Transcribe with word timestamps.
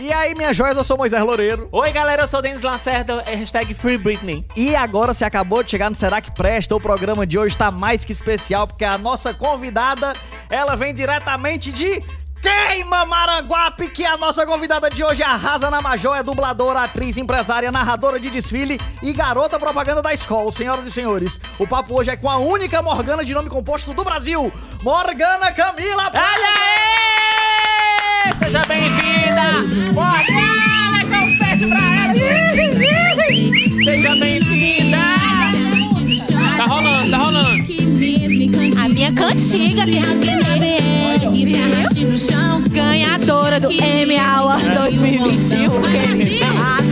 E 0.00 0.12
aí, 0.12 0.34
minhas 0.34 0.56
joias, 0.56 0.76
eu 0.76 0.82
sou 0.82 0.96
Moisés 0.96 1.22
Loureiro. 1.22 1.68
Oi, 1.70 1.92
galera, 1.92 2.24
eu 2.24 2.26
sou 2.26 2.40
o 2.40 2.42
Denis 2.42 2.62
Lacerda, 2.62 3.22
é 3.28 3.36
hashtag 3.36 3.72
Free 3.74 3.96
Britney. 3.96 4.44
E 4.56 4.74
agora 4.74 5.14
você 5.14 5.24
acabou 5.24 5.62
de 5.62 5.70
chegar 5.70 5.88
no 5.88 5.94
Será 5.94 6.20
Que 6.20 6.32
Presta, 6.32 6.74
o 6.74 6.80
programa 6.80 7.24
de 7.24 7.38
hoje 7.38 7.56
tá 7.56 7.70
mais 7.70 8.04
que 8.04 8.10
especial, 8.10 8.66
porque 8.66 8.84
a 8.84 8.98
nossa 8.98 9.32
convidada, 9.32 10.12
ela 10.50 10.74
vem 10.74 10.92
diretamente 10.92 11.70
de 11.70 12.02
Queima 12.42 13.06
Maranguape, 13.06 13.88
que 13.88 14.04
a 14.04 14.16
nossa 14.16 14.44
convidada 14.44 14.90
de 14.90 15.04
hoje 15.04 15.22
arrasa 15.22 15.70
na 15.70 15.80
Major, 15.80 16.16
é 16.16 16.24
dubladora, 16.24 16.80
atriz, 16.80 17.16
empresária, 17.16 17.70
narradora 17.70 18.18
de 18.18 18.30
desfile 18.30 18.80
e 19.00 19.12
garota 19.12 19.60
propaganda 19.60 20.02
da 20.02 20.12
escola. 20.12 20.50
Senhoras 20.50 20.88
e 20.88 20.90
senhores, 20.90 21.40
o 21.56 21.68
papo 21.68 21.96
hoje 21.96 22.10
é 22.10 22.16
com 22.16 22.28
a 22.28 22.38
única 22.38 22.82
Morgana 22.82 23.24
de 23.24 23.32
nome 23.32 23.48
composto 23.48 23.94
do 23.94 24.02
Brasil, 24.02 24.52
Morgana 24.82 25.52
Camila. 25.52 26.10
Olha 26.12 26.48
aí! 26.48 27.23
Seja 28.38 28.62
bem-vinda! 28.66 29.92
Morgana, 29.92 31.04
confete 31.04 31.66
pra 31.66 31.80
ela! 32.04 32.14
Seja 33.84 34.14
bem-vinda! 34.16 34.98
Tá 36.56 36.64
rolando, 36.64 37.10
tá 37.10 37.16
rolando. 37.18 37.64
A 38.80 38.88
minha 38.88 39.12
cantiga 39.12 39.84
tem 39.84 40.02
Ganhadora 42.74 43.60
do 43.60 43.70
M 43.70 44.18
Award 44.18 44.64
2021. 44.74 45.72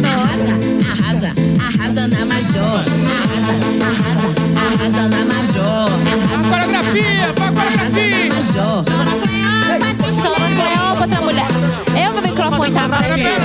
Arrasa, 0.05 0.53
arrasa, 0.91 1.35
arrasa 1.61 2.09
na 2.09 2.25
Major. 2.25 2.85
Arrasa, 3.11 3.55
arrasa, 3.85 4.29
arrasa 4.57 5.09
na 5.09 5.25
Major. 5.25 5.89
A 6.33 6.37
coreografia, 6.49 7.31
a 7.31 7.33
coreografia! 7.35 8.29
Major. 8.29 9.42
Chama 10.21 10.37
Cleópatra, 10.37 11.21
mulher. 11.21 11.49
Eu, 12.05 12.13
meu 12.13 12.23
microfone 12.23 12.71
tá 12.73 12.85
aparecendo. 12.85 13.45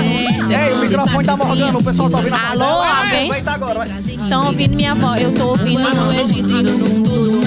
Ei, 0.51 0.73
o 0.73 0.79
microfone 0.79 1.25
tá 1.25 1.37
Morgana, 1.37 1.77
o 1.77 1.83
pessoal 1.83 2.09
tá 2.09 2.17
ouvindo 2.17 2.35
Alô, 2.35 2.83
alguém? 2.83 3.31
Estão 4.23 4.47
ouvindo 4.47 4.75
minha 4.75 4.95
voz? 4.95 5.21
Eu 5.21 5.33
tô 5.33 5.47
ouvindo 5.49 5.79
no. 5.79 7.37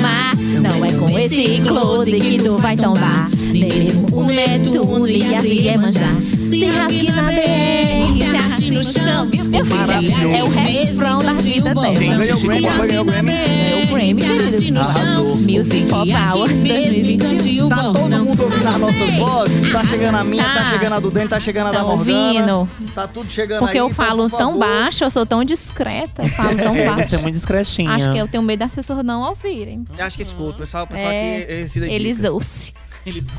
Não 0.60 0.84
é 0.84 0.92
com 0.92 1.18
esse 1.18 1.60
close 1.66 2.12
que 2.12 2.42
tu 2.42 2.58
vai 2.58 2.76
tombar. 2.76 3.28
Mesmo 3.52 4.06
o 4.16 4.24
Netuno 4.24 5.08
e 5.08 5.22
a 5.34 5.40
Iemanjá. 5.40 6.08
Se 6.44 6.64
rasgue 6.66 7.10
na 7.12 7.22
BR, 7.22 8.12
se 8.16 8.36
arraste 8.36 8.72
no 8.72 8.84
chão. 8.84 9.26
Meu 9.26 9.64
filho, 9.64 10.34
é 10.36 10.42
o 10.44 10.48
refrão 10.48 11.18
da 11.20 11.32
vida 11.34 11.74
dela. 11.74 11.94
Sim, 11.94 12.16
ganhou 12.16 12.36
o 12.38 12.40
Grammy, 12.40 12.70
foi 12.70 12.88
ganhou 12.88 13.02
o 13.02 13.06
Grammy. 13.06 13.32
Ganhou 13.32 13.82
o 13.82 13.86
Grammy, 13.86 14.14
querido. 14.50 14.80
Arrasou. 14.80 15.36
Music 15.36 15.86
Pop 15.88 16.12
Awards 16.12 16.56
2021. 16.62 17.68
Tá 17.68 17.76
todo 17.92 18.24
mundo 18.24 18.42
ouvindo 18.42 18.68
as 18.68 18.78
nossas 18.78 19.14
vozes? 19.16 19.72
Tá 19.72 19.84
chegando 19.84 20.14
a 20.16 20.24
minha, 20.24 20.44
tá 20.44 20.54
Tá. 20.54 20.64
chegando 20.66 20.92
a 20.94 21.00
do 21.00 21.10
Dente, 21.10 21.28
tá 21.28 21.40
chegando 21.40 21.66
a 21.68 21.72
da 21.72 21.78
Tão 21.78 21.96
Morgana. 21.96 22.56
ouvindo? 22.56 22.90
Tá 22.94 23.08
tudo 23.08 23.30
chegando 23.30 23.60
Porque 23.60 23.78
eu 23.78 23.88
falo 23.90 24.28
tão 24.30 24.58
baixo, 24.58 25.04
eu 25.04 25.10
sou 25.10 25.24
tão 25.26 25.42
discreta, 25.44 26.22
eu 26.22 26.28
falo 26.28 26.56
tão 26.56 26.74
É, 26.76 26.86
baixo. 26.86 27.10
você 27.10 27.16
é 27.16 27.18
muito 27.18 27.34
discretinha. 27.34 27.90
Acho 27.90 28.12
que 28.12 28.18
eu 28.18 28.28
tenho 28.28 28.42
medo 28.42 28.60
das 28.60 28.74
pessoas 28.74 29.04
não 29.04 29.22
ouvirem. 29.28 29.84
Acho 29.98 30.16
que 30.16 30.22
escuta, 30.22 30.56
o 30.56 30.58
pessoal, 30.60 30.84
o 30.84 30.86
pessoal 30.86 31.10
É, 31.10 31.36
aqui 31.42 31.68
se 31.68 31.80
dedica. 31.80 31.96
Eles 31.96 32.22
ouçam. 32.24 32.72
Eles... 33.06 33.36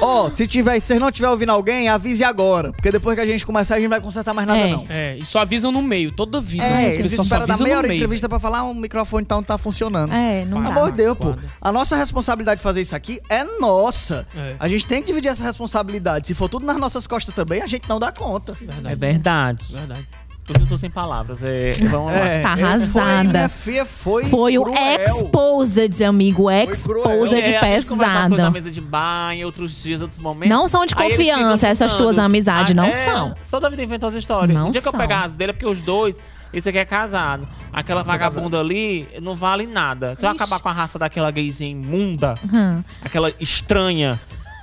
Ó, 0.00 0.28
se 0.28 0.46
tiver, 0.46 0.78
se 0.80 0.86
vocês 0.88 1.00
não 1.00 1.10
tiver 1.10 1.28
ouvindo 1.28 1.50
alguém, 1.50 1.88
avise 1.88 2.22
agora. 2.24 2.72
Porque 2.72 2.90
depois 2.90 3.14
que 3.14 3.20
a 3.20 3.26
gente 3.26 3.44
começar, 3.46 3.74
a 3.74 3.78
gente 3.78 3.84
não 3.88 3.90
vai 3.90 4.00
consertar 4.00 4.34
mais 4.34 4.46
nada, 4.46 4.60
É. 4.60 4.70
não. 4.70 4.86
É, 4.88 5.16
e 5.16 5.24
só 5.24 5.40
avisam 5.40 5.72
no 5.72 5.82
meio, 5.82 6.10
toda 6.10 6.40
vida. 6.40 6.64
É, 6.64 6.86
Eles 6.94 6.98
eles 6.98 7.14
só 7.16 7.22
esperam 7.22 7.46
dar 7.46 7.58
meia 7.58 7.78
hora 7.78 7.88
de 7.88 7.94
entrevista 7.94 8.28
pra 8.28 8.38
falar, 8.38 8.64
o 8.64 8.74
microfone 8.74 9.24
tá, 9.24 9.34
não 9.34 9.42
tá 9.42 9.56
funcionando. 9.58 10.12
É, 10.12 10.44
não 10.44 10.62
Pelo 10.62 10.74
dá. 10.74 10.80
Amor 10.80 10.90
de 10.90 10.96
Deus, 10.98 11.16
pô. 11.18 11.34
A 11.60 11.72
nossa 11.72 11.96
responsabilidade 11.96 12.58
de 12.58 12.62
fazer 12.62 12.80
isso 12.80 12.94
aqui 12.96 13.20
é 13.28 13.44
nossa. 13.58 14.26
É. 14.36 14.56
A 14.58 14.68
gente 14.68 14.86
tem 14.86 15.00
que 15.00 15.06
dividir 15.08 15.28
essa 15.30 15.42
responsabilidade. 15.42 16.26
Se 16.26 16.34
for 16.34 16.48
tudo 16.48 16.66
nas 16.66 16.76
nossas 16.76 17.06
costas 17.06 17.34
também, 17.34 17.62
a 17.62 17.66
gente 17.66 17.88
não 17.88 17.98
dá 17.98 18.12
conta. 18.12 18.56
É 18.84 18.94
verdade. 18.94 19.72
Verdade. 19.72 20.08
Eu 20.48 20.66
tô 20.66 20.76
sem 20.76 20.90
palavras. 20.90 21.38
É, 21.42 21.70
vamos 21.88 22.12
lá. 22.12 22.18
É, 22.18 22.42
Tá 22.42 22.52
é, 22.52 22.56
Foi, 22.56 22.62
arrasada. 22.64 23.28
minha 23.28 23.48
filha, 23.48 23.84
foi 23.86 24.24
Foi 24.24 24.58
o. 24.58 24.64
Exposed, 24.74 26.02
amigo. 26.04 26.50
Exposed 26.50 27.34
É, 27.34 27.52
na 27.54 27.60
pesada. 27.60 28.50
mesa 28.50 28.70
de 28.70 28.80
bar, 28.80 29.32
em 29.32 29.44
outros 29.44 29.82
dias, 29.82 30.00
outros 30.02 30.18
momentos. 30.18 30.48
Não 30.48 30.66
são 30.68 30.84
de 30.84 30.94
confiança, 30.94 31.68
essas 31.68 31.94
tuas 31.94 32.18
amizades, 32.18 32.74
não 32.74 32.86
é, 32.86 32.92
são. 32.92 33.34
Toda 33.50 33.70
vida 33.70 33.82
inventa 33.82 34.08
as 34.08 34.14
histórias. 34.14 34.54
Não 34.56 34.68
o 34.68 34.72
dia 34.72 34.82
que 34.82 34.88
eu 34.88 34.92
são. 34.92 35.00
pegar 35.00 35.22
as 35.24 35.34
dele 35.34 35.50
é 35.50 35.52
porque 35.54 35.66
os 35.66 35.80
dois, 35.80 36.16
esse 36.52 36.68
aqui 36.68 36.78
é 36.78 36.84
casado. 36.84 37.46
Aquela 37.72 38.02
vagabunda 38.02 38.58
ali 38.58 39.08
não 39.22 39.34
vale 39.36 39.66
nada. 39.66 40.16
Se 40.16 40.26
eu 40.26 40.30
Ixi. 40.32 40.42
acabar 40.42 40.60
com 40.60 40.68
a 40.68 40.72
raça 40.72 40.98
daquela 40.98 41.30
gayzinha 41.30 41.70
imunda, 41.70 42.34
Hum. 42.52 42.82
aquela 43.00 43.32
estranha, 43.40 44.20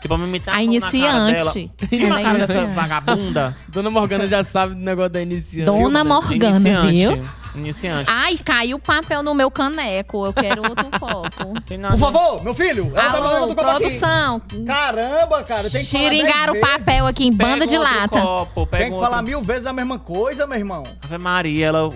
me 0.07 0.27
imitar 0.27 0.55
A 0.55 0.63
iniciante. 0.63 1.71
Ela 1.91 2.19
é 2.19 2.23
cara 2.23 2.37
dessa 2.39 2.53
iniciante. 2.59 2.73
vagabunda. 2.73 3.57
Dona 3.67 3.89
Morgana 3.89 4.27
já 4.27 4.43
sabe 4.43 4.73
do 4.75 4.79
negócio 4.81 5.09
da 5.09 5.21
iniciante. 5.21 5.65
Dona 5.65 6.03
Morgana, 6.03 6.57
iniciante. 6.59 6.91
viu? 6.93 7.29
Iniciante. 7.55 8.05
Ai, 8.11 8.37
caiu 8.37 8.77
o 8.77 8.79
papel 8.79 9.23
no 9.23 9.33
meu 9.33 9.49
caneco. 9.49 10.23
Eu 10.23 10.31
quero 10.31 10.61
outro 10.69 10.85
copo. 10.99 11.53
Por 11.89 11.97
favor, 11.97 12.43
meu 12.43 12.53
filho. 12.53 12.91
Ela 12.93 13.11
tá 13.11 13.19
mandando 13.19 13.27
Alô, 13.35 13.39
outro 13.47 13.55
copo 13.55 13.69
aqui. 13.69 13.79
produção. 13.85 14.41
Caramba, 14.67 15.43
cara, 15.43 15.69
tem 15.69 15.83
que 15.83 15.89
falar 15.91 16.03
Xiringaram 16.03 16.53
o 16.53 16.59
papel 16.59 17.07
aqui 17.07 17.25
em 17.25 17.33
Pega 17.35 17.49
banda 17.49 17.65
de 17.67 17.75
outro 17.75 17.91
lata. 17.91 18.21
Copo, 18.21 18.67
pega 18.67 18.83
Tem 18.83 18.91
que 18.91 18.97
outro- 18.97 19.09
falar 19.09 19.23
mil 19.23 19.41
vezes 19.41 19.65
a 19.65 19.73
mesma 19.73 19.97
coisa, 19.97 20.45
meu 20.45 20.57
irmão. 20.59 20.83
Ave 21.03 21.17
Maria, 21.17 21.65
ela. 21.65 21.91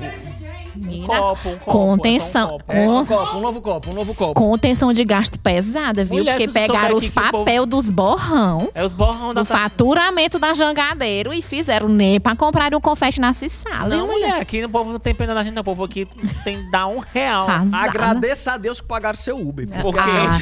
Um 0.76 0.80
Menina, 0.86 1.08
copo, 1.20 1.50
um 1.50 1.58
copo. 1.60 1.72
contenção. 1.72 2.50
é 2.50 2.54
um 2.54 2.58
copo. 2.58 2.72
É, 2.74 2.86
Com- 2.86 3.00
um 3.00 3.06
copo, 3.06 3.38
um 3.38 3.42
novo 3.42 3.62
copo, 3.62 3.90
um 3.92 3.94
novo 3.94 4.14
copo. 4.16 4.34
Contenção 4.34 4.92
de 4.92 5.04
gasto 5.06 5.38
pesada, 5.40 6.04
viu? 6.04 6.18
Mulher, 6.18 6.38
Porque 6.38 6.52
pegaram 6.52 6.96
os 6.98 7.08
o 7.10 7.14
povo- 7.14 7.32
papel 7.46 7.66
dos 7.66 7.90
borrão. 7.90 8.70
É 8.74 8.84
os 8.84 8.94
borrão 8.94 9.34
da 9.34 9.42
do 9.42 9.46
faturamento 9.46 10.40
da 10.40 10.54
Jangadeiro 10.54 11.34
e 11.34 11.42
fizeram 11.42 11.88
nem 11.88 12.20
pra 12.20 12.36
comprar 12.36 12.74
um 12.74 12.82
confete 12.82 13.20
na 13.22 13.34
Cissala. 13.34 13.90
Não, 13.90 14.06
hein, 14.06 14.12
mulher. 14.12 14.28
mulher, 14.30 14.42
aqui 14.42 14.64
o 14.64 14.70
povo 14.70 14.92
não 14.94 15.00
tem 15.00 15.14
pena 15.14 15.34
da 15.36 15.44
gente, 15.44 15.54
não. 15.54 15.62
O 15.62 15.66
povo 15.66 15.84
aqui 15.84 16.08
tem 16.44 16.58
que 16.64 16.72
dar 16.72 16.88
um 16.88 17.00
real. 17.00 17.48
Arrasada. 17.48 17.90
Agradeça 17.90 18.54
a 18.54 18.58
Deus 18.58 18.82
que 18.82 18.88
pagaram 18.88 19.18
seu 19.18 19.38
Uber. 19.40 19.68
Porque- 19.82 20.00
Ah, 20.00 20.40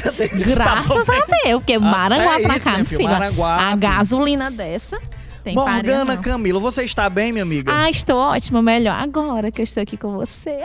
graças 0.54 1.08
a 1.08 1.24
Deus, 1.44 1.58
porque 1.60 1.78
Maranguá 1.78 2.40
pra 2.40 2.56
isso, 2.56 2.64
cá, 2.64 2.70
né, 2.72 2.76
meu 2.78 2.86
filho? 2.86 2.98
filho. 3.00 3.10
Maranguá. 3.10 3.56
A 3.70 3.76
gasolina 3.76 4.50
dessa 4.50 4.98
tem 5.42 5.54
Morgana. 5.54 6.16
Camila, 6.16 6.60
você 6.60 6.84
está 6.84 7.10
bem, 7.10 7.32
minha 7.32 7.42
amiga? 7.42 7.72
Ah, 7.74 7.90
estou 7.90 8.16
ótima, 8.16 8.62
melhor 8.62 8.94
agora 8.94 9.50
que 9.50 9.60
eu 9.60 9.64
estou 9.64 9.82
aqui 9.82 9.96
com 9.96 10.12
você. 10.12 10.60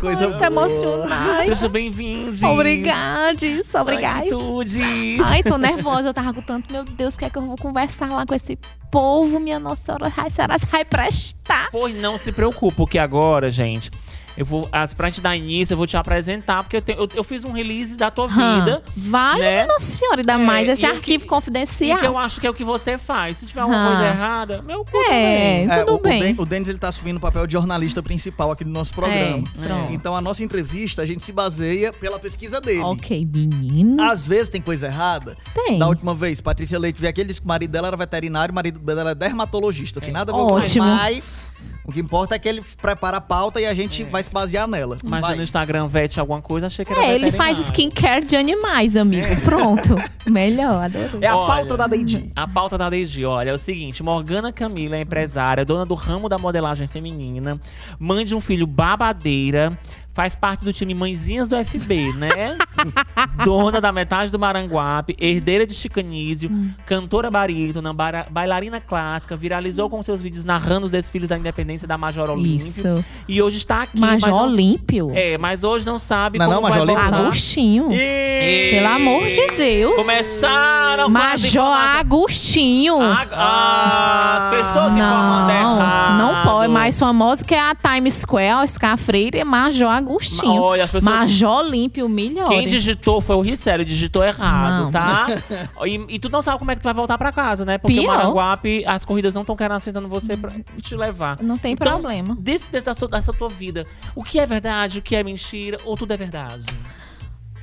Coisa 0.00 0.28
Muito 0.28 0.44
emocionada. 0.44 1.44
Seja 1.44 1.68
bem-vindo. 1.68 2.46
Obrigados, 2.46 3.74
obrigada. 3.74 4.28
Saudades. 4.28 5.20
Ai, 5.24 5.42
tô 5.42 5.56
nervosa, 5.56 6.08
eu 6.08 6.14
tava 6.14 6.32
com 6.32 6.42
tanto, 6.42 6.72
meu 6.72 6.84
Deus, 6.84 7.14
o 7.14 7.18
que 7.18 7.24
é 7.24 7.30
que 7.30 7.38
eu 7.38 7.46
vou 7.46 7.56
conversar 7.56 8.10
lá 8.10 8.24
com 8.26 8.34
esse 8.34 8.58
povo, 8.90 9.40
minha 9.40 9.58
Nossa 9.58 9.86
Senhora? 9.86 10.12
Ai, 10.16 10.30
será 10.30 10.58
que 10.58 10.66
vai 10.66 10.84
prestar? 10.84 11.70
Pois 11.70 11.94
não 11.94 12.18
se 12.18 12.32
preocupe, 12.32 12.76
porque 12.76 12.98
agora, 12.98 13.50
gente, 13.50 13.90
eu 14.38 14.44
vou. 14.46 14.68
As, 14.70 14.94
pra 14.94 15.08
gente 15.08 15.20
dar 15.20 15.36
início, 15.36 15.72
eu 15.74 15.76
vou 15.76 15.86
te 15.86 15.96
apresentar, 15.96 16.62
porque 16.62 16.76
eu, 16.76 16.82
tenho- 16.82 17.00
eu, 17.00 17.08
eu 17.16 17.24
fiz 17.24 17.44
um 17.44 17.52
release 17.52 17.96
da 17.96 18.10
tua 18.10 18.26
vida. 18.28 18.82
Hum, 18.88 18.92
Vale, 19.10 19.40
né? 19.40 19.66
Nossa 19.66 19.84
Senhora, 19.84 20.20
ainda 20.20 20.34
É, 20.34 20.36
mais 20.38 20.68
esse 20.68 20.86
arquivo 20.86 21.24
que- 21.24 21.28
confidencial. 21.28 21.98
que 21.98 22.06
eu 22.06 22.16
acho 22.16 22.40
que 22.40 22.46
é 22.46 22.50
o 22.50 22.54
que 22.54 22.64
você 22.64 22.96
faz. 22.96 23.38
Se 23.38 23.46
tiver 23.46 23.60
alguma 23.60 23.84
Ah. 23.84 23.88
coisa 23.88 24.06
errada, 24.06 24.62
meu 24.62 24.84
cu 24.84 24.96
É, 25.10 25.66
também. 25.66 25.84
tudo 25.84 25.94
o, 25.94 25.98
bem. 26.00 26.34
O, 26.38 26.44
Den- 26.46 26.62
ele 26.68 26.78
tá 26.78 26.88
assumindo 26.88 27.18
o 27.18 27.20
papel 27.20 27.46
de 27.46 27.52
jornalista 27.54 28.02
principal 28.02 28.50
aqui 28.52 28.62
do 28.64 28.70
nosso 28.70 28.94
programa. 28.94 29.44
É. 29.88 29.92
Então 29.92 30.14
a 30.14 30.20
nossa 30.20 30.44
entrevista 30.44 31.02
a 31.02 31.06
gente 31.06 31.22
se 31.22 31.32
baseia 31.32 31.92
pela 31.92 32.18
pesquisa 32.18 32.60
dele. 32.60 32.80
Ok, 32.80 33.26
menino. 33.26 34.02
Às 34.02 34.24
vezes 34.24 34.48
tem 34.50 34.60
coisa 34.60 34.86
errada. 34.86 35.36
Tem. 35.54 35.78
Da 35.78 35.88
última 35.88 36.14
vez, 36.14 36.40
Patrícia 36.40 36.78
Leite 36.78 37.00
veio 37.00 37.10
aqui, 37.10 37.20
ele 37.22 37.28
disse 37.28 37.40
que 37.40 37.46
o 37.46 37.48
marido 37.48 37.70
dela 37.70 37.88
era 37.88 37.96
veterinário, 37.96 38.52
o 38.52 38.54
marido 38.54 38.78
dela 38.78 39.10
é 39.10 39.14
dermatologista. 39.14 40.00
Tem 40.00 40.12
nada 40.12 40.32
a 40.32 40.36
ver 40.36 40.42
com 40.46 40.54
Ótimo. 40.54 40.84
Mas 40.86 41.42
o 41.88 41.92
que 41.92 42.00
importa 42.00 42.34
é 42.34 42.38
que 42.38 42.46
ele 42.46 42.62
prepara 42.82 43.16
a 43.16 43.20
pauta 43.20 43.58
e 43.58 43.64
a 43.64 43.72
gente 43.72 44.04
vai 44.04 44.22
se 44.22 44.30
basear 44.30 44.68
nela. 44.68 44.98
Mas 45.02 45.22
Vai. 45.22 45.36
no 45.36 45.42
Instagram 45.42 45.86
vete 45.88 46.20
alguma 46.20 46.42
coisa, 46.42 46.66
achei 46.66 46.84
que 46.84 46.92
era 46.92 47.02
É, 47.02 47.14
ele 47.14 47.32
faz 47.32 47.56
skincare 47.56 48.26
de 48.26 48.36
animais, 48.36 48.94
amigo. 48.94 49.26
Pronto. 49.40 49.96
Melhor, 50.30 50.84
adorei. 50.84 51.20
É 51.22 51.28
a 51.28 51.34
Olha, 51.34 51.46
pauta 51.46 51.76
da 51.78 51.86
Deidi. 51.86 52.30
A 52.36 52.46
pauta 52.46 52.76
da 52.76 52.90
Deidi, 52.90 53.24
olha, 53.24 53.48
é 53.48 53.54
o 53.54 53.58
seguinte: 53.58 54.02
Morgana 54.02 54.52
Camila 54.52 54.96
é 54.96 55.00
empresária, 55.00 55.64
dona 55.64 55.86
do 55.86 55.94
ramo 55.94 56.28
da 56.28 56.36
modelagem 56.36 56.86
feminina, 56.86 57.58
mãe 57.98 58.22
de 58.22 58.34
um 58.34 58.40
filho 58.40 58.66
babadeira, 58.66 59.72
faz 60.18 60.34
parte 60.34 60.64
do 60.64 60.72
time 60.72 60.94
Mãezinhas 60.94 61.48
do 61.48 61.54
FB, 61.64 62.12
né? 62.14 62.58
dona 63.44 63.80
da 63.80 63.92
metade 63.92 64.32
do 64.32 64.38
Maranguape, 64.38 65.14
herdeira 65.16 65.64
de 65.64 65.72
Chicanísio, 65.74 66.50
cantora 66.84 67.30
barítona, 67.30 67.92
bailarina 68.28 68.80
clássica, 68.80 69.36
viralizou 69.36 69.88
com 69.88 70.02
seus 70.02 70.20
vídeos 70.20 70.44
narrando 70.44 70.86
os 70.86 70.90
desfiles 70.90 71.28
da 71.28 71.38
independência 71.38 71.86
da 71.86 71.96
Major 71.96 72.28
Olímpio. 72.30 72.56
Isso. 72.56 73.04
E 73.28 73.40
hoje 73.40 73.58
está 73.58 73.82
aqui. 73.82 73.92
mas 74.00 74.22
Major 74.24 74.40
não- 74.40 74.48
Olímpio. 74.48 75.12
É, 75.14 75.38
mas 75.38 75.62
hoje 75.62 75.86
não 75.86 75.98
sabe 75.98 76.36
Não, 76.36 76.46
como 76.46 76.54
não, 76.56 76.62
vai 76.62 76.70
Major 76.72 76.82
Olímpio 76.88 77.02
voltar. 77.10 77.20
Agostinho. 77.20 77.88
E- 77.92 78.70
Pelo 78.72 78.88
amor 78.88 79.24
de 79.28 79.46
Deus. 79.56 79.94
Começaram 79.94 81.08
Major 81.08 81.62
Agostinho. 81.72 83.00
Ah, 83.00 83.24
ah, 83.30 84.38
as 84.50 84.56
pessoas 84.56 84.92
informando 84.94 85.52
não, 85.52 85.76
errado. 85.78 86.18
não 86.18 86.42
pode. 86.42 86.72
mais 86.72 86.98
famosa, 86.98 87.44
que 87.44 87.54
é 87.54 87.60
a 87.60 87.72
Times 87.74 88.14
Square, 88.14 88.64
Oscar 88.64 88.96
Freire 88.96 89.38
e 89.38 89.44
Major 89.44 89.88
Agostinho. 89.88 90.07
Ma- 90.08 90.60
olha, 90.60 90.84
as 90.84 90.90
pessoas- 90.90 91.14
Major 91.14 91.58
Olímpio, 91.66 92.06
o 92.06 92.08
melhor. 92.08 92.48
Quem 92.48 92.66
digitou 92.66 93.20
foi 93.20 93.36
o 93.36 93.40
Rissério, 93.40 93.84
digitou 93.84 94.24
errado, 94.24 94.84
Não. 94.84 94.90
tá? 94.90 95.26
E, 95.86 96.14
e 96.14 96.18
tu 96.18 96.28
não 96.28 96.42
sabe 96.42 96.58
como 96.58 96.70
é 96.70 96.74
que 96.74 96.80
tu 96.80 96.84
vai 96.84 96.94
voltar 96.94 97.16
pra 97.18 97.30
casa, 97.32 97.64
né? 97.64 97.78
Porque 97.78 98.00
Pior. 98.00 98.12
o 98.12 98.16
Maranguape, 98.16 98.84
as 98.86 99.04
corridas 99.04 99.34
não 99.34 99.42
estão 99.42 99.56
querendo 99.56 99.76
aceitando 99.76 100.08
você 100.08 100.36
pra 100.36 100.52
te 100.82 100.94
levar. 100.96 101.38
Não 101.42 101.56
tem 101.56 101.72
Então, 101.72 101.98
problema. 102.00 102.36
Desse, 102.38 102.70
dessa, 102.70 102.94
dessa 102.94 103.32
tua 103.32 103.48
vida, 103.48 103.86
o 104.14 104.22
que 104.24 104.38
é 104.38 104.46
verdade, 104.46 104.98
o 104.98 105.02
que 105.02 105.14
é 105.16 105.22
mentira, 105.22 105.78
ou 105.84 105.96
tudo 105.96 106.12
é 106.12 106.16
verdade? 106.16 106.66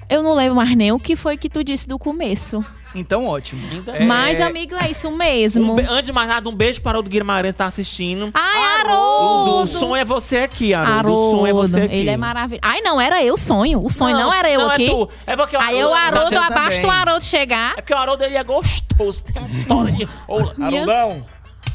Eu 0.10 0.22
não 0.24 0.34
lembro 0.34 0.56
mais 0.56 0.76
nem 0.76 0.92
o 0.92 1.00
que 1.00 1.16
foi 1.16 1.38
que 1.38 1.50
tu 1.50 1.64
disse 1.64 1.88
do 1.88 1.98
começo. 1.98 2.64
Então, 2.98 3.26
ótimo. 3.26 3.62
Ainda- 3.70 4.06
Mas, 4.06 4.40
amigo, 4.40 4.74
é 4.76 4.90
isso 4.90 5.12
mesmo. 5.12 5.74
Um 5.74 5.76
be- 5.76 5.86
antes 5.90 6.06
de 6.06 6.14
mais 6.14 6.30
nada, 6.30 6.48
um 6.48 6.56
beijo 6.56 6.82
para 6.82 6.98
o 6.98 7.02
do 7.02 7.10
Guimarães 7.10 7.54
que 7.54 7.58
tá 7.58 7.66
assistindo. 7.66 8.30
Ai, 8.34 8.58
O 8.58 8.64
Haroldo! 8.90 9.66
do 9.66 9.80
som 9.80 9.96
é 9.98 10.06
você 10.06 10.38
aqui, 10.38 10.74
Haroldo. 10.74 11.12
O 11.14 11.32
som 11.40 11.48
é 11.48 11.52
você 11.52 11.82
aqui. 11.82 11.96
ele 11.96 12.10
é 12.10 12.16
maravilhoso. 12.16 12.62
Ai, 12.64 12.80
não, 12.80 13.02
era 13.02 13.22
eu 13.22 13.36
sonho. 13.36 13.84
O 13.84 13.90
sonho 13.90 14.16
não, 14.18 14.32
era 14.34 14.50
eu 14.50 14.62
não 14.62 14.70
aqui. 14.72 14.86
É, 14.86 14.90
tu. 14.92 15.10
é 15.28 15.36
porque 15.36 15.58
o 15.58 15.60
Aí 15.60 15.84
o 15.84 15.94
Haroldo, 15.94 16.40
abaixo 16.40 16.82
do. 16.82 16.90
Haroldo 16.90 17.26
chegar. 17.26 17.74
É 17.74 17.82
porque 17.82 17.94
o 17.94 17.98
Haroldo 17.98 18.24
ele 18.24 18.38
é 18.38 18.44
gostoso. 18.46 19.24
Tem 19.26 19.44
de. 19.44 20.08
Haroldão. 20.64 21.26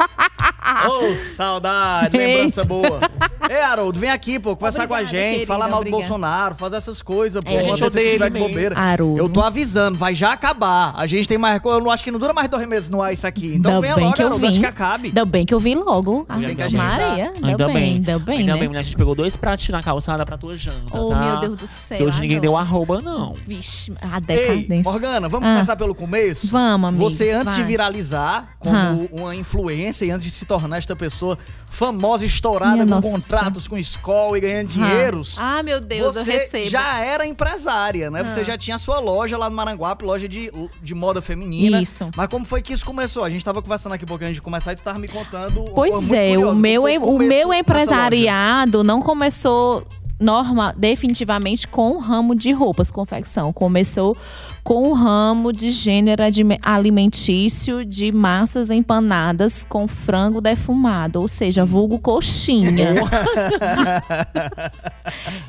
Ô, 0.88 1.16
saudade, 1.16 2.16
lembrança 2.16 2.64
boa. 2.64 3.00
Ei, 3.48 3.60
Haroldo, 3.60 3.98
vem 3.98 4.08
aqui, 4.10 4.38
pô, 4.38 4.54
conversar 4.54 4.86
com 4.86 4.94
a 4.94 4.98
Obrigada, 4.98 5.18
gente, 5.18 5.32
querida, 5.32 5.46
falar 5.46 5.64
mal 5.66 5.70
do 5.70 5.76
obrigada. 5.88 6.00
Bolsonaro, 6.02 6.54
fazer 6.54 6.76
essas 6.76 7.02
coisas, 7.02 7.42
pô. 7.44 7.50
É, 7.50 7.58
a 7.58 7.62
gente 7.64 7.82
odeia 7.84 7.88
que 8.06 8.12
tiver 8.12 8.14
ele 8.14 8.24
de 8.24 8.30
mesmo. 8.30 8.48
bobeira. 8.48 8.78
Haroldo. 8.78 9.18
Eu 9.18 9.28
tô 9.28 9.40
avisando, 9.42 9.98
vai 9.98 10.14
já 10.14 10.32
acabar. 10.32 10.94
A 10.96 11.06
gente 11.08 11.26
tem 11.26 11.36
mais. 11.36 11.60
Eu 11.64 11.80
não 11.80 11.90
acho 11.90 12.04
que 12.04 12.10
não 12.12 12.18
dura 12.20 12.32
mais 12.32 12.48
dois 12.48 12.66
meses 12.68 12.88
no 12.88 13.02
ar 13.02 13.12
isso 13.12 13.26
aqui. 13.26 13.54
Então 13.56 13.72
Ainda 13.74 13.80
venha 13.80 13.94
bem 13.96 14.04
logo, 14.04 14.16
que 14.16 14.22
eu 14.22 14.26
Haroldo, 14.26 14.44
antes 14.46 14.56
vim. 14.58 14.62
que 14.62 14.68
acabe. 14.68 15.08
Ainda 15.08 15.24
bem 15.24 15.44
que 15.44 15.52
eu 15.54 15.58
vi 15.60 15.74
logo. 15.74 16.24
Ah, 16.28 16.38
Tem 16.38 16.54
que. 16.54 16.76
Maria, 16.76 17.32
ainda, 17.34 17.46
Ainda 17.48 17.66
bem, 17.66 17.74
bem. 17.74 17.84
ainda 17.94 18.18
bem, 18.18 18.38
Ainda 18.38 18.52
né? 18.54 18.58
bem, 18.60 18.68
mulher. 18.68 18.80
A 18.80 18.82
gente 18.84 18.96
pegou 18.96 19.14
dois 19.14 19.36
pratos 19.36 19.68
na 19.70 19.82
calçada 19.82 20.24
pra 20.24 20.38
tua 20.38 20.56
janta, 20.56 20.96
Oh, 20.96 21.08
tá? 21.10 21.20
meu 21.20 21.40
Deus 21.40 21.56
do 21.58 21.66
céu. 21.66 22.06
Hoje 22.06 22.20
ninguém 22.20 22.40
deu 22.40 22.56
arroba, 22.56 23.00
não. 23.00 23.34
Vixe, 23.44 23.92
a 24.00 24.16
Ei, 24.16 24.20
decadência. 24.20 24.90
Morgana, 24.92 25.28
vamos 25.28 25.48
Ah. 25.48 25.52
começar 25.54 25.76
pelo 25.76 25.94
começo? 25.94 26.46
Vamos, 26.52 26.88
amigo, 26.88 27.02
Você, 27.02 27.30
antes 27.32 27.56
de 27.56 27.64
viralizar 27.64 28.50
como 28.60 28.76
Ah. 28.76 28.96
uma 29.10 29.34
influência 29.34 29.89
e 29.90 30.10
antes 30.10 30.24
de 30.24 30.30
se 30.30 30.44
tornar 30.44 30.78
esta 30.78 30.96
pessoa 30.96 31.38
famosa, 31.70 32.24
estourada, 32.24 32.72
Minha 32.72 32.84
com 32.86 32.90
nossa 32.90 33.08
contratos 33.08 33.68
com 33.68 33.76
escola 33.76 34.38
e 34.38 34.40
ganhando 34.40 34.68
dinheiros. 34.68 35.36
Ah, 35.38 35.62
meu 35.62 35.80
Deus, 35.80 36.14
você 36.14 36.30
eu 36.30 36.34
recebo. 36.34 36.66
Ah. 36.66 36.70
já 36.70 37.00
era 37.00 37.26
empresária, 37.26 38.10
né? 38.10 38.24
Você 38.24 38.44
já 38.44 38.56
tinha 38.56 38.76
a 38.76 38.78
sua 38.78 38.98
loja 38.98 39.36
lá 39.36 39.48
no 39.50 39.56
Maranguape, 39.56 40.04
loja 40.04 40.28
de, 40.28 40.50
de 40.82 40.94
moda 40.94 41.20
feminina. 41.20 41.80
Isso. 41.80 42.10
Mas 42.16 42.28
como 42.28 42.44
foi 42.44 42.62
que 42.62 42.72
isso 42.72 42.84
começou? 42.84 43.24
A 43.24 43.30
gente 43.30 43.44
tava 43.44 43.60
conversando 43.60 43.92
aqui 43.92 44.04
um 44.04 44.08
pouquinho 44.08 44.28
antes 44.28 44.36
de 44.36 44.42
começar 44.42 44.72
e 44.72 44.76
tu 44.76 44.82
tava 44.82 44.98
me 44.98 45.08
contando. 45.08 45.64
Pois 45.74 46.10
é, 46.12 46.30
curiosa. 46.34 46.52
o 46.52 46.56
meu, 46.56 46.84
o 46.84 47.10
o 47.10 47.18
meu 47.18 47.52
empresariado 47.52 48.82
não 48.82 49.02
começou 49.02 49.86
norma, 50.20 50.74
definitivamente 50.76 51.66
com 51.66 51.92
o 51.92 51.98
ramo 51.98 52.34
de 52.34 52.52
roupas, 52.52 52.90
confecção. 52.90 53.52
Começou 53.52 54.16
com 54.62 54.88
o 54.88 54.92
ramo 54.92 55.52
de 55.52 55.70
gênero 55.70 56.22
alimentício 56.62 57.84
de 57.84 58.12
massas 58.12 58.70
empanadas 58.70 59.64
com 59.64 59.88
frango 59.88 60.40
defumado, 60.40 61.20
ou 61.22 61.28
seja, 61.28 61.64
vulgo 61.64 61.98
coxinha. 61.98 62.94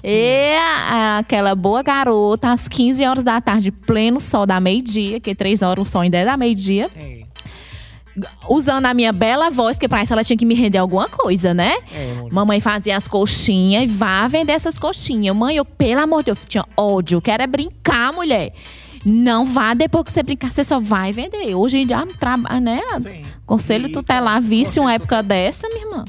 e 0.03 0.55
a- 0.57 1.17
aquela 1.19 1.53
boa 1.55 1.81
garota, 1.83 2.51
às 2.51 2.67
15 2.67 3.05
horas 3.05 3.23
da 3.23 3.39
tarde, 3.41 3.71
pleno 3.71 4.19
sol 4.19 4.45
da 4.45 4.59
meio-dia, 4.59 5.19
que 5.19 5.35
3 5.35 5.61
horas 5.61 5.87
o 5.87 5.91
sol 5.91 6.01
ainda 6.01 6.17
é 6.17 6.25
da 6.25 6.37
meio-dia, 6.37 6.89
É, 6.95 7.20
usando 8.49 8.85
a 8.85 8.93
minha 8.93 9.11
bela 9.11 9.49
voz, 9.49 9.77
que 9.79 9.87
pra 9.87 10.03
isso 10.03 10.13
ela 10.13 10.23
tinha 10.23 10.37
que 10.37 10.45
me 10.45 10.53
render 10.55 10.77
alguma 10.77 11.07
coisa, 11.07 11.53
né? 11.53 11.75
é. 11.93 12.27
Mamãe 12.31 12.59
fazia 12.59 12.95
as 12.97 13.07
coxinhas 13.07 13.83
e 13.83 13.87
vá 13.87 14.27
vender 14.27 14.53
essas 14.53 14.77
coxinhas. 14.77 15.35
Mãe, 15.35 15.55
eu, 15.55 15.65
pelo 15.65 16.01
amor 16.01 16.19
de 16.19 16.25
Deus, 16.27 16.39
tinha 16.47 16.65
ódio. 16.75 17.17
Eu 17.17 17.21
quero 17.21 17.43
é 17.43 17.47
brincar, 17.47 18.11
mulher. 18.13 18.53
Não 19.03 19.45
vá 19.45 19.73
depois 19.73 20.05
que 20.05 20.11
você 20.11 20.21
brincar, 20.21 20.51
você 20.51 20.63
só 20.63 20.79
vai 20.79 21.11
vender. 21.11 21.55
Hoje 21.55 21.79
em 21.79 21.87
dia, 21.87 22.05
trabalha, 22.19 22.59
né? 22.59 22.81
Sim. 23.01 23.23
Conselho 23.45 23.87
E- 23.87 23.91
tutelar, 23.91 24.39
visse 24.41 24.79
uma 24.79 24.93
época 24.93 25.23
dessa, 25.23 25.67
minha 25.69 25.85
irmã. 25.85 26.05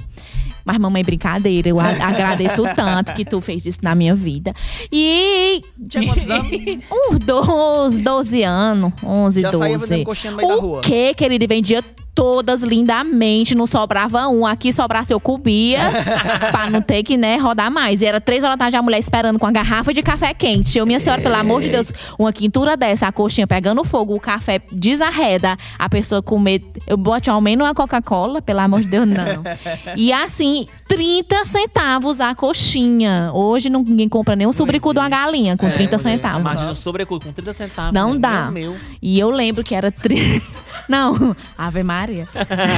Mas, 0.64 0.78
mamãe, 0.78 1.02
brincadeira. 1.02 1.68
Eu 1.68 1.78
agradeço 1.80 2.62
tanto 2.74 3.12
que 3.14 3.24
tu 3.24 3.40
fez 3.40 3.66
isso 3.66 3.78
na 3.82 3.94
minha 3.94 4.14
vida. 4.14 4.54
E 4.90 5.62
Tinha 5.88 6.04
quantos 6.06 6.30
anos? 6.30 6.50
uns 7.10 7.18
12, 7.18 8.00
12 8.00 8.42
anos, 8.42 8.92
11, 9.04 9.40
Já 9.40 9.50
12. 9.50 9.86
saía 9.86 10.04
coxinha 10.04 10.30
no 10.32 10.36
meio 10.36 10.48
da 10.48 10.56
o 10.56 10.60
rua. 10.60 10.80
que, 10.80 11.14
querido? 11.14 11.46
Vendia 11.48 11.82
todas 12.14 12.62
lindamente, 12.62 13.54
não 13.54 13.66
sobrava 13.66 14.28
um. 14.28 14.46
Aqui 14.46 14.72
sobrasse 14.72 15.12
eu 15.12 15.20
comia, 15.20 15.80
pra 16.50 16.70
não 16.70 16.80
ter 16.80 17.02
que, 17.02 17.16
né, 17.16 17.36
rodar 17.36 17.70
mais. 17.70 18.02
E 18.02 18.06
era 18.06 18.20
três 18.20 18.42
horas 18.42 18.56
da 18.56 18.64
tarde 18.64 18.76
a 18.76 18.82
mulher 18.82 18.98
esperando 18.98 19.38
com 19.38 19.46
a 19.46 19.50
garrafa 19.50 19.92
de 19.92 20.02
café 20.02 20.34
quente. 20.34 20.78
Eu, 20.78 20.86
minha 20.86 21.00
senhora, 21.00 21.22
pelo 21.22 21.34
amor 21.34 21.62
de 21.62 21.70
Deus, 21.70 21.92
uma 22.18 22.32
quintura 22.32 22.76
dessa, 22.76 23.06
a 23.06 23.12
coxinha 23.12 23.46
pegando 23.46 23.82
fogo, 23.84 24.14
o 24.14 24.20
café 24.20 24.60
desarreda, 24.70 25.56
a 25.78 25.88
pessoa 25.88 26.22
comer. 26.22 26.62
Eu 26.86 26.96
bote 26.96 27.30
ao 27.30 27.40
menos 27.40 27.66
uma 27.66 27.74
Coca-Cola, 27.74 28.42
pelo 28.42 28.60
amor 28.60 28.80
de 28.80 28.88
Deus, 28.88 29.06
não. 29.06 29.42
E 29.96 30.12
assim, 30.12 30.66
30 30.92 31.46
centavos 31.46 32.20
a 32.20 32.34
coxinha. 32.34 33.30
Hoje 33.32 33.70
ninguém 33.70 34.06
compra 34.10 34.36
nem 34.36 34.46
um 34.46 34.52
sobrecu 34.52 34.92
de 34.92 34.98
uma 34.98 35.08
galinha 35.08 35.56
com 35.56 35.66
É, 35.66 35.70
30 35.70 35.96
mulher, 35.96 36.16
centavos. 36.16 36.40
Imagina 36.40 36.70
o 36.70 36.74
sobrecu 36.74 37.18
com 37.18 37.32
30 37.32 37.52
centavos. 37.54 37.94
Não 37.94 38.12
né? 38.12 38.18
dá. 38.18 38.50
Meu, 38.50 38.72
meu. 38.72 38.80
E 39.00 39.18
eu 39.18 39.30
lembro 39.30 39.64
que 39.64 39.74
era. 39.74 39.90
Tri... 39.90 40.42
Não, 40.86 41.34
Ave 41.56 41.82
Maria. 41.82 42.28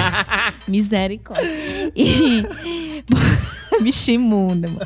Misericórdia. 0.69 1.45
E. 1.97 2.47
Bicho 3.81 4.11
imunda, 4.11 4.69
mano. 4.69 4.81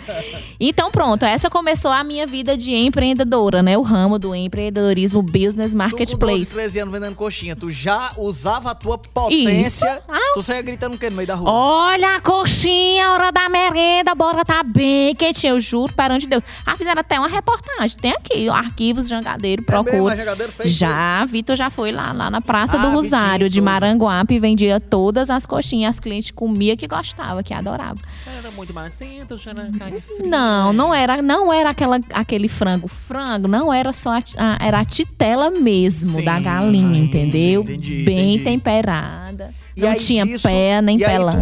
Então, 0.60 0.90
pronto, 0.90 1.24
essa 1.24 1.48
começou 1.50 1.90
a 1.90 2.02
minha 2.02 2.26
vida 2.26 2.56
de 2.56 2.72
empreendedora, 2.74 3.62
né? 3.62 3.76
O 3.78 3.82
ramo 3.82 4.18
do 4.18 4.34
empreendedorismo 4.34 5.22
business 5.22 5.54
Tu 5.54 5.56
com 5.56 5.60
12, 5.62 5.76
marketplace. 5.76 6.46
13 6.46 6.78
anos 6.80 6.92
vendendo 6.94 7.14
coxinha, 7.14 7.54
tu 7.56 7.70
já 7.70 8.12
usava 8.16 8.70
a 8.70 8.74
tua 8.74 8.98
potência. 8.98 10.02
Tu 10.34 10.42
saía 10.42 10.62
gritando 10.62 10.96
o 10.96 10.98
quê 10.98 11.10
no 11.10 11.16
meio 11.16 11.26
da 11.26 11.34
rua? 11.34 11.50
Olha 11.50 12.16
a 12.16 12.20
coxinha, 12.20 13.10
hora 13.12 13.30
da 13.30 13.48
merenda, 13.48 14.14
bora 14.14 14.44
tá 14.44 14.62
bem 14.62 15.14
quentinha, 15.14 15.52
eu 15.52 15.60
juro, 15.60 15.92
perante 15.92 16.26
Deus. 16.26 16.42
Ah, 16.64 16.76
fizeram 16.76 17.00
até 17.00 17.18
uma 17.18 17.28
reportagem, 17.28 17.96
tem 17.96 18.12
aqui, 18.12 18.48
arquivos 18.48 19.08
Jangadeiro, 19.08 19.62
É 19.66 19.72
mesmo, 19.72 19.84
procura. 19.84 20.14
a 20.14 20.16
Jangadeiro 20.16 20.52
fez 20.52 20.70
Já, 20.72 21.24
Vitor 21.24 21.56
já 21.56 21.70
foi 21.70 21.92
lá, 21.92 22.12
lá 22.12 22.30
na 22.30 22.40
Praça 22.40 22.78
Ah, 22.78 22.82
do 22.86 22.90
Rosário 22.90 23.48
de. 23.48 23.60
Maranguape 23.60 24.34
e 24.34 24.38
vendia 24.38 24.80
todas 24.80 25.28
as 25.30 25.44
coxinhas. 25.44 25.96
As 25.96 26.00
clientes 26.00 26.30
comiam 26.30 26.76
que 26.76 26.86
gostava, 26.86 27.42
que 27.42 27.52
adorava. 27.52 27.98
Era 28.38 28.50
muito 28.50 28.72
macenta, 28.82 29.36
tinha 29.36 29.54
carne 29.78 30.00
fria. 30.00 30.26
Não, 30.28 30.72
não 30.72 30.94
era, 30.94 31.20
não 31.20 31.52
era 31.52 31.70
aquela, 31.70 32.00
aquele 32.12 32.48
frango. 32.48 32.86
Frango 32.88 33.48
não 33.48 33.72
era 33.72 33.92
só 33.92 34.10
a, 34.10 34.18
a- 34.36 34.58
era 34.60 34.80
a 34.80 34.84
titela 34.84 35.50
mesmo 35.50 36.16
Sim, 36.18 36.24
da 36.24 36.38
galinha, 36.38 36.98
entendeu? 36.98 37.62
entendi, 37.62 38.02
Bem 38.04 38.34
entendi. 38.34 38.44
temperada. 38.44 39.52
E 39.78 39.88
não 39.88 39.94
tinha 39.96 40.24
disso- 40.24 40.48
pé 40.48 40.82
nem 40.82 40.96
e 40.96 41.04
pelanca. 41.04 41.38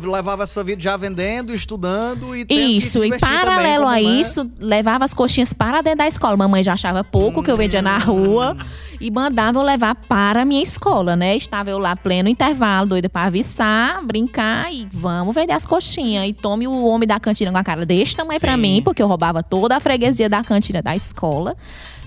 tu 0.00 0.10
levava 0.10 0.42
essa 0.44 0.64
vida 0.64 0.80
já 0.80 0.96
vendendo, 0.96 1.52
estudando 1.52 2.34
e 2.34 2.44
Isso, 2.48 3.04
e 3.04 3.10
também, 3.10 3.20
paralelo 3.20 3.84
como, 3.84 3.94
a 3.94 4.00
isso, 4.00 4.50
levava 4.58 5.04
as 5.04 5.12
coxinhas 5.12 5.52
para 5.52 5.82
dentro 5.82 5.98
da 5.98 6.08
escola. 6.08 6.36
Mamãe 6.36 6.62
já 6.62 6.72
achava 6.72 7.04
pouco 7.04 7.42
que 7.42 7.50
eu 7.50 7.56
vendia 7.56 7.82
na 7.82 7.98
rua 7.98 8.56
e 9.00 9.10
mandava 9.10 9.58
eu 9.58 9.62
levar 9.62 9.94
para 9.94 10.42
a 10.42 10.44
minha 10.44 10.62
escola, 10.62 11.14
né? 11.16 11.36
Estava 11.36 11.70
eu 11.70 11.78
lá 11.78 11.94
pleno 11.94 12.28
intervalo, 12.28 12.88
doida 12.88 13.08
para 13.08 13.26
avisar, 13.26 14.02
brincar 14.04 14.72
e 14.72 14.88
vamos 14.90 15.34
vender 15.34 15.52
as 15.52 15.66
coxinhas. 15.66 16.26
E 16.28 16.32
tome 16.32 16.66
o 16.66 16.86
homem 16.86 17.06
da 17.06 17.20
cantina 17.20 17.50
com 17.52 17.58
a 17.58 17.64
cara 17.64 17.84
desse 17.84 18.16
tamanho 18.16 18.40
para 18.40 18.56
mim, 18.56 18.80
porque 18.82 19.02
eu 19.02 19.06
roubava 19.06 19.42
toda 19.42 19.76
a 19.76 19.80
freguesia 19.80 20.28
da 20.28 20.42
cantina 20.42 20.80
da 20.82 20.94
escola. 20.94 21.56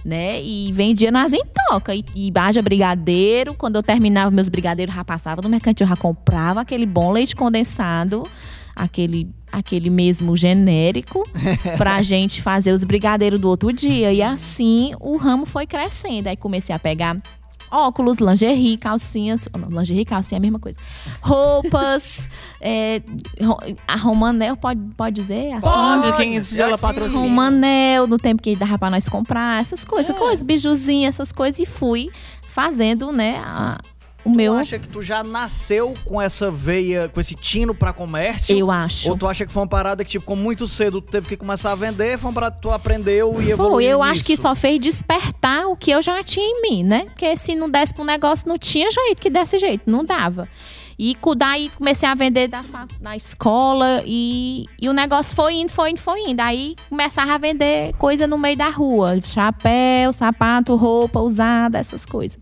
Né? 0.07 0.41
E 0.41 0.71
vendia 0.71 1.11
nas 1.11 1.33
intoca. 1.33 1.93
E, 1.93 2.03
e 2.15 2.31
haja 2.33 2.61
brigadeiro. 2.61 3.53
Quando 3.53 3.75
eu 3.75 3.83
terminava 3.83 4.31
meus 4.31 4.47
brigadeiros, 4.47 4.95
já 4.95 5.03
passava 5.03 5.41
no 5.41 5.49
mercantil, 5.49 5.85
já 5.85 5.97
comprava 5.97 6.61
aquele 6.61 6.85
bom 6.85 7.11
leite 7.11 7.35
condensado 7.35 8.23
aquele, 8.77 9.27
aquele 9.51 9.89
mesmo 9.89 10.35
genérico 10.35 11.27
pra 11.77 12.01
gente 12.03 12.41
fazer 12.41 12.71
os 12.71 12.83
brigadeiros 12.83 13.39
do 13.39 13.49
outro 13.49 13.73
dia. 13.73 14.13
E 14.13 14.21
assim 14.21 14.93
o 14.99 15.17
ramo 15.17 15.45
foi 15.45 15.65
crescendo. 15.65 16.27
Aí 16.27 16.37
comecei 16.37 16.73
a 16.73 16.79
pegar 16.79 17.17
óculos, 17.71 18.17
lingerie, 18.19 18.77
calcinhas. 18.77 19.47
Não, 19.57 19.69
lingerie 19.69 20.01
e 20.01 20.05
calcinha 20.05 20.37
é 20.37 20.39
a 20.39 20.41
mesma 20.41 20.59
coisa. 20.59 20.77
Roupas. 21.21 22.29
é, 22.61 23.01
a 23.87 23.95
Romanel, 23.95 24.55
pode, 24.57 24.79
pode 24.95 25.21
dizer? 25.21 25.59
Pode, 25.61 26.17
quem 26.17 26.37
é 26.37 26.41
ela 26.59 26.77
patrocina. 26.77 27.19
Romanel, 27.19 28.07
no 28.07 28.17
tempo 28.17 28.41
que 28.41 28.55
dava 28.55 28.77
pra 28.77 28.89
nós 28.89 29.07
comprar, 29.09 29.61
essas 29.61 29.83
coisas, 29.85 30.15
coisas, 30.17 30.41
bijuzinhos, 30.41 31.15
essas 31.15 31.31
coisas. 31.31 31.59
E 31.59 31.65
fui 31.65 32.09
fazendo, 32.47 33.11
né, 33.11 33.41
a- 33.45 33.79
o 34.25 34.31
Tu 34.31 34.35
meu... 34.35 34.53
acha 34.53 34.77
que 34.77 34.89
tu 34.89 35.01
já 35.01 35.23
nasceu 35.23 35.93
com 36.05 36.21
essa 36.21 36.51
veia, 36.51 37.07
com 37.09 37.19
esse 37.19 37.35
tino 37.35 37.73
pra 37.73 37.93
comércio? 37.93 38.57
Eu 38.57 38.69
acho. 38.69 39.09
Ou 39.09 39.17
tu 39.17 39.27
acha 39.27 39.45
que 39.45 39.53
foi 39.53 39.61
uma 39.61 39.69
parada 39.69 40.03
que, 40.03 40.11
tipo, 40.11 40.25
com 40.25 40.35
muito 40.35 40.67
cedo 40.67 41.01
tu 41.01 41.09
teve 41.09 41.27
que 41.27 41.37
começar 41.37 41.71
a 41.71 41.75
vender, 41.75 42.17
foi 42.17 42.29
uma 42.29 42.33
parada 42.33 42.55
que 42.55 42.61
tu 42.61 42.71
aprendeu 42.71 43.41
e 43.41 43.51
evoluiu 43.51 43.73
Foi, 43.73 43.85
eu 43.85 43.99
nisso? 43.99 44.11
acho 44.11 44.23
que 44.23 44.35
só 44.37 44.55
fez 44.55 44.79
despertar 44.79 45.67
o 45.67 45.75
que 45.75 45.91
eu 45.91 46.01
já 46.01 46.23
tinha 46.23 46.45
em 46.45 46.61
mim, 46.61 46.83
né? 46.83 47.05
Porque 47.05 47.37
se 47.37 47.55
não 47.55 47.69
desse 47.69 47.93
pro 47.93 48.03
negócio, 48.03 48.47
não 48.47 48.57
tinha 48.57 48.89
jeito 48.91 49.21
que 49.21 49.29
desse 49.29 49.57
jeito, 49.57 49.89
não 49.89 50.03
dava. 50.03 50.47
E 50.99 51.15
daí 51.37 51.69
comecei 51.77 52.09
a 52.09 52.15
vender 52.15 52.47
da 52.47 52.63
na 52.99 53.15
escola 53.15 54.01
e, 54.03 54.65
e 54.81 54.89
o 54.89 54.93
negócio 54.93 55.35
foi 55.35 55.53
indo, 55.53 55.69
foi 55.71 55.91
indo, 55.91 55.99
foi 55.99 56.21
indo. 56.21 56.39
Aí 56.39 56.75
começava 56.89 57.33
a 57.33 57.37
vender 57.37 57.93
coisa 57.99 58.25
no 58.25 58.37
meio 58.37 58.57
da 58.57 58.69
rua. 58.69 59.19
Chapéu, 59.21 60.11
sapato, 60.11 60.75
roupa 60.75 61.19
usada, 61.19 61.77
essas 61.77 62.03
coisas. 62.03 62.39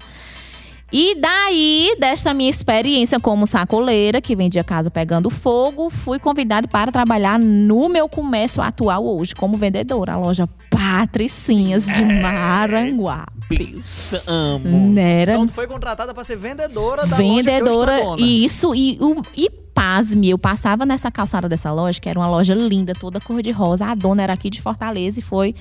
E 0.97 1.13
daí, 1.15 1.93
desta 1.99 2.33
minha 2.33 2.49
experiência 2.49 3.19
como 3.19 3.45
sacoleira, 3.45 4.21
que 4.21 4.33
vendia 4.33 4.63
casa 4.63 4.89
pegando 4.89 5.29
fogo, 5.29 5.89
fui 5.89 6.17
convidada 6.19 6.69
para 6.69 6.89
trabalhar 6.89 7.37
no 7.37 7.89
meu 7.89 8.07
comércio 8.07 8.63
atual 8.63 9.05
hoje, 9.05 9.35
como 9.35 9.57
vendedora, 9.57 10.13
a 10.13 10.17
loja 10.17 10.47
Patricinhas 10.69 11.85
de 11.85 12.01
Maranguá. 12.01 13.25
Bicho, 13.49 14.21
amo. 14.25 14.87
Nera 14.89 15.33
Então 15.33 15.45
tu 15.45 15.51
foi 15.51 15.67
contratada 15.67 16.13
pra 16.13 16.23
ser 16.23 16.37
vendedora 16.37 17.05
da 17.05 17.17
loja 17.17 17.17
que 17.17 17.23
hoje 17.23 17.43
tu 17.43 17.49
é 17.49 17.59
vendedora 17.59 18.01
dona. 18.01 18.21
isso 18.21 18.73
e 18.73 18.97
o 19.01 19.21
e 19.35 19.64
pasme, 19.75 20.29
eu 20.29 20.37
passava 20.37 20.85
nessa 20.85 21.11
calçada 21.11 21.49
dessa 21.49 21.69
loja, 21.73 21.99
que 21.99 22.07
era 22.07 22.17
uma 22.17 22.29
loja 22.29 22.55
linda, 22.55 22.93
toda 22.93 23.19
cor 23.19 23.41
de 23.41 23.51
rosa. 23.51 23.85
A 23.85 23.93
dona 23.93 24.23
era 24.23 24.31
aqui 24.31 24.49
de 24.49 24.61
Fortaleza 24.61 25.19
e 25.19 25.21
foi 25.21 25.53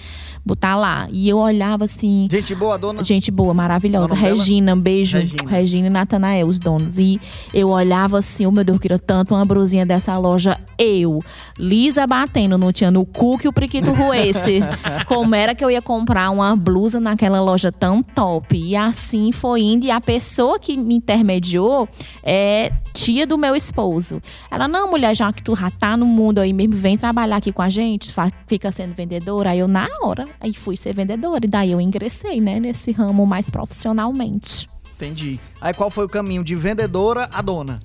botar 0.46 0.76
lá. 0.76 1.08
E 1.10 1.28
eu 1.28 1.38
olhava 1.38 1.84
assim, 1.84 2.28
Gente 2.30 2.54
boa, 2.54 2.78
dona. 2.78 3.02
Gente 3.02 3.32
boa, 3.32 3.52
maravilhosa. 3.52 4.14
Dela? 4.14 4.28
Regina, 4.28 4.76
beijo. 4.76 5.18
Regina. 5.18 5.50
Regina. 5.50 5.86
e 5.88 5.90
Natanael, 5.90 6.46
os 6.46 6.60
donos. 6.60 6.96
E 6.98 7.20
eu 7.52 7.70
olhava 7.70 8.18
assim, 8.18 8.46
oh 8.46 8.52
meu 8.52 8.62
Deus, 8.62 8.76
eu 8.76 8.80
queria 8.80 8.98
tanto 9.00 9.34
uma 9.34 9.44
brusinha 9.44 9.84
dessa 9.84 10.16
loja. 10.16 10.60
Eu, 10.78 11.20
Lisa 11.58 12.06
batendo, 12.06 12.56
não 12.56 12.72
tinha 12.72 12.92
no 12.92 13.04
cu 13.04 13.36
que 13.36 13.48
o 13.48 13.52
priquito 13.52 13.92
roesse. 13.92 14.60
Como 15.06 15.34
era 15.34 15.56
que 15.56 15.64
eu 15.64 15.70
ia 15.70 15.82
comprar 15.82 16.30
uma 16.30 16.54
blusa 16.54 17.00
naquela 17.00 17.40
loja 17.40 17.72
tão 17.72 18.00
top? 18.00 18.56
E 18.56 18.76
assim 18.76 19.32
foi 19.32 19.62
indo. 19.62 19.86
E 19.86 19.90
a 19.90 20.00
pessoa 20.00 20.56
que 20.56 20.76
me 20.76 20.94
intermediou 20.94 21.88
é 22.22 22.72
tia 22.92 23.26
do 23.26 23.36
meu 23.36 23.56
esposo. 23.56 24.03
Ela, 24.50 24.66
não, 24.68 24.90
mulher, 24.90 25.14
já 25.14 25.32
que 25.32 25.42
tu 25.42 25.54
já 25.56 25.70
tá 25.70 25.96
no 25.96 26.06
mundo 26.06 26.38
aí 26.40 26.52
mesmo, 26.52 26.74
vem 26.74 26.96
trabalhar 26.98 27.36
aqui 27.36 27.52
com 27.52 27.62
a 27.62 27.68
gente, 27.68 28.12
fica 28.46 28.70
sendo 28.72 28.94
vendedora. 28.94 29.50
Aí 29.50 29.58
eu, 29.58 29.68
na 29.68 29.86
hora, 30.02 30.26
aí 30.40 30.52
fui 30.54 30.76
ser 30.76 30.94
vendedora. 30.94 31.44
E 31.44 31.48
daí 31.48 31.70
eu 31.72 31.80
ingressei, 31.80 32.40
né, 32.40 32.58
nesse 32.60 32.92
ramo 32.92 33.24
mais 33.26 33.48
profissionalmente. 33.48 34.68
Entendi. 34.96 35.38
Aí 35.60 35.72
qual 35.74 35.90
foi 35.90 36.04
o 36.04 36.08
caminho 36.08 36.44
de 36.44 36.54
vendedora 36.54 37.28
a 37.32 37.42
dona? 37.42 37.80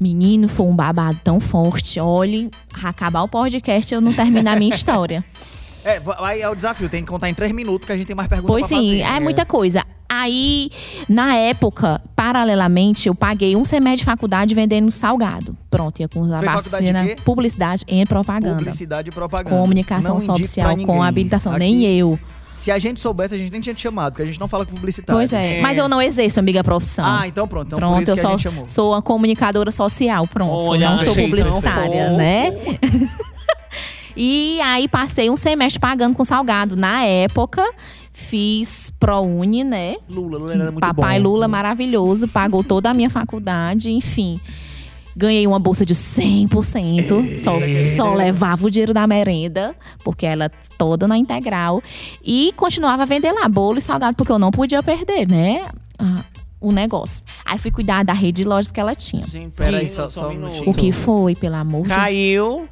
Menino, 0.00 0.48
foi 0.48 0.66
um 0.66 0.74
babado 0.74 1.18
tão 1.22 1.38
forte. 1.40 2.00
Olhe, 2.00 2.50
acabar 2.82 3.22
o 3.22 3.28
podcast 3.28 3.94
eu 3.94 4.00
não 4.00 4.12
terminar 4.12 4.56
a 4.56 4.58
minha 4.58 4.70
história. 4.74 5.24
É, 5.86 6.00
va- 6.00 6.16
aí 6.20 6.40
é 6.40 6.48
o 6.48 6.54
desafio, 6.54 6.88
tem 6.88 7.02
que 7.04 7.10
contar 7.10 7.28
em 7.28 7.34
três 7.34 7.52
minutos 7.52 7.84
que 7.86 7.92
a 7.92 7.96
gente 7.98 8.06
tem 8.06 8.16
mais 8.16 8.26
perguntas 8.26 8.50
Pois 8.56 8.64
sim, 8.66 9.00
fazer. 9.02 9.16
é 9.16 9.20
muita 9.20 9.44
coisa. 9.44 9.84
Aí, 10.24 10.70
na 11.06 11.34
época, 11.36 12.00
paralelamente, 12.16 13.08
eu 13.08 13.14
paguei 13.14 13.54
um 13.56 13.64
semestre 13.64 13.98
de 13.98 14.04
faculdade 14.04 14.54
vendendo 14.54 14.90
salgado. 14.90 15.54
Pronto, 15.70 16.00
ia 16.00 16.08
com 16.08 16.24
a 16.32 16.38
Foi 16.38 16.48
vacina, 16.48 17.04
publicidade 17.24 17.84
e 17.86 18.06
propaganda. 18.06 18.56
Publicidade 18.56 19.10
e 19.10 19.12
propaganda. 19.12 19.54
Comunicação 19.54 20.18
social 20.20 20.76
com 20.78 21.02
habilitação. 21.02 21.52
Aqui, 21.52 21.58
Nem 21.58 21.84
eu. 21.84 22.18
Se 22.54 22.70
a 22.70 22.78
gente 22.78 23.00
soubesse, 23.00 23.34
a 23.34 23.38
gente 23.38 23.50
nem 23.50 23.60
tinha 23.60 23.74
te 23.74 23.82
chamado, 23.82 24.12
porque 24.12 24.22
a 24.22 24.26
gente 24.26 24.40
não 24.40 24.48
fala 24.48 24.64
com 24.64 24.74
publicitário. 24.74 25.18
Pois 25.18 25.32
é. 25.32 25.58
É. 25.58 25.60
Mas 25.60 25.76
eu 25.76 25.88
não 25.88 26.00
exerço, 26.00 26.40
amiga, 26.40 26.60
a 26.60 26.64
profissão. 26.64 27.04
Ah, 27.04 27.28
então 27.28 27.46
pronto. 27.46 27.66
Então 27.66 27.78
por 27.78 27.86
Pronto, 27.86 28.02
isso 28.02 28.12
eu 28.12 28.14
que 28.14 28.20
a 28.20 28.22
sou, 28.22 28.30
gente 28.30 28.42
chamou. 28.42 28.64
sou 28.68 28.92
uma 28.92 29.02
comunicadora 29.02 29.70
social, 29.72 30.26
pronto. 30.26 30.70
Olha, 30.70 30.90
não 30.90 30.98
sou 31.00 31.14
publicitária, 31.14 32.10
né? 32.12 32.50
e 34.16 34.58
aí 34.62 34.88
passei 34.88 35.28
um 35.28 35.36
semestre 35.36 35.80
pagando 35.80 36.16
com 36.16 36.24
salgado. 36.24 36.76
Na 36.76 37.02
época, 37.02 37.62
fiz 38.14 38.90
ProUni, 38.98 39.62
né? 39.64 39.96
Lula, 40.08 40.38
Lula 40.38 40.54
era 40.54 40.64
muito 40.70 40.80
Papai 40.80 41.20
bom. 41.20 41.28
Lula 41.30 41.48
maravilhoso, 41.48 42.28
pagou 42.28 42.62
toda 42.64 42.88
a 42.90 42.94
minha 42.94 43.10
faculdade, 43.10 43.90
enfim. 43.90 44.40
Ganhei 45.16 45.46
uma 45.46 45.58
bolsa 45.60 45.84
de 45.84 45.94
100%, 45.94 47.36
só, 47.36 47.52
só 47.96 48.14
levava 48.14 48.66
o 48.66 48.70
dinheiro 48.70 48.92
da 48.94 49.06
merenda, 49.06 49.74
porque 50.02 50.24
ela 50.26 50.48
toda 50.78 51.06
na 51.06 51.16
integral. 51.18 51.82
E 52.24 52.52
continuava 52.56 53.02
a 53.02 53.06
vender 53.06 53.30
lá 53.32 53.48
bolo 53.48 53.78
e 53.78 53.82
salgado, 53.82 54.16
porque 54.16 54.32
eu 54.32 54.38
não 54.38 54.50
podia 54.50 54.82
perder, 54.82 55.28
né? 55.28 55.66
ah, 55.98 56.24
o 56.60 56.72
negócio. 56.72 57.22
Aí 57.44 57.58
fui 57.58 57.70
cuidar 57.70 58.04
da 58.04 58.12
rede 58.12 58.42
de 58.42 58.48
lojas 58.48 58.72
que 58.72 58.80
ela 58.80 58.94
tinha. 58.94 59.24
Gente, 59.26 59.56
Peraí, 59.56 59.86
só, 59.86 60.08
só- 60.08 60.28
um 60.30 60.34
minutinho. 60.34 60.70
O 60.70 60.74
que 60.74 60.90
foi, 60.90 61.34
pelo 61.36 61.56
amor 61.56 61.82
de 61.82 61.88
Deus? 61.88 61.96
Caiu. 62.00 62.68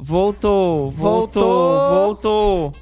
Voltou, 0.00 0.90
voltou, 0.90 1.42
Voltou. 1.42 2.04
voltou. 2.06 2.74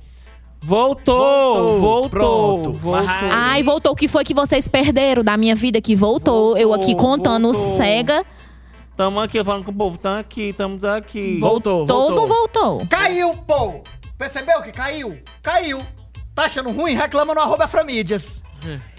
Voltou, 0.60 1.16
Voltou. 1.16 1.80
voltou, 1.80 2.10
Pronto. 2.10 2.72
voltou. 2.72 3.08
Ai, 3.30 3.62
voltou. 3.62 3.92
O 3.92 3.96
que 3.96 4.08
foi 4.08 4.24
que 4.24 4.34
vocês 4.34 4.66
perderam 4.66 5.22
da 5.22 5.36
minha 5.36 5.54
vida 5.54 5.80
que 5.80 5.94
voltou? 5.94 6.56
eu 6.56 6.72
aqui 6.74 6.92
Voltou, 6.94 7.08
contando 7.16 7.52
voltou. 7.52 7.76
cega. 7.76 8.24
Tamo 8.96 9.20
aqui 9.20 9.42
falando 9.44 9.64
com 9.64 9.70
o 9.70 9.74
povo, 9.74 9.98
tamo 9.98 10.16
aqui, 10.18 10.48
estamos 10.48 10.82
aqui. 10.82 11.38
Voltou, 11.38 11.86
Todo 11.86 12.26
voltou. 12.26 12.26
voltou. 12.78 12.86
Caiu, 12.88 13.34
pô! 13.46 13.82
Percebeu 14.16 14.62
que 14.62 14.72
caiu? 14.72 15.18
Caiu. 15.42 15.80
Tá 16.34 16.44
achando 16.44 16.70
ruim? 16.70 16.94
Reclama 16.94 17.34
no 17.34 17.40
arroba 17.40 17.68
Framídias. 17.68 18.42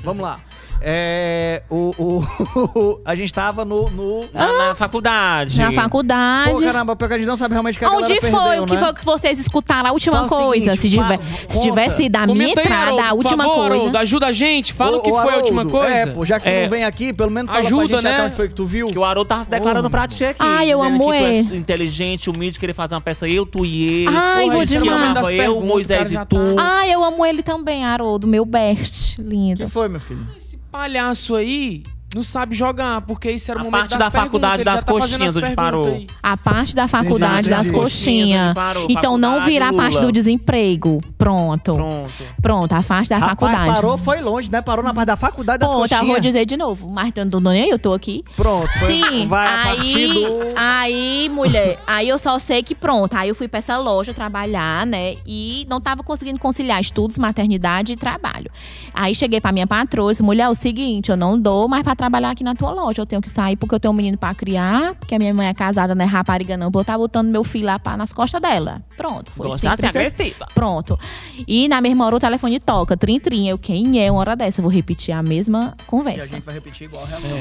Vamos 0.03 0.21
lá. 0.23 0.39
É, 0.81 1.63
o, 1.69 1.93
o, 1.97 3.01
a 3.05 3.15
gente 3.15 3.33
tava 3.33 3.65
no... 3.65 3.89
no... 3.89 4.25
Na, 4.33 4.67
na 4.69 4.75
faculdade. 4.75 5.59
Na 5.59 5.71
faculdade. 5.71 6.51
Pô, 6.51 6.59
caramba, 6.61 6.95
porque 6.95 7.13
a 7.13 7.17
gente 7.17 7.27
não 7.27 7.35
sabe 7.37 7.53
realmente 7.53 7.75
o 7.75 7.79
que 7.79 7.85
a 7.85 7.89
Onde 7.89 8.01
galera 8.03 8.21
foi? 8.21 8.31
perdeu, 8.31 8.63
o 8.63 8.65
que 8.67 8.75
né? 8.75 8.81
foi 8.81 8.93
que 8.93 9.05
vocês 9.05 9.39
escutaram? 9.39 9.89
A 9.89 9.91
última 9.93 10.15
Fala 10.15 10.27
o 10.27 10.29
coisa. 10.29 10.75
seguinte, 10.75 10.79
se, 10.81 10.89
tiver, 10.89 11.19
se 11.49 11.61
tivesse 11.61 12.09
da 12.09 12.25
minha 12.27 12.37
Comenta 12.37 12.59
aí, 12.61 12.65
entrada, 12.65 12.83
Haroldo, 12.85 13.01
a 13.01 13.09
por 13.09 13.17
última 13.17 13.43
favor, 13.43 13.55
coisa. 13.57 13.75
Haroldo, 13.75 13.97
ajuda 13.97 14.27
a 14.27 14.31
gente. 14.31 14.73
Fala 14.73 14.97
Ô, 14.97 14.99
o 14.99 15.01
que 15.01 15.09
foi 15.11 15.33
a 15.33 15.37
última 15.37 15.61
Haroldo, 15.61 15.77
coisa. 15.79 15.93
É, 15.95 16.05
pô, 16.07 16.25
já 16.25 16.39
que 16.39 16.45
tu 16.45 16.49
É. 16.51 16.63
não 16.63 16.69
vem 16.69 16.83
aqui, 16.85 17.13
pelo 17.13 17.31
menos 17.31 17.51
fala 17.51 17.65
Ajuda, 17.65 17.87
pra 17.87 17.95
gente 17.95 18.03
né? 18.03 18.13
até 18.13 18.23
onde 18.25 18.35
foi 18.35 18.47
que 18.47 18.53
tu 18.55 18.65
viu. 18.65 18.87
Que 18.87 18.99
o 18.99 19.03
Haroldo 19.03 19.27
tava 19.27 19.43
se 19.43 19.49
declarando 19.49 19.89
pra 19.89 20.07
ti 20.07 20.25
aqui. 20.25 20.37
Ai, 20.39 20.69
eu 20.69 20.81
amo 20.81 20.99
que 20.99 21.05
tu 21.05 21.13
ele. 21.13 21.53
é 21.53 21.57
inteligente, 21.57 22.29
humilde, 22.29 22.59
querer 22.59 22.73
fazer 22.73 22.93
uma 22.95 23.01
peça 23.01 23.27
eu, 23.27 23.45
tu 23.45 23.65
e 23.65 24.03
ele. 24.05 24.15
Ai, 24.15 24.49
vou 24.49 24.59
que 24.61 24.65
demais. 24.67 25.29
eu, 25.29 25.61
Moisés 25.61 26.11
o 26.11 26.13
e 26.13 26.25
tu. 26.25 26.55
tá- 26.55 26.77
Ah, 26.79 26.87
eu 26.87 27.03
amo 27.03 27.25
ele 27.25 27.41
também, 27.41 27.83
Haroldo, 27.83 28.27
meu 28.27 28.45
best. 28.45 29.19
Lindo. 29.21 29.63
que 29.65 29.69
foi, 29.69 29.87
meu 29.89 29.99
filho? 29.99 30.25
Palhaço 30.77 31.33
aí 31.33 31.81
não 32.15 32.23
sabe 32.23 32.55
jogar, 32.55 33.01
porque 33.01 33.29
isso 33.31 33.51
era 33.51 33.59
o 33.59 33.61
A 33.61 33.65
momento 33.65 33.79
parte 33.81 33.91
das 33.91 33.99
da 33.99 34.09
faculdade 34.11 34.63
das 34.63 34.83
tá 34.83 34.91
coxinhas, 34.91 35.37
as 35.37 35.43
onde 35.43 35.55
parou. 35.55 35.87
aí. 35.87 36.07
A 36.23 36.37
parte 36.37 36.73
da 36.75 36.87
faculdade 36.87 37.33
Entendi, 37.47 37.49
das 37.49 37.67
entendi. 37.67 37.79
coxinhas. 37.81 38.53
Parou, 38.53 38.87
Então 38.89 39.17
não 39.17 39.41
virar 39.41 39.69
a 39.69 39.73
parte 39.73 39.99
do 39.99 40.11
desemprego. 40.11 40.99
Pronto. 41.17 41.73
Pronto, 41.73 42.09
Pronto. 42.41 42.73
a 42.73 42.81
parte 42.81 43.09
da 43.09 43.17
Rapaz, 43.17 43.31
faculdade. 43.39 43.73
parou, 43.73 43.97
foi 43.97 44.21
longe, 44.21 44.49
né? 44.51 44.61
Parou 44.61 44.83
na 44.83 44.93
parte 44.93 45.07
da 45.07 45.17
faculdade 45.17 45.59
das 45.59 45.69
Pronto, 45.69 45.83
eu 45.83 45.89
coxinhas. 45.89 46.07
vou 46.13 46.19
dizer 46.21 46.45
de 46.45 46.55
novo. 46.57 46.87
Mas 46.91 47.11
não 47.15 47.29
tô 47.29 47.39
nem 47.39 47.63
aí, 47.63 47.69
eu 47.69 47.77
tô 47.79 47.93
aqui. 47.93 48.23
Pronto. 48.35 48.67
Sim, 48.79 49.27
Vai 49.27 49.47
aí, 49.77 50.13
do... 50.13 50.27
aí, 50.55 51.29
mulher, 51.33 51.79
aí 51.85 52.07
eu 52.07 52.17
só 52.17 52.39
sei 52.39 52.63
que 52.63 52.73
pronto, 52.73 53.13
aí 53.15 53.29
eu 53.29 53.35
fui 53.35 53.47
pra 53.47 53.57
essa 53.59 53.77
loja 53.77 54.13
trabalhar, 54.13 54.85
né, 54.85 55.15
e 55.25 55.65
não 55.69 55.81
tava 55.81 56.03
conseguindo 56.03 56.39
conciliar 56.39 56.79
estudos, 56.79 57.17
maternidade 57.17 57.93
e 57.93 57.97
trabalho. 57.97 58.49
Aí 58.93 59.13
cheguei 59.13 59.41
pra 59.41 59.51
minha 59.51 59.67
patroa 59.67 60.09
e 60.09 60.13
disse, 60.13 60.23
mulher, 60.23 60.43
é 60.43 60.49
o 60.49 60.55
seguinte, 60.55 61.09
eu 61.11 61.17
não 61.17 61.37
dou 61.39 61.67
mais 61.67 61.83
pra 61.83 61.95
trabalhar 61.97 62.29
aqui 62.31 62.43
na 62.43 62.53
tua 62.55 62.71
loja, 62.71 63.01
eu 63.01 63.05
tenho 63.05 63.21
que 63.21 63.29
sair 63.29 63.55
porque 63.57 63.75
eu 63.75 63.79
tenho 63.79 63.91
um 63.93 63.97
menino 63.97 64.17
pra 64.17 64.33
criar, 64.35 64.95
porque 64.95 65.15
a 65.15 65.19
minha 65.19 65.33
mãe 65.33 65.47
é 65.47 65.53
casada, 65.53 65.93
não 65.95 66.03
é 66.05 66.07
rapariga 66.07 66.55
não, 66.55 66.69
vou 66.71 66.81
estar 66.83 66.97
botando 66.97 67.27
meu 67.29 67.43
filho 67.43 67.65
lá 67.65 67.77
pra, 67.79 67.97
nas 67.97 68.13
costas 68.13 68.41
dela. 68.41 68.81
Pronto, 68.95 69.31
foi 69.31 69.47
Gosta 69.47 69.67
de 69.67 69.71
simples 69.75 69.91
ser 69.91 69.97
assim. 69.99 70.07
agressiva. 70.13 70.45
Pronto. 70.53 70.97
E 71.47 71.67
na 71.67 71.81
mesma 71.81 72.05
hora 72.05 72.15
o 72.15 72.19
telefone 72.19 72.59
toca, 72.59 72.95
trim, 72.95 73.19
trim, 73.19 73.47
eu, 73.47 73.57
quem 73.57 74.01
é 74.03 74.11
uma 74.11 74.19
hora 74.21 74.35
dessa? 74.35 74.61
Eu 74.61 74.63
vou 74.63 74.71
repetir 74.71 75.13
a 75.13 75.21
mesma 75.23 75.73
E 75.77 75.81
a 75.81 75.85
conversa. 75.85 76.35
gente 76.35 76.43
vai 76.45 76.53
repetir 76.53 76.87
igual 76.87 77.03
a 77.03 77.07
reação. 77.07 77.39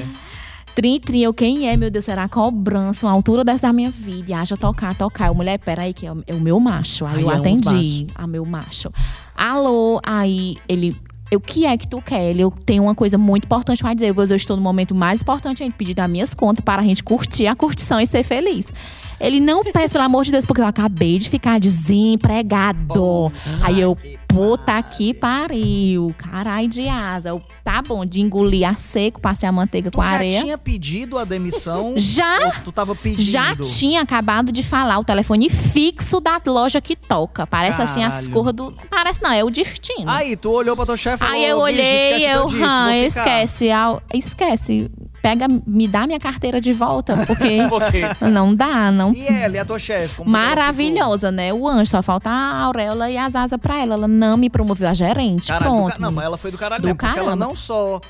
Trim, 0.74 1.00
trim, 1.00 1.20
eu 1.22 1.32
quem 1.32 1.66
é, 1.68 1.74
meu 1.74 1.90
Deus, 1.90 2.04
será 2.04 2.24
a 2.24 2.28
cobrança, 2.28 3.06
uma 3.06 3.12
altura 3.14 3.42
dessa 3.42 3.66
da 3.68 3.72
minha 3.72 3.90
vida. 3.90 4.30
E 4.30 4.34
haja 4.34 4.58
tocar, 4.58 4.94
tocar. 4.94 5.28
Eu, 5.28 5.34
mulher, 5.34 5.58
peraí, 5.58 5.94
que 5.94 6.06
é 6.06 6.12
o, 6.12 6.22
é 6.26 6.34
o 6.34 6.40
meu 6.40 6.60
macho. 6.60 7.06
Aí 7.06 7.14
Ai, 7.16 7.22
eu 7.22 7.30
é 7.30 7.36
atendi 7.36 8.06
a 8.14 8.26
meu 8.26 8.44
macho. 8.44 8.90
Alô, 9.34 9.98
aí 10.04 10.56
ele. 10.68 10.94
O 11.34 11.40
que 11.40 11.66
é 11.66 11.76
que 11.76 11.88
tu 11.88 12.00
quer? 12.00 12.30
Ele, 12.30 12.42
eu 12.42 12.50
tenho 12.50 12.84
uma 12.84 12.94
coisa 12.94 13.18
muito 13.18 13.44
importante 13.44 13.82
pra 13.82 13.92
dizer. 13.94 14.14
Eu 14.16 14.36
estou 14.36 14.56
no 14.56 14.62
momento 14.62 14.94
mais 14.94 15.22
importante 15.22 15.62
ainda, 15.62 15.74
pedir 15.76 15.94
das 15.94 16.08
minhas 16.08 16.34
contas 16.34 16.64
para 16.64 16.80
a 16.80 16.84
gente 16.84 17.02
curtir 17.02 17.46
a 17.48 17.56
curtição 17.56 18.00
e 18.00 18.06
ser 18.06 18.22
feliz. 18.22 18.72
Ele 19.20 19.40
não 19.40 19.62
peça, 19.64 19.92
pelo 19.94 20.04
amor 20.04 20.24
de 20.24 20.32
Deus, 20.32 20.44
porque 20.44 20.60
eu 20.60 20.66
acabei 20.66 21.18
de 21.18 21.28
ficar 21.30 21.58
desempregado. 21.60 23.32
Aí 23.62 23.80
eu, 23.80 23.96
puta 24.26 24.82
que 24.82 25.14
pariu, 25.14 26.14
carai 26.18 26.68
de 26.68 26.88
asa. 26.88 27.30
Eu, 27.30 27.42
tá 27.64 27.80
bom, 27.82 28.04
de 28.04 28.20
engolir 28.20 28.68
a 28.68 28.74
seco, 28.74 29.20
passei 29.20 29.48
a 29.48 29.52
manteiga 29.52 29.90
Tu 29.90 29.96
com 29.96 30.02
já 30.02 30.08
areia. 30.10 30.40
tinha 30.42 30.58
pedido 30.58 31.18
a 31.18 31.24
demissão? 31.24 31.94
Já? 32.16 32.50
Tu 32.64 32.72
tava 32.72 32.94
pedindo? 32.94 33.22
Já 33.22 33.54
tinha 33.56 34.02
acabado 34.02 34.52
de 34.52 34.62
falar 34.62 34.98
o 34.98 35.04
telefone 35.04 35.48
fixo 35.48 36.20
da 36.20 36.40
loja 36.46 36.80
que 36.80 36.94
toca. 36.96 37.46
Parece 37.46 37.82
assim 37.82 38.04
as 38.04 38.14
Caralho. 38.14 38.32
curras 38.32 38.52
do. 38.54 38.74
Parece 38.90 39.22
não, 39.22 39.30
é 39.32 39.42
o 39.44 39.50
destino. 39.50 40.08
Aí, 40.10 40.36
tu 40.36 40.50
olhou 40.50 40.76
pra 40.76 40.86
tua 40.86 40.96
chefe 40.96 41.16
e 41.16 41.26
falou, 41.26 41.34
Aí 41.34 41.44
eu 41.44 41.58
"Ô, 41.58 41.64
bicho, 41.66 41.78
olhei, 41.78 42.26
eu, 42.26 42.42
eu 42.42 42.48
ficar." 42.48 42.96
esquece, 42.96 43.68
esquece. 44.12 44.90
Pega, 45.26 45.46
me 45.66 45.88
dá 45.88 46.06
minha 46.06 46.20
carteira 46.20 46.60
de 46.60 46.72
volta, 46.72 47.16
porque 47.26 47.58
não 48.30 48.54
dá, 48.54 48.92
não. 48.92 49.12
E 49.12 49.26
ela, 49.26 49.56
e 49.56 49.58
a 49.58 49.64
tua 49.64 49.76
chefe? 49.78 50.14
que 50.14 50.20
ela 50.22 50.30
Maravilhosa, 50.30 51.32
né? 51.32 51.52
O 51.52 51.66
anjo, 51.66 51.90
só 51.90 52.00
falta 52.00 52.30
a 52.30 52.60
auréola 52.60 53.10
e 53.10 53.18
as 53.18 53.34
asas 53.34 53.58
pra 53.60 53.80
ela. 53.80 53.94
Ela 53.94 54.06
não 54.06 54.36
me 54.36 54.48
promoveu 54.48 54.88
a 54.88 54.94
gerente. 54.94 55.48
Caralho, 55.48 55.72
Pronto. 55.72 55.92
ca- 55.94 55.98
Não, 55.98 56.12
mas 56.12 56.24
ela 56.26 56.38
foi 56.38 56.52
do 56.52 56.58
caralho 56.58 56.80
Do 56.80 56.86
mesmo, 56.86 56.98
porque 56.98 57.18
ela 57.18 57.34
não 57.34 57.56
só 57.56 58.00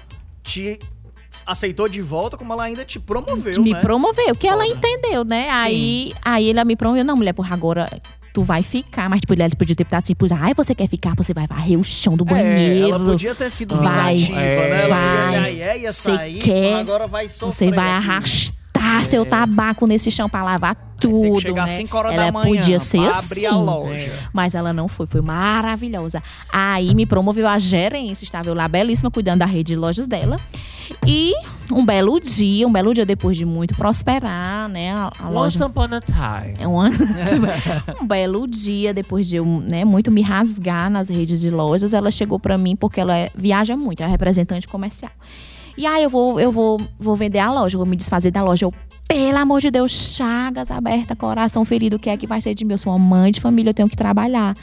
te 0.42 0.78
aceitou 1.46 1.88
de 1.88 2.02
volta, 2.02 2.36
como 2.36 2.52
ela 2.52 2.64
ainda 2.64 2.84
te 2.84 2.98
promoveu, 3.00 3.62
me 3.62 3.72
né? 3.72 3.80
promoveu, 3.80 4.34
porque 4.34 4.46
ela 4.46 4.64
Foda. 4.64 4.76
entendeu, 4.76 5.24
né? 5.24 5.48
Aí, 5.50 6.12
aí 6.22 6.50
ela 6.50 6.64
me 6.66 6.76
promoveu, 6.76 7.02
não, 7.04 7.16
mulher, 7.16 7.32
porra, 7.32 7.54
agora 7.54 7.88
tu 8.36 8.42
vai 8.42 8.62
ficar. 8.62 9.08
Mas 9.08 9.22
tipo, 9.22 9.32
ele 9.32 9.48
podia 9.56 9.74
ter 9.74 9.86
assim, 9.96 10.14
pois, 10.14 10.30
ai, 10.30 10.52
você 10.52 10.74
quer 10.74 10.86
ficar, 10.86 11.14
você 11.16 11.32
vai 11.32 11.46
varrer 11.46 11.78
o 11.80 11.82
chão 11.82 12.18
do 12.18 12.24
É, 12.24 12.26
banheiro. 12.28 12.88
ela 12.94 13.04
podia 13.04 13.34
ter 13.34 13.50
sido 13.50 13.74
Vai, 13.76 14.16
vingativa, 14.16 14.38
é, 14.40 14.68
né? 14.70 14.82
Ela 14.82 14.88
vai. 15.40 15.60
é, 15.60 15.78
ia 15.80 15.92
Você 15.92 16.14
sair, 16.16 16.38
quer, 16.40 16.74
agora 16.74 17.06
vai 17.06 17.28
sofrer 17.30 17.52
Você 17.70 17.70
vai 17.74 17.90
aqui. 17.92 18.06
arrastar 18.10 19.04
seu 19.06 19.24
tabaco 19.24 19.86
nesse 19.86 20.10
chão 20.10 20.28
pra 20.28 20.42
lavar 20.44 20.76
tudo, 21.00 21.42
Tem 21.42 21.54
né? 21.54 21.76
5 21.78 21.96
horas 21.96 22.12
ela 22.12 22.26
da 22.26 22.32
manhã 22.32 22.56
podia 22.56 22.78
ser 22.78 22.98
pra 23.00 23.10
assim. 23.10 23.24
abrir 23.26 23.46
a 23.46 23.56
loja. 23.56 24.12
Mas 24.34 24.54
ela 24.54 24.72
não 24.74 24.86
foi, 24.86 25.06
foi 25.06 25.22
maravilhosa. 25.22 26.22
Aí 26.52 26.94
me 26.94 27.06
promoveu 27.06 27.48
a 27.48 27.58
gerência, 27.58 28.24
estava 28.24 28.50
eu 28.50 28.54
lá 28.54 28.68
belíssima, 28.68 29.10
cuidando 29.10 29.38
da 29.38 29.46
rede 29.46 29.72
de 29.72 29.76
lojas 29.76 30.06
dela. 30.06 30.36
E 31.06 31.32
um 31.70 31.84
belo 31.84 32.18
dia, 32.20 32.66
um 32.66 32.72
belo 32.72 32.94
dia 32.94 33.04
depois 33.04 33.36
de 33.36 33.44
muito 33.44 33.74
prosperar, 33.74 34.68
né? 34.68 34.92
A, 34.92 35.10
a 35.18 35.28
Once 35.28 35.58
loja. 35.58 35.66
upon 35.66 35.88
a 35.94 36.00
time. 36.00 36.54
É 36.58 36.66
um, 36.68 36.76
um 38.02 38.06
belo 38.06 38.46
dia, 38.46 38.94
depois 38.94 39.26
de 39.28 39.36
eu 39.36 39.44
né, 39.44 39.84
muito 39.84 40.10
me 40.10 40.22
rasgar 40.22 40.88
nas 40.90 41.08
redes 41.08 41.40
de 41.40 41.50
lojas, 41.50 41.92
ela 41.94 42.10
chegou 42.10 42.38
pra 42.38 42.56
mim 42.56 42.76
porque 42.76 43.00
ela 43.00 43.16
é- 43.16 43.30
viaja 43.34 43.76
muito, 43.76 44.02
é 44.02 44.06
representante 44.06 44.66
comercial. 44.68 45.10
E 45.76 45.86
aí 45.86 46.02
eu 46.02 46.10
vou, 46.10 46.40
eu 46.40 46.50
vou, 46.50 46.80
vou 46.98 47.14
vender 47.16 47.38
a 47.38 47.52
loja, 47.52 47.76
vou 47.76 47.86
me 47.86 47.96
desfazer 47.96 48.30
da 48.30 48.42
loja. 48.42 48.64
Eu, 48.64 48.72
pelo 49.06 49.36
amor 49.38 49.60
de 49.60 49.70
Deus, 49.70 49.92
chagas 50.16 50.70
aberta, 50.70 51.14
coração 51.14 51.64
ferido, 51.64 51.96
o 51.96 51.98
que 51.98 52.08
é 52.10 52.16
que 52.16 52.26
vai 52.26 52.40
ser 52.40 52.54
de 52.54 52.64
mim? 52.64 52.72
Eu 52.74 52.78
sou 52.78 52.92
uma 52.92 52.98
mãe 52.98 53.30
de 53.30 53.40
família, 53.40 53.70
eu 53.70 53.74
tenho 53.74 53.88
que 53.88 53.96
trabalhar. 53.96 54.56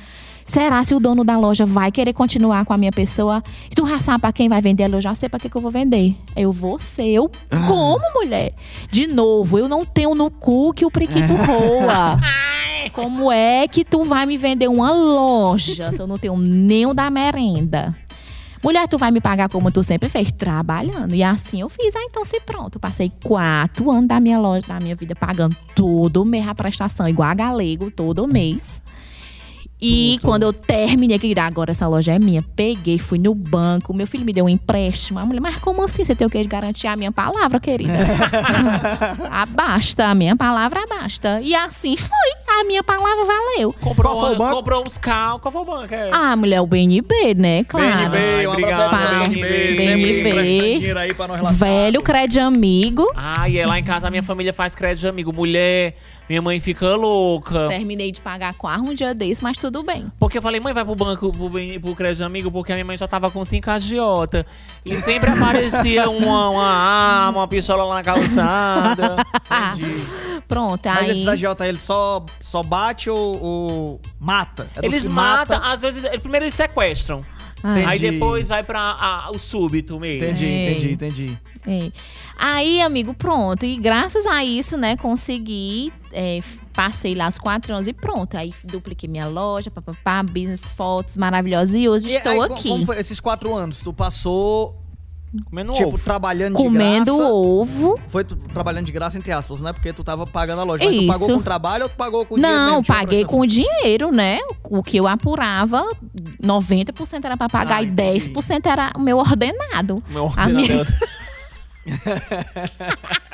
Será 0.45 0.83
se 0.83 0.93
o 0.93 0.99
dono 0.99 1.23
da 1.23 1.37
loja 1.37 1.65
vai 1.65 1.91
querer 1.91 2.13
continuar 2.13 2.65
com 2.65 2.73
a 2.73 2.77
minha 2.77 2.91
pessoa? 2.91 3.41
E 3.71 3.75
tu 3.75 3.87
sabe 3.99 4.21
pra 4.21 4.33
quem 4.33 4.49
vai 4.49 4.61
vender 4.61 4.83
a 4.83 4.87
loja? 4.87 4.97
Eu 4.97 5.01
já 5.01 5.15
sei 5.15 5.29
pra 5.29 5.39
que, 5.39 5.49
que 5.49 5.55
eu 5.55 5.61
vou 5.61 5.71
vender. 5.71 6.15
Eu 6.35 6.51
vou 6.51 6.77
ser. 6.77 7.07
Eu 7.07 7.29
como, 7.67 8.03
mulher? 8.13 8.53
De 8.89 9.07
novo, 9.07 9.57
eu 9.57 9.67
não 9.67 9.85
tenho 9.85 10.13
no 10.15 10.29
cu 10.29 10.73
que 10.73 10.85
o 10.85 10.91
priquito 10.91 11.33
roa. 11.33 12.19
Como 12.91 13.31
é 13.31 13.67
que 13.67 13.85
tu 13.85 14.03
vai 14.03 14.25
me 14.25 14.37
vender 14.37 14.67
uma 14.67 14.91
loja 14.91 15.91
se 15.93 15.99
eu 15.99 16.05
não 16.05 16.17
tenho 16.17 16.37
nem 16.37 16.85
o 16.85 16.93
da 16.93 17.09
merenda? 17.09 17.95
Mulher, 18.63 18.87
tu 18.87 18.97
vai 18.97 19.11
me 19.11 19.19
pagar 19.19 19.49
como 19.49 19.69
tu 19.69 19.83
sempre 19.83 20.07
fez, 20.07 20.31
trabalhando. 20.31 21.13
E 21.13 21.21
assim 21.21 21.59
eu 21.59 21.67
fiz. 21.67 21.93
Ah, 21.97 22.03
então 22.03 22.23
se 22.23 22.39
pronto. 22.39 22.79
Passei 22.79 23.11
quatro 23.21 23.91
anos 23.91 24.07
da 24.07 24.21
minha 24.21 24.39
loja, 24.39 24.65
da 24.65 24.79
minha 24.79 24.95
vida, 24.95 25.13
pagando 25.13 25.55
todo 25.75 26.23
mês 26.23 26.47
a 26.47 26.55
prestação, 26.55 27.07
igual 27.09 27.29
a 27.29 27.33
galego, 27.33 27.91
todo 27.91 28.25
mês. 28.25 28.81
E 29.85 30.17
quando 30.23 30.43
eu 30.43 30.53
terminei, 30.53 31.19
que 31.19 31.37
agora 31.37 31.71
essa 31.71 31.85
loja 31.87 32.13
é 32.13 32.19
minha, 32.19 32.41
peguei, 32.55 32.97
fui 32.97 33.19
no 33.19 33.35
banco, 33.35 33.93
meu 33.93 34.07
filho 34.07 34.23
me 34.23 34.31
deu 34.31 34.45
um 34.45 34.49
empréstimo. 34.49 35.19
A 35.19 35.25
mulher, 35.25 35.41
mas 35.41 35.57
como 35.57 35.83
assim? 35.83 36.05
Você 36.05 36.15
tem 36.15 36.25
o 36.25 36.29
que 36.29 36.41
de 36.41 36.47
garantir 36.47 36.87
a 36.87 36.95
minha 36.95 37.11
palavra, 37.11 37.59
querida? 37.59 37.91
abasta, 39.29 40.05
a 40.05 40.15
minha 40.15 40.35
palavra 40.35 40.83
abasta. 40.83 41.41
E 41.41 41.53
assim 41.53 41.97
foi, 41.97 42.59
a 42.61 42.63
minha 42.63 42.81
palavra 42.83 43.25
valeu. 43.25 43.73
Comprou, 43.73 44.13
Qual 44.13 44.19
foi 44.21 44.29
o 44.29 44.35
uma- 44.35 44.45
banco? 44.45 44.55
comprou 44.57 44.83
uns 44.87 44.97
carros. 44.97 45.41
Qual 45.41 45.51
foi 45.51 45.61
o 45.61 45.65
banco? 45.65 45.93
É. 45.93 46.09
Ah, 46.13 46.35
mulher, 46.35 46.61
o 46.61 46.67
BNB, 46.67 47.33
né? 47.35 47.63
Claro. 47.65 48.11
BNB, 48.11 48.47
Obrigado, 48.47 48.89
pro 48.89 49.29
BNB, 49.31 49.75
BNB, 49.75 50.23
BNB. 50.23 50.97
aí 50.99 51.13
pra 51.13 51.27
nós. 51.27 51.57
Velho 51.59 52.01
crédito 52.01 52.39
amigo. 52.39 53.05
Ah, 53.15 53.49
e 53.49 53.57
é 53.57 53.65
lá 53.65 53.77
em 53.79 53.83
casa 53.83 54.07
a 54.07 54.09
minha 54.09 54.23
família 54.23 54.53
faz 54.53 54.75
crédito 54.75 55.01
de 55.01 55.07
amigo. 55.07 55.33
Mulher, 55.33 55.95
minha 56.27 56.41
mãe 56.41 56.59
fica 56.59 56.95
louca. 56.95 57.67
Terminei 57.67 58.11
de 58.11 58.21
pagar 58.21 58.53
quarto 58.53 58.83
um 58.89 58.93
dia 58.93 59.13
desse, 59.13 59.43
mas 59.43 59.57
tudo 59.57 59.83
bem. 59.83 60.11
Porque 60.19 60.37
eu 60.37 60.41
falei, 60.41 60.59
mãe, 60.59 60.73
vai 60.73 60.85
pro 60.85 60.95
banco, 60.95 61.31
pro, 61.31 61.49
pro 61.49 61.95
crédito 61.95 62.17
de 62.17 62.23
amigo, 62.23 62.51
porque 62.51 62.71
a 62.71 62.75
minha 62.75 62.85
mãe 62.85 62.97
já 62.97 63.07
tava 63.07 63.29
com 63.29 63.43
cinco 63.43 63.69
agiota. 63.69 64.45
E 64.85 64.95
sempre 64.95 65.29
aparecia 65.29 66.09
uma, 66.11 66.49
uma 66.49 66.65
arma, 66.67 67.39
uma 67.39 67.47
pistola 67.47 67.83
lá 67.83 67.95
na 67.95 68.03
calçada. 68.03 69.15
Pronto, 70.47 70.87
Mas 70.87 70.99
aí. 70.99 71.11
esses 71.11 71.27
agiota, 71.27 71.67
ele 71.67 71.79
só, 71.79 72.25
só 72.39 72.61
bate 72.61 73.09
ou, 73.09 73.41
ou 73.41 74.01
mata? 74.19 74.69
É 74.75 74.85
Eles 74.85 75.07
matam, 75.07 75.57
mata? 75.57 75.73
às 75.73 75.81
vezes, 75.81 76.07
primeiro 76.19 76.45
eles 76.45 76.53
sequestram. 76.55 77.23
Ah, 77.63 77.75
Aí 77.87 77.97
depois 77.99 78.49
vai 78.49 78.61
pra 78.63 78.79
a- 78.81 79.31
o 79.33 79.37
súbito 79.39 79.97
mesmo. 79.99 80.25
Entendi, 80.27 80.45
É. 80.49 80.71
entendi, 80.71 80.91
entendi. 80.93 81.37
é. 81.65 81.91
Aí, 82.37 82.81
amigo, 82.81 83.13
pronto. 83.13 83.65
E 83.65 83.77
graças 83.77 84.25
a 84.25 84.43
isso, 84.43 84.75
né, 84.77 84.97
consegui. 84.97 85.91
é, 86.15 86.41
passei 86.73 87.15
lá 87.15 87.27
os 87.27 87.39
quatro 87.39 87.73
anos 87.73 87.87
e 87.87 87.93
pronto. 87.93 88.35
Aí 88.37 88.53
dupliquei 88.65 89.09
minha 89.09 89.25
loja, 89.27 89.71
papapá, 89.71 90.21
business, 90.21 90.63
fotos 90.67 91.17
maravilhosas. 91.17 91.73
E 91.75 91.87
hoje 91.89 92.07
E 92.09 92.15
estou 92.15 92.31
aí, 92.43 92.51
aqui. 92.51 92.69
Como 92.69 92.85
foi 92.85 92.99
esses 92.99 93.19
quatro 93.19 93.55
anos? 93.55 93.81
Tu 93.81 93.91
passou, 93.93 94.75
Comendo 95.45 95.73
tipo, 95.73 95.87
ovo. 95.89 95.97
trabalhando 95.97 96.57
de 96.57 96.63
Comendo 96.63 97.05
graça? 97.17 97.31
ovo. 97.31 97.99
Foi 98.07 98.23
tu- 98.23 98.35
trabalhando 98.35 98.85
de 98.85 98.91
graça, 98.91 99.17
entre 99.17 99.31
aspas, 99.31 99.61
né? 99.61 99.73
Porque 99.73 99.91
tu 99.91 100.03
tava 100.03 100.27
pagando 100.27 100.61
a 100.61 100.63
loja. 100.63 100.83
Mas 100.83 100.93
tu 100.95 100.99
Isso. 101.01 101.07
pagou 101.07 101.27
com 101.37 101.41
trabalho 101.41 101.83
ou 101.83 101.89
tu 101.89 101.95
pagou 101.95 102.25
com 102.25 102.35
dinheiro 102.35 102.55
Não, 102.57 102.83
paguei 102.83 103.25
com 103.25 103.45
dinheiro, 103.45 104.11
né? 104.11 104.39
O 104.63 104.83
que 104.83 104.97
eu 104.97 105.07
apurava, 105.07 105.83
90% 106.41 107.25
era 107.25 107.37
pra 107.37 107.49
pagar 107.49 107.77
Ah, 107.77 107.81
e 107.83 107.87
entendi. 107.87 108.19
10% 108.29 108.65
era 108.69 108.91
o 108.95 108.99
meu 108.99 109.17
ordenado. 109.17 110.03
Meu 110.09 110.31
A 110.35 110.45
minha- 110.47 110.61
ordenador. 110.61 110.87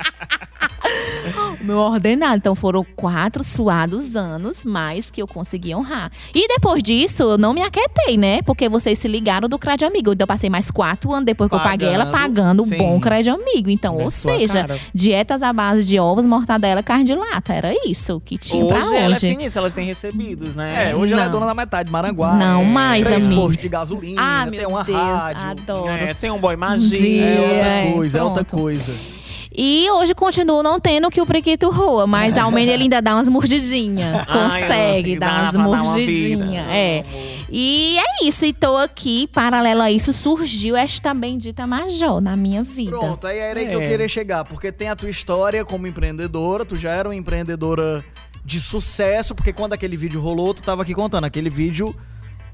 O 1.60 1.64
meu 1.64 1.76
ordenado. 1.76 2.36
Então 2.38 2.54
foram 2.54 2.84
quatro 2.96 3.44
suados 3.44 4.16
anos 4.16 4.64
mais 4.64 5.10
que 5.10 5.20
eu 5.22 5.26
consegui 5.28 5.74
honrar. 5.74 6.10
E 6.34 6.48
depois 6.48 6.82
disso, 6.82 7.22
eu 7.24 7.38
não 7.38 7.52
me 7.52 7.60
aquietei, 7.62 8.16
né? 8.16 8.40
Porque 8.42 8.68
vocês 8.68 8.98
se 8.98 9.06
ligaram 9.06 9.48
do 9.48 9.58
crédito 9.58 9.86
amigo. 9.86 10.12
Então 10.12 10.24
eu 10.24 10.26
passei 10.26 10.48
mais 10.48 10.70
quatro 10.70 11.12
anos 11.12 11.26
depois 11.26 11.48
que 11.50 11.54
eu 11.54 11.60
paguei 11.60 11.88
ela 11.88 12.06
Pagando, 12.06 12.62
pagando 12.62 12.64
sim. 12.64 12.78
bom 12.78 12.98
crédito 12.98 13.34
amigo. 13.34 13.68
Então, 13.70 13.96
Na 13.98 14.04
ou 14.04 14.10
sua 14.10 14.32
seja, 14.38 14.62
cara. 14.66 14.80
dietas 14.94 15.42
à 15.42 15.52
base 15.52 15.84
de 15.84 15.98
ovos, 16.00 16.24
mortadela, 16.26 16.82
carne 16.82 17.04
de 17.04 17.14
lata. 17.14 17.52
Era 17.52 17.72
isso 17.86 18.20
que 18.24 18.38
tinha 18.38 18.64
pra 18.66 18.78
Hoje 18.78 18.96
ela 18.96 19.04
é 19.04 19.08
hoje. 19.10 19.28
finíssima, 19.28 19.60
elas 19.60 19.74
têm 19.74 19.84
recebidos, 19.86 20.54
né? 20.56 20.90
É, 20.90 20.96
hoje 20.96 21.12
ela 21.12 21.22
é 21.22 21.24
Não. 21.26 21.32
dona 21.32 21.46
da 21.46 21.54
metade, 21.54 21.90
Maranguá. 21.90 22.34
Não 22.34 22.62
é, 22.62 22.64
mais, 22.64 23.06
três 23.06 23.26
amigo. 23.26 23.42
postos 23.42 23.62
de 23.62 23.68
gasolina, 23.68 24.22
ah, 24.22 24.46
tem 24.50 24.66
uma 24.66 24.82
Deus, 24.82 24.98
rádio. 24.98 25.42
adoro. 25.50 25.88
É, 25.88 26.14
tem 26.14 26.30
um 26.30 26.38
boy 26.38 26.56
Dia. 26.56 26.66
magia. 26.66 27.24
É 27.24 27.40
outra 27.40 27.66
É, 27.68 27.92
coisa, 27.92 28.18
é 28.18 28.22
outra 28.22 28.39
coisa. 28.44 28.92
E 29.52 29.90
hoje 29.90 30.14
continuo 30.14 30.62
não 30.62 30.78
tendo 30.78 31.08
o 31.08 31.10
que 31.10 31.20
o 31.20 31.26
prequito 31.26 31.70
roa, 31.70 32.06
mas 32.06 32.36
ao 32.38 32.52
menos 32.52 32.72
ele 32.72 32.84
ainda 32.84 33.02
dá 33.02 33.16
umas 33.16 33.28
mordidinhas. 33.28 34.24
Consegue 34.30 35.18
dá 35.18 35.50
dar 35.50 35.56
umas 35.56 35.84
mordidinhas. 35.84 36.66
É. 36.68 37.04
E 37.50 37.98
é 37.98 38.24
isso, 38.28 38.44
e 38.44 38.52
tô 38.52 38.76
aqui, 38.76 39.26
paralelo 39.26 39.82
a 39.82 39.90
isso, 39.90 40.12
surgiu 40.12 40.76
esta 40.76 41.12
bendita 41.12 41.66
Major 41.66 42.20
na 42.20 42.36
minha 42.36 42.62
vida. 42.62 42.90
Pronto, 42.92 43.26
aí 43.26 43.38
era 43.38 43.58
aí 43.58 43.66
que 43.66 43.74
eu 43.74 43.80
É. 43.80 43.88
queria 43.88 44.06
chegar, 44.06 44.44
porque 44.44 44.70
tem 44.70 44.88
a 44.88 44.94
tua 44.94 45.10
história 45.10 45.64
como 45.64 45.84
empreendedora, 45.84 46.64
tu 46.64 46.76
já 46.76 46.92
era 46.92 47.08
uma 47.08 47.16
empreendedora 47.16 48.04
de 48.44 48.60
sucesso, 48.60 49.34
porque 49.34 49.52
quando 49.52 49.72
aquele 49.72 49.96
vídeo 49.96 50.20
rolou, 50.20 50.54
tu 50.54 50.62
tava 50.62 50.82
aqui 50.82 50.94
contando, 50.94 51.24
aquele 51.24 51.50
vídeo 51.50 51.92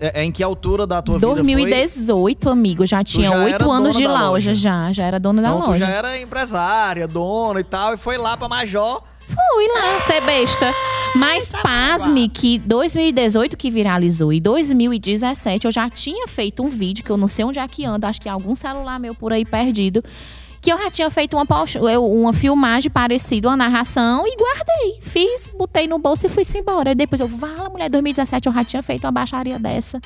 é, 0.01 0.21
é 0.21 0.25
em 0.25 0.31
que 0.33 0.43
altura 0.43 0.87
da 0.87 1.01
tua 1.03 1.17
vida 1.17 1.27
foi? 1.27 1.37
2018, 1.37 2.49
amigo, 2.49 2.87
já 2.87 3.03
tinha 3.03 3.31
oito 3.33 3.71
anos 3.71 3.97
de 3.97 4.05
da 4.05 4.29
loja, 4.29 4.55
já, 4.55 4.93
já 4.93 5.05
era 5.05 5.19
dona 5.19 5.43
da 5.43 5.49
Então 5.49 5.63
tu 5.63 5.71
loja. 5.71 5.87
já 5.87 5.91
era 5.91 6.19
empresária, 6.21 7.07
dona 7.09 7.61
e 7.61 7.65
tal, 7.65 7.95
e 7.95 7.97
foi 7.97 8.17
lá 8.17 8.37
pra 8.37 8.49
Major. 8.49 9.03
Fui 9.27 9.69
lá 9.75 10.01
ser 10.01 10.21
besta. 10.21 10.73
Mas 11.17 11.51
pasme 11.63 12.29
que 12.29 12.59
2018 12.59 13.57
que 13.57 13.71
viralizou 13.71 14.33
e 14.33 14.39
2017 14.41 15.65
eu 15.67 15.73
já 15.73 15.89
tinha 15.91 16.29
feito 16.29 16.63
um 16.63 16.69
vídeo 16.69 17.05
que 17.05 17.11
eu 17.11 17.17
não 17.17 17.27
sei 17.27 17.45
onde 17.45 17.59
é 17.59 17.67
que 17.67 17.85
anda, 17.85 18.07
acho 18.09 18.21
que 18.21 18.29
é 18.29 18.33
algum 18.33 18.55
celular 18.55 19.01
meu 19.01 19.15
por 19.15 19.33
aí 19.33 19.45
perdido. 19.45 20.05
Que 20.67 20.73
eu 20.73 20.79
já 20.83 20.91
tinha 20.91 21.09
feito 21.11 21.37
uma, 21.37 21.47
uma 22.01 22.33
filmagem 22.33 22.91
parecida, 22.91 23.47
uma 23.49 23.57
narração, 23.57 24.25
e 24.27 24.35
guardei. 24.37 24.99
Fiz, 25.01 25.47
botei 25.57 25.87
no 25.87 25.97
bolso 25.97 26.27
e 26.27 26.29
fui 26.29 26.43
embora. 26.57 26.89
Aí 26.91 26.95
depois 26.97 27.21
eu, 27.21 27.29
vala, 27.29 27.71
mulher, 27.71 27.89
2017 27.89 28.49
eu 28.49 28.53
já 28.53 28.65
tinha 28.65 28.83
feito 28.83 29.05
uma 29.05 29.13
baixaria 29.13 29.61
dessa. 29.61 30.01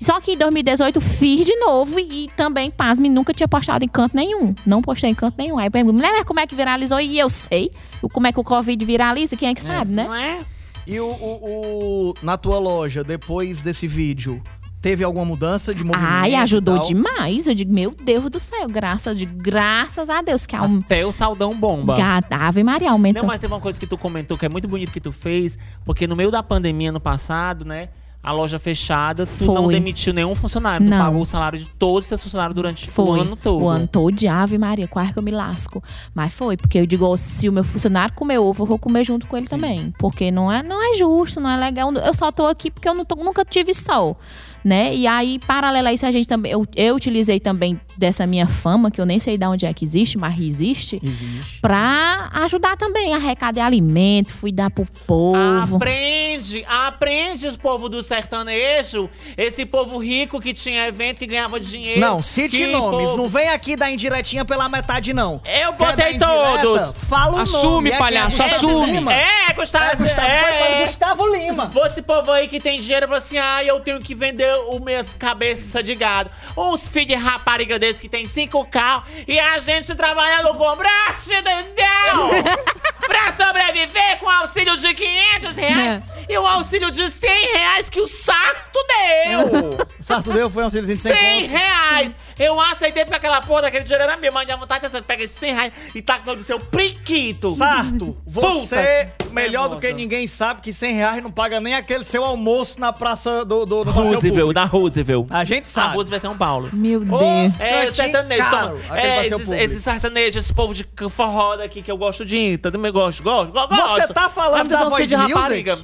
Só 0.00 0.18
que 0.18 0.32
em 0.32 0.38
2018 0.38 0.98
fiz 0.98 1.44
de 1.44 1.54
novo 1.56 1.98
e, 2.00 2.24
e 2.24 2.28
também, 2.34 2.70
pasme, 2.70 3.10
nunca 3.10 3.34
tinha 3.34 3.46
postado 3.46 3.84
em 3.84 3.88
canto 3.88 4.16
nenhum. 4.16 4.54
Não 4.64 4.80
postei 4.80 5.10
em 5.10 5.14
canto 5.14 5.34
nenhum. 5.36 5.58
Aí 5.58 5.66
eu 5.66 5.70
pergunto, 5.70 5.96
mulher, 5.96 6.12
mas 6.12 6.24
como 6.24 6.40
é 6.40 6.46
que 6.46 6.54
viralizou? 6.54 6.98
E 6.98 7.18
eu 7.18 7.28
sei 7.28 7.70
o- 8.00 8.08
como 8.08 8.26
é 8.26 8.32
que 8.32 8.40
o 8.40 8.44
Covid 8.44 8.82
viraliza, 8.86 9.36
quem 9.36 9.50
é 9.50 9.54
que 9.54 9.60
sabe, 9.62 9.92
né? 9.92 10.04
Não 10.04 10.14
é? 10.14 10.38
E 10.86 10.98
o, 11.00 11.04
o- 11.04 12.08
o- 12.10 12.14
na 12.22 12.38
tua 12.38 12.58
loja, 12.58 13.04
depois 13.04 13.60
desse 13.60 13.86
vídeo, 13.86 14.42
teve 14.80 15.02
alguma 15.04 15.24
mudança 15.24 15.74
de 15.74 15.82
movimento? 15.84 16.08
Ai, 16.10 16.32
e 16.32 16.34
ajudou 16.36 16.78
demais. 16.80 17.46
Eu 17.46 17.54
digo, 17.54 17.72
meu 17.72 17.90
Deus 17.90 18.30
do 18.30 18.38
céu, 18.40 18.68
graças, 18.68 19.18
de, 19.18 19.26
graças 19.26 20.08
a 20.10 20.22
Deus 20.22 20.46
que 20.46 20.54
a 20.56 20.62
um, 20.62 20.78
Até 20.78 21.04
o 21.04 21.12
saldão 21.12 21.54
bomba. 21.54 21.96
Gata, 21.96 22.36
Ave 22.36 22.62
Maria 22.62 22.90
aumentou. 22.90 23.22
Não, 23.22 23.28
mas 23.28 23.40
teve 23.40 23.52
uma 23.52 23.60
coisa 23.60 23.78
que 23.78 23.86
tu 23.86 23.98
comentou 23.98 24.36
que 24.38 24.46
é 24.46 24.48
muito 24.48 24.68
bonito 24.68 24.92
que 24.92 25.00
tu 25.00 25.12
fez, 25.12 25.58
porque 25.84 26.06
no 26.06 26.14
meio 26.16 26.30
da 26.30 26.42
pandemia 26.42 26.92
no 26.92 27.00
passado, 27.00 27.64
né? 27.64 27.88
A 28.20 28.32
loja 28.32 28.58
fechada, 28.58 29.24
tu 29.24 29.44
não 29.46 29.64
Foi. 29.64 29.74
demitiu 29.74 30.12
nenhum 30.12 30.34
funcionário. 30.34 30.84
Tu 30.84 30.90
Não. 30.90 30.98
pagou 30.98 31.22
o 31.22 31.24
salário 31.24 31.56
de 31.56 31.66
todos 31.78 32.02
os 32.02 32.08
teus 32.08 32.22
funcionários 32.24 32.52
durante 32.54 32.90
Foi. 32.90 33.04
o 33.04 33.12
ano 33.22 33.36
todo. 33.36 33.62
O 33.62 33.68
ano 33.68 33.86
todo 33.86 34.12
de 34.12 34.26
Ave 34.26 34.58
Maria, 34.58 34.88
quase 34.88 35.12
que 35.12 35.18
eu 35.20 35.22
me 35.22 35.30
lasco. 35.30 35.80
Mas 36.12 36.32
foi, 36.34 36.56
porque 36.56 36.78
eu 36.80 36.84
digo, 36.84 37.16
se 37.16 37.48
o 37.48 37.52
meu 37.52 37.62
funcionário 37.62 38.12
comer 38.14 38.38
ovo, 38.38 38.64
eu 38.64 38.66
vou 38.66 38.76
comer 38.78 39.04
junto 39.04 39.24
com 39.28 39.36
ele 39.36 39.46
também. 39.46 39.94
Porque 39.98 40.32
não 40.32 40.50
é, 40.50 40.64
não 40.64 40.82
é 40.82 40.98
justo, 40.98 41.40
não 41.40 41.48
é 41.48 41.56
legal. 41.56 41.92
Eu 41.94 42.12
só 42.12 42.32
tô 42.32 42.46
aqui 42.46 42.72
porque 42.72 42.88
eu 42.88 42.94
não 42.94 43.04
tô- 43.04 43.14
nunca 43.14 43.44
tive 43.44 43.72
sol. 43.72 44.18
Né? 44.64 44.94
E 44.94 45.06
aí, 45.06 45.38
paralelo 45.46 45.88
a 45.88 45.92
isso, 45.92 46.06
a 46.06 46.10
gente 46.10 46.26
também. 46.26 46.52
Eu, 46.52 46.66
eu 46.76 46.94
utilizei 46.94 47.38
também 47.40 47.80
dessa 47.96 48.26
minha 48.26 48.46
fama, 48.46 48.90
que 48.90 49.00
eu 49.00 49.06
nem 49.06 49.18
sei 49.18 49.36
de 49.36 49.44
onde 49.46 49.66
é 49.66 49.72
que 49.74 49.84
existe, 49.84 50.16
mas 50.16 50.38
existe, 50.40 51.00
Existe. 51.02 51.60
pra 51.60 52.28
ajudar 52.44 52.76
também 52.76 53.12
a 53.12 53.16
arrecadar 53.16 53.66
alimento, 53.66 54.32
fui 54.32 54.52
dar 54.52 54.70
pro 54.70 54.84
povo. 55.06 55.76
Aprende, 55.76 56.64
aprende 56.68 57.46
os 57.48 57.56
povo 57.56 57.88
do 57.88 58.02
sertanejo. 58.02 59.10
Esse 59.36 59.66
povo 59.66 59.98
rico 59.98 60.40
que 60.40 60.54
tinha 60.54 60.86
evento, 60.86 61.18
que 61.18 61.26
ganhava 61.26 61.58
dinheiro. 61.58 62.00
Não, 62.00 62.22
cite 62.22 62.58
que 62.58 62.66
nomes. 62.66 63.10
povo- 63.10 63.16
Não 63.22 63.28
vem 63.28 63.48
aqui 63.48 63.74
dar 63.76 63.90
indiretinha 63.90 64.44
pela 64.44 64.68
metade, 64.68 65.12
não. 65.12 65.40
Eu 65.44 65.72
Quer 65.72 65.86
botei 65.96 66.18
todos. 66.18 66.92
Fala 67.08 67.36
o 67.36 67.40
Assume, 67.40 67.72
nome. 67.72 67.90
É 67.90 67.98
palhaço, 67.98 68.40
É 68.42 68.44
Gustavo 68.48 68.68
assume. 68.78 68.92
Lima? 68.92 69.14
É, 69.14 69.52
Gustavo. 69.54 69.84
É, 69.84 69.96
Gustavo, 69.96 70.26
é. 70.28 70.42
foi, 70.42 70.66
foi 70.76 70.84
Gustavo 70.86 71.26
Lima. 71.36 71.70
Esse 71.86 72.02
povo 72.02 72.30
aí 72.30 72.46
que 72.48 72.60
tem 72.60 72.78
dinheiro 72.78 73.06
falou 73.06 73.18
assim: 73.18 73.38
ah, 73.38 73.64
eu 73.64 73.80
tenho 73.80 73.98
que 73.98 74.14
vender 74.14 74.47
os 74.50 74.80
minhas 74.80 75.12
cabeças 75.14 75.82
de 75.84 75.94
gado. 75.94 76.30
Uns 76.56 76.88
filhos 76.88 77.08
de 77.08 77.14
rapariga 77.14 77.78
desses 77.78 78.00
que 78.00 78.08
tem 78.08 78.28
cinco 78.28 78.64
carros 78.66 79.04
e 79.26 79.38
a 79.38 79.58
gente 79.58 79.94
trabalhando 79.94 80.54
com 80.54 80.76
braço 80.76 81.30
do 81.30 81.76
céu 81.76 82.56
pra 83.06 83.32
sobreviver 83.32 84.18
com 84.18 84.28
auxílio 84.28 84.76
de 84.76 84.94
500 84.94 85.56
reais 85.56 86.04
e 86.28 86.36
o 86.38 86.46
auxílio 86.46 86.90
de 86.90 87.10
100 87.10 87.52
reais 87.52 87.88
que 87.88 88.00
o 88.00 88.06
Sarto 88.06 88.78
deu. 88.88 89.86
Sarto 90.02 90.32
deu, 90.32 90.50
foi 90.50 90.62
um 90.62 90.66
auxílio 90.66 90.86
de 90.86 90.96
100 90.96 91.12
100 91.12 91.40
conto. 91.42 91.50
reais! 91.50 92.14
Eu 92.38 92.60
aceitei 92.60 93.04
porque 93.04 93.16
aquela 93.16 93.40
porra 93.40 93.62
daquele 93.62 93.84
dinheiro 93.84 94.04
era 94.04 94.16
minha. 94.16 94.30
Mas 94.30 94.46
minha 94.46 94.56
vontade 94.56 94.86
é 94.86 94.88
você 94.88 95.02
pega 95.02 95.24
esses 95.24 95.36
100 95.38 95.54
reais 95.54 95.72
e 95.94 96.02
taca 96.02 96.34
no 96.34 96.42
seu 96.42 96.60
priquito. 96.60 97.50
Sarto, 97.50 98.16
você, 98.26 99.08
Puta 99.18 99.32
melhor 99.32 99.68
do 99.68 99.78
que 99.78 99.92
ninguém, 99.92 100.26
sabe 100.26 100.60
que 100.60 100.72
100 100.72 100.94
reais 100.94 101.22
não 101.22 101.30
paga 101.30 101.60
nem 101.60 101.74
aquele 101.74 102.04
seu 102.04 102.24
almoço 102.24 102.80
na 102.80 102.92
praça 102.92 103.44
do, 103.44 103.64
do, 103.66 103.84
do 103.84 103.90
Roosevelt, 103.90 104.52
da 104.52 104.64
Roosevelt. 104.64 105.26
A 105.30 105.44
gente 105.44 105.64
A 105.64 105.68
sabe. 105.68 105.94
Roosevelt 105.94 106.22
é 106.24 106.26
São 106.28 106.36
Paulo. 106.36 106.70
Meu 106.72 107.04
Deus. 107.04 107.20
É, 107.58 107.86
Cantinho 107.86 107.94
sertanejo. 107.94 108.50
caro, 108.50 108.80
É, 108.94 109.26
esses, 109.26 109.50
esses 109.50 109.82
sertanejos, 109.82 110.44
esse 110.44 110.54
povo 110.54 110.74
de 110.74 110.86
forró 111.08 111.56
daqui 111.56 111.82
que 111.82 111.90
eu 111.90 111.96
gosto 111.96 112.24
de 112.24 112.36
ir. 112.36 112.58
Também 112.58 112.92
gosto, 112.92 113.22
gosto, 113.22 113.52
gosto. 113.52 113.68
Você 113.94 114.12
tá 114.12 114.28
falando 114.28 114.68
da 114.68 114.90
filhos 114.90 115.08
de 115.08 115.16
Music? 115.16 115.34
rapariga. 115.34 115.78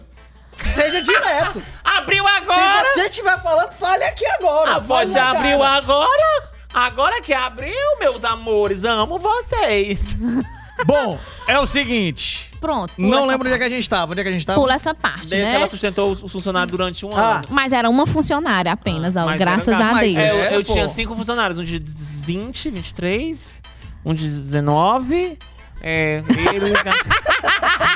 Seja 0.74 1.02
direto. 1.02 1.62
Abriu 1.84 2.26
agora! 2.26 2.86
Se 2.88 2.94
você 3.00 3.08
estiver 3.08 3.40
falando, 3.42 3.72
fale 3.72 4.04
aqui 4.04 4.26
agora. 4.26 4.76
A 4.76 4.78
voz 4.78 5.14
abriu 5.14 5.58
cara. 5.58 5.76
agora! 5.76 6.54
Agora 6.72 7.20
que 7.22 7.32
abriu, 7.32 7.98
meus 8.00 8.24
amores, 8.24 8.84
amo 8.84 9.18
vocês. 9.18 10.16
Bom, 10.84 11.18
é 11.46 11.56
o 11.60 11.66
seguinte. 11.66 12.50
Pronto. 12.60 12.92
Não 12.98 13.26
lembro 13.26 13.46
onde 13.46 13.54
é 13.54 13.58
parte. 13.58 13.58
que 13.58 13.64
a 13.64 13.68
gente 13.76 13.88
tava. 13.88 14.10
Onde 14.12 14.20
é 14.20 14.24
que 14.24 14.28
a 14.30 14.32
gente 14.32 14.44
tava? 14.44 14.58
Pula 14.60 14.74
essa 14.74 14.92
parte, 14.94 15.28
Desde 15.28 15.36
que 15.36 15.42
né? 15.52 15.54
ela 15.54 15.68
sustentou 15.68 16.10
os 16.10 16.32
funcionários 16.32 16.70
durante 16.72 17.06
um 17.06 17.14
Ah, 17.16 17.36
ano. 17.36 17.44
Mas 17.50 17.72
era 17.72 17.88
uma 17.88 18.06
funcionária 18.06 18.72
apenas, 18.72 19.14
ó, 19.14 19.26
Mas 19.26 19.38
graças 19.38 19.68
era- 19.68 19.90
a 19.90 20.00
Deus. 20.00 20.16
É, 20.16 20.26
É, 20.26 20.46
eu, 20.48 20.50
eu 20.58 20.62
pô. 20.64 20.72
tinha 20.72 20.88
cinco 20.88 21.14
funcionários, 21.14 21.58
um 21.60 21.64
de 21.64 21.78
20, 21.78 22.70
23, 22.70 23.62
um 24.04 24.12
de 24.14 24.26
19. 24.26 25.38
É. 25.80 26.22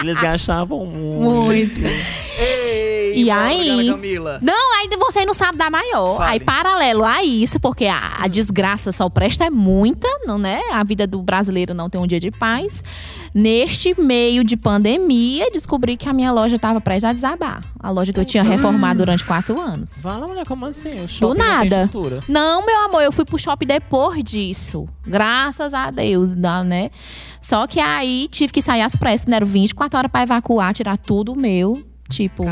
eles 0.00 0.20
gastavam 0.20 0.84
muito. 0.86 1.80
Ei, 2.38 3.14
E 3.16 3.30
aí? 3.30 3.88
Camila. 3.90 4.38
Não, 4.42 4.76
aí 4.78 4.88
você 4.98 5.24
não 5.24 5.34
sabe 5.34 5.56
dar 5.56 5.70
maior. 5.70 6.18
Fale. 6.18 6.32
Aí, 6.32 6.40
paralelo 6.40 7.04
a 7.04 7.22
isso, 7.24 7.58
porque 7.58 7.86
a, 7.86 8.16
a 8.20 8.28
desgraça 8.28 8.92
só 8.92 9.08
presta 9.08 9.44
é 9.44 9.50
muita, 9.50 10.06
não 10.26 10.36
né? 10.38 10.60
A 10.72 10.84
vida 10.84 11.06
do 11.06 11.22
brasileiro 11.22 11.72
não 11.72 11.88
tem 11.88 12.00
um 12.00 12.06
dia 12.06 12.20
de 12.20 12.30
paz. 12.30 12.82
Neste 13.34 13.98
meio 14.00 14.44
de 14.44 14.56
pandemia, 14.56 15.50
descobri 15.50 15.96
que 15.96 16.08
a 16.08 16.12
minha 16.12 16.32
loja 16.32 16.56
estava 16.56 16.80
prestes 16.80 17.04
a 17.04 17.12
desabar. 17.12 17.60
A 17.78 17.90
loja 17.90 18.12
que 18.12 18.20
eu 18.20 18.24
tinha 18.24 18.42
reformado 18.42 18.98
durante 18.98 19.24
quatro 19.24 19.60
anos. 19.60 20.00
Fala, 20.00 20.26
mulher, 20.26 20.46
como 20.46 20.66
assim? 20.66 20.88
O 20.88 21.02
Do 21.02 21.08
shopping 21.08 21.38
não 21.38 21.46
nada. 21.46 21.84
estrutura. 21.84 22.20
Não, 22.28 22.66
meu 22.66 22.80
amor, 22.84 23.02
eu 23.02 23.12
fui 23.12 23.24
pro 23.24 23.38
shopping 23.38 23.66
depois 23.66 24.22
disso. 24.24 24.88
Graças 25.06 25.72
a 25.72 25.90
Deus, 25.90 26.34
não, 26.34 26.64
né? 26.64 26.90
Só 27.46 27.66
que 27.66 27.78
aí 27.78 28.26
tive 28.30 28.52
que 28.52 28.60
sair 28.60 28.82
às 28.82 28.96
pressas, 28.96 29.26
né? 29.26 29.36
Eram 29.36 29.46
24 29.46 29.96
horas 29.98 30.10
pra 30.10 30.22
evacuar, 30.24 30.74
tirar 30.74 30.96
tudo 30.98 31.38
meu. 31.38 31.80
Tipo, 32.08 32.44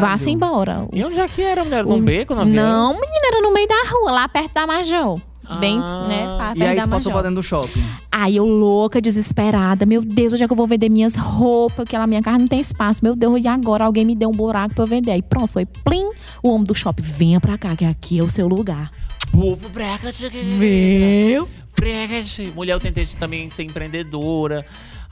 vá-se 0.00 0.30
embora. 0.30 0.86
E 0.92 1.00
Os- 1.00 1.06
onde 1.08 1.20
é 1.22 1.28
que 1.28 1.40
era, 1.42 1.64
mulher? 1.64 1.84
Num 1.84 1.98
o- 1.98 2.02
beco, 2.02 2.34
na? 2.34 2.44
Não, 2.44 2.92
menina, 2.92 3.26
era 3.28 3.40
no 3.40 3.52
meio 3.52 3.66
da 3.68 3.82
rua, 3.90 4.10
lá 4.12 4.28
perto 4.28 4.52
da 4.52 4.66
Major. 4.66 5.20
Bem, 5.58 5.78
Ah. 5.78 6.04
né? 6.08 6.54
E 6.56 6.62
aí 6.64 6.76
da 6.76 6.82
tu 6.84 6.88
passou 6.90 7.10
Major. 7.10 7.12
pra 7.12 7.22
dentro 7.22 7.34
do 7.36 7.42
shopping. 7.42 7.82
Aí 8.10 8.36
eu 8.36 8.44
louca, 8.46 9.00
desesperada. 9.02 9.84
Meu 9.86 10.02
Deus, 10.02 10.32
onde 10.34 10.44
é 10.44 10.46
que 10.46 10.52
eu 10.52 10.56
vou 10.56 10.66
vender 10.66 10.88
minhas 10.90 11.14
roupas? 11.14 11.86
Que 11.88 11.96
lá 11.96 12.06
minha 12.06 12.22
casa 12.22 12.38
não 12.38 12.46
tem 12.46 12.60
espaço. 12.60 13.00
Meu 13.02 13.14
Deus, 13.16 13.42
e 13.44 13.48
agora? 13.48 13.84
Alguém 13.84 14.04
me 14.04 14.14
deu 14.14 14.28
um 14.30 14.32
buraco 14.32 14.74
pra 14.74 14.84
eu 14.84 14.88
vender. 14.88 15.10
Aí 15.12 15.20
pronto, 15.22 15.48
foi 15.48 15.64
plim. 15.66 16.08
O 16.42 16.50
homem 16.50 16.64
do 16.64 16.74
shopping, 16.74 17.02
venha 17.02 17.40
pra 17.40 17.56
cá, 17.58 17.74
que 17.76 17.84
aqui 17.84 18.18
é 18.18 18.22
o 18.22 18.28
seu 18.30 18.46
lugar. 18.48 18.90
Povo 19.30 19.68
bracket. 19.68 20.30
Meu. 20.58 21.48
Bracket. 21.82 22.54
Mulher, 22.54 22.72
eu 22.74 22.80
tentei 22.80 23.04
também 23.06 23.50
ser 23.50 23.64
empreendedora. 23.64 24.64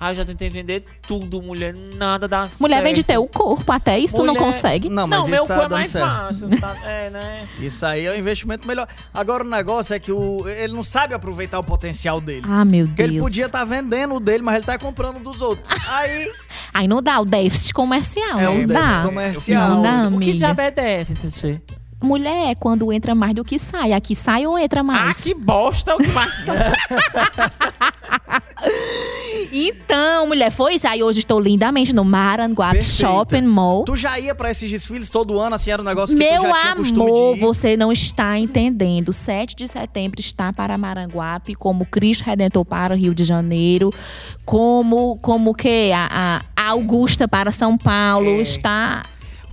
Ai, 0.03 0.13
eu 0.13 0.17
já 0.17 0.25
tentei 0.25 0.49
vender 0.49 0.83
tudo, 1.07 1.43
mulher. 1.43 1.75
Nada 1.75 2.27
dá 2.27 2.45
certo. 2.47 2.59
Mulher 2.61 2.83
vende 2.83 3.03
teu 3.05 3.27
corpo, 3.29 3.71
até 3.71 3.99
isso 3.99 4.15
tu 4.15 4.25
não 4.25 4.33
Mulher- 4.33 4.47
consegue. 4.47 4.89
Não, 4.89 5.07
mas 5.07 5.19
Não, 5.19 5.27
isso 5.27 5.31
meu 5.35 5.45
tá 5.47 5.55
é 5.55 5.59
dando 5.59 5.71
mais 5.73 5.91
certo. 5.91 6.07
fácil. 6.07 6.49
tá- 6.59 6.77
é, 6.89 7.11
né? 7.11 7.49
Isso 7.59 7.85
aí 7.85 8.07
é 8.07 8.13
um 8.13 8.17
investimento 8.17 8.67
melhor. 8.67 8.89
Agora 9.13 9.45
o 9.45 9.47
negócio 9.47 9.93
é 9.95 9.99
que 9.99 10.11
o, 10.11 10.49
ele 10.49 10.73
não 10.73 10.83
sabe 10.83 11.13
aproveitar 11.13 11.59
o 11.59 11.65
potencial 11.65 12.19
dele. 12.19 12.47
Ah, 12.49 12.65
meu 12.65 12.87
Porque 12.87 13.03
Deus. 13.03 13.11
ele 13.11 13.21
podia 13.21 13.45
estar 13.47 13.65
vendendo 13.65 14.15
o 14.15 14.21
dele, 14.21 14.43
mas 14.43 14.55
ele 14.57 14.65
tá 14.65 14.79
comprando 14.79 15.17
o 15.19 15.21
dos 15.21 15.43
outros. 15.43 15.69
Aí 15.91 16.33
Aí 16.73 16.89
não 16.89 17.03
dá 17.03 17.21
o 17.21 17.27
déficit 17.27 17.75
comercial, 17.75 18.39
É 18.39 18.45
não 18.45 18.63
o 18.63 18.67
dá. 18.67 18.81
déficit 18.81 19.03
comercial. 19.05 19.69
Não 19.69 19.83
dá, 19.83 20.17
O 20.17 20.19
que 20.21 20.33
diabo 20.33 20.61
é 20.63 20.71
déficit? 20.71 21.61
Mulher 22.03 22.51
é 22.51 22.55
quando 22.55 22.93
entra 22.93 23.15
mais 23.15 23.35
do 23.35 23.45
que 23.45 23.59
sai. 23.59 23.93
Aqui 23.93 24.15
sai 24.15 24.47
ou 24.47 24.59
entra 24.59 24.81
Ah, 24.81 24.85
mais. 24.85 25.21
que 25.21 25.35
bosta! 25.35 25.95
O 25.95 25.99
que 25.99 26.09
mais... 26.09 26.31
Então, 29.53 30.27
mulher, 30.27 30.51
foi 30.51 30.75
isso. 30.75 30.87
Aí 30.87 31.03
hoje 31.03 31.21
estou 31.21 31.41
lindamente 31.41 31.93
no 31.95 32.05
Maranguape 32.05 32.79
Perfeita. 32.79 33.13
Shopping 33.13 33.43
Mall. 33.43 33.85
tu 33.85 33.97
já 33.97 34.19
ia 34.19 34.35
pra 34.35 34.51
esses 34.51 34.71
desfiles 34.71 35.09
todo 35.11 35.39
ano, 35.41 35.55
assim, 35.57 35.71
era 35.71 35.83
um 35.83 35.85
negócio 35.85 36.17
que 36.17 36.23
Meu 36.23 36.43
tu 36.43 36.49
já 36.49 36.61
tinha 36.63 36.77
costume 36.77 37.11
amor, 37.11 37.35
de 37.35 37.39
ir. 37.39 37.43
você 37.43 37.77
não 37.77 37.91
está 37.91 38.39
entendendo. 38.39 39.13
7 39.13 39.57
de 39.57 39.67
setembro 39.67 40.21
está 40.21 40.53
para 40.53 40.77
Maranguape, 40.79 41.55
como 41.55 41.85
Cristo 41.87 42.25
Redentor 42.25 42.65
para 42.65 42.95
o 42.95 42.97
Rio 42.97 43.15
de 43.15 43.25
Janeiro, 43.25 43.91
como 44.45 45.17
como 45.19 45.55
que 45.55 45.91
a, 45.93 46.43
a 46.57 46.69
Augusta 46.71 47.27
para 47.27 47.51
São 47.51 47.77
Paulo 47.79 48.31
É. 48.31 48.43
está. 48.43 49.03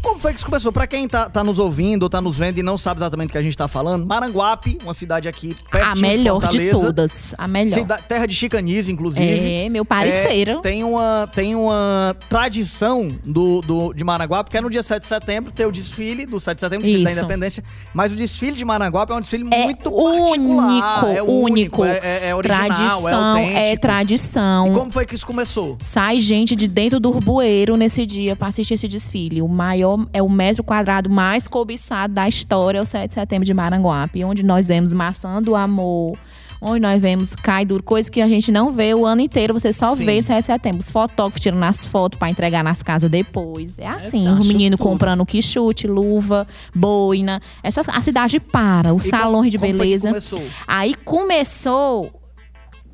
Como 0.07 0.19
foi 0.21 0.31
que 0.33 0.39
isso 0.39 0.45
começou? 0.45 0.71
Pra 0.71 0.87
quem 0.87 1.07
tá, 1.07 1.29
tá 1.29 1.43
nos 1.43 1.59
ouvindo 1.59 2.03
ou 2.03 2.09
tá 2.09 2.21
nos 2.21 2.37
vendo 2.37 2.57
e 2.57 2.63
não 2.63 2.77
sabe 2.77 2.99
exatamente 2.99 3.29
o 3.29 3.31
que 3.33 3.37
a 3.37 3.41
gente 3.41 3.57
tá 3.57 3.67
falando, 3.67 4.05
Maranguape, 4.05 4.77
uma 4.81 4.93
cidade 4.93 5.27
aqui 5.27 5.53
pertinho 5.69 5.91
A 5.91 5.95
melhor 5.95 6.35
de 6.39 6.41
Fortaleza. 6.47 6.85
todas. 6.85 7.35
A 7.37 7.47
melhor. 7.47 7.73
Cida- 7.73 7.97
terra 8.07 8.25
de 8.25 8.33
chicanize, 8.33 8.91
inclusive. 8.91 9.25
É, 9.65 9.69
meu 9.69 9.83
parceiro. 9.83 10.59
É, 10.59 10.61
tem, 10.61 10.83
uma, 10.83 11.27
tem 11.35 11.55
uma 11.55 12.15
tradição 12.29 13.09
do, 13.25 13.61
do, 13.61 13.93
de 13.93 14.03
Maranguape, 14.03 14.49
que 14.49 14.57
é 14.57 14.61
no 14.61 14.69
dia 14.69 14.81
7 14.81 15.01
de 15.01 15.07
setembro, 15.07 15.51
tem 15.51 15.65
o 15.65 15.71
desfile 15.71 16.25
do 16.25 16.39
7 16.39 16.55
de 16.55 16.61
setembro, 16.61 16.85
desfile 16.85 17.03
da 17.03 17.11
independência. 17.11 17.63
Mas 17.93 18.13
o 18.13 18.15
desfile 18.15 18.55
de 18.55 18.63
Maranguape 18.63 19.11
é 19.11 19.15
um 19.15 19.21
desfile 19.21 19.45
É 19.51 19.63
muito 19.65 19.93
único. 19.93 21.05
É 21.07 21.21
único. 21.21 21.83
É, 21.85 21.99
é, 22.01 22.29
é 22.29 22.35
original, 22.35 22.67
tradição, 22.67 23.09
é 23.09 23.13
autêntico. 23.13 23.57
é 23.59 23.77
tradição. 23.77 24.67
E 24.71 24.73
como 24.73 24.89
foi 24.89 25.05
que 25.05 25.15
isso 25.15 25.27
começou? 25.27 25.77
Sai 25.81 26.19
gente 26.21 26.55
de 26.55 26.67
dentro 26.67 26.99
do 26.99 27.09
urbueiro 27.09 27.75
nesse 27.75 28.05
dia 28.05 28.35
pra 28.35 28.47
assistir 28.47 28.73
esse 28.75 28.87
desfile. 28.87 29.41
O 29.41 29.47
maior 29.47 29.96
é 30.13 30.21
o 30.21 30.29
metro 30.29 30.63
quadrado 30.63 31.09
mais 31.09 31.47
cobiçado 31.47 32.13
da 32.13 32.27
história, 32.27 32.79
é 32.79 32.81
o 32.81 32.85
7 32.85 33.07
de 33.07 33.13
setembro 33.13 33.45
de 33.45 33.53
Maranguape, 33.53 34.23
onde 34.23 34.43
nós 34.43 34.67
vemos 34.67 34.93
maçã 34.93 35.41
do 35.41 35.55
amor, 35.55 36.17
onde 36.61 36.79
nós 36.79 37.01
vemos 37.01 37.35
cai 37.35 37.63
duro, 37.65 37.83
coisa 37.83 38.09
que 38.09 38.19
a 38.21 38.27
gente 38.27 38.51
não 38.51 38.71
vê 38.71 38.93
o 38.93 39.05
ano 39.05 39.21
inteiro, 39.21 39.53
você 39.53 39.71
só 39.71 39.95
Sim. 39.95 40.05
vê 40.05 40.17
no 40.17 40.23
7 40.23 40.39
de 40.39 40.45
setembro. 40.45 40.79
Os 40.79 40.89
fotógrafos 40.91 41.39
tiram 41.39 41.61
as 41.63 41.85
fotos 41.85 42.17
pra 42.17 42.29
entregar 42.29 42.63
nas 42.63 42.81
casas 42.81 43.09
depois. 43.09 43.77
É 43.77 43.87
assim, 43.87 44.27
acho 44.27 44.39
os 44.41 44.47
meninos 44.47 44.77
tudo. 44.77 44.87
comprando 44.89 45.25
quichute, 45.25 45.85
luva, 45.87 46.47
boina. 46.73 47.39
Essa, 47.61 47.81
a 47.91 48.01
cidade 48.01 48.39
para, 48.39 48.93
os 48.93 49.05
E 49.05 49.11
como- 49.11 49.21
salões 49.23 49.51
de 49.51 49.57
como 49.59 49.71
que 49.71 49.77
beleza. 49.77 50.07
começou? 50.09 50.41
Aí 50.67 50.95
começou. 50.95 52.11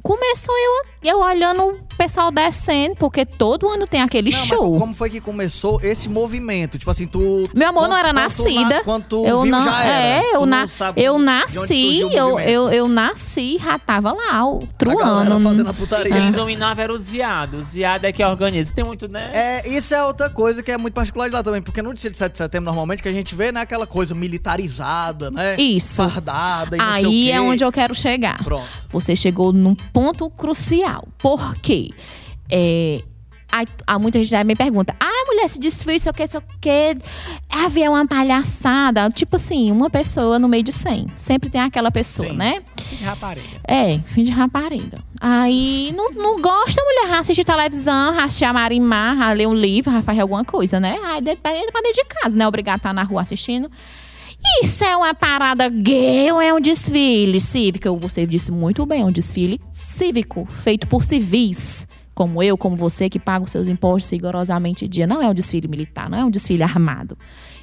Começou 0.02 0.54
eu, 0.54 1.10
eu 1.12 1.20
olhando 1.22 1.80
o 1.94 1.98
pessoal 1.98 2.32
descendo, 2.32 2.96
porque 2.96 3.26
todo 3.26 3.70
ano 3.70 3.86
tem 3.88 4.02
aquele 4.02 4.30
Não, 4.32 4.38
mas 4.38 4.48
show. 4.48 4.78
como 4.80 4.94
foi 4.94 5.10
que 5.10 5.22
começou 5.22 5.80
esse 5.82 6.10
movimento? 6.10 6.78
Tipo 6.78 6.92
assim, 6.92 7.08
tu. 7.08 7.50
Meu 7.54 7.70
amor, 7.70 7.88
não 7.88 7.96
era 7.98 8.10
quando 8.14 8.16
tu 8.36 8.44
nascida. 8.44 8.76
na- 8.76 8.84
Quando 8.84 9.04
tu 9.06 9.26
eu 9.26 9.42
viu, 9.44 9.52
não, 9.52 9.64
já 9.64 9.84
era. 9.84 10.02
é, 10.26 10.36
eu, 10.36 10.40
Tu 10.40 10.46
na, 10.46 10.66
eu 10.96 11.20
nasci, 11.20 12.02
eu, 12.02 12.40
eu, 12.40 12.70
eu 12.72 12.88
nasci, 12.88 13.60
já 13.62 13.78
tava 13.80 14.12
lá, 14.12 14.46
o 14.46 14.60
truano. 14.78 15.40
fazendo 15.40 15.70
a 15.70 15.74
putaria. 15.74 16.12
Quem 16.14 16.32
dominava 16.32 16.82
eram 16.82 16.96
os 16.96 17.08
viados. 17.08 17.68
Os 17.68 17.74
viados 17.74 18.04
é 18.04 18.12
que 18.12 18.24
organiza. 18.24 18.74
Tem 18.74 18.84
muito, 18.84 19.08
né? 19.08 19.32
É, 19.34 19.70
isso 19.70 19.94
é 19.94 20.04
outra 20.04 20.30
coisa 20.30 20.62
que 20.64 20.72
é 20.72 20.78
muito 20.78 20.94
particular 20.94 21.28
de 21.30 21.36
lá 21.36 21.44
também, 21.44 21.62
porque 21.62 21.82
no 21.82 21.94
dia 21.94 22.10
de 22.10 22.18
7 22.18 22.32
de 22.34 22.38
setembro, 22.40 22.66
normalmente, 22.66 23.02
que 23.04 23.10
a 23.10 23.14
gente 23.14 23.34
vê, 23.36 23.52
né, 23.52 23.62
aquela 23.62 23.86
coisa 23.88 24.14
militarizada, 24.16 25.30
né? 25.32 25.56
Isso. 25.58 25.96
Fardada 26.08 26.76
e 26.76 26.80
não 26.80 26.94
sei 26.94 27.06
o 27.06 27.10
Aí 27.10 27.26
quê. 27.26 27.32
é 27.32 27.42
onde 27.42 27.64
eu 27.64 27.72
quero 27.72 27.94
chegar. 27.96 28.44
Pronto. 28.44 28.68
Você 28.90 29.16
chegou 29.16 29.52
num 29.54 29.76
ponto 29.76 30.30
crucial. 30.30 31.08
Por 31.18 31.56
quê? 31.58 31.83
É, 32.52 33.02
há, 33.86 34.00
muita 34.00 34.22
gente 34.24 34.44
me 34.44 34.56
pergunta: 34.56 34.96
Ah, 35.00 35.24
mulher, 35.28 35.50
desfile, 35.60 36.00
sei 36.00 36.10
o 36.10 36.14
que, 36.14 36.28
sei 36.28 36.40
o 36.40 36.44
que. 36.60 36.98
Havia 37.50 37.90
uma 37.90 38.06
palhaçada. 38.08 39.10
Tipo 39.12 39.36
assim, 39.36 39.72
uma 39.72 39.90
pessoa 39.90 40.40
no 40.40 40.48
meio 40.48 40.64
de 40.64 40.72
100. 40.72 41.08
Sempre 41.16 41.50
tem 41.50 41.62
aquela 41.62 41.92
pessoa, 41.92 42.30
Sim. 42.30 42.38
né? 42.38 42.64
Que 42.76 43.04
rapariga. 43.04 43.62
É, 43.68 44.00
fim 44.06 44.24
de 44.24 44.32
rapariga. 44.32 44.98
Aí 45.22 45.94
não, 45.96 46.12
não 46.12 46.42
gosta, 46.42 46.82
mulher, 46.84 47.20
assistir 47.20 47.44
televisão, 47.46 48.14
a 48.18 48.54
Marimar, 48.54 49.34
ler 49.36 49.48
um 49.48 49.54
livro, 49.54 50.02
fazer 50.02 50.22
alguma 50.22 50.44
coisa, 50.44 50.80
né? 50.80 50.98
Aí 51.06 51.22
dentro, 51.22 51.42
pra 51.42 51.52
dentro 51.54 51.72
pra 51.72 51.82
dentro 51.82 52.04
de 52.04 52.10
casa, 52.10 52.38
né? 52.38 52.48
Obrigado 52.48 52.76
a 52.76 52.78
estar 52.78 52.94
na 52.94 53.04
rua 53.04 53.22
assistindo. 53.22 53.70
Isso 54.62 54.84
é 54.84 54.96
uma 54.96 55.14
parada 55.14 55.70
gay 55.70 56.32
ou 56.32 56.42
é 56.42 56.54
um 56.54 56.60
desfile 56.60 57.40
cívico? 57.40 57.96
Você 57.98 58.26
disse 58.26 58.52
muito 58.52 58.86
bem, 58.86 59.02
é 59.02 59.06
um 59.06 59.12
desfile 59.12 59.60
cívico, 59.72 60.46
feito 60.46 60.88
por 60.88 61.04
civis. 61.04 61.88
Como 62.14 62.44
eu, 62.44 62.56
como 62.56 62.76
você, 62.76 63.10
que 63.10 63.18
paga 63.18 63.44
os 63.44 63.50
seus 63.50 63.68
impostos 63.68 64.12
rigorosamente 64.12 64.88
dia. 64.88 65.08
Não 65.08 65.20
é 65.20 65.28
um 65.28 65.34
desfile 65.34 65.68
militar, 65.68 66.08
não 66.08 66.18
é 66.18 66.24
um 66.24 66.30
desfile 66.30 66.62
armado. 66.62 67.18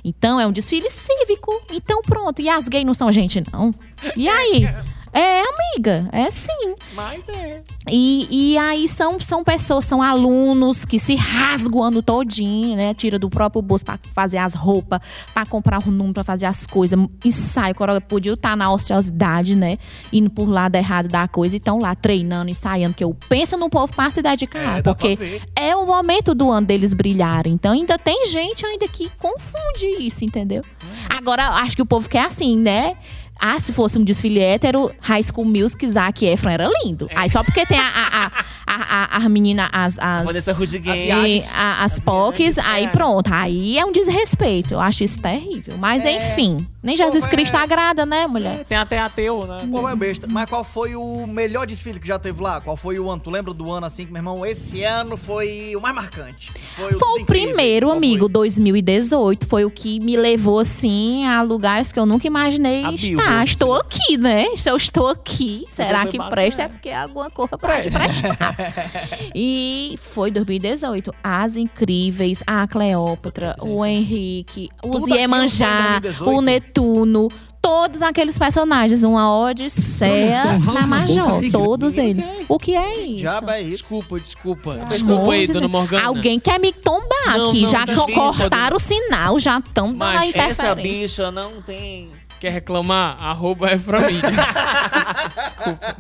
Então, 0.05 0.41
é 0.41 0.47
um 0.47 0.51
desfile 0.51 0.91
cívico. 0.91 1.53
Então, 1.71 2.03
pronto. 2.03 2.43
E 2.43 2.49
as 2.49 2.69
gays 2.69 2.85
não 2.85 2.95
são 2.95 3.13
gente, 3.13 3.41
não. 3.53 3.73
E 4.17 4.29
aí? 4.29 4.67
É, 5.13 5.41
amiga, 5.41 6.09
é 6.13 6.31
sim. 6.31 6.75
Mas 6.95 7.29
é. 7.29 7.63
E, 7.91 8.53
e 8.53 8.59
aí 8.59 8.87
são, 8.87 9.19
são 9.19 9.43
pessoas, 9.43 9.85
são 9.85 10.03
alunos 10.03 10.85
que 10.85 10.99
se 10.99 11.15
rasgam 11.17 11.81
o 11.81 11.83
ano 11.83 12.03
todinho, 12.03 12.77
né? 12.77 12.95
Tira 12.95 13.19
do 13.19 13.29
próprio 13.29 13.61
bolso 13.61 13.85
pra 13.85 13.99
fazer 14.15 14.39
as 14.39 14.55
roupas, 14.55 15.01
pra 15.35 15.45
comprar 15.45 15.87
o 15.87 15.91
número, 15.91 16.15
pra 16.15 16.25
fazer 16.25 16.47
as 16.47 16.67
coisas. 16.67 16.99
Ensaio, 17.25 17.75
coreografia, 17.75 18.09
podia 18.09 18.33
estar 18.35 18.57
na 18.57 18.71
ociosidade, 18.73 19.57
né? 19.57 19.79
Indo 20.13 20.31
por 20.31 20.49
lado 20.49 20.77
errado 20.77 21.09
da 21.09 21.27
coisa 21.27 21.57
e 21.57 21.59
estão 21.59 21.79
lá 21.79 21.95
treinando, 21.95 22.51
ensaiando. 22.51 22.95
Que 22.95 23.03
eu 23.03 23.17
penso 23.29 23.57
no 23.57 23.69
povo 23.69 23.93
pra 23.95 24.11
se 24.11 24.23
dedicar. 24.23 24.79
É, 24.79 24.83
porque 24.83 25.41
é 25.57 25.75
o 25.75 25.87
momento 25.87 26.35
do 26.35 26.51
ano 26.51 26.67
deles 26.67 26.95
brilharem. 26.95 27.55
Então 27.55 27.73
ainda 27.73 27.99
tem 27.99 28.27
gente 28.27 28.65
ainda 28.65 28.87
que 28.87 29.11
confunde 29.19 29.87
isso, 29.99 30.25
entendeu? 30.25 30.63
Agora, 31.09 31.49
acho 31.57 31.75
que 31.75 31.83
o 31.83 31.87
povo 31.87 32.09
quer 32.09 32.27
assim, 32.27 32.57
né? 32.59 32.97
Ah, 33.41 33.59
se 33.59 33.73
fosse 33.73 33.99
um 33.99 34.05
desfile 34.05 34.39
hétero, 34.41 34.91
High 35.01 35.23
School 35.23 35.47
Music, 35.47 35.89
Zac 35.89 36.25
Efron 36.27 36.51
era 36.51 36.69
lindo. 36.85 37.09
Aí 37.15 37.31
só 37.31 37.43
porque 37.43 37.65
tem 37.65 37.79
a, 37.79 37.83
a, 37.89 38.27
a, 38.27 38.31
a, 38.67 39.17
a, 39.21 39.25
a 39.25 39.29
menina, 39.29 39.69
as, 39.73 39.99
as, 39.99 40.25
Vanessa 40.25 40.53
Hudgens. 40.53 40.85
e 40.87 41.43
a- 41.55 41.83
as 41.85 41.99
POCs, 41.99 42.59
aí 42.59 42.89
pronto. 42.89 43.31
Aí 43.33 43.79
é 43.79 43.85
um 43.85 43.93
desrespeito. 43.93 44.75
Eu 44.75 44.81
acho 44.81 45.03
isso 45.05 45.19
terrível. 45.21 45.77
Mas 45.79 46.05
enfim, 46.05 46.67
nem 46.83 46.97
Jesus 46.97 47.27
é- 47.27 47.29
Cristo 47.31 47.55
agrada, 47.57 48.05
né, 48.05 48.27
mulher? 48.27 48.65
Tem 48.69 48.77
até 48.77 48.99
ateu, 48.99 49.47
né? 49.47 49.67
Pô, 49.71 49.89
é 49.89 49.97
besta. 49.97 50.27
Mas 50.29 50.49
qual 50.49 50.63
foi 50.63 50.95
o 50.95 51.27
melhor 51.27 51.67
desfile 51.67 51.99
que 51.99 52.07
já 52.07 52.19
teve 52.19 52.43
lá? 52.43 52.61
Qual 52.61 52.77
foi 52.77 52.99
o 52.99 53.11
ano? 53.11 53.21
Tu 53.23 53.31
lembra 53.31 53.55
do 53.55 53.71
ano 53.71 53.87
assim 53.87 54.05
que, 54.05 54.13
meu 54.13 54.21
irmão, 54.21 54.45
esse 54.45 54.83
ano 54.85 55.17
foi 55.17 55.75
o 55.75 55.81
mais 55.81 55.95
marcante? 55.95 56.53
Foi, 56.77 56.93
Foi 56.93 57.09
o 57.09 57.19
incríveis. 57.21 57.47
primeiro, 57.47 57.87
Qual 57.87 57.97
amigo, 57.97 58.25
foi? 58.27 58.33
2018. 58.33 59.47
Foi 59.47 59.65
o 59.65 59.71
que 59.71 59.99
me 60.01 60.17
levou, 60.17 60.59
assim, 60.59 61.27
a 61.27 61.43
lugares 61.43 61.91
que 61.93 61.99
eu 61.99 62.07
nunca 62.07 62.27
imaginei 62.27 62.85
A 62.85 62.93
estar. 62.93 63.30
Billboard. 63.31 63.51
Estou 63.51 63.75
aqui, 63.75 64.17
né? 64.19 64.47
Se 64.57 64.71
eu 64.71 64.77
estou 64.77 65.09
aqui, 65.09 65.65
será 65.69 66.07
que 66.07 66.19
presta? 66.31 66.63
É 66.63 66.69
porque 66.69 66.91
alguma 66.91 67.31
coisa 67.31 67.57
pode 67.57 67.91
prestar. 67.91 68.55
e 69.35 69.95
foi 69.99 70.31
2018. 70.31 71.15
As 71.23 71.57
Incríveis, 71.57 72.43
a 72.47 72.67
Cleópatra, 72.67 73.57
o 73.61 73.85
Henrique, 73.85 74.69
o 74.83 74.91
Tudo 74.91 74.97
aquilo 74.97 75.09
foi 75.09 75.19
em 75.19 75.21
Iemanjá, 75.23 75.99
2018? 76.01 76.31
o 76.37 76.41
Netuno. 76.43 77.29
Todos 77.63 78.01
aqueles 78.01 78.39
personagens, 78.39 79.05
uma 79.05 79.39
odisseia 79.39 80.45
na 80.73 80.87
Major. 80.87 81.41
Todos 81.53 81.99
eles. 81.99 82.25
O 82.49 82.59
que 82.59 82.75
é 82.75 83.01
isso? 83.01 83.17
Diabo 83.19 83.51
é 83.51 83.61
isso. 83.61 83.71
Desculpa, 83.71 84.19
desculpa. 84.19 84.73
Pelo 84.73 84.87
Desculpa 84.87 85.33
aí, 85.33 85.47
de 85.47 85.53
dona. 85.53 85.69
Morgana. 85.69 86.07
Alguém 86.09 86.41
quer 86.41 86.59
me 86.59 86.73
tombar 86.73 87.37
Não, 87.37 87.51
aqui. 87.51 87.61
não, 87.61 87.71
já 87.71 87.85
cortaram 88.15 88.77
o 88.79 88.81
sinal, 88.81 89.39
já 89.39 89.59
estão 89.59 89.89
dando 89.93 90.03
a 90.03 90.13
Mas 90.15 90.29
interferência. 90.31 90.63
Essa 90.63 90.75
bicha 90.75 91.31
não 91.31 91.61
tem. 91.61 92.09
Quer 92.41 92.51
reclamar? 92.53 93.17
Arroba 93.23 93.69
é 93.69 93.77
pra 93.77 94.01
mim. 94.01 94.19
Desculpa. 95.45 95.97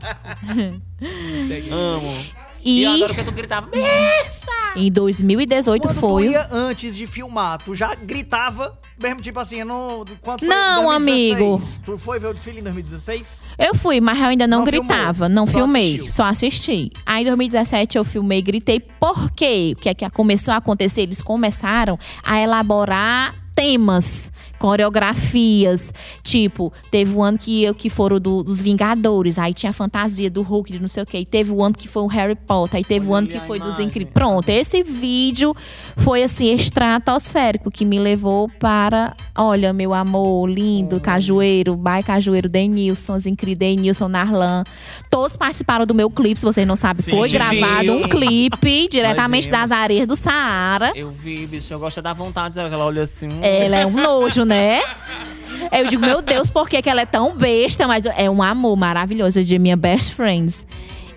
Segue. 1.46 1.70
Amo. 1.70 2.16
E, 2.62 2.80
E 2.80 2.84
eu 2.84 2.92
adoro 2.92 3.14
que 3.14 3.24
tu 3.24 3.32
gritava. 3.32 3.68
em 4.76 4.90
2018 4.90 5.82
Quando 5.82 5.96
foi. 5.98 6.24
tu 6.26 6.30
ia 6.30 6.46
antes 6.52 6.94
de 6.94 7.06
filmar, 7.06 7.56
tu 7.58 7.74
já 7.74 7.94
gritava, 7.94 8.78
mesmo 9.02 9.22
tipo 9.22 9.40
assim, 9.40 9.64
no, 9.64 10.04
quando 10.20 10.40
foi 10.40 10.48
Não, 10.48 10.84
2016? 10.84 11.80
Tu 11.84 11.96
foi 11.98 12.18
ver 12.18 12.26
o 12.28 12.34
desfile 12.34 12.60
em 12.60 12.62
2016? 12.62 13.48
Eu 13.58 13.74
fui, 13.74 13.98
mas 14.00 14.18
eu 14.18 14.26
ainda 14.26 14.46
não, 14.46 14.58
Não 14.58 14.64
gritava, 14.66 15.24
filmou, 15.26 15.28
não 15.30 15.46
só 15.46 15.52
filmei, 15.52 15.88
assistiu. 15.94 16.12
só 16.12 16.24
assisti. 16.24 16.90
Aí 17.06 17.22
em 17.22 17.26
2017 17.26 17.96
eu 17.96 18.04
filmei, 18.04 18.42
gritei, 18.42 18.78
por 18.78 19.30
quê? 19.30 19.72
O 19.74 19.80
que 19.80 19.88
é 19.88 19.94
que 19.94 20.08
começou 20.10 20.52
a 20.52 20.58
acontecer? 20.58 21.00
Eles 21.02 21.22
começaram 21.22 21.98
a 22.22 22.40
elaborar 22.42 23.34
temas, 23.54 24.30
coreografias. 24.60 25.92
Tipo, 26.22 26.72
teve 26.90 27.16
um 27.16 27.22
ano 27.22 27.38
que, 27.38 27.64
eu- 27.64 27.74
que 27.74 27.88
foram 27.90 28.20
do- 28.20 28.42
dos 28.42 28.62
Vingadores, 28.62 29.38
aí 29.38 29.52
tinha 29.54 29.70
a 29.70 29.72
fantasia 29.72 30.30
do 30.30 30.42
Hulk, 30.42 30.70
de 30.72 30.78
não 30.78 30.88
sei 30.88 31.02
o 31.02 31.06
quê. 31.06 31.18
E 31.20 31.24
teve 31.26 31.50
um 31.50 31.64
ano 31.64 31.74
que 31.74 31.88
foi 31.88 32.02
o 32.02 32.06
Harry 32.06 32.34
Potter, 32.36 32.76
aí 32.78 32.84
teve 32.84 33.06
um 33.06 33.10
Olha 33.10 33.18
ano 33.18 33.28
ali 33.30 33.38
que 33.40 33.46
foi 33.46 33.58
dos 33.58 33.68
imagem. 33.68 33.86
incríveis. 33.86 34.12
Pronto, 34.14 34.48
esse 34.48 34.82
vídeo 34.82 35.54
foi 35.96 36.22
assim, 36.22 36.52
estratosférico, 36.52 37.70
que 37.70 37.84
me 37.84 37.98
levou 37.98 38.48
para, 38.60 39.14
olha, 39.36 39.72
meu 39.72 39.94
amor, 39.94 40.48
lindo, 40.48 41.00
Cajueiro, 41.00 41.74
Bai 41.76 42.02
Cajueiro, 42.02 42.48
Denilson, 42.48 43.14
os 43.14 43.26
incríveis, 43.26 43.58
Denilson, 43.58 44.08
Narlan. 44.08 44.62
Todos 45.10 45.36
participaram 45.36 45.86
do 45.86 45.94
meu 45.94 46.10
clipe, 46.10 46.38
se 46.38 46.44
vocês 46.46 46.66
não 46.66 46.76
sabem. 46.76 47.02
Sim, 47.02 47.10
foi 47.12 47.28
viu? 47.28 47.38
gravado 47.38 47.92
um 47.92 48.02
clipe 48.08 48.88
diretamente 48.90 49.48
das 49.50 49.70
areias 49.72 50.06
do 50.06 50.14
Saara. 50.16 50.92
Eu 50.94 51.10
vi, 51.10 51.46
bicho. 51.46 51.72
Eu 51.72 51.78
gosto 51.78 52.00
da 52.02 52.12
vontade 52.12 52.54
dela. 52.54 52.68
Ela 52.72 52.84
olha 52.84 53.02
assim. 53.04 53.28
Ela 53.42 53.76
é 53.76 53.86
um 53.86 53.90
nojo, 53.90 54.44
né? 54.44 54.49
Eu 55.72 55.86
digo, 55.88 56.04
meu 56.04 56.20
Deus, 56.20 56.50
por 56.50 56.68
que, 56.68 56.82
que 56.82 56.88
ela 56.88 57.02
é 57.02 57.06
tão 57.06 57.36
besta? 57.36 57.86
Mas 57.86 58.04
é 58.04 58.28
um 58.28 58.42
amor 58.42 58.76
maravilhoso 58.76 59.42
de 59.42 59.58
minha 59.58 59.76
best 59.76 60.14
friends. 60.14 60.66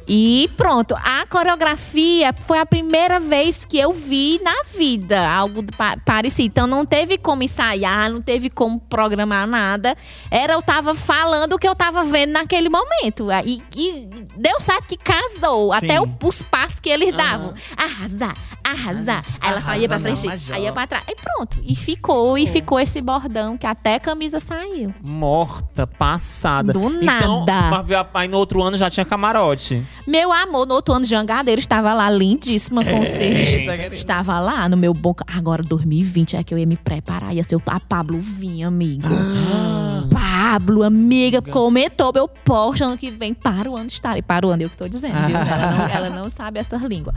E 0.07 0.49
pronto, 0.57 0.93
a 0.95 1.25
coreografia 1.27 2.33
foi 2.41 2.59
a 2.59 2.65
primeira 2.65 3.19
vez 3.19 3.63
que 3.65 3.77
eu 3.77 3.93
vi 3.93 4.39
na 4.43 4.63
vida 4.77 5.25
algo 5.29 5.63
pa- 5.77 5.97
parecido. 6.05 6.47
Então 6.47 6.67
não 6.67 6.85
teve 6.85 7.17
como 7.17 7.43
ensaiar, 7.43 8.09
não 8.11 8.21
teve 8.21 8.49
como 8.49 8.79
programar 8.79 9.47
nada. 9.47 9.95
Era 10.29 10.53
eu 10.53 10.61
tava 10.61 10.93
falando 10.93 11.53
o 11.53 11.59
que 11.59 11.67
eu 11.67 11.75
tava 11.75 12.03
vendo 12.03 12.31
naquele 12.31 12.69
momento. 12.69 13.27
E, 13.45 13.61
e 13.75 14.09
deu 14.35 14.59
certo 14.59 14.87
que 14.87 14.97
casou. 14.97 15.71
Sim. 15.71 15.85
Até 15.85 16.01
o- 16.01 16.09
os 16.23 16.41
passos 16.41 16.79
que 16.79 16.89
eles 16.89 17.15
davam. 17.15 17.53
Arrasar, 17.77 18.35
arrasar. 18.63 19.23
Aí 19.39 19.49
ela 19.51 19.77
ia 19.77 19.87
pra 19.87 19.97
Arrasa 19.97 19.99
frente, 20.21 20.49
não, 20.49 20.55
aí 20.55 20.63
ia 20.63 20.71
pra 20.73 20.87
trás. 20.87 21.03
Aí 21.07 21.15
pronto. 21.15 21.59
E 21.63 21.75
ficou, 21.75 22.37
e 22.37 22.45
ficou 22.47 22.79
esse 22.79 22.99
bordão 23.01 23.57
que 23.57 23.65
até 23.65 23.95
a 23.95 23.99
camisa 23.99 24.39
saiu. 24.39 24.93
Morta, 25.01 25.87
passada. 25.87 26.73
Do 26.73 26.79
Então, 27.01 27.45
nada. 27.45 27.85
aí 28.13 28.27
no 28.27 28.37
outro 28.37 28.61
ano 28.61 28.77
já 28.77 28.89
tinha 28.89 29.05
camarote. 29.05 29.83
Meu 30.05 30.31
amor, 30.31 30.67
no 30.67 30.75
outro 30.75 30.93
ano 30.93 31.03
de 31.03 31.09
jangadeiro, 31.09 31.59
estava 31.59 31.93
lá 31.93 32.09
lindíssima 32.09 32.83
com 32.83 33.03
querendo. 33.03 33.93
Estava 33.93 34.39
lá 34.39 34.67
no 34.67 34.75
meu 34.75 34.93
boca. 34.93 35.25
Agora, 35.27 35.63
2020 35.63 36.35
é 36.35 36.43
que 36.43 36.53
eu 36.53 36.57
ia 36.57 36.65
me 36.65 36.75
preparar. 36.75 37.33
Ia 37.33 37.43
ser 37.43 37.55
o 37.55 37.61
a 37.65 37.79
Pablo 37.79 38.19
vinha, 38.19 38.67
amigo. 38.67 39.07
Pablo, 40.11 40.83
amiga, 40.83 41.41
comentou 41.41 42.11
meu 42.13 42.27
post 42.27 42.83
ano 42.83 42.97
que 42.97 43.09
vem 43.09 43.33
para 43.33 43.69
o 43.69 43.75
ano 43.75 43.87
estarei. 43.87 44.21
Para 44.21 44.45
o 44.45 44.49
ano, 44.49 44.63
eu 44.63 44.69
que 44.69 44.77
tô 44.77 44.87
dizendo, 44.87 45.15
viu? 45.25 45.37
Ela 45.53 45.71
não, 45.71 45.87
ela 45.87 46.09
não 46.09 46.29
sabe 46.29 46.59
essas 46.59 46.81
línguas. 46.81 47.15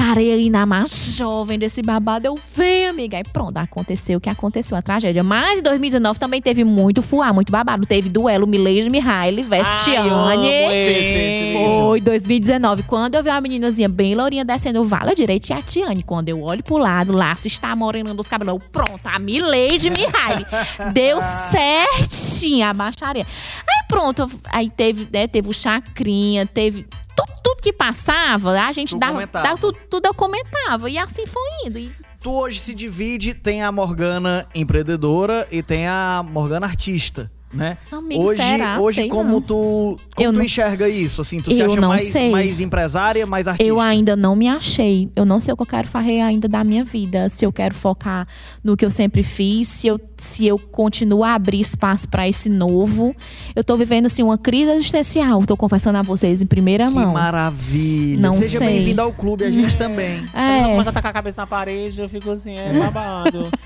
Estarei 0.00 0.32
aí 0.32 0.48
na 0.48 0.64
mais 0.64 1.14
jovem 1.14 1.58
desse 1.58 1.82
babado. 1.82 2.26
Eu 2.26 2.34
venho, 2.56 2.88
amiga. 2.88 3.18
Aí 3.18 3.22
pronto, 3.22 3.58
aconteceu 3.58 4.16
o 4.16 4.20
que 4.20 4.30
aconteceu, 4.30 4.74
a 4.74 4.80
tragédia. 4.80 5.22
Mas 5.22 5.58
em 5.58 5.62
2019 5.62 6.18
também 6.18 6.40
teve 6.40 6.64
muito 6.64 7.02
fuá, 7.02 7.34
muito 7.34 7.52
babado. 7.52 7.86
Teve 7.86 8.08
duelo 8.08 8.46
Milady 8.46 8.88
Mihaly, 8.88 9.42
Vestiane. 9.42 10.08
Ai. 10.10 11.54
Foi 11.54 12.00
2019. 12.00 12.84
Quando 12.84 13.16
eu 13.16 13.22
vi 13.22 13.28
uma 13.28 13.42
meninazinha 13.42 13.90
bem 13.90 14.14
lourinha 14.14 14.42
descendo 14.42 14.80
o 14.80 14.84
vala 14.84 15.14
direito 15.14 15.50
e 15.50 15.52
a 15.52 15.60
Tiane. 15.60 16.02
Quando 16.02 16.30
eu 16.30 16.40
olho 16.40 16.64
pro 16.64 16.78
lado, 16.78 17.12
lá 17.12 17.36
se 17.36 17.48
está 17.48 17.76
morenando 17.76 18.22
os 18.22 18.26
cabelos. 18.26 18.54
Eu, 18.54 18.60
Pronto, 18.72 19.06
a 19.06 19.18
Milady 19.18 19.90
Mihaly. 19.90 20.46
Deu 20.94 21.18
certinho 21.20 22.66
a 22.66 22.72
baixaria. 22.72 23.26
Aí 23.68 23.86
pronto, 23.86 24.30
aí 24.48 24.70
teve, 24.70 25.06
né, 25.12 25.28
teve 25.28 25.50
o 25.50 25.52
Chacrinha, 25.52 26.46
teve. 26.46 26.86
Tudo, 27.26 27.40
tudo 27.42 27.62
que 27.62 27.72
passava, 27.72 28.52
a 28.52 28.72
gente 28.72 28.90
Tu 28.90 28.98
dava, 28.98 29.26
dava 29.26 29.56
tudo, 29.58 29.78
tudo 29.88 30.06
eu 30.06 30.14
comentava. 30.14 30.88
E 30.88 30.98
assim 30.98 31.26
foi 31.26 31.42
indo. 31.66 31.78
E 31.78 31.92
Tu 32.22 32.30
hoje 32.30 32.58
se 32.58 32.74
divide, 32.74 33.32
tem 33.32 33.62
a 33.62 33.72
Morgana 33.72 34.46
empreendedora 34.54 35.48
e 35.50 35.62
tem 35.62 35.86
a 35.88 36.22
Morgana 36.26 36.66
artista. 36.66 37.30
Né? 37.52 37.76
Amigo, 37.90 38.22
hoje, 38.22 38.40
será? 38.42 38.80
hoje 38.80 39.00
Sei 39.00 39.08
como 39.08 39.30
não. 39.32 39.40
tu, 39.40 39.54
como 39.54 40.26
Eu 40.26 40.32
tu 40.32 40.36
não- 40.38 40.44
enxerga 40.44 40.88
isso? 40.88 41.20
Assim, 41.20 41.40
tu 41.40 41.50
se 41.52 41.58
Eu 41.58 41.66
acha 41.66 41.80
não 41.80 41.88
mais, 41.88 42.02
sei. 42.04 42.30
mais 42.30 42.60
empresária, 42.60 43.26
mais 43.26 43.48
artista? 43.48 43.68
Eu 43.68 43.80
ainda 43.80 44.14
não 44.16 44.36
me 44.36 44.48
achei. 44.48 45.10
Eu 45.16 45.24
não 45.24 45.40
sei 45.40 45.52
o 45.52 45.56
que 45.56 45.62
eu 45.62 45.66
quero 45.66 45.88
fazer 45.88 46.20
ainda 46.20 46.46
da 46.48 46.62
minha 46.62 46.84
vida. 46.84 47.28
Se 47.28 47.44
eu 47.44 47.52
quero 47.52 47.74
focar 47.74 48.26
no 48.62 48.76
que 48.76 48.84
eu 48.84 48.90
sempre 48.90 49.22
fiz, 49.22 49.66
se 49.68 49.86
eu, 49.88 50.00
se 50.16 50.46
eu 50.46 50.58
continuo 50.58 51.24
a 51.24 51.34
abrir 51.34 51.60
espaço 51.60 52.08
para 52.08 52.28
esse 52.28 52.48
novo. 52.48 53.14
Eu 53.56 53.64
tô 53.64 53.76
vivendo 53.76 54.06
assim 54.06 54.22
uma 54.22 54.38
crise 54.38 54.70
existencial. 54.70 55.44
Tô 55.44 55.56
confessando 55.56 55.98
a 55.98 56.02
vocês 56.02 56.40
em 56.42 56.46
primeira 56.46 56.86
Que 56.86 56.94
mão. 56.94 57.14
maravilha. 57.14 58.20
Não 58.20 58.36
Seja 58.36 58.58
sei. 58.58 58.66
bem-vindo 58.68 59.02
ao 59.02 59.12
clube, 59.12 59.44
a 59.44 59.50
gente 59.50 59.76
também. 59.78 60.20
Vezes 60.20 60.32
eu 60.34 60.40
É. 60.40 60.62
começo 60.72 60.88
a 60.88 60.92
tacar 60.92 61.10
a 61.10 61.14
cabeça 61.14 61.40
na 61.42 61.46
parede, 61.46 62.00
eu 62.00 62.08
fico 62.08 62.30
assim, 62.30 62.54
é 62.54 62.72
babado. 62.78 63.48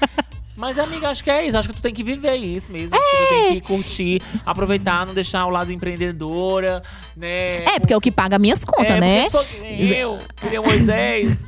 Mas, 0.56 0.78
amiga, 0.78 1.08
acho 1.08 1.22
que 1.24 1.30
é 1.30 1.46
isso. 1.46 1.56
Acho 1.58 1.68
que 1.68 1.74
tu 1.74 1.82
tem 1.82 1.92
que 1.92 2.04
viver 2.04 2.36
isso 2.36 2.70
mesmo. 2.72 2.94
Acho 2.96 3.10
que 3.10 3.16
tu 3.16 3.28
tem 3.28 3.54
que 3.54 3.60
curtir, 3.62 4.22
aproveitar, 4.46 5.04
não 5.06 5.12
deixar 5.14 5.44
o 5.46 5.50
lado 5.50 5.72
empreendedora, 5.72 6.82
né? 7.16 7.64
É, 7.64 7.78
porque 7.80 7.92
é 7.92 7.96
o 7.96 8.00
que 8.00 8.10
paga 8.10 8.38
minhas 8.38 8.64
contas, 8.64 8.96
É, 8.96 9.00
né? 9.00 9.28
porque 9.30 9.46
se 9.46 9.56
fosse 9.58 9.94
eu, 9.94 10.18
queria 10.40 10.62
Moisés, 10.62 11.38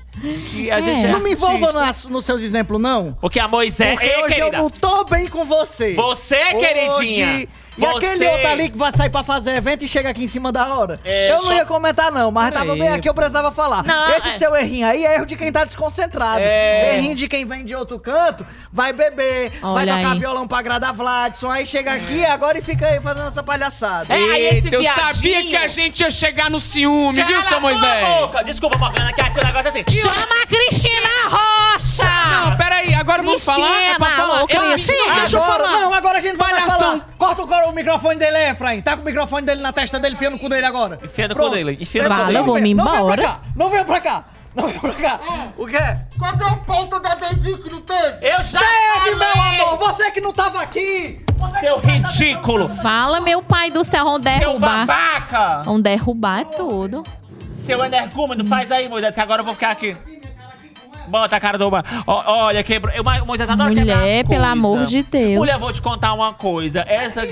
que 0.51 0.71
a 0.71 0.79
É. 0.79 0.83
gente 0.83 1.07
é 1.07 1.13
Não 1.13 1.21
me 1.21 1.33
envolva 1.33 1.73
nas- 1.73 2.09
nos 2.09 2.25
seus 2.25 2.43
exemplos, 2.43 2.81
não. 2.81 3.17
Porque 3.21 3.39
a 3.39 3.47
Moisés... 3.47 3.95
Porque 3.95 4.07
Ei, 4.07 4.17
hoje 4.25 4.35
querida, 4.35 4.57
eu 4.57 4.63
não 4.63 4.71
tô 4.71 5.05
bem 5.05 5.29
com 5.29 5.45
você. 5.45 5.95
Você, 5.95 6.55
queridinha. 6.55 7.47
E 7.77 7.81
Você. 7.81 8.07
aquele 8.07 8.27
outro 8.29 8.49
ali 8.49 8.69
que 8.71 8.79
vai 8.79 8.91
sair 8.93 9.11
pra 9.11 9.23
fazer 9.23 9.55
evento 9.57 9.85
e 9.85 9.89
chega 9.89 10.09
aqui 10.09 10.25
em 10.25 10.29
cima 10.29 10.51
da 10.51 10.75
hora. 10.75 10.99
É, 11.05 11.31
eu 11.31 11.37
não 11.37 11.45
só- 11.45 11.53
ia 11.55 11.67
comentar, 11.67 12.11
não, 12.11 12.31
mas 12.31 12.51
tava 12.53 12.75
bem 12.75 12.89
aqui, 12.89 13.09
eu 13.09 13.13
precisava 13.15 13.53
falar. 13.53 13.85
Não, 13.85 14.11
Esse 14.17 14.29
é- 14.29 14.33
seu 14.33 14.57
errinho 14.57 14.87
aí 14.87 15.05
é 15.05 15.15
erro 15.17 15.27
de 15.27 15.37
quem 15.37 15.53
tá 15.53 15.65
desconcentrado. 15.65 16.41
É. 16.41 16.97
Errinho 16.97 17.15
de 17.15 17.29
quem 17.29 17.45
vem 17.45 17.65
de 17.65 17.75
outro 17.75 17.99
canto, 17.99 18.47
vai 18.73 18.93
beber, 18.93 19.51
vai 19.61 19.71
Olha 19.85 19.97
tocar 19.97 20.13
aí. 20.13 20.19
violão 20.19 20.47
pra 20.47 20.59
agradar 20.59 20.93
Vladson, 20.95 21.51
aí 21.51 21.67
chega 21.67 21.93
aqui 21.93 22.25
agora 22.25 22.57
e 22.59 22.63
fica 22.63 22.87
aí 22.87 23.01
fazendo 23.01 23.29
essa 23.29 23.43
palhaçada. 23.43 24.13
É, 24.13 24.17
aí 24.17 24.47
esse 24.47 24.55
Eita, 24.67 24.77
eu 24.77 24.81
viadinho- 24.81 25.07
sabia 25.15 25.43
que 25.43 25.57
a 25.57 25.67
gente 25.69 26.01
ia 26.01 26.11
chegar 26.11 26.51
no 26.51 26.59
ciúme, 26.61 27.23
viu, 27.23 27.43
seu 27.43 27.61
Moisés? 27.61 28.07
boca. 28.07 28.43
Desculpa, 28.45 28.79
Morgana, 28.79 29.13
que 29.13 29.21
aqui 29.21 29.39
o 29.39 29.45
negócio 29.45 29.67
é 29.69 29.71
assim. 29.71 29.85
Chama 29.91 30.43
a 30.43 30.47
Cristina 30.47 31.09
Rocha! 31.29 32.07
Não, 32.31 32.57
peraí, 32.57 32.95
agora 32.95 33.23
vamos 33.23 33.45
falar? 33.45 33.83
É 33.83 33.95
pra 33.97 34.11
falar? 34.11 34.43
ô, 34.43 34.47
Cristina. 34.47 34.97
não, 35.09 35.15
deixa 35.17 35.37
eu 35.37 35.43
agora, 35.43 35.65
falar. 35.65 35.81
não, 35.81 35.95
agora 35.95 36.19
a 36.19 36.21
gente 36.21 36.37
vai 36.37 36.51
Palhação. 36.53 36.79
falar. 36.79 37.09
Corta 37.19 37.43
o, 37.43 37.47
cor- 37.49 37.66
o 37.71 37.73
microfone 37.75 38.19
dele 38.19 38.37
aí, 38.37 38.51
Efraim. 38.51 38.81
Tá 38.83 38.97
com 38.97 39.03
o 39.03 39.05
microfone 39.05 39.47
dele 39.47 39.61
na 39.61 39.73
testa 39.73 39.99
dele, 39.99 40.15
enfia 40.15 40.31
no 40.31 40.39
cu 40.39 40.49
dele 40.49 40.67
agora. 40.67 40.99
Enfia 41.03 41.29
no 41.29 41.35
cu 41.37 41.49
dele, 41.51 41.77
enfia 41.81 42.03
no 42.05 42.09
Não, 42.09 42.17
cu 42.17 42.23
dele. 42.23 42.33
não 42.35 42.41
Eu 42.41 42.45
vou 42.47 42.55
vem- 42.55 42.63
me 42.63 42.75
Não 42.75 42.85
vem 42.85 42.95
embora. 43.01 43.17
pra 43.23 43.25
cá, 43.33 43.41
não 43.57 43.71
vem 43.71 43.85
pra 43.85 44.01
cá. 44.01 44.25
Não 44.55 44.69
vem 44.69 44.79
pra 44.81 44.93
cá. 44.95 45.21
O 45.59 45.67
quê? 45.67 45.77
Cadê 46.19 46.45
o 46.45 46.57
ponto 46.65 46.99
da 46.99 47.15
dedinho 47.15 47.59
que 47.59 47.69
não 47.71 47.83
teve? 47.83 48.27
Eu 48.27 48.43
já 48.43 48.59
Teve, 48.59 49.15
meu 49.17 49.33
amor! 49.43 49.77
Você 49.79 50.11
que 50.11 50.19
não 50.21 50.33
tava 50.33 50.63
aqui! 50.63 51.21
Você 51.39 51.61
Seu 51.61 51.79
que 51.79 51.87
não 51.89 52.01
tava- 52.01 52.09
ridículo. 52.15 52.69
Fala, 52.77 53.21
meu 53.21 53.43
pai 53.43 53.71
do 53.71 53.85
céu, 53.85 54.05
vão 54.05 54.15
Seu 54.15 54.23
derrubar. 54.23 54.87
babaca. 54.87 55.63
Vão 55.63 55.79
derrubar 55.79 56.47
tudo. 56.47 57.03
Seu 57.53 57.85
energúmeno, 57.85 58.47
faz 58.47 58.73
aí, 58.73 58.89
Moisés, 58.89 59.15
que 59.15 59.21
agora 59.21 59.41
eu 59.43 59.45
vou 59.45 59.53
ficar 59.53 59.73
aqui. 59.73 59.95
Bota 61.09 61.37
a 61.37 61.41
cara 61.41 61.57
do... 61.59 61.69
Ó, 62.07 62.45
Olha, 62.47 62.65
quebrou. 62.65 62.93
Eu, 62.95 63.05
Moisés 63.27 63.49
adora 63.49 63.69
Mulher, 63.69 63.85
quebrar 63.85 64.03
as 64.05 64.11
pelo 64.11 64.27
coisas. 64.29 64.45
amor 64.49 64.85
de 64.87 65.03
Deus. 65.03 65.35
Mulher, 65.37 65.59
vou 65.59 65.73
te 65.73 65.81
contar 65.83 66.13
uma 66.15 66.33
coisa. 66.33 66.85
Essa... 66.89 67.23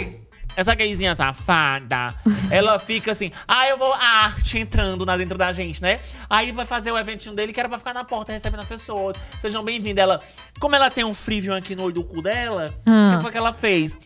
Essa 0.56 0.74
gayzinha 0.74 1.14
safada, 1.16 2.14
ela 2.48 2.78
fica 2.78 3.10
assim, 3.12 3.32
ah, 3.48 3.66
eu 3.68 3.76
vou 3.76 3.92
a 3.92 3.98
arte 4.24 4.56
entrando 4.58 5.04
na 5.04 5.16
dentro 5.16 5.36
da 5.36 5.52
gente, 5.52 5.82
né? 5.82 5.98
Aí 6.30 6.52
vai 6.52 6.64
fazer 6.64 6.92
o 6.92 6.98
eventinho 6.98 7.34
dele 7.34 7.52
que 7.52 7.58
era 7.58 7.68
pra 7.68 7.76
ficar 7.78 7.92
na 7.92 8.04
porta 8.04 8.32
recebendo 8.32 8.60
as 8.60 8.68
pessoas. 8.68 9.16
Sejam 9.40 9.64
bem-vindos. 9.64 10.00
Ela, 10.00 10.20
como 10.60 10.76
ela 10.76 10.90
tem 10.90 11.02
um 11.04 11.12
frívio 11.12 11.54
aqui 11.56 11.74
no 11.74 11.82
olho 11.84 11.94
do 11.94 12.04
cu 12.04 12.22
dela, 12.22 12.66
o 12.86 12.90
Ah. 12.90 13.14
que 13.16 13.22
foi 13.22 13.32
que 13.32 13.38
ela 13.38 13.52
fez? 13.52 13.98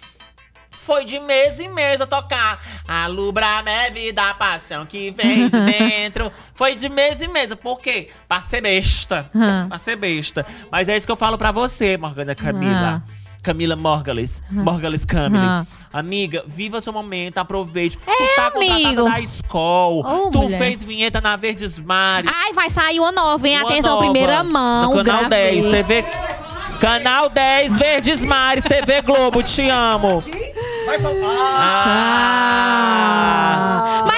Foi 0.70 1.04
de 1.04 1.20
mês 1.20 1.60
em 1.60 1.68
mês 1.68 2.00
a 2.00 2.06
tocar. 2.06 2.62
Alumbra 2.88 3.62
minha 3.62 3.90
vida, 3.90 4.30
a 4.30 4.32
paixão 4.32 4.86
que 4.86 5.10
vem 5.10 5.50
de 5.50 5.60
dentro. 5.60 6.32
Foi 6.54 6.74
de 6.74 6.88
mês 6.88 7.20
em 7.20 7.28
mês. 7.28 7.54
Por 7.56 7.78
quê? 7.78 8.08
Pra 8.26 8.40
ser 8.40 8.62
besta. 8.62 9.28
Ah. 9.34 9.66
Pra 9.68 9.76
ser 9.78 9.96
besta. 9.96 10.46
Mas 10.72 10.88
é 10.88 10.96
isso 10.96 11.04
que 11.06 11.12
eu 11.12 11.16
falo 11.16 11.36
pra 11.36 11.52
você, 11.52 11.98
Morgana 11.98 12.34
Camila. 12.34 13.02
Camila 13.42 13.76
Morgales. 13.76 14.42
Morgales 14.50 15.04
Camille. 15.04 15.44
Ah. 15.44 15.64
Amiga, 15.92 16.42
viva 16.46 16.80
seu 16.80 16.92
momento, 16.92 17.38
aproveite. 17.38 17.98
É, 18.06 18.10
tu 18.12 18.36
tá 18.36 18.50
contratada 18.50 18.86
amigo. 18.88 19.04
da 19.04 19.20
escola. 19.20 20.08
Ô, 20.26 20.30
tu 20.30 20.40
mulher. 20.42 20.58
fez 20.58 20.82
vinheta 20.84 21.20
na 21.20 21.34
Verdes 21.36 21.78
Mares. 21.78 22.30
Ai, 22.34 22.52
vai 22.52 22.68
sair 22.68 23.00
uma 23.00 23.10
nova, 23.12 23.48
hein? 23.48 23.58
Uma 23.58 23.70
Atenção, 23.70 23.92
nova. 23.94 24.04
primeira 24.04 24.44
mão. 24.44 24.90
No 24.94 25.02
canal 25.04 25.20
gravei. 25.28 25.60
10, 25.62 25.66
TV. 25.66 26.04
Canal 26.80 27.28
10, 27.28 27.78
Verdes 27.78 28.24
Mares, 28.24 28.64
TV 28.64 29.02
Globo, 29.02 29.42
te 29.42 29.68
amo. 29.68 30.22
Vai 30.86 30.98
falar. 31.00 31.58
Ah! 32.78 34.04
Mas 34.06 34.17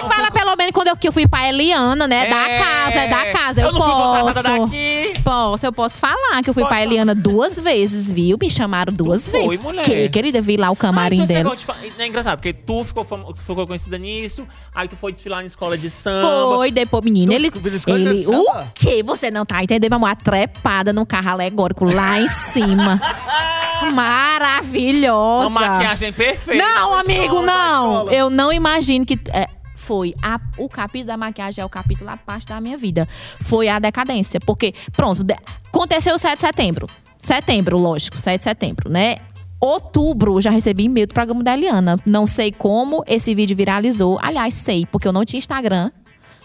que 0.96 1.06
eu 1.08 1.12
fui 1.12 1.26
pra 1.28 1.48
Eliana, 1.48 2.06
né? 2.06 2.28
Da 2.28 2.48
É. 2.48 2.58
casa, 2.58 2.96
é 3.00 3.08
da 3.08 3.32
casa. 3.32 3.60
Eu, 3.60 3.66
Eu 3.68 3.72
não 3.72 3.80
fui 3.82 3.90
contratada 3.92 4.48
posso. 4.58 4.64
daqui. 4.66 5.12
Posso, 5.22 5.66
eu 5.66 5.72
posso 5.72 6.00
falar 6.00 6.42
que 6.42 6.50
eu 6.50 6.54
fui 6.54 6.62
Pode 6.62 6.74
pra 6.74 6.82
Eliana 6.82 7.14
duas 7.14 7.58
vezes, 7.58 8.10
viu? 8.10 8.36
Me 8.40 8.50
chamaram 8.50 8.92
duas 8.92 9.26
foi, 9.28 9.48
vezes. 9.48 9.64
mulher? 9.64 9.84
Que, 9.84 10.08
querida, 10.08 10.40
vi 10.40 10.56
lá 10.56 10.70
o 10.70 10.72
Ah, 10.72 10.76
camarim 10.76 11.16
então 11.16 11.24
esse 11.24 11.34
dela. 11.34 11.56
de 11.56 11.64
fa- 11.64 11.76
É 11.98 12.06
engraçado, 12.06 12.36
porque 12.38 12.52
tu 12.52 12.84
ficou, 12.84 13.04
fam- 13.04 13.24
tu 13.32 13.40
ficou 13.40 13.66
conhecida 13.66 13.98
nisso, 13.98 14.46
aí 14.74 14.88
tu 14.88 14.96
foi 14.96 15.12
desfilar 15.12 15.42
em 15.42 15.46
escola 15.46 15.76
de 15.76 15.90
samba. 15.90 16.56
Foi, 16.56 16.70
depois, 16.70 17.04
menino, 17.04 17.32
Tu 17.32 17.34
ele. 17.34 17.42
descobriu 17.50 17.76
escola 17.76 17.98
de 17.98 18.04
ele 18.06 18.18
samba? 18.18 18.38
o 18.68 18.72
quê? 18.74 19.02
Você 19.02 19.30
não 19.30 19.44
tá 19.44 19.62
entendendo, 19.62 19.92
amor? 19.92 20.10
A 20.10 20.16
trepada 20.16 20.92
num 20.92 21.04
carro 21.04 21.30
alegórico 21.30 21.84
lá 21.84 22.20
em 22.20 22.28
cima. 22.28 23.00
Maravilhosa. 23.94 25.46
Uma 25.48 25.60
maquiagem 25.68 26.12
perfeita. 26.12 26.62
Não, 26.64 26.90
Foi 26.90 27.00
amigo, 27.14 27.22
escola, 27.24 27.40
foi 27.40 27.46
não. 27.46 28.10
Eu 28.12 28.30
não 28.30 28.52
imagino 28.52 29.04
que. 29.06 29.18
é, 29.32 29.46
foi. 29.90 30.14
A- 30.22 30.38
o 30.56 30.68
capítulo 30.68 31.08
da 31.08 31.16
maquiagem 31.16 31.60
é 31.60 31.64
o 31.64 31.68
capítulo 31.68 32.08
à 32.10 32.16
parte 32.16 32.46
da 32.46 32.60
minha 32.60 32.78
vida. 32.78 33.08
Foi 33.40 33.66
a 33.68 33.80
decadência. 33.80 34.38
Porque, 34.38 34.72
pronto, 34.92 35.24
de- 35.24 35.34
aconteceu 35.66 36.14
o 36.14 36.18
7 36.18 36.36
de 36.36 36.40
setembro. 36.42 36.86
Setembro, 37.18 37.76
lógico, 37.76 38.16
7 38.16 38.38
de 38.38 38.44
setembro, 38.44 38.88
né? 38.88 39.16
Outubro, 39.60 40.40
já 40.40 40.48
recebi 40.50 40.84
e-mail 40.84 41.08
do 41.08 41.12
programa 41.14 41.42
da 41.42 41.54
Eliana. 41.54 41.96
Não 42.06 42.24
sei 42.24 42.52
como 42.52 43.02
esse 43.04 43.34
vídeo 43.34 43.56
viralizou. 43.56 44.16
Aliás, 44.22 44.54
sei, 44.54 44.86
porque 44.86 45.08
eu 45.08 45.12
não 45.12 45.24
tinha 45.24 45.38
Instagram, 45.38 45.90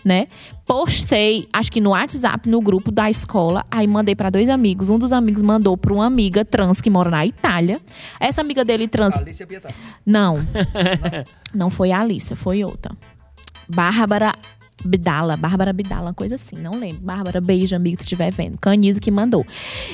né? 0.04 0.28
Postei, 0.66 1.48
acho 1.54 1.72
que 1.72 1.80
no 1.80 1.92
WhatsApp, 1.92 2.50
no 2.50 2.60
grupo 2.60 2.90
da 2.92 3.12
escola. 3.12 3.64
Aí 3.70 3.86
mandei 3.86 4.16
pra 4.16 4.32
dois 4.32 4.50
amigos. 4.50 4.90
Um 4.90 4.98
dos 4.98 5.14
amigos 5.14 5.44
mandou 5.44 5.78
pra 5.78 5.94
uma 5.94 6.08
amiga 6.08 6.44
trans 6.44 6.82
que 6.82 6.90
mora 6.90 7.12
na 7.12 7.24
Itália. 7.28 7.80
Essa 8.20 8.42
amiga 8.42 8.66
dele 8.66 8.88
trans 8.88 9.16
Alicia 9.16 9.46
Pietá. 9.46 9.70
não. 10.04 10.40
não 11.54 11.70
foi 11.70 11.92
a 11.92 12.00
Alissa, 12.02 12.36
foi 12.36 12.64
outra. 12.64 12.92
Bárbara 13.68 14.34
Bidala, 14.84 15.36
Bárbara 15.36 15.74
Bidala, 15.74 16.08
uma 16.08 16.14
coisa 16.14 16.36
assim, 16.36 16.56
não 16.58 16.72
lembro. 16.72 17.00
Bárbara, 17.02 17.42
beijo, 17.42 17.76
amigo, 17.76 17.98
se 17.98 18.04
estiver 18.04 18.32
vendo. 18.32 18.58
Canizo 18.58 19.00
que 19.02 19.10
mandou. 19.10 19.46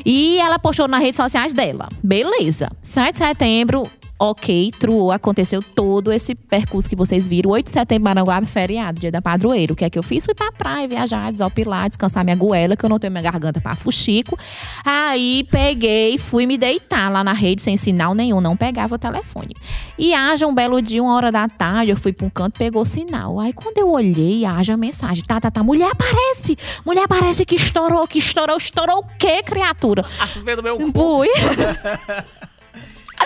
E 0.06 0.38
ela 0.40 0.60
postou 0.60 0.88
nas 0.88 1.02
redes 1.02 1.16
sociais 1.16 1.54
dela. 1.54 1.88
Beleza. 2.04 2.70
7 2.82 3.14
de 3.14 3.18
setembro, 3.20 3.84
ok, 4.22 4.72
true, 4.78 5.12
aconteceu 5.12 5.64
todo 5.64 6.12
esse 6.12 6.36
percurso 6.36 6.88
que 6.88 6.96
vocês 6.96 7.28
viram. 7.28 7.50
8 7.50 7.66
de 7.66 7.72
setembro, 7.72 8.04
Maranguape, 8.04 8.46
feriado, 8.46 9.00
dia 9.00 9.12
da 9.12 9.20
padroeira. 9.20 9.74
O 9.74 9.76
que 9.76 9.84
é 9.84 9.90
que 9.90 9.98
eu 9.98 10.04
fiz? 10.04 10.24
Fui 10.24 10.36
pra 10.36 10.52
praia, 10.52 10.88
viajar, 10.88 11.32
desopilar, 11.32 11.90
descansar 11.90 12.24
minha 12.24 12.36
goela, 12.36 12.78
que 12.78 12.86
eu 12.86 12.90
não 12.90 13.00
tenho 13.00 13.12
minha 13.12 13.24
garganta 13.24 13.60
pra 13.60 13.76
fuxico. 13.76 14.38
Aí 14.86 15.44
peguei, 15.50 16.20
fui 16.20 16.46
me 16.46 16.56
deitar 16.56 17.12
lá 17.12 17.24
na 17.24 17.34
rede 17.34 17.64
sem 17.64 17.76
sinal 17.76 18.14
nenhum, 18.14 18.40
não 18.40 18.56
pegava 18.56 18.94
o 18.94 19.00
telefone. 19.00 19.56
E 19.98 20.14
haja 20.14 20.46
um 20.46 20.54
belo 20.54 20.80
dia, 20.84 21.02
uma 21.02 21.16
hora 21.16 21.32
da 21.32 21.50
tarde, 21.50 21.90
eu 21.90 21.98
fui 21.98 22.14
pra 22.14 22.28
um 22.28 22.30
canto, 22.30 22.60
pegou 22.60 22.86
sinal. 22.86 23.40
Aí 23.40 23.52
quando 23.52 23.80
eu 23.80 23.90
olhei, 23.90 24.46
haja 24.46 24.78
mensagem. 24.78 25.24
Tá, 25.24 25.42
tá, 25.42 25.50
tá, 25.50 25.64
mulher 25.64 25.90
aparece! 25.90 26.56
Mulher 26.86 27.06
aparece 27.06 27.44
que 27.44 27.56
estourou, 27.56 28.08
que 28.08 28.20
estourou, 28.20 28.58
estourou 28.58 29.00
o 29.00 29.06
quê, 29.18 29.42
criatura? 29.42 30.06
As 30.22 30.34
vezes 30.34 30.58
do 30.58 30.62
meu 30.62 30.78
cu. 30.78 30.92
Fui. 30.94 31.28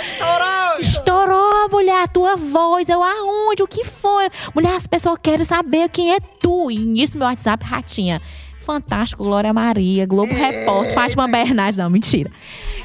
Estourou! 0.05 0.79
Estourou, 0.79 1.69
mulher, 1.71 2.03
a 2.03 2.07
tua 2.07 2.35
voz. 2.35 2.89
Eu, 2.89 3.01
aonde? 3.01 3.63
O 3.63 3.67
que 3.67 3.83
foi? 3.83 4.29
Mulher, 4.53 4.75
as 4.75 4.85
pessoas 4.85 5.17
querem 5.21 5.43
saber 5.43 5.89
quem 5.89 6.13
é 6.13 6.19
tu. 6.19 6.69
E 6.69 6.77
nisso, 6.77 7.17
meu 7.17 7.25
WhatsApp, 7.25 7.65
ratinha. 7.65 8.21
Fantástico, 8.65 9.23
Glória 9.23 9.53
Maria, 9.53 10.05
Globo 10.05 10.33
Repórter, 10.33 10.93
Fátima 10.93 11.27
Bernardes. 11.27 11.77
Não, 11.77 11.89
mentira. 11.89 12.31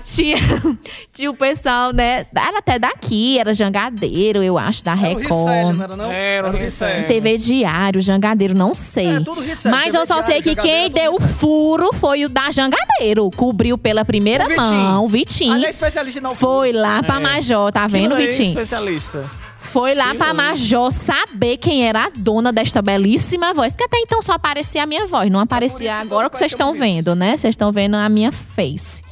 Tinha, 0.05 0.37
tinha 1.13 1.31
o 1.31 1.35
pessoal, 1.35 1.93
né? 1.93 2.27
Era 2.35 2.59
até 2.59 2.79
daqui, 2.79 3.39
era 3.39 3.53
jangadeiro, 3.55 4.43
eu 4.43 4.57
acho, 4.59 4.85
da 4.85 4.93
Era 4.93 5.01
o 5.15 5.19
Ricelli, 5.19 5.45
Record. 5.45 5.77
não 5.77 5.85
era 5.85 5.97
não? 5.97 6.13
Era 6.13 6.49
o 6.49 6.53
Ricelli. 6.57 7.07
TV 7.07 7.37
Diário, 7.37 8.01
Jangadeiro, 8.01 8.55
não 8.57 8.75
sei. 8.75 9.07
É, 9.09 9.21
tudo 9.21 9.41
Ricelli, 9.41 9.75
Mas 9.75 9.87
TV 9.93 9.99
eu 9.99 10.07
só 10.07 10.23
sei 10.23 10.43
que 10.43 10.55
quem 10.55 10.91
deu 10.91 11.15
o 11.15 11.21
furo 11.21 11.93
foi 11.95 12.25
o 12.25 12.29
da 12.29 12.51
Jangadeiro. 12.51 13.31
Cobriu 13.37 13.77
pela 13.79 14.05
primeira 14.05 14.47
O 14.47 14.57
mão, 14.57 15.05
o 15.05 15.09
Vitinho. 15.09 15.53
Ali 15.55 15.67
é 15.67 15.71
especialista 15.71 16.21
não 16.21 16.35
Foi 16.35 16.73
lá 16.73 17.03
pra 17.03 17.17
É. 17.17 17.21
Major, 17.21 17.71
tá 17.73 17.87
vendo, 17.87 18.15
Vitinho? 18.17 18.49
especialista. 18.51 19.31
Foi 19.63 19.95
lá 19.95 20.15
pra 20.15 20.35
Major 20.35 20.91
saber 20.91 21.57
quem 21.59 21.87
era 21.87 22.07
a 22.07 22.11
dona 22.17 22.53
desta 22.53 22.83
belíssima 22.83 23.55
voz. 23.55 23.73
Porque 23.73 23.85
até 23.85 23.99
então 23.99 24.21
só 24.23 24.33
aparecia 24.33 24.83
a 24.83 24.87
minha 24.87 25.07
voz, 25.07 25.31
não 25.31 25.39
aparecia 25.41 25.91
É 25.91 25.95
que 25.95 26.01
agora 26.01 26.29
que 26.31 26.37
vocês 26.39 26.53
estão 26.53 26.75
vendo, 26.75 27.15
né? 27.15 27.37
Vocês 27.37 27.53
estão 27.53 27.71
vendo 27.71 27.95
a 27.95 28.09
minha 28.09 28.33
face. 28.33 29.03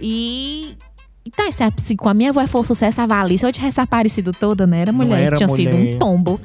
E 0.00 0.76
Tá, 1.36 1.50
se, 1.50 1.64
a- 1.64 1.72
se 1.76 1.96
com 1.96 2.08
a 2.08 2.14
minha 2.14 2.30
avó 2.30 2.46
for 2.46 2.64
sucesso, 2.64 3.00
a 3.00 3.06
Valice, 3.06 3.44
eu 3.44 3.52
tivesse 3.52 3.80
aparecido 3.80 4.30
toda, 4.32 4.64
né? 4.64 4.82
Era 4.82 4.92
mulher, 4.92 5.22
era 5.24 5.36
tinha 5.36 5.48
sido 5.48 5.74
mulher. 5.76 5.94
um 5.96 5.98
tombo. 5.98 6.40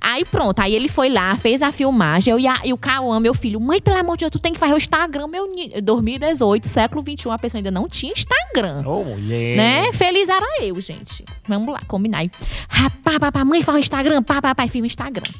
Aí 0.00 0.24
pronto, 0.24 0.60
aí 0.60 0.74
ele 0.74 0.88
foi 0.88 1.08
lá, 1.08 1.34
fez 1.36 1.62
a 1.62 1.72
filmagem, 1.72 2.30
eu 2.32 2.38
e, 2.38 2.46
a- 2.46 2.60
e 2.64 2.72
o 2.72 2.78
Cauã, 2.78 3.18
meu 3.18 3.34
filho, 3.34 3.60
mãe, 3.60 3.80
pelo 3.80 3.96
amor 3.96 4.16
de 4.16 4.20
Deus, 4.24 4.30
tu 4.30 4.38
tem 4.38 4.52
que 4.52 4.58
fazer 4.58 4.74
o 4.74 4.76
Instagram, 4.78 5.26
meu 5.26 5.46
ni- 5.52 5.80
2018, 5.80 6.68
século 6.68 7.02
21, 7.02 7.32
a 7.32 7.38
pessoa 7.38 7.58
ainda 7.58 7.70
não 7.70 7.88
tinha 7.88 8.12
Instagram. 8.12 8.82
Ô, 8.86 9.02
mulher. 9.04 9.56
Né? 9.56 9.92
Feliz 9.92 10.28
era 10.28 10.46
eu, 10.62 10.80
gente. 10.80 11.24
Vamos 11.48 11.72
lá, 11.72 11.80
combinar. 11.86 12.18
Aí, 12.18 12.30
rapá, 12.68 13.18
papá, 13.18 13.44
mãe, 13.44 13.62
faz 13.62 13.76
o 13.76 13.80
Instagram, 13.80 14.22
pá, 14.22 14.40
papai, 14.40 14.68
filma 14.68 14.84
o 14.84 14.86
Instagram. 14.86 15.30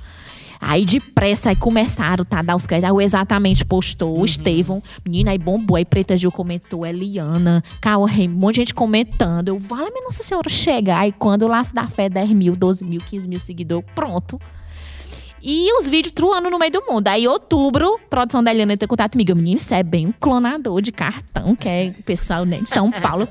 Aí 0.60 0.84
depressa, 0.84 1.50
aí 1.50 1.56
começaram, 1.56 2.24
tá, 2.24 2.42
dar 2.42 2.56
os 2.56 2.66
créditos. 2.66 2.90
Aí 2.90 2.96
o 2.96 3.00
exatamente 3.00 3.64
postou, 3.64 4.18
o 4.18 4.24
Estevão. 4.24 4.82
Menina, 5.04 5.30
aí 5.30 5.38
bombou. 5.38 5.76
Aí 5.76 5.84
Preta 5.84 6.16
Gil 6.16 6.32
comentou, 6.32 6.84
Eliana, 6.84 7.62
Cauã 7.80 8.06
um 8.06 8.28
monte 8.28 8.54
de 8.54 8.60
gente 8.62 8.74
comentando. 8.74 9.48
Eu, 9.48 9.58
vale 9.58 9.90
minha 9.90 10.04
Nossa 10.04 10.22
Senhora, 10.22 10.48
chega. 10.48 10.98
Aí 10.98 11.12
quando 11.12 11.42
o 11.42 11.48
Laço 11.48 11.74
da 11.74 11.86
Fé, 11.88 12.08
10 12.08 12.30
mil, 12.30 12.56
12 12.56 12.84
mil, 12.84 13.00
15 13.00 13.28
mil 13.28 13.40
seguidores, 13.40 13.86
pronto. 13.94 14.38
E 15.42 15.72
os 15.78 15.88
vídeos 15.88 16.12
truando 16.12 16.50
no 16.50 16.58
meio 16.58 16.72
do 16.72 16.82
mundo. 16.88 17.06
Aí, 17.06 17.28
outubro, 17.28 18.00
produção 18.10 18.42
da 18.42 18.50
Eliana 18.50 18.72
entra 18.72 18.84
em 18.84 18.88
contato 18.88 19.12
comigo. 19.12 19.32
Menino, 19.34 19.58
isso 19.58 19.72
é 19.72 19.82
bem 19.82 20.08
um 20.08 20.12
clonador 20.12 20.80
de 20.80 20.90
cartão, 20.90 21.54
que 21.54 21.68
é 21.68 21.94
o 21.96 22.02
pessoal 22.02 22.44
né, 22.44 22.58
de 22.58 22.68
São 22.68 22.90
Paulo. 22.90 23.28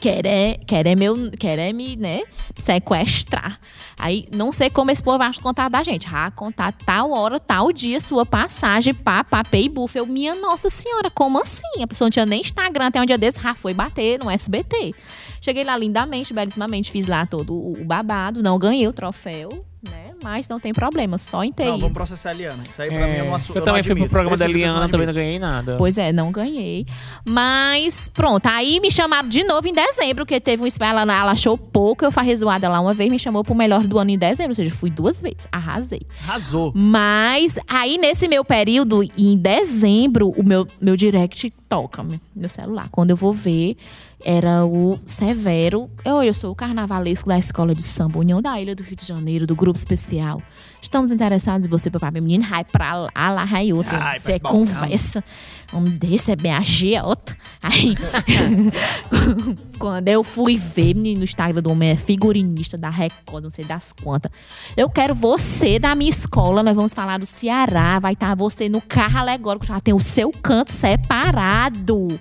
Quer 0.00 0.26
é, 0.26 0.58
quer 0.66 0.86
é 0.86 0.94
meu, 0.94 1.30
quer 1.38 1.58
é 1.58 1.72
me, 1.72 1.96
né, 1.96 2.22
sequestrar. 2.56 3.58
Aí, 3.98 4.28
não 4.34 4.52
sei 4.52 4.68
como 4.68 4.90
esse 4.90 5.02
povo 5.02 5.18
vai 5.18 5.30
contar 5.42 5.68
da 5.68 5.82
gente. 5.82 6.06
Ah, 6.12 6.30
contar 6.30 6.72
tal 6.72 7.12
hora, 7.12 7.40
tal 7.40 7.72
dia, 7.72 7.98
sua 8.00 8.26
passagem, 8.26 8.92
pá, 8.92 9.24
pá, 9.24 9.42
pay 9.42 9.68
buff. 9.68 9.96
Eu, 9.96 10.06
minha 10.06 10.34
nossa 10.34 10.68
senhora, 10.68 11.10
como 11.10 11.40
assim? 11.40 11.82
A 11.82 11.86
pessoa 11.86 12.06
não 12.06 12.10
tinha 12.10 12.26
nem 12.26 12.40
Instagram 12.40 12.86
até 12.86 13.00
um 13.00 13.06
dia 13.06 13.16
desse. 13.16 13.40
Ah, 13.42 13.54
foi 13.54 13.72
bater 13.72 14.18
no 14.18 14.30
SBT. 14.30 14.94
Cheguei 15.40 15.64
lá 15.64 15.76
lindamente, 15.76 16.34
belíssimamente, 16.34 16.90
fiz 16.90 17.06
lá 17.06 17.24
todo 17.24 17.54
o 17.54 17.84
babado. 17.84 18.42
Não 18.42 18.58
ganhei 18.58 18.86
o 18.86 18.92
troféu, 18.92 19.64
mas 20.22 20.48
não 20.48 20.58
tem 20.60 20.72
problema, 20.72 21.18
só 21.18 21.44
em 21.44 21.50
TI. 21.52 21.64
Não, 21.64 21.78
vamos 21.78 21.92
processar 21.94 22.30
a 22.30 22.34
Eliana. 22.34 22.62
Isso 22.68 22.80
aí 22.82 22.88
pra 22.90 23.06
mim 23.06 23.14
é 23.16 23.22
uma 23.22 23.38
su- 23.38 23.52
eu 23.54 23.62
também 23.62 23.82
fui 23.82 23.94
pro 23.94 24.08
programa 24.08 24.34
Esse 24.34 24.38
da 24.44 24.46
eu 24.46 24.50
Eliana, 24.50 24.88
também 24.88 25.06
não 25.06 25.14
ganhei 25.14 25.38
nada. 25.38 25.76
Pois 25.76 25.98
é, 25.98 26.12
não 26.12 26.30
ganhei. 26.32 26.86
Mas, 27.24 28.08
pronto. 28.12 28.46
Aí 28.46 28.80
me 28.80 28.90
chamaram 28.90 29.28
de 29.28 29.44
novo 29.44 29.66
em 29.68 29.72
dezembro, 29.72 30.24
porque 30.24 30.40
teve 30.40 30.62
um 30.62 30.66
espelho. 30.66 30.90
Ela, 30.90 31.02
ela 31.02 31.30
achou 31.32 31.58
pouco, 31.58 32.04
eu 32.04 32.12
fui 32.12 32.36
zoada 32.36 32.68
lá 32.68 32.80
uma 32.80 32.94
vez, 32.94 33.10
me 33.10 33.18
chamou 33.18 33.42
pro 33.44 33.54
melhor 33.54 33.82
do 33.86 33.98
ano 33.98 34.10
em 34.10 34.18
dezembro. 34.18 34.50
Ou 34.52 34.54
seja, 34.54 34.70
fui 34.70 34.90
duas 34.90 35.20
vezes. 35.20 35.46
Arrasei. 35.52 36.02
Arrasou. 36.26 36.72
Mas, 36.74 37.56
aí 37.68 37.98
nesse 37.98 38.28
meu 38.28 38.44
período, 38.44 39.02
em 39.16 39.36
dezembro, 39.36 40.30
o 40.30 40.42
meu, 40.46 40.66
meu 40.80 40.96
direct 40.96 41.52
toca, 41.68 42.02
meu 42.34 42.48
celular. 42.48 42.88
Quando 42.90 43.10
eu 43.10 43.16
vou 43.16 43.32
ver, 43.32 43.76
era 44.24 44.64
o 44.64 44.98
Severo. 45.04 45.90
Eu, 46.04 46.22
eu 46.22 46.34
sou 46.34 46.52
o 46.52 46.54
carnavalesco 46.54 47.28
da 47.28 47.38
Escola 47.38 47.74
de 47.74 47.82
Samba 47.82 48.18
União 48.18 48.40
da 48.40 48.60
Ilha 48.60 48.74
do 48.74 48.82
Rio 48.82 48.96
de 48.96 49.06
Janeiro, 49.06 49.46
do 49.46 49.54
Grupo 49.54 49.78
Especial. 49.78 50.42
Estamos 50.86 51.10
interessados 51.10 51.66
em 51.66 51.68
você, 51.68 51.90
papai. 51.90 52.12
Menino, 52.12 52.46
vai 52.48 52.64
pra 52.64 52.94
lá, 52.94 53.10
lá, 53.16 53.44
vai 53.44 53.72
outra. 53.72 53.98
Ai, 54.00 54.20
Você 54.20 54.34
é 54.34 54.38
balcão. 54.38 54.60
conversa. 54.60 55.22
Desse 55.98 56.30
é 56.30 56.36
bem 56.36 56.52
agiota. 56.52 57.36
Aí, 57.60 57.96
quando 59.80 60.06
eu 60.06 60.22
fui 60.22 60.56
ver 60.56 60.94
menino, 60.94 61.18
no 61.18 61.24
Instagram 61.24 61.60
do 61.60 61.72
homem, 61.72 61.90
é 61.90 61.96
figurinista 61.96 62.78
da 62.78 62.88
Record, 62.88 63.42
não 63.42 63.50
sei 63.50 63.64
das 63.64 63.92
quantas. 64.00 64.30
Eu 64.76 64.88
quero 64.88 65.12
você 65.12 65.80
da 65.80 65.92
minha 65.96 66.08
escola, 66.08 66.62
nós 66.62 66.76
vamos 66.76 66.94
falar 66.94 67.18
do 67.18 67.26
Ceará. 67.26 67.98
Vai 67.98 68.12
estar 68.12 68.36
você 68.36 68.68
no 68.68 68.80
carro 68.80 69.18
alegórico, 69.18 69.66
já 69.66 69.80
tem 69.80 69.92
o 69.92 69.98
seu 69.98 70.30
canto 70.30 70.70
separado. 70.70 72.20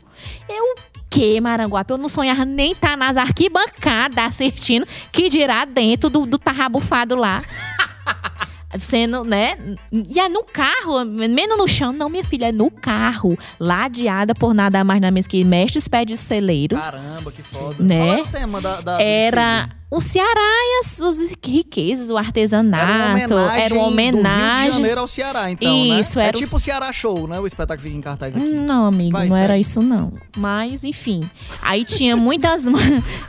Eu 0.50 0.74
que, 1.08 1.40
Maranguape? 1.40 1.92
Eu 1.92 1.98
não 2.00 2.10
sonhava 2.10 2.44
nem 2.44 2.72
estar 2.72 2.98
nas 2.98 3.16
arquibancadas 3.16 4.26
assistindo, 4.26 4.88
que 5.12 5.30
dirá 5.30 5.66
dentro 5.66 6.10
do, 6.10 6.26
do 6.26 6.40
tarrabufado 6.40 7.14
lá. 7.16 7.44
Sendo, 8.80 9.24
né? 9.24 9.58
E 9.92 10.20
é 10.20 10.30
no 10.30 10.44
carro, 10.44 11.04
menos 11.06 11.58
no 11.58 11.68
chão, 11.68 11.94
não, 11.94 12.10
minha 12.10 12.24
filha, 12.24 12.48
é 12.48 12.52
no 12.52 12.70
carro. 12.70 13.38
Ladeada 13.60 14.34
por 14.34 14.54
nada 14.54 14.84
mais 14.84 15.02
nada 15.02 15.12
menos 15.12 15.28
que 15.28 15.44
mestres 15.44 15.88
pé 15.88 16.06
de 16.06 16.18
celeiro. 16.18 16.76
Caramba, 16.76 17.32
que 17.32 17.42
foda. 17.42 17.76
Né? 17.84 17.98
Qual 17.98 18.14
era 18.14 18.24
o 18.24 18.28
tema 18.28 18.62
da, 18.62 18.82
da 18.82 19.02
Era 19.02 19.70
o 19.92 20.02
Ceará 20.02 20.26
e 20.36 20.80
as, 20.84 21.00
os 21.00 21.32
riquezas, 21.44 22.10
o 22.10 22.18
artesanato. 22.18 22.92
Era 22.92 22.96
uma 22.96 23.28
Do 23.28 23.52
Rio 23.56 23.68
de 23.70 23.74
homenagem. 23.76 24.72
Janeiro 24.74 25.02
ao 25.02 25.08
Ceará, 25.08 25.52
então, 25.52 26.00
Isso, 26.00 26.18
né? 26.18 26.28
era 26.28 26.38
É 26.38 26.42
tipo 26.42 26.56
o 26.56 26.60
Ceará 26.60 26.92
Show, 26.92 27.28
né? 27.28 27.40
O 27.40 27.46
espetáculo 27.46 27.84
fica 27.84 27.98
em 27.98 28.02
cartaz 28.02 28.36
aqui. 28.36 28.46
Não, 28.46 28.86
amigo, 28.88 29.12
Vai, 29.12 29.28
não 29.28 29.36
era 29.38 29.54
segue. 29.54 29.62
isso, 29.62 29.82
não. 29.82 30.12
Mas, 30.36 30.84
enfim. 30.84 31.22
Aí 31.62 31.86
tinha 31.86 32.16
muitas. 32.16 32.66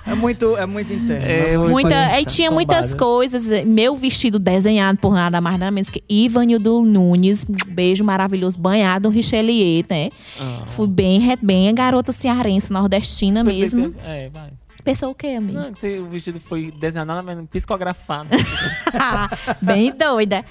É 0.07 0.15
muito, 0.15 0.57
é 0.57 0.67
muito 0.67 0.93
interno. 0.93 1.27
É, 1.27 1.51
né? 1.51 1.59
muito 1.59 1.71
Muita, 1.73 2.07
aí 2.07 2.25
tinha 2.25 2.51
muitas 2.51 2.95
coisas. 2.95 3.65
Meu 3.67 3.97
vestido 3.97 4.39
desenhado 4.39 4.99
por 4.99 5.13
nada 5.13 5.41
mais 5.41 5.59
nada 5.59 5.71
menos 5.71 5.91
que 5.91 6.03
Ivanildo 6.09 6.83
Nunes. 6.83 7.45
Beijo 7.45 8.05
maravilhoso, 8.05 8.59
banhado 8.59 9.09
no 9.09 9.15
Richelieu, 9.15 9.85
né? 9.89 10.11
Ah. 10.41 10.63
Fui 10.67 10.87
bem, 10.87 11.21
bem 11.43 11.69
a 11.69 11.73
garota 11.73 12.13
cearense, 12.13 12.73
nordestina 12.73 13.43
mesmo. 13.45 13.95
É, 14.05 14.29
vai. 14.29 14.51
Pensou 14.87 15.11
o 15.11 15.15
quê, 15.17 15.27
amigo? 15.39 15.59
Não, 15.59 15.73
que 15.73 15.99
o 15.99 16.07
vestido 16.09 16.39
foi 16.39 16.71
desenhado 16.71 17.09
nada 17.09 17.21
menos 17.21 17.49
psicografado. 17.51 18.29
bem 19.61 19.93
doida. 19.93 20.45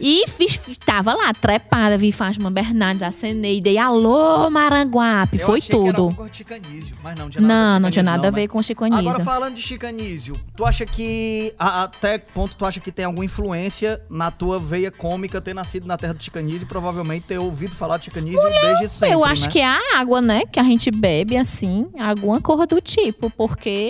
E 0.00 0.26
fiz, 0.28 0.58
tava 0.84 1.12
lá, 1.12 1.32
trepada, 1.34 1.98
vi 1.98 2.10
Fátima 2.10 2.50
Bernardes, 2.50 3.02
acenei, 3.02 3.60
dei 3.60 3.76
alô, 3.76 4.48
Maranguape. 4.48 5.38
Eu 5.38 5.46
Foi 5.46 5.58
achei 5.58 5.78
que 5.78 5.88
era 5.88 5.94
tudo. 5.96 6.28
de 6.30 6.36
chicanísio, 6.38 6.96
mas 7.02 7.18
não 7.18 7.28
tinha 7.28 7.42
nada 7.42 7.54
Não, 7.54 7.74
com 7.74 7.80
não 7.80 7.90
tinha 7.90 8.02
nada 8.02 8.28
a 8.28 8.30
né? 8.30 8.40
ver 8.40 8.48
com 8.48 8.62
Chico 8.62 8.82
Anísio. 8.84 9.08
Agora, 9.10 9.22
falando 9.24 9.54
de 9.56 9.62
chicanísio, 9.62 10.40
tu 10.56 10.64
acha 10.64 10.86
que. 10.86 11.52
a- 11.58 11.82
Até 11.82 12.18
que 12.18 12.32
ponto 12.32 12.56
tu 12.56 12.64
acha 12.64 12.80
que 12.80 12.90
tem 12.90 13.04
alguma 13.04 13.24
influência 13.26 14.00
na 14.08 14.30
tua 14.30 14.58
veia 14.58 14.90
cômica 14.90 15.38
ter 15.40 15.52
nascido 15.52 15.86
na 15.86 15.98
terra 15.98 16.14
do 16.14 16.22
chicanísio 16.24 16.62
e 16.64 16.66
provavelmente 16.66 17.26
ter 17.26 17.38
ouvido 17.38 17.74
falar 17.74 17.98
de 17.98 18.04
chicanísio 18.06 18.42
desde 18.62 18.88
sempre? 18.88 19.14
Eu 19.14 19.22
acho 19.24 19.44
né? 19.44 19.50
que 19.50 19.58
é 19.60 19.66
a 19.66 19.80
água, 19.98 20.22
né? 20.22 20.40
Que 20.50 20.58
a 20.58 20.62
gente 20.62 20.90
bebe, 20.90 21.36
assim, 21.36 21.88
alguma 22.00 22.40
coisa 22.40 22.66
do 22.66 22.80
tipo, 22.80 23.28
porque. 23.30 23.81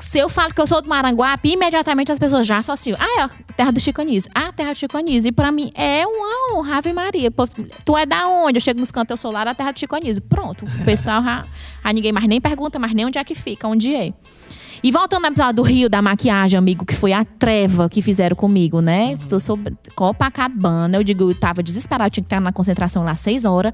Se 0.00 0.18
eu 0.18 0.28
falo 0.30 0.54
que 0.54 0.60
eu 0.60 0.66
sou 0.66 0.80
do 0.80 0.88
Maranguape, 0.88 1.50
imediatamente 1.52 2.10
as 2.10 2.18
pessoas 2.18 2.46
já 2.46 2.58
associam. 2.58 2.96
Ah, 2.98 3.20
é 3.20 3.22
a 3.22 3.28
terra 3.54 3.70
do 3.70 3.78
Chicanísio. 3.78 4.30
Ah, 4.34 4.48
a 4.48 4.52
terra 4.52 4.72
do 4.72 4.78
Chicanísio. 4.78 5.28
E 5.28 5.32
pra 5.32 5.52
mim 5.52 5.70
é 5.74 6.06
uma 6.06 6.58
honra, 6.58 6.78
Ave 6.78 6.92
Maria. 6.94 7.30
Pô, 7.30 7.46
Tu 7.46 7.96
é 7.96 8.06
da 8.06 8.26
onde? 8.26 8.56
Eu 8.56 8.62
chego 8.62 8.80
nos 8.80 8.90
cantos, 8.90 9.10
eu 9.10 9.16
sou 9.18 9.30
lá 9.30 9.44
da 9.44 9.54
terra 9.54 9.72
do 9.72 9.78
Chicanísio. 9.78 10.22
Pronto. 10.22 10.64
O 10.64 10.84
pessoal. 10.84 11.22
Aí 11.84 11.92
ninguém 11.92 12.12
mais 12.12 12.26
nem 12.26 12.40
pergunta, 12.40 12.78
mais 12.78 12.94
nem 12.94 13.04
onde 13.04 13.18
é 13.18 13.24
que 13.24 13.34
fica, 13.34 13.68
onde 13.68 13.94
é. 13.94 14.12
E 14.82 14.92
voltando 14.92 15.24
ao 15.24 15.30
episódio 15.32 15.54
do 15.56 15.62
Rio, 15.62 15.88
da 15.88 16.00
maquiagem, 16.00 16.56
amigo, 16.56 16.86
que 16.86 16.94
foi 16.94 17.12
a 17.12 17.24
treva 17.24 17.88
que 17.88 18.00
fizeram 18.00 18.36
comigo, 18.36 18.80
né? 18.80 19.18
Eu 19.30 19.40
sou 19.40 19.58
Copacabana, 19.94 20.96
eu 20.96 21.02
digo, 21.02 21.30
eu 21.30 21.34
tava 21.34 21.62
desesperada, 21.62 22.08
tinha 22.10 22.22
que 22.22 22.26
estar 22.26 22.40
na 22.40 22.52
concentração 22.52 23.02
lá 23.04 23.16
seis 23.16 23.44
horas. 23.44 23.72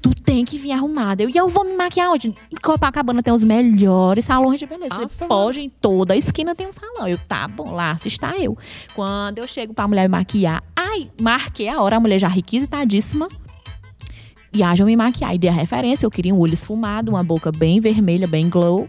Tu 0.00 0.10
tem 0.14 0.44
que 0.44 0.56
vir 0.56 0.70
arrumada. 0.70 1.22
Eu, 1.24 1.28
e 1.28 1.36
eu 1.36 1.48
vou 1.48 1.64
me 1.64 1.74
maquiar 1.76 2.10
onde? 2.10 2.28
Em 2.28 2.56
Copacabana 2.62 3.20
tem 3.22 3.34
os 3.34 3.44
melhores 3.44 4.26
salões 4.26 4.60
de 4.60 4.66
beleza. 4.66 4.94
Ah, 4.94 5.08
Você 5.08 5.26
pode, 5.26 5.60
em 5.60 5.68
toda 5.68 6.16
esquina 6.16 6.54
tem 6.54 6.68
um 6.68 6.72
salão. 6.72 7.08
Eu, 7.08 7.18
tá 7.18 7.48
bom, 7.48 7.72
lá 7.72 7.96
se 7.96 8.06
está 8.06 8.36
eu. 8.38 8.56
Quando 8.94 9.38
eu 9.38 9.48
chego 9.48 9.74
pra 9.74 9.88
mulher 9.88 10.02
me 10.02 10.08
maquiar, 10.16 10.62
ai, 10.76 11.10
marquei 11.20 11.68
a 11.68 11.80
hora, 11.82 11.96
a 11.96 12.00
mulher 12.00 12.20
já 12.20 12.28
requisitadíssima. 12.28 13.28
E 14.52 14.62
haja 14.62 14.84
eu 14.84 14.86
me 14.86 14.94
maquiar. 14.94 15.34
E 15.34 15.38
dei 15.38 15.50
a 15.50 15.52
referência, 15.52 16.06
eu 16.06 16.10
queria 16.12 16.32
um 16.32 16.38
olho 16.38 16.54
esfumado, 16.54 17.10
uma 17.10 17.24
boca 17.24 17.50
bem 17.50 17.80
vermelha, 17.80 18.28
bem 18.28 18.48
glow. 18.48 18.88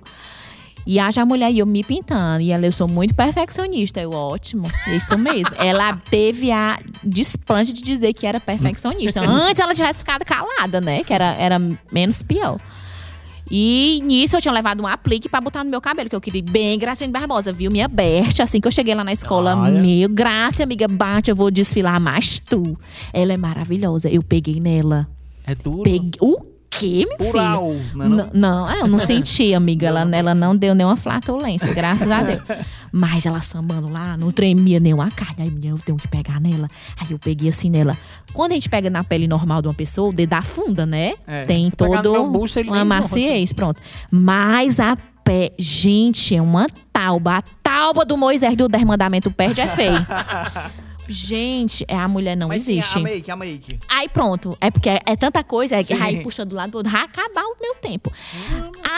E 0.86 1.00
haja 1.00 1.24
a 1.24 1.26
mulher 1.26 1.52
e 1.52 1.60
eu 1.60 1.66
me 1.66 1.84
pintando. 1.84 2.42
E 2.42 2.52
ela, 2.52 2.66
eu 2.66 2.72
sou 2.72 2.88
muito 2.88 3.16
perfeccionista. 3.16 4.00
Eu, 4.00 4.12
ótimo, 4.12 4.68
é 4.88 4.96
isso 4.96 5.18
mesmo. 5.18 5.54
ela 5.58 6.00
teve 6.10 6.52
a 6.52 6.80
desplante 7.04 7.74
de 7.74 7.82
dizer 7.82 8.14
que 8.14 8.28
era 8.28 8.40
perfeccionista. 8.40 9.22
Antes 9.28 9.60
ela 9.60 9.74
tivesse 9.74 10.00
ficado 10.00 10.24
calada, 10.24 10.80
né? 10.80 11.04
Que 11.04 11.14
era, 11.14 11.34
era 11.36 11.60
menos 11.92 12.22
pior. 12.22 12.60
E 13.50 14.02
nisso 14.04 14.36
eu 14.36 14.42
tinha 14.42 14.52
levado 14.52 14.82
um 14.82 14.88
aplique 14.88 15.30
pra 15.30 15.40
botar 15.40 15.64
no 15.64 15.70
meu 15.70 15.80
cabelo, 15.80 16.10
que 16.10 16.16
eu 16.16 16.22
queria 16.22 16.42
bem 16.42 16.80
Graciane 16.80 17.14
Barbosa, 17.14 17.54
viu? 17.54 17.70
Minha 17.72 17.88
Bert, 17.88 18.40
assim 18.40 18.60
que 18.60 18.68
eu 18.68 18.72
cheguei 18.72 18.96
lá 18.96 19.04
na 19.04 19.14
escola, 19.14 19.56
Olha. 19.56 19.82
meu, 19.82 20.10
Graça, 20.10 20.64
amiga, 20.64 20.88
bate, 20.88 21.30
eu 21.30 21.36
vou 21.36 21.52
desfilar, 21.52 22.00
mas 22.00 22.40
tu. 22.40 22.78
Ela 23.14 23.34
é 23.34 23.38
maravilhosa. 23.38 24.10
Eu 24.10 24.24
peguei 24.24 24.60
nela. 24.60 25.08
É 25.46 25.54
duro. 25.54 25.84
Peguei. 25.84 26.12
O 26.20 26.55
quê, 26.80 27.06
meu 27.08 27.18
filho? 27.18 27.32
Plural, 27.32 27.74
né? 27.74 27.80
Não? 27.94 28.10
Não, 28.10 28.30
não, 28.34 28.70
é, 28.70 28.82
eu 28.82 28.88
não 28.88 29.00
senti, 29.00 29.54
amiga. 29.56 29.88
Ela, 29.88 30.02
ela 30.16 30.36
não 30.36 30.56
deu 30.56 30.76
nenhuma 30.76 30.98
flatulência, 30.98 31.74
graças 31.74 32.10
a 32.10 32.24
Deus. 32.24 32.42
Mas 32.92 33.26
ela 33.26 33.42
sambando 33.42 33.90
lá, 33.90 34.16
não 34.16 34.32
tremia 34.32 34.80
nenhuma 34.80 35.12
carne. 35.12 35.36
Aí, 35.44 35.70
eu 35.70 35.78
tenho 35.78 35.98
que 35.98 36.08
pegar 36.08 36.40
nela. 36.40 36.70
Aí 36.98 37.12
eu 37.12 37.20
peguei 37.20 37.50
assim 37.50 37.70
nela. 37.70 37.98
Quando 38.32 38.52
a 38.52 38.56
gente 38.56 38.70
pega 38.70 38.90
na 38.90 39.04
pele 39.04 39.28
normal 39.28 39.62
de 39.62 39.68
uma 39.68 39.74
pessoa, 39.74 40.10
o 40.10 40.14
dedo 40.14 40.34
afunda, 40.34 40.86
né? 40.86 41.16
É. 41.28 41.44
Tem 41.46 41.70
todo 41.70 42.26
bucho, 42.28 42.62
uma 42.62 42.86
maciez, 42.86 43.52
pronto. 43.52 43.82
Mas 44.10 44.80
a 44.80 44.98
pé, 45.26 45.52
gente, 45.58 46.36
é 46.36 46.42
uma 46.42 46.68
tauba. 46.94 47.38
A 47.38 47.42
tauba 47.62 48.06
do 48.06 48.16
Moisés 48.16 48.56
do 48.56 48.70
Dez 48.70 48.84
Mandamentos 48.84 49.34
perde 49.34 49.60
é 49.60 49.68
feio. 49.68 49.98
Gente, 51.08 51.86
é, 51.88 51.96
a 51.96 52.08
mulher 52.08 52.36
não 52.36 52.48
Mas 52.48 52.64
sim, 52.64 52.80
existe. 52.80 52.98
a 52.98 53.02
make, 53.02 53.32
a 53.32 53.36
make. 53.36 53.80
Aí 53.88 54.10
pronto, 54.10 54.58
é 54.60 54.72
porque 54.72 54.90
é, 54.90 55.02
é 55.06 55.16
tanta 55.16 55.44
coisa, 55.44 55.76
é 55.76 55.84
que 55.84 55.96
Sim. 55.96 56.02
aí 56.02 56.24
puxa 56.24 56.44
do 56.46 56.56
lado 56.56 56.72
do 56.72 56.78
outro, 56.78 56.92
vai 56.92 57.04
acabar 57.04 57.44
o 57.44 57.56
meu 57.62 57.76
tempo. 57.76 58.12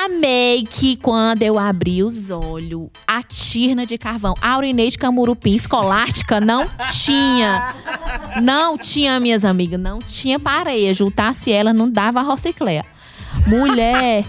Amei 0.05 0.64
que 0.64 0.95
quando 0.97 1.43
eu 1.43 1.58
abri 1.60 2.03
os 2.03 2.30
olhos, 2.30 2.89
a 3.05 3.22
tirna 3.24 3.86
de 3.86 3.97
carvão, 3.97 4.34
a 4.41 4.58
urinete 4.58 4.97
camurupim 4.97 5.55
escolástica 5.55 6.39
não 6.39 6.70
tinha. 7.03 7.76
Não 8.41 8.78
tinha, 8.78 9.20
minhas 9.20 9.43
amigas, 9.43 9.80
não 9.80 9.99
tinha 9.99 10.39
pareia. 10.39 10.93
Juntasse 10.93 11.51
ela, 11.51 11.74
não 11.74 11.89
dava 11.89 12.22
rocicléia. 12.22 12.86
Mulher, 13.45 14.26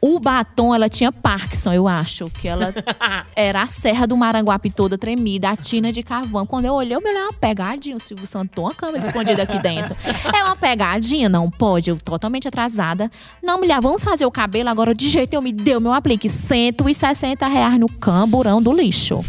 o 0.00 0.18
batom, 0.18 0.74
ela 0.74 0.88
tinha 0.88 1.12
Parkinson, 1.12 1.72
eu 1.72 1.86
acho. 1.86 2.30
Que 2.30 2.48
ela 2.48 2.72
era 3.36 3.62
a 3.62 3.66
serra 3.66 4.06
do 4.06 4.16
Maranguape 4.16 4.70
toda 4.70 4.96
tremida, 4.96 5.50
a 5.50 5.56
tina 5.56 5.92
de 5.92 6.02
carvão. 6.02 6.46
Quando 6.46 6.64
eu 6.64 6.72
olhei, 6.72 6.96
eu 6.96 7.00
me 7.00 7.10
olhei 7.10 7.22
uma 7.22 7.32
pegadinha. 7.32 7.96
O 7.96 8.00
Silvio 8.00 8.26
Santos 8.26 8.50
uma 8.62 8.74
câmera 8.74 9.06
escondida 9.06 9.42
aqui 9.42 9.58
dentro. 9.58 9.94
É 10.32 10.44
uma 10.44 10.56
pegadinha? 10.56 11.28
Não 11.28 11.50
pode. 11.50 11.90
Eu 11.90 11.96
totalmente 11.96 12.46
atrasada. 12.46 13.10
Não, 13.42 13.58
mulher, 13.58 13.80
vamos 13.80 14.02
fazer 14.02 14.24
o 14.24 14.30
cabelo 14.30 14.68
agora. 14.68 14.94
De 14.94 15.08
jeito 15.08 15.34
eu 15.34 15.42
me 15.42 15.52
deu 15.52 15.80
meu 15.80 15.92
aplique. 15.92 16.28
160 16.28 17.46
reais 17.48 17.78
no 17.78 17.88
camburão 17.88 18.62
do 18.62 18.72
lixo. 18.72 19.20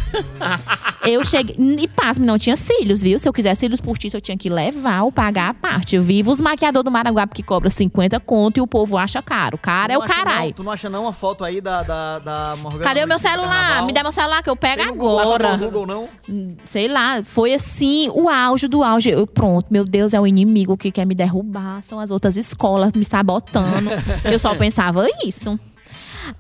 Eu 1.04 1.26
cheguei. 1.26 1.56
E 1.58 1.88
pasme, 1.88 2.26
não 2.26 2.38
tinha 2.38 2.56
cílios, 2.56 3.02
viu? 3.02 3.18
Se 3.18 3.28
eu 3.28 3.34
quisesse 3.34 3.62
cílios 3.62 3.82
postiços, 3.82 4.16
eu 4.16 4.22
tinha 4.22 4.38
que 4.38 4.50
levar 4.50 5.02
ou 5.02 5.12
pagar 5.12 5.50
a 5.50 5.54
parte. 5.54 5.96
Eu 5.96 6.04
vivo 6.04 6.32
os 6.32 6.40
maquiadores 6.40 6.86
do 6.86 6.92
Maranguape 6.92 7.34
que 7.34 7.42
cobra 7.44 7.72
50 7.72 8.20
conto 8.20 8.58
e 8.58 8.62
o 8.62 8.68
povo 8.68 8.98
acha 8.98 9.20
caro. 9.22 9.58
Cara 9.58 9.94
é 9.94 9.98
o 9.98 10.02
caralho. 10.02 10.54
Não- 10.62 10.64
Tu 10.64 10.64
não 10.66 10.72
acha 10.72 10.90
não 10.90 11.04
uma 11.04 11.14
foto 11.14 11.44
aí 11.44 11.60
da, 11.60 11.82
da, 11.82 12.20
da 12.20 12.56
Morgana? 12.56 12.84
Cadê 12.84 13.04
o 13.04 13.08
meu 13.08 13.18
celular? 13.18 13.48
carnaval? 13.50 13.86
Me 13.88 13.94
dá 13.94 14.04
meu 14.04 14.12
celular 14.12 14.44
que 14.44 14.50
eu 14.50 14.56
pego 14.56 14.78
Tem 14.84 14.86
no 14.92 14.96
Google, 14.96 15.20
agora. 15.20 15.58
no 15.58 15.66
Google, 15.66 15.88
não? 15.88 16.10
Sei 16.66 16.88
lá, 16.88 17.24
foi 17.24 17.54
assim 17.54 18.10
o 18.14 18.30
auge 18.30 18.68
do 18.68 18.84
auge. 18.84 19.10
Eu, 19.10 19.26
pronto, 19.26 19.68
meu 19.72 19.84
Deus, 19.84 20.14
é 20.14 20.20
o 20.20 20.28
inimigo 20.28 20.78
que 20.78 20.92
quer 20.92 21.06
me 21.06 21.16
derrubar. 21.16 21.84
São 21.84 22.00
as 22.00 22.12
outras 22.12 22.38
escolas 22.38 22.92
me 22.94 23.04
sabotando. 23.04 23.90
eu 24.26 24.38
só 24.38 24.54
pensava 24.56 25.08
isso. 25.26 25.60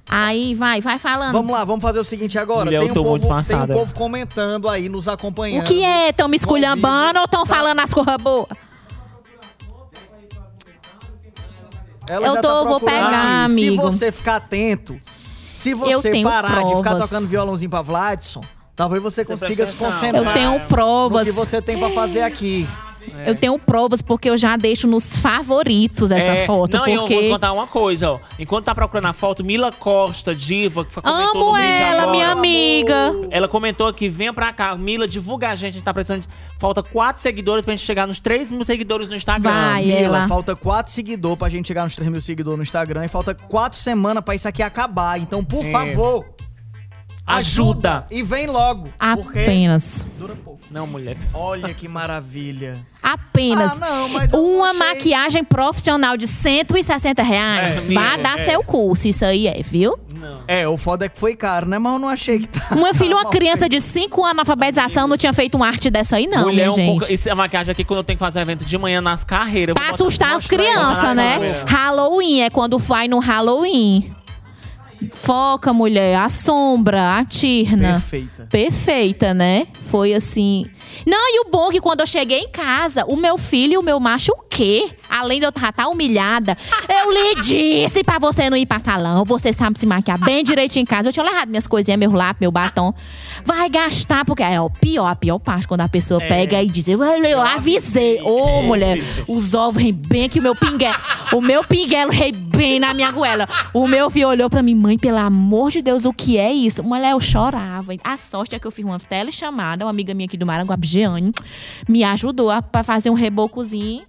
Aí, 0.07 0.53
vai, 0.53 0.80
vai 0.82 0.99
falando. 0.99 1.34
Vamos 1.34 1.51
lá, 1.51 1.65
vamos 1.65 1.82
fazer 1.82 1.99
o 1.99 2.03
seguinte 2.03 2.38
agora. 2.38 2.65
Mulher, 2.65 2.80
tem, 2.80 2.88
eu 2.88 2.91
um 2.91 2.93
tô 2.95 3.01
povo, 3.03 3.28
muito 3.28 3.47
tem 3.47 3.57
um 3.57 3.67
povo 3.67 3.93
comentando 3.95 4.69
aí, 4.69 4.88
nos 4.88 5.07
acompanhando. 5.07 5.63
o 5.63 5.67
que 5.67 5.84
é? 5.84 6.09
Estão 6.09 6.28
me 6.28 6.38
esculhambando 6.38 7.17
ou 7.19 7.26
estão 7.26 7.45
falando 7.45 7.80
as 7.80 7.91
coisas 7.91 8.15
boas? 8.17 8.47
Ela 12.12 12.28
Eu 12.28 12.36
já 12.36 12.41
tô- 12.41 12.47
tá 12.47 12.64
vou 12.64 12.80
pegar, 12.80 13.45
amigo. 13.45 13.76
Se 13.76 13.78
você 13.78 14.12
ficar 14.12 14.36
atento, 14.38 14.97
se 15.53 15.72
Eu 15.72 15.78
você 15.78 16.12
tenho 16.12 16.28
parar 16.28 16.64
de 16.64 16.76
ficar 16.76 16.89
provas. 16.91 17.09
tocando 17.09 17.28
violãozinho 17.28 17.70
pra 17.70 17.82
Vladson, 17.82 18.41
talvez 18.76 19.01
você 19.01 19.24
consiga 19.24 19.66
se 19.66 19.76
concentrar 19.76 20.24
Eu 20.26 20.34
tenho 20.34 20.59
no 20.59 20.68
provas. 20.68 21.26
que 21.28 21.32
você 21.32 21.62
tem 21.62 21.78
pra 21.80 21.89
fazer 21.91 22.22
aqui. 22.22 22.68
Eu 23.26 23.36
tenho 23.36 23.58
provas 23.60 24.02
porque 24.02 24.30
eu 24.30 24.38
já 24.38 24.56
deixo 24.58 24.88
nos 24.88 25.16
favoritos 25.18 26.12
essa 26.12 26.32
É, 26.32 26.45
foto. 26.45 26.78
Não, 26.78 26.88
e 26.88 26.91
eu 26.93 26.99
vou 27.02 27.08
porque 27.08 27.30
contar 27.30 27.52
uma 27.54 27.68
coisa, 27.68 28.12
ó. 28.12 28.20
Enquanto 28.39 28.66
tá 28.66 28.76
procurando 28.76 29.06
a 29.08 29.14
foto, 29.14 29.43
Mila 29.43 29.72
Costa, 29.72 30.34
diva, 30.34 30.86
que 30.86 30.91
foi 30.91 31.04
comentou 31.04 31.34
no 31.34 31.39
amo 31.47 31.54
vídeo 31.56 31.68
ela, 31.70 32.02
agora. 32.04 32.12
minha 32.12 32.30
amiga. 32.32 33.14
Ela 33.30 33.47
comentou 33.47 33.88
aqui, 33.88 34.08
venha 34.10 34.34
pra 34.34 34.52
cá. 34.54 34.76
Mila, 34.76 35.08
divulga 35.08 35.49
a 35.49 35.56
gente, 35.56 35.70
a 35.70 35.74
gente 35.74 35.84
tá 35.84 35.93
precisando. 35.93 36.22
de- 36.22 36.28
Falta 36.60 36.84
quatro 36.84 37.22
seguidores 37.22 37.66
pra 37.66 37.74
gente 37.74 37.84
chegar 37.86 38.06
nos 38.08 38.20
3 38.20 38.52
mil 38.52 38.64
seguidores 38.64 39.10
no 39.10 39.16
Instagram. 39.16 39.52
Vai. 39.52 39.84
Mila, 39.86 39.97
ela- 39.99 40.28
falta 40.28 40.56
quatro 40.56 40.91
seguidores 40.91 41.38
pra 41.39 41.49
gente 41.49 41.68
chegar 41.68 41.84
nos 41.84 41.95
3 41.95 42.10
mil 42.10 42.22
seguidores 42.22 42.58
no 42.58 42.64
Instagram 42.64 43.06
e 43.06 43.08
falta 43.08 43.34
quatro 43.34 43.80
semanas 43.80 44.24
pra 44.24 44.36
isso 44.36 44.47
aqui 44.47 44.62
acabar. 44.62 45.20
Então, 45.20 45.43
por 45.43 45.66
É. 45.66 45.72
favor, 45.72 46.24
Ajuda. 47.38 48.05
E 48.11 48.21
vem 48.23 48.47
logo. 48.47 48.89
Apenas. 48.99 50.05
dura 50.17 50.36
pouco. 50.36 50.61
Não, 50.71 50.88
mulher. 50.88 51.17
Olha 51.34 51.73
que 51.73 51.88
maravilha. 51.88 52.79
Apenas. 53.03 53.73
Ah, 53.82 53.89
não, 53.89 54.09
mas 54.09 54.32
uma 54.32 54.69
achei- 54.69 54.79
maquiagem 54.79 55.43
profissional 55.43 56.15
de 56.15 56.27
160 56.27 57.21
reais. 57.23 57.89
É, 57.89 57.93
Vá 57.93 58.13
é, 58.13 58.17
dar 58.17 58.39
é. 58.39 58.45
seu 58.45 58.63
curso, 58.63 59.07
isso 59.07 59.25
aí 59.25 59.47
é, 59.47 59.59
viu? 59.61 59.99
Não. 60.15 60.41
É, 60.47 60.67
o 60.67 60.77
foda 60.77 61.05
é 61.05 61.09
que 61.09 61.17
foi 61.19 61.36
caro, 61.36 61.67
né? 61.67 61.77
Mas 61.79 61.93
eu 61.93 61.99
não 61.99 62.07
achei 62.07 62.39
que 62.39 62.47
tá. 62.47 62.67
Uma 62.75 62.93
filha, 62.95 63.15
uma 63.15 63.25
criança 63.29 63.67
de 63.67 63.82
5 63.82 64.23
anos, 64.23 64.39
alfabetização, 64.39 65.07
não 65.07 65.17
tinha 65.17 65.34
feito 65.34 65.55
uma 65.55 65.67
arte 65.67 65.89
dessa 65.89 66.15
aí, 66.17 66.27
não, 66.27 66.43
mulher, 66.43 66.53
minha 66.67 66.69
um 66.69 66.75
gente. 66.75 66.86
pouco. 66.99 67.11
Isso 67.11 67.27
é 67.29 67.34
maquiagem 67.34 67.71
aqui 67.71 67.84
quando 67.84 67.97
eu 67.99 68.03
tenho 68.03 68.17
que 68.17 68.23
fazer 68.23 68.39
um 68.39 68.43
evento 68.43 68.63
de 68.63 68.77
manhã 68.77 69.01
nas 69.01 69.23
carreiras. 69.23 69.73
Pra 69.73 69.84
botar- 69.86 69.95
assustar 69.95 70.36
as 70.36 70.47
crianças, 70.47 71.15
né? 71.15 71.63
Halloween 71.65 72.41
é 72.43 72.49
quando 72.49 72.77
vai 72.77 73.07
no 73.07 73.19
Halloween. 73.19 74.15
Foca, 75.12 75.74
mulher, 75.74 76.18
a 76.18 76.30
sombra, 76.30 77.18
a 77.18 77.26
tirna. 77.26 77.93
Perfeita. 77.93 78.47
Perfeita, 78.49 79.34
né? 79.34 79.68
Foi 79.88 80.14
assim. 80.14 80.66
Não, 81.06 81.30
e 81.30 81.41
o 81.41 81.49
bom 81.49 81.70
é 81.70 81.74
que 81.74 81.82
quando 81.82 82.02
eu 82.02 82.08
cheguei 82.08 82.39
em 82.39 82.49
casa, 82.49 83.06
o 83.08 83.16
meu 83.16 83.38
filho 83.38 83.74
e 83.74 83.78
o 83.78 83.82
meu 83.84 83.99
macho, 83.99 84.32
o 84.32 84.43
quê? 84.49 84.89
Além 85.12 85.39
de 85.39 85.45
eu 85.45 85.49
estar 85.49 85.74
tá 85.74 85.88
humilhada, 85.88 86.57
eu 86.88 87.12
lhe 87.12 87.41
disse 87.41 88.03
pra 88.03 88.18
você 88.18 88.49
não 88.49 88.55
ir 88.55 88.66
pra 88.66 88.80
salão. 88.80 89.26
Você 89.26 89.51
sabe 89.51 89.78
se 89.78 89.86
maquiar 89.86 90.18
bem 90.18 90.43
direitinho 90.43 90.84
em 90.84 90.86
casa. 90.86 91.09
Eu 91.09 91.14
tinha 91.14 91.26
levado 91.26 91.49
minhas 91.49 91.68
coisinhas, 91.68 91.99
meu 91.99 92.12
lápis, 92.14 92.39
meu 92.39 92.51
batom. 92.51 92.93
Vai 93.45 93.70
gastar, 93.70 94.24
porque 94.24 94.41
é 94.41 94.59
o 94.59 94.70
pior, 94.70 95.07
a 95.07 95.16
pior 95.16 95.38
parte, 95.39 95.68
quando 95.68 95.82
a 95.82 95.89
pessoa 95.89 96.20
pega 96.20 96.62
e 96.64 96.68
diz, 96.68 96.88
eu, 96.88 97.03
eu 97.03 97.41
avisei. 97.41 98.22
Ô, 98.22 98.62
mulher, 98.62 98.99
os 99.28 99.53
ovos 99.53 99.82
rem 99.82 99.91
bem 99.93 100.30
que 100.30 100.39
o 100.39 100.41
meu 100.41 100.55
pinguelo, 100.55 100.97
o 101.34 101.41
meu 101.41 101.64
pinguelo 101.64 102.12
rei 102.12 102.32
bem 102.32 102.80
na 102.80 102.93
minha 102.93 103.12
goela. 103.12 103.47
O 103.74 103.88
meu 103.88 104.09
filho 104.09 104.30
olhou 104.30 104.49
pra 104.49 104.64
mim, 104.64 104.76
mãe, 104.76 104.97
pelo 104.97 105.18
amor 105.18 105.72
de 105.72 105.82
Deus, 105.82 106.05
o 106.05 106.14
que 106.14 106.38
é 106.38 106.53
isso? 106.53 106.84
Mulher, 106.84 107.12
eu 107.12 107.20
chorava. 107.20 107.93
A 108.03 108.18
sorte 108.18 108.55
é 108.55 108.59
que 108.59 108.68
eu 108.68 108.72
fiz 108.72 108.86
uma 108.86 108.99
telechamada, 108.99 109.86
uma 109.86 109.91
amiga 109.91 110.14
minha 110.14 110.26
aqui 110.26 110.38
do 110.38 110.45
Maranguape, 110.45 110.88
Jeane, 110.88 111.34
me 111.88 112.03
ajudou 112.03 112.49
a, 112.49 112.62
pra 112.62 112.84
fazer 112.84 113.09
um 113.09 113.14
rebocozinho. 113.14 114.03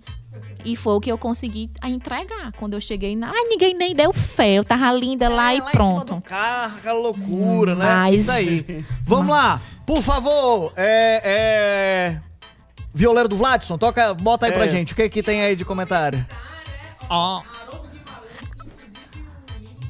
E 0.65 0.77
foi 0.77 0.95
o 0.95 1.01
que 1.01 1.11
eu 1.11 1.19
consegui 1.19 1.71
a 1.81 1.89
entregar. 1.91 2.53
Quando 2.53 2.75
eu 2.75 2.81
cheguei, 2.81 3.17
na... 3.17 3.31
ai, 3.31 3.45
ninguém 3.49 3.75
nem 3.75 3.95
deu 3.95 4.13
fé. 4.13 4.55
Eu 4.55 4.65
tava 4.65 4.93
linda 4.93 5.29
lá 5.29 5.53
É, 5.53 5.57
e 5.57 5.61
lá 5.61 5.67
em 5.69 5.71
cima 5.73 6.01
do 6.01 6.05
pronto. 6.07 6.21
carro, 6.23 6.77
aquela 6.79 6.99
loucura, 7.01 7.75
né? 7.75 7.85
Mas- 7.85 8.21
Isso 8.23 8.31
aí. 8.31 8.85
Vamos 9.05 9.29
lá. 9.35 9.61
Por 9.85 10.01
favor, 10.03 10.73
é, 10.77 11.21
é... 11.25 12.21
Violeiro 12.95 13.29
do 13.29 13.37
Vladson, 13.37 13.77
toca, 13.77 14.15
bota 14.15 14.47
aí 14.47 14.53
pra 14.53 14.67
gente. 14.69 14.93
O 14.93 14.97
que 14.97 15.09
que 15.09 15.23
tem 15.23 15.43
aí 15.43 15.57
de 15.57 15.65
comentário? 15.65 16.25
Ó. 17.11 17.43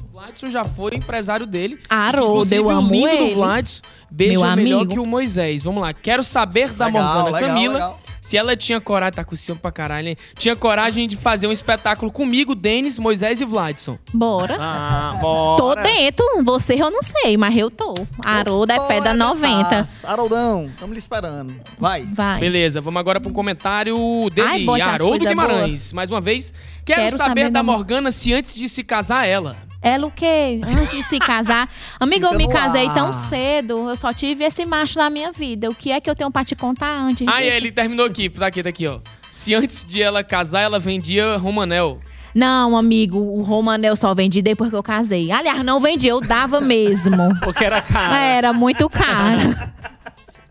O 0.05 0.11
Vladson 0.13 0.49
já 0.49 0.63
foi 0.63 0.95
empresário 0.95 1.45
dele. 1.45 1.79
Haroldo, 1.89 2.53
eu 2.53 2.65
o 2.65 2.69
amo 2.69 2.89
lindo 2.91 3.07
ele. 3.09 3.29
do 3.29 3.35
Vladson 3.35 3.81
beija 4.09 4.39
Meu 4.39 4.55
melhor 4.55 4.77
amigo. 4.81 4.93
que 4.93 4.99
o 4.99 5.05
Moisés. 5.05 5.63
Vamos 5.63 5.81
lá. 5.81 5.91
Quero 5.93 6.23
saber 6.23 6.71
da 6.73 6.85
Legal, 6.85 7.03
Morgana 7.03 7.35
legal, 7.37 7.49
Camila 7.49 7.73
legal. 7.73 7.99
Se 8.23 8.37
ela 8.37 8.55
tinha 8.55 8.79
coragem, 8.79 9.13
tá 9.13 9.23
coçando 9.25 9.59
pra 9.59 9.69
caralho, 9.71 10.07
hein? 10.07 10.17
Tinha 10.37 10.55
coragem 10.55 11.07
de 11.09 11.17
fazer 11.17 11.45
um 11.45 11.51
espetáculo 11.51 12.09
comigo, 12.09 12.55
Denis, 12.55 12.97
Moisés 12.97 13.41
e 13.41 13.45
Vladson. 13.45 13.97
Bora. 14.13 14.55
Ah, 14.59 15.17
bora. 15.19 15.57
Tô 15.57 15.75
dentro. 15.75 16.25
Você 16.45 16.75
eu 16.75 16.89
não 16.89 17.01
sei, 17.01 17.35
mas 17.35 17.55
eu 17.57 17.69
tô. 17.69 17.93
Haroldo 18.23 18.71
é 18.71 18.79
pé 18.87 19.01
da 19.01 19.11
Toda 19.11 19.13
90. 19.15 19.69
paz. 19.69 20.05
Haroldão, 20.05 20.67
estamos 20.67 20.93
lhe 20.93 20.99
esperando. 20.99 21.53
Vai. 21.77 22.03
Vai. 22.05 22.39
Beleza, 22.39 22.79
vamos 22.79 22.99
agora 22.99 23.19
um 23.23 23.33
comentário 23.33 23.95
dele, 24.33 24.47
Ai, 24.69 24.81
Haroldo 24.81 25.25
Guimarães. 25.25 25.91
Mais 25.91 26.09
uma 26.09 26.21
vez, 26.21 26.53
quero, 26.85 27.01
Quero 27.01 27.17
saber, 27.17 27.29
saber 27.29 27.43
da 27.49 27.59
da- 27.59 27.63
Morgana 27.63 28.11
se 28.11 28.33
antes 28.33 28.55
de 28.55 28.69
se 28.69 28.83
casar 28.83 29.27
ela. 29.27 29.57
Ela 29.83 30.07
o 30.07 30.11
quê? 30.11 30.61
Antes 30.65 30.91
de 30.91 31.03
se 31.03 31.19
casar. 31.19 31.69
Amiga, 31.99 32.29
Fica 32.29 32.41
eu 32.41 32.47
me 32.47 32.51
casei 32.53 32.87
ar. 32.87 32.93
tão 32.93 33.11
cedo. 33.11 33.89
Eu 33.89 33.97
só 33.97 34.13
tive 34.13 34.45
esse 34.45 34.65
macho 34.65 34.97
na 34.97 35.09
minha 35.09 35.31
vida. 35.33 35.69
O 35.69 35.75
que 35.75 35.91
é 35.91 35.99
que 35.99 36.09
eu 36.09 36.15
tenho 36.15 36.31
pra 36.31 36.45
te 36.45 36.55
contar 36.55 36.97
antes? 37.01 37.27
Ah, 37.27 37.41
e 37.41 37.45
disso? 37.47 37.57
ele 37.57 37.71
terminou 37.71 38.05
aqui, 38.05 38.29
tá 38.29 38.47
aqui, 38.47 38.63
tá 38.63 38.69
aqui, 38.69 38.87
ó. 38.87 38.99
Se 39.29 39.53
antes 39.53 39.83
de 39.85 40.01
ela 40.01 40.23
casar, 40.23 40.61
ela 40.61 40.79
vendia 40.79 41.35
Romanel. 41.35 41.99
Não, 42.33 42.75
amigo, 42.75 43.19
o 43.19 43.41
Romanel 43.43 43.95
só 43.95 44.13
vendi 44.15 44.41
depois 44.41 44.69
que 44.69 44.75
eu 44.75 44.81
casei. 44.81 45.31
Aliás, 45.31 45.63
não 45.63 45.79
vendi, 45.79 46.07
eu 46.07 46.19
dava 46.21 46.59
mesmo. 46.61 47.17
Porque 47.43 47.63
era 47.65 47.81
cara. 47.81 48.17
Era 48.17 48.53
muito 48.53 48.89
caro. 48.89 49.53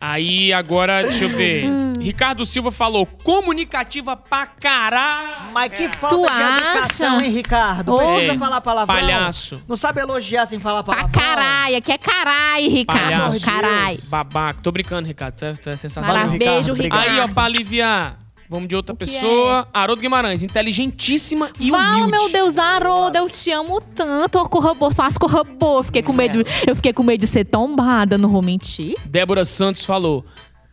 Aí, 0.05 0.53
agora, 0.53 1.01
deixa 1.05 1.25
eu 1.25 1.29
ver. 1.29 1.65
Ricardo 2.03 2.45
Silva 2.45 2.73
falou, 2.73 3.07
comunicativa 3.07 4.17
pra 4.17 4.47
caralho. 4.47 5.53
Mas 5.53 5.73
que 5.73 5.89
falta 5.89 6.17
Tu 6.17 6.23
de 6.35 6.41
educação, 6.43 7.17
acha? 7.19 7.25
hein, 7.27 7.31
Ricardo? 7.33 7.93
Ô. 7.95 7.99
Precisa 7.99 8.33
É, 8.33 8.39
falar 8.39 8.61
palavrão. 8.61 8.97
palhaço. 8.97 9.63
Não 9.69 9.77
sabe 9.77 10.01
elogiar 10.01 10.47
sem 10.47 10.59
falar 10.59 10.83
pra 10.83 10.97
palavrão? 10.97 11.23
caralho, 11.23 11.81
que 11.81 11.93
é 11.93 11.99
caralho, 11.99 12.69
Ricardo. 12.69 13.01
Palhaço. 13.03 13.41
Caralho. 13.45 13.99
Babaca. 14.09 14.61
Tô 14.61 14.73
brincando, 14.73 15.07
Ricardo. 15.07 15.37
Tu 15.37 15.45
é, 15.45 15.53
tu 15.55 15.69
é 15.71 15.77
sensacional. 15.77 16.11
Valeu, 16.13 16.27
Maravilha. 16.33 16.51
Beijo, 16.51 16.73
Ricardo. 16.73 17.03
Ricardo. 17.03 17.21
Aí, 17.21 17.21
ó, 17.21 17.29
pra 17.33 17.45
aliviar. 17.45 18.19
Vamos 18.53 18.69
de 18.69 18.77
outra 18.77 18.95
que 18.95 19.07
pessoa. 19.07 19.67
Haroldo 19.73 20.03
Guimarães, 20.03 20.43
inteligentíssima 20.43 21.51
e 21.59 21.71
Val, 21.71 21.81
humilde. 21.95 22.11
meu 22.11 22.29
Deus, 22.31 22.59
Haroldo, 22.59 23.17
eu 23.17 23.31
te 23.31 23.51
amo 23.51 23.81
tanto. 23.81 24.37
Eu 24.37 24.47
corrobou, 24.47 24.93
só 24.93 25.05
as 25.05 25.17
corrobou. 25.17 25.79
Eu 25.79 25.83
fiquei 25.85 26.03
com 26.03 26.13
medo, 26.13 26.45
eu 26.67 26.77
fiquei 26.77 26.93
com 26.93 27.03
medo 27.03 27.21
de 27.23 27.27
ser 27.27 27.45
tombada, 27.47 28.19
não 28.19 28.29
vou 28.29 28.43
mentir. 28.43 28.95
Débora 29.07 29.47
Santos 29.47 29.87
falou: 29.87 30.23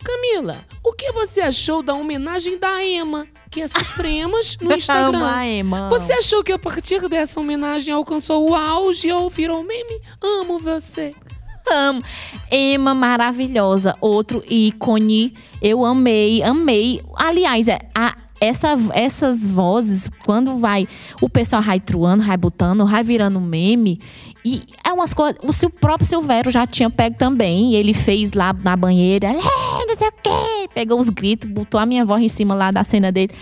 Camila, 0.04 0.58
o 0.84 0.92
que 0.92 1.10
você 1.12 1.40
achou 1.40 1.82
da 1.82 1.94
homenagem 1.94 2.58
da 2.58 2.84
Ema, 2.84 3.26
que 3.50 3.62
é 3.62 3.68
Supremas, 3.68 4.58
no 4.60 4.72
Instagram? 4.76 5.18
Amo 5.18 5.26
a 5.26 5.46
Ema. 5.46 5.88
Você 5.88 6.12
achou 6.12 6.44
que 6.44 6.52
a 6.52 6.58
partir 6.58 7.08
dessa 7.08 7.40
homenagem 7.40 7.94
alcançou 7.94 8.50
o 8.50 8.54
auge 8.54 9.10
ou 9.10 9.30
virou 9.30 9.62
meme? 9.62 10.00
Amo 10.22 10.58
você. 10.58 11.14
Amo. 11.72 12.02
Emma, 12.50 12.94
maravilhosa. 12.94 13.96
Outro 14.00 14.42
ícone. 14.48 15.34
Eu 15.62 15.84
amei, 15.84 16.42
amei. 16.42 17.02
Aliás, 17.16 17.68
é, 17.68 17.78
a- 17.94 18.16
essa, 18.40 18.74
essas 18.94 19.44
vozes, 19.46 20.10
quando 20.24 20.56
vai. 20.56 20.88
O 21.20 21.28
pessoal 21.28 21.60
vai 21.62 21.78
truando, 21.78 22.22
vai 22.86 23.02
virando 23.04 23.38
meme. 23.40 24.00
E 24.42 24.62
é 24.82 24.90
umas 24.92 25.12
coisas. 25.12 25.38
O 25.44 25.52
seu 25.52 25.68
próprio 25.68 26.08
Silvério 26.08 26.50
já 26.50 26.66
tinha 26.66 26.88
pego 26.88 27.16
também. 27.18 27.74
Ele 27.74 27.92
fez 27.92 28.32
lá 28.32 28.52
na 28.54 28.74
banheira. 28.74 29.28
"É, 29.28 29.32
não 29.86 29.96
sei 29.96 30.08
o 30.08 30.12
quê. 30.22 30.59
Pegou 30.74 30.98
os 30.98 31.08
gritos, 31.08 31.50
botou 31.50 31.80
a 31.80 31.86
minha 31.86 32.04
voz 32.04 32.22
em 32.22 32.28
cima 32.28 32.54
lá 32.54 32.70
da 32.70 32.84
cena 32.84 33.10
dele. 33.10 33.32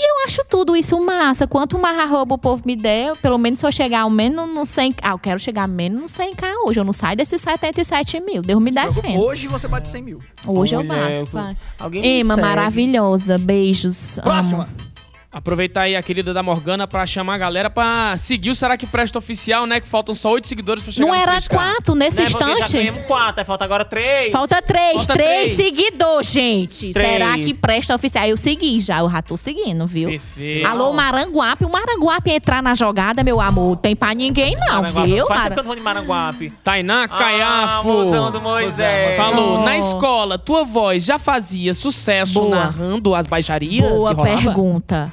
E 0.00 0.10
eu 0.10 0.24
acho 0.26 0.42
tudo 0.48 0.76
isso 0.76 0.96
massa. 1.04 1.44
Quanto 1.44 1.76
mais 1.76 1.98
arroba 1.98 2.36
o 2.36 2.38
povo 2.38 2.62
me 2.64 2.76
der, 2.76 3.16
pelo 3.16 3.36
menos 3.36 3.58
se 3.58 3.66
eu 3.66 3.72
chegar 3.72 4.02
ao 4.02 4.10
menos 4.10 4.48
no 4.48 4.64
100... 4.64 4.94
Ah, 5.02 5.10
eu 5.10 5.18
quero 5.18 5.40
chegar 5.40 5.66
menos 5.66 6.00
no 6.00 6.06
100k 6.06 6.54
hoje. 6.64 6.78
Eu 6.78 6.84
não 6.84 6.92
saio 6.92 7.16
desses 7.16 7.40
77 7.40 8.20
mil. 8.20 8.40
Deus 8.40 8.62
me 8.62 8.70
defenda. 8.70 9.18
Hoje 9.18 9.48
você 9.48 9.66
bate 9.66 9.88
100 9.88 10.02
mil. 10.02 10.20
Hoje 10.46 10.76
eu 10.76 10.84
Mulher, 10.84 11.22
bato. 11.22 11.32
vai. 11.32 11.56
alguém 11.80 12.20
Ema, 12.20 12.36
maravilhosa. 12.36 13.38
Beijos. 13.38 14.20
Próxima. 14.22 14.64
Amo. 14.64 14.87
Aproveitar 15.30 15.82
aí 15.82 15.94
a 15.94 16.02
querida 16.02 16.32
da 16.32 16.42
Morgana 16.42 16.86
pra 16.86 17.04
chamar 17.04 17.34
a 17.34 17.38
galera 17.38 17.68
pra 17.68 18.16
seguir 18.16 18.48
o 18.48 18.54
Será 18.54 18.78
que 18.78 18.86
Presta 18.86 19.18
Oficial, 19.18 19.66
né? 19.66 19.78
Que 19.78 19.86
faltam 19.86 20.14
só 20.14 20.32
oito 20.32 20.48
seguidores 20.48 20.82
pra 20.82 20.90
chegar 20.90 21.06
Não 21.06 21.14
era 21.14 21.32
3K. 21.38 21.48
quatro 21.54 21.94
nesse 21.94 22.22
Né, 22.22 22.30
porque 22.30 22.44
Já 22.44 22.52
instante? 22.52 22.72
ganhamos 22.78 23.06
quatro, 23.06 23.40
aí 23.42 23.44
falta 23.44 23.62
agora 23.62 23.84
três. 23.84 24.32
Falta 24.32 24.62
três, 24.62 24.94
Falta 24.94 25.12
três, 25.12 25.54
três. 25.54 25.56
seguidores, 25.56 26.32
gente. 26.32 26.92
Três. 26.94 27.06
Será 27.12 27.34
que 27.34 27.52
presta 27.52 27.94
oficial? 27.94 28.24
Eu 28.24 28.38
segui 28.38 28.80
já, 28.80 29.00
eu 29.00 29.10
já 29.10 29.20
tô 29.20 29.36
seguindo, 29.36 29.86
viu? 29.86 30.08
Perfeito. 30.08 30.66
Alô, 30.66 30.94
Maranguape. 30.94 31.66
O 31.66 31.70
Maranguape 31.70 32.30
entrar 32.30 32.62
na 32.62 32.74
jogada, 32.74 33.22
meu 33.22 33.38
amor, 33.38 33.76
tem 33.76 33.94
pra 33.94 34.14
ninguém 34.14 34.56
não, 34.56 34.80
Maranguape. 34.80 35.06
viu? 35.12 35.26
Faz 35.26 35.40
tempo 35.42 35.50
Mara- 35.56 35.62
que 35.62 35.68
eu 35.70 35.76
de 35.76 35.82
Maranguape. 35.82 36.50
Tainá 36.64 37.02
Ah, 37.04 37.08
Caiafo. 37.08 37.86
mozão 37.86 38.30
do 38.32 38.40
Moisés. 38.40 39.14
Falou, 39.18 39.58
Oh. 39.60 39.62
na 39.62 39.76
escola, 39.76 40.38
tua 40.38 40.64
voz 40.64 41.04
já 41.04 41.18
fazia 41.18 41.74
sucesso 41.74 42.40
Boa. 42.40 42.56
narrando 42.56 43.14
as 43.14 43.26
baixarias 43.26 43.92
Boa 44.00 44.14
pergunta. 44.14 45.12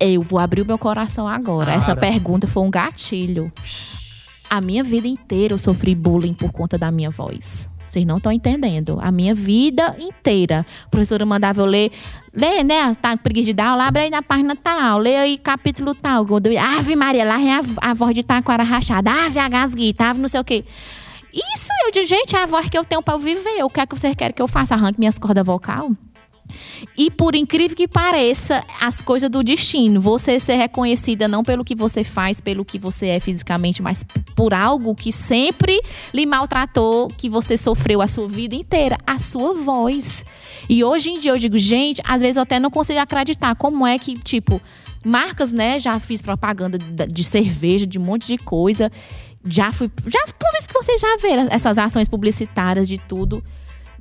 Eu 0.00 0.22
vou 0.22 0.38
abrir 0.38 0.62
o 0.62 0.66
meu 0.66 0.78
coração 0.78 1.28
agora. 1.28 1.72
Essa 1.72 1.94
pergunta 1.94 2.46
foi 2.46 2.62
um 2.62 2.70
gatilho. 2.70 3.52
A 4.50 4.60
minha 4.60 4.84
vida 4.84 5.08
inteira 5.08 5.54
eu 5.54 5.58
sofri 5.58 5.94
bullying 5.94 6.34
por 6.34 6.52
conta 6.52 6.76
da 6.76 6.90
minha 6.90 7.10
voz. 7.10 7.70
Vocês 7.86 8.06
não 8.06 8.16
estão 8.16 8.32
entendendo. 8.32 8.98
A 9.02 9.12
minha 9.12 9.34
vida 9.34 9.94
inteira. 9.98 10.64
A 10.86 10.88
professora 10.88 11.26
mandava 11.26 11.60
eu 11.60 11.66
ler. 11.66 11.92
Lê, 12.34 12.62
né? 12.64 12.94
Tá 12.94 13.16
com 13.16 13.22
preguiça 13.22 13.46
de 13.46 13.52
dar 13.52 13.68
aula, 13.68 13.86
abre 13.86 14.02
aí 14.02 14.10
na 14.10 14.22
página 14.22 14.56
tal. 14.56 14.98
Lê 14.98 15.16
aí 15.16 15.36
capítulo 15.36 15.94
tal. 15.94 16.26
Ave 16.78 16.96
Maria, 16.96 17.24
lá 17.24 17.40
é 17.40 17.52
a, 17.52 17.90
a 17.90 17.94
voz 17.94 18.14
de 18.14 18.22
taquara 18.22 18.62
rachada. 18.62 19.10
Ave 19.10 19.38
a 19.38 19.48
gasguita, 19.48 20.06
ave 20.06 20.20
não 20.20 20.28
sei 20.28 20.40
o 20.40 20.44
quê. 20.44 20.64
Isso, 21.32 21.68
eu 21.84 21.90
digo, 21.92 22.06
gente, 22.06 22.34
é 22.34 22.42
a 22.42 22.46
voz 22.46 22.68
que 22.68 22.76
eu 22.76 22.84
tenho 22.84 23.02
pra 23.02 23.14
eu 23.14 23.18
viver. 23.18 23.62
O 23.62 23.70
que 23.70 23.80
é 23.80 23.86
que 23.86 23.94
vocês 23.94 24.14
querem 24.14 24.34
que 24.34 24.42
eu 24.42 24.48
faça? 24.48 24.74
Arranque 24.74 24.98
minhas 24.98 25.18
cordas 25.18 25.44
vocal? 25.44 25.90
E 26.96 27.10
por 27.10 27.34
incrível 27.34 27.76
que 27.76 27.88
pareça, 27.88 28.64
as 28.80 29.00
coisas 29.00 29.30
do 29.30 29.42
destino, 29.42 30.00
você 30.00 30.38
ser 30.38 30.56
reconhecida 30.56 31.28
não 31.28 31.42
pelo 31.42 31.64
que 31.64 31.74
você 31.74 32.04
faz, 32.04 32.40
pelo 32.40 32.64
que 32.64 32.78
você 32.78 33.08
é 33.08 33.20
fisicamente, 33.20 33.82
mas 33.82 34.04
por 34.34 34.52
algo 34.52 34.94
que 34.94 35.12
sempre 35.12 35.80
lhe 36.12 36.26
maltratou, 36.26 37.08
que 37.08 37.28
você 37.28 37.56
sofreu 37.56 38.02
a 38.02 38.06
sua 38.06 38.28
vida 38.28 38.54
inteira, 38.54 38.98
a 39.06 39.18
sua 39.18 39.54
voz. 39.54 40.24
E 40.68 40.84
hoje 40.84 41.10
em 41.10 41.18
dia 41.18 41.32
eu 41.32 41.38
digo, 41.38 41.58
gente, 41.58 42.00
às 42.04 42.20
vezes 42.20 42.36
eu 42.36 42.42
até 42.42 42.58
não 42.60 42.70
consigo 42.70 42.98
acreditar 42.98 43.54
como 43.54 43.86
é 43.86 43.98
que, 43.98 44.14
tipo, 44.14 44.60
marcas, 45.04 45.52
né, 45.52 45.80
já 45.80 45.98
fiz 45.98 46.22
propaganda 46.22 46.78
de, 46.78 47.06
de 47.06 47.24
cerveja, 47.24 47.86
de 47.86 47.98
um 47.98 48.02
monte 48.02 48.26
de 48.26 48.38
coisa. 48.38 48.90
Já 49.44 49.72
fui, 49.72 49.90
já 50.06 50.20
tudo 50.38 50.56
isso 50.56 50.68
que 50.68 50.74
vocês 50.74 51.00
já 51.00 51.16
viram, 51.16 51.48
essas 51.50 51.76
ações 51.78 52.08
publicitárias 52.08 52.86
de 52.86 52.98
tudo 52.98 53.42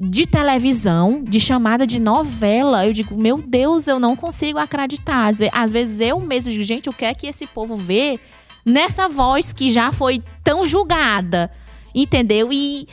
de 0.04 0.26
televisão, 0.26 1.24
de 1.24 1.40
chamada 1.40 1.86
de 1.86 2.00
novela, 2.00 2.86
eu 2.88 2.92
digo, 2.94 3.16
meu 3.16 3.38
Deus, 3.38 3.88
eu 3.88 4.00
não 4.00 4.16
consigo 4.16 4.58
acreditar. 4.58 5.28
Às 5.28 5.38
ve- 5.38 5.50
Às 5.54 5.72
vezes 5.72 6.00
eu 6.02 6.20
mesmo 6.20 6.52
digo, 6.52 6.64
gente, 6.64 6.90
o 6.90 6.94
que 6.94 7.06
é 7.06 7.14
que 7.14 7.28
esse 7.28 7.46
povo 7.46 7.76
vê 7.78 8.20
nessa 8.66 9.08
voz 9.08 9.54
que 9.54 9.70
já 9.70 9.92
foi 9.92 10.24
tão 10.44 10.66
julgada? 10.66 11.52
Entendeu? 11.94 12.52
E, 12.52 12.88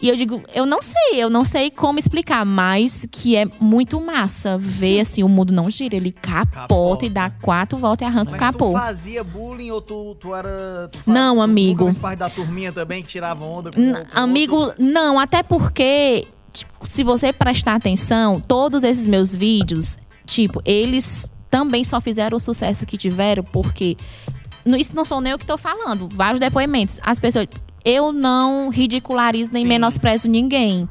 e 0.00 0.08
eu 0.08 0.16
digo, 0.16 0.42
eu 0.54 0.64
não 0.64 0.80
sei, 0.80 1.22
eu 1.22 1.28
não 1.28 1.44
sei 1.44 1.70
como 1.70 1.98
explicar, 1.98 2.44
mas 2.46 3.06
que 3.10 3.36
é 3.36 3.44
muito 3.60 4.00
massa 4.00 4.56
ver 4.56 5.00
assim, 5.00 5.22
o 5.22 5.28
mundo 5.28 5.52
não 5.52 5.68
gira, 5.68 5.94
ele 5.96 6.10
capota, 6.12 6.52
Capota. 6.60 7.04
e 7.06 7.10
dá 7.10 7.28
quatro 7.28 7.76
voltas 7.78 8.06
e 8.06 8.10
arranca 8.10 8.28
o 8.28 8.32
Mas 8.32 8.40
capô. 8.40 8.66
tu 8.66 8.72
fazia 8.72 9.22
bullying 9.22 9.70
ou 9.72 9.80
tu, 9.82 10.14
tu 10.18 10.34
era. 10.34 10.88
Tu 10.90 10.98
fa- 11.00 11.12
Não, 11.12 11.36
tu 11.36 11.40
amigo. 11.42 11.84
fez 11.84 11.98
parte 11.98 12.18
da 12.20 12.30
turminha 12.30 12.72
também 12.72 13.02
que 13.02 13.08
tirava 13.08 13.44
onda 13.44 13.70
com, 13.70 13.80
com 13.92 13.98
outro? 13.98 14.10
Amigo, 14.14 14.72
não, 14.78 15.18
até 15.18 15.42
porque, 15.42 16.26
se 16.84 17.02
você 17.02 17.32
prestar 17.32 17.74
atenção, 17.74 18.40
todos 18.40 18.84
esses 18.84 19.06
meus 19.08 19.34
vídeos, 19.34 19.98
tipo, 20.24 20.60
eles 20.64 21.30
também 21.50 21.84
só 21.84 22.00
fizeram 22.00 22.36
o 22.36 22.40
sucesso 22.40 22.86
que 22.86 22.96
tiveram 22.96 23.42
porque. 23.42 23.96
Isso 24.78 24.96
não 24.96 25.04
sou 25.04 25.20
nem 25.20 25.30
eu 25.32 25.38
que 25.38 25.46
tô 25.46 25.56
falando. 25.56 26.08
Vários 26.12 26.40
depoimentos. 26.40 26.98
As 27.02 27.18
pessoas. 27.18 27.46
Eu 27.84 28.12
não 28.12 28.68
ridicularizo 28.68 29.52
nem 29.52 29.62
Sim. 29.62 29.68
menosprezo 29.68 30.28
ninguém. 30.28 30.88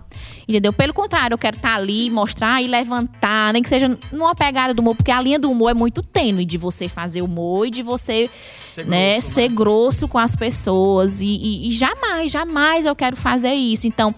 Entendeu? 0.48 0.72
Pelo 0.72 0.94
contrário, 0.94 1.34
eu 1.34 1.38
quero 1.38 1.58
estar 1.58 1.76
ali, 1.76 2.10
mostrar 2.10 2.62
e 2.62 2.68
levantar, 2.68 3.52
nem 3.52 3.62
que 3.62 3.68
seja 3.68 4.00
numa 4.14 4.34
pegada 4.34 4.74
do 4.74 4.80
humor, 4.80 4.96
porque 4.96 5.12
a 5.12 5.20
linha 5.20 5.38
do 5.38 5.52
humor 5.52 5.72
é 5.72 5.74
muito 5.74 6.02
tênue 6.02 6.46
de 6.46 6.58
você 6.58 6.88
fazer 6.88 7.22
humor 7.22 7.68
e 7.68 7.70
de 7.70 7.82
você 7.84 8.30
Ser 8.70 8.86
né, 8.86 9.16
grosso, 9.16 9.30
ser 9.34 9.50
grosso 9.50 10.08
com 10.08 10.18
as 10.18 10.38
pessoas. 10.38 11.20
E, 11.20 11.26
e- 11.26 11.68
e 11.68 11.72
jamais, 11.74 12.32
jamais 12.32 12.86
eu 12.86 12.96
quero 12.96 13.18
fazer 13.18 13.54
isso. 13.54 13.86
Então, 13.88 14.16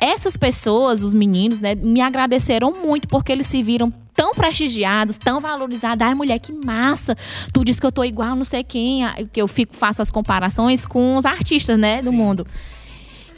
essas 0.00 0.36
pessoas, 0.36 1.02
os 1.02 1.14
meninos, 1.14 1.58
né, 1.58 1.74
me 1.74 2.00
agradeceram 2.00 2.72
muito 2.72 3.08
porque 3.08 3.32
eles 3.32 3.46
se 3.46 3.62
viram 3.62 3.92
tão 4.14 4.32
prestigiados, 4.32 5.16
tão 5.16 5.40
valorizados. 5.40 6.06
Ai, 6.06 6.14
mulher, 6.14 6.38
que 6.38 6.52
massa! 6.52 7.16
Tu 7.52 7.64
diz 7.64 7.78
que 7.78 7.86
eu 7.86 7.92
tô 7.92 8.02
igual 8.02 8.34
não 8.34 8.44
sei 8.44 8.64
quem. 8.64 9.02
Que 9.32 9.40
eu 9.40 9.46
fico, 9.46 9.74
faço 9.74 10.00
as 10.02 10.10
comparações 10.10 10.86
com 10.86 11.16
os 11.16 11.26
artistas, 11.26 11.78
né, 11.78 12.02
do 12.02 12.12
mundo. 12.12 12.46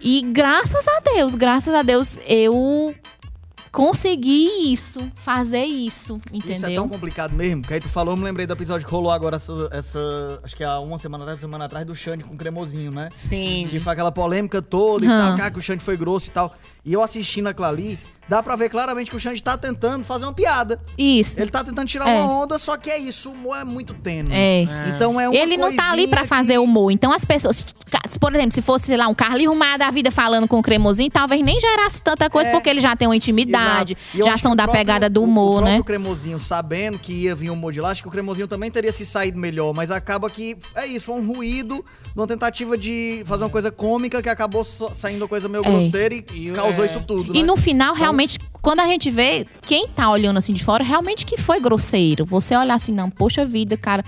E 0.00 0.22
graças 0.22 0.86
a 0.86 1.00
Deus, 1.12 1.34
graças 1.34 1.74
a 1.74 1.82
Deus, 1.82 2.18
eu 2.26 2.94
consegui 3.72 4.72
isso, 4.72 5.00
fazer 5.14 5.64
isso, 5.64 6.20
entendeu? 6.32 6.56
Isso 6.56 6.66
é 6.66 6.74
tão 6.74 6.88
complicado 6.88 7.32
mesmo, 7.34 7.62
que 7.62 7.74
aí 7.74 7.80
tu 7.80 7.88
falou, 7.88 8.12
eu 8.14 8.16
me 8.16 8.24
lembrei 8.24 8.46
do 8.46 8.52
episódio 8.52 8.86
que 8.86 8.92
rolou 8.92 9.10
agora 9.10 9.36
essa, 9.36 9.68
essa 9.72 10.40
acho 10.42 10.56
que 10.56 10.64
há 10.64 10.78
uma 10.80 10.98
semana 10.98 11.24
atrás, 11.24 11.40
semana 11.40 11.64
atrás, 11.64 11.86
do 11.86 11.94
Xande 11.94 12.24
com 12.24 12.34
o 12.34 12.38
cremosinho, 12.38 12.90
né? 12.92 13.08
Sim. 13.12 13.66
Que 13.70 13.78
foi 13.80 13.92
aquela 13.92 14.12
polêmica 14.12 14.60
toda 14.62 15.04
e 15.04 15.08
Hum. 15.08 15.10
tal, 15.10 15.36
cara, 15.36 15.50
que 15.50 15.58
o 15.58 15.62
Xande 15.62 15.82
foi 15.82 15.96
grosso 15.96 16.28
e 16.28 16.32
tal. 16.32 16.54
E 16.84 16.92
eu 16.92 17.02
assistindo 17.02 17.46
aquilo 17.48 17.66
ali, 17.66 17.98
dá 18.28 18.42
pra 18.42 18.54
ver 18.56 18.68
claramente 18.68 19.10
que 19.10 19.16
o 19.16 19.20
Xande 19.20 19.42
tá 19.42 19.56
tentando 19.56 20.04
fazer 20.04 20.24
uma 20.24 20.32
piada. 20.32 20.80
Isso. 20.96 21.40
Ele 21.40 21.50
tá 21.50 21.64
tentando 21.64 21.86
tirar 21.88 22.08
É. 22.08 22.16
uma 22.20 22.42
onda, 22.42 22.58
só 22.58 22.76
que 22.76 22.90
é 22.90 22.98
isso, 22.98 23.30
o 23.30 23.32
humor 23.32 23.56
é 23.58 23.64
muito 23.64 23.94
tênue. 23.94 24.32
É. 24.34 24.66
Então 24.94 25.20
é 25.20 25.28
uma 25.28 25.36
Ele 25.36 25.56
não 25.56 25.74
tá 25.74 25.90
ali 25.92 26.06
pra 26.06 26.18
coisinha 26.18 26.36
fazer 26.38 26.52
que- 26.54 26.58
humor. 26.58 26.90
Então 26.90 27.12
as 27.12 27.24
pessoas, 27.24 27.66
por 28.20 28.34
exemplo, 28.34 28.52
se 28.54 28.60
fosse, 28.62 28.86
sei 28.86 28.96
lá, 28.96 29.08
um 29.08 29.14
Carlinhos 29.14 29.56
Maia 29.56 29.78
da 29.78 29.90
vida 29.90 30.10
falando 30.10 30.46
com 30.46 30.58
o 30.58 30.62
cremosinho, 30.62 31.10
talvez 31.10 31.42
nem 31.44 31.58
gerasse 31.58 32.00
tanta 32.02 32.28
coisa, 32.28 32.50
É. 32.50 32.52
porque 32.52 32.68
ele 32.68 32.80
já 32.80 32.94
tem 32.94 33.08
uma 33.08 33.16
intimidade, 33.16 33.96
já 34.14 34.36
são 34.36 34.50
que 34.50 34.54
o 34.54 34.56
da 34.56 34.64
próprio- 34.64 34.80
pegada 34.84 35.08
do 35.10 35.20
o- 35.20 35.24
humor, 35.24 35.62
o 35.62 35.64
né? 35.64 35.70
próprio 35.74 35.84
cremosinho, 35.84 36.38
sabendo 36.38 36.98
que 36.98 37.12
ia 37.12 37.34
vir 37.34 37.50
um 37.50 37.54
humor 37.54 37.72
de 37.72 37.80
lá, 37.80 37.90
acho 37.90 38.02
que 38.02 38.08
o 38.08 38.10
cremosinho 38.10 38.46
também 38.46 38.70
teria 38.70 38.92
se 38.92 39.04
saído 39.06 39.38
melhor, 39.38 39.72
mas 39.74 39.90
acaba 39.90 40.28
que 40.28 40.56
é 40.74 40.86
isso, 40.86 41.06
foi 41.06 41.16
um 41.20 41.26
ruído 41.26 41.84
numa 42.14 42.26
tentativa 42.26 42.76
de 42.76 43.22
fazer 43.26 43.44
uma 43.44 43.50
coisa 43.50 43.70
cômica 43.70 44.20
que 44.22 44.28
acabou 44.28 44.62
sa- 44.64 44.92
saindo 44.92 45.22
uma 45.22 45.28
coisa 45.28 45.48
meio 45.48 45.64
É. 45.64 45.70
grosseira 45.70 46.14
e, 46.14 46.24
E, 46.32 46.50
causou 46.52 46.84
é. 46.84 46.86
isso 46.86 47.00
tudo, 47.00 47.34
E 47.34 47.40
né? 47.40 47.46
no 47.46 47.56
final, 47.56 47.94
realmente, 47.94 48.17
quando 48.60 48.80
a 48.80 48.86
gente 48.86 49.10
vê, 49.10 49.46
quem 49.62 49.88
tá 49.88 50.10
olhando 50.10 50.36
assim 50.38 50.52
de 50.52 50.64
fora, 50.64 50.82
realmente 50.82 51.24
que 51.24 51.36
foi 51.36 51.60
grosseiro. 51.60 52.24
Você 52.24 52.56
olhar 52.56 52.74
assim, 52.74 52.92
não, 52.92 53.10
poxa 53.10 53.44
vida, 53.44 53.76
cara. 53.76 54.04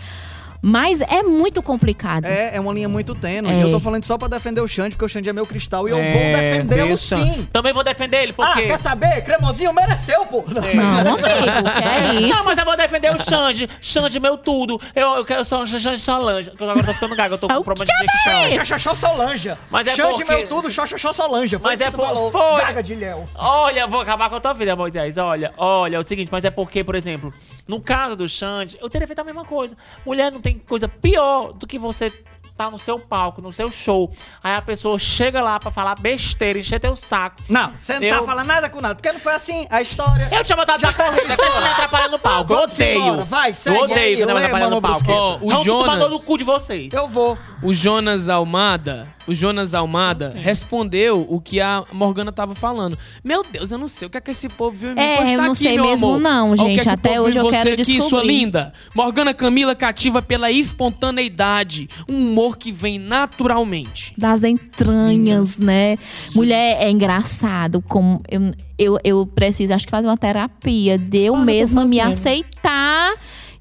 Mas 0.62 1.00
é 1.00 1.22
muito 1.22 1.62
complicado. 1.62 2.26
É, 2.26 2.56
é 2.56 2.60
uma 2.60 2.72
linha 2.72 2.88
muito 2.88 3.14
tênue. 3.14 3.50
É. 3.50 3.58
E 3.58 3.62
eu 3.62 3.70
tô 3.70 3.80
falando 3.80 4.04
só 4.04 4.18
pra 4.18 4.28
defender 4.28 4.60
o 4.60 4.68
Xande, 4.68 4.90
porque 4.90 5.04
o 5.04 5.08
Xande 5.08 5.28
é 5.28 5.32
meu 5.32 5.46
cristal 5.46 5.88
e 5.88 5.92
eu 5.92 5.98
É, 5.98 6.12
vou 6.12 6.40
defendê-lo 6.40 6.96
sim. 6.98 7.48
Também 7.52 7.72
vou 7.72 7.82
defender 7.82 8.22
ele, 8.24 8.34
Ah, 8.38 8.46
porque... 8.52 8.66
quer 8.66 8.78
saber? 8.78 9.22
Cremosinho 9.22 9.72
mereceu, 9.72 10.26
pô. 10.26 10.44
Não, 10.46 10.62
amigo, 10.62 11.16
que 11.22 11.82
é 11.82 12.14
isso? 12.20 12.28
Não, 12.36 12.44
mas 12.44 12.58
eu 12.58 12.64
vou 12.64 12.76
defender 12.76 13.14
o 13.14 13.18
Xande. 13.18 13.68
Xande, 13.80 14.20
meu 14.20 14.36
tudo. 14.36 14.80
Eu, 14.94 15.14
eu 15.16 15.24
quero 15.24 15.44
só 15.44 15.64
Xande 15.64 15.98
Solange. 15.98 16.50
porque 16.50 16.64
Agora 16.64 16.80
eu 16.80 16.84
tô 16.86 16.92
ficando 16.92 17.16
gago, 17.16 17.34
eu 17.34 17.38
tô 17.38 17.48
com 17.48 17.54
O 17.54 17.64
problema 17.64 17.86
de 17.86 18.06
dicção. 18.06 18.50
Xoxoxó 18.64 18.94
Solanja. 18.94 19.58
Mas 19.70 19.86
é 19.86 19.94
Xande 19.96 20.12
porque- 20.24 20.34
meu 20.34 20.46
tudo, 20.46 20.70
xoxoxó 20.70 21.12
Solanja. 21.12 21.58
Foi 21.58 21.70
Mas 21.72 21.80
é 21.80 21.90
por- 21.90 22.30
foi. 22.30 22.60
Gaga 22.60 22.82
de. 22.82 23.00
Olha, 23.38 23.80
eu 23.80 23.88
vou 23.88 24.00
acabar 24.00 24.28
com 24.28 24.36
a 24.36 24.40
tua 24.40 24.52
vida, 24.52 24.76
Moisés. 24.76 25.16
Olha, 25.16 25.52
olha, 25.56 25.96
é 25.96 25.98
o 25.98 26.02
seguinte, 26.04 26.28
mas 26.30 26.44
é 26.44 26.50
porque, 26.50 26.84
por 26.84 26.94
exemplo, 26.94 27.32
no 27.66 27.80
caso 27.80 28.14
do 28.14 28.28
Xande, 28.28 28.76
eu 28.80 28.90
teria 28.90 29.06
feito 29.06 29.20
a 29.20 29.24
mesma 29.24 29.44
coisa. 29.44 29.74
Mulher 30.04 30.30
não 30.30 30.40
tem 30.40 30.49
coisa 30.58 30.88
pior 30.88 31.52
do 31.52 31.66
que 31.66 31.78
você 31.78 32.10
tá 32.56 32.70
no 32.70 32.78
seu 32.78 32.98
palco, 33.00 33.40
no 33.40 33.50
seu 33.50 33.70
show. 33.70 34.10
Aí 34.44 34.54
a 34.54 34.60
pessoa 34.60 34.98
chega 34.98 35.40
lá 35.42 35.58
pra 35.58 35.70
falar 35.70 35.94
besteira, 35.98 36.58
encher 36.58 36.78
teu 36.78 36.94
saco. 36.94 37.36
Não, 37.48 37.72
você 37.74 37.98
não 37.98 38.02
Eu- 38.06 38.18
tá 38.18 38.22
falando 38.26 38.46
nada 38.48 38.68
com 38.68 38.82
nada, 38.82 38.94
porque 38.94 39.10
não 39.10 39.18
foi 39.18 39.32
assim 39.32 39.66
a 39.70 39.80
história. 39.80 40.28
Eu 40.30 40.44
tinha 40.44 40.56
botado 40.56 40.82
na 40.82 40.92
corrida, 40.92 41.36
que 41.38 41.42
me 41.42 41.68
atrapalha 41.68 42.08
no 42.08 42.18
palco. 42.18 42.52
Eu 42.52 42.56
Vamos 42.58 42.74
odeio. 42.74 42.98
embora, 43.00 43.24
vai, 43.24 43.54
segue 43.54 43.76
eu 43.78 43.82
odeio 43.84 43.98
aí, 43.98 44.16
quando 44.18 44.28
me 44.28 44.34
lê, 44.34 44.40
atrapalha 44.40 44.68
no 44.68 44.82
palco. 44.82 45.10
Ó, 45.10 45.38
o 45.40 45.48
Não, 45.48 45.58
tu 45.60 45.64
Jonas- 45.64 45.86
mandou 45.86 46.10
no 46.10 46.20
cu 46.20 46.36
de 46.36 46.44
vocês. 46.44 46.92
Eu 46.92 47.08
vou. 47.08 47.38
O 47.62 47.74
Jonas 47.74 48.28
Almada, 48.30 49.06
o 49.26 49.34
Jonas 49.34 49.74
Almada 49.74 50.32
respondeu 50.34 51.26
o 51.28 51.38
que 51.40 51.60
a 51.60 51.84
Morgana 51.92 52.32
tava 52.32 52.54
falando. 52.54 52.96
Meu 53.22 53.44
Deus, 53.44 53.70
eu 53.70 53.76
não 53.76 53.86
sei 53.86 54.06
o 54.08 54.10
que 54.10 54.16
é 54.16 54.20
que 54.20 54.30
esse 54.30 54.48
povo 54.48 54.74
viu 54.78 54.94
me 54.94 55.00
É, 55.02 55.16
postar 55.18 55.32
eu 55.32 55.42
não 55.42 55.52
aqui, 55.52 55.62
sei 55.62 55.78
mesmo 55.80 56.06
amor. 56.08 56.20
não, 56.20 56.50
Olha 56.52 56.62
o 56.62 56.64
que 56.64 56.70
gente. 56.70 56.78
é 56.80 56.82
que 56.84 56.88
Até 56.88 57.20
hoje 57.20 57.38
eu 57.38 57.42
você 57.44 57.58
quero 57.62 57.82
aqui, 57.82 57.84
sua 58.00 58.00
descobrir. 58.00 58.26
linda. 58.28 58.72
Morgana 58.94 59.34
Camila 59.34 59.74
cativa 59.74 60.22
pela 60.22 60.50
espontaneidade, 60.50 61.88
um 62.08 62.16
humor 62.30 62.56
que 62.56 62.72
vem 62.72 62.98
naturalmente. 62.98 64.14
das 64.16 64.42
entranhas, 64.42 65.58
né? 65.58 65.98
Mulher 66.34 66.78
é 66.80 66.90
engraçado 66.90 67.82
como 67.82 68.22
eu, 68.30 68.52
eu, 68.78 68.98
eu 69.04 69.26
preciso 69.26 69.74
acho 69.74 69.86
que 69.86 69.90
fazer 69.90 70.08
uma 70.08 70.16
terapia 70.16 70.96
de 70.96 71.18
eu 71.18 71.34
tô 71.34 71.40
mesma 71.40 71.84
me 71.84 72.00
aceitar 72.00 73.12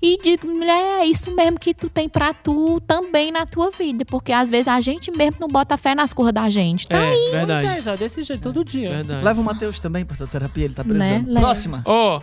e 0.02 0.18
digo, 0.22 0.48
mulher, 0.48 1.02
é 1.02 1.06
isso 1.06 1.30
mesmo 1.36 1.60
que 1.60 1.74
tu 1.74 1.90
tem 1.90 2.08
pra 2.08 2.34
tu 2.34 2.80
também 2.88 3.32
na 3.32 3.46
tua 3.46 3.70
vida, 3.72 4.06
porque 4.06 4.32
às 4.32 4.50
vezes 4.50 4.68
a 4.68 4.80
gente 4.80 5.12
mesmo 5.12 5.38
não 5.42 5.48
bota 5.48 5.78
fé 5.78 5.94
nas 5.94 6.14
coisas 6.14 6.34
da 6.34 6.50
gente, 6.50 6.88
tá? 6.88 6.98
é, 6.98 7.12
verdade. 7.32 7.68
Pois 7.68 7.78
é, 7.80 7.82
só 7.82 7.96
desse 7.96 8.24
jeito 8.24 8.42
todo 8.42 8.64
dia. 8.64 8.90
Verdade. 8.90 9.24
Leva 9.26 9.42
o 9.42 9.44
Matheus 9.44 9.80
também 9.80 10.06
pra 10.06 10.14
essa 10.14 10.28
terapia, 10.28 10.66
ele 10.66 10.74
tá 10.74 10.84
Né? 10.84 10.90
precisando. 10.94 11.28
Leva. 11.28 11.40
Próxima. 11.40 11.82
Ó, 11.86 12.22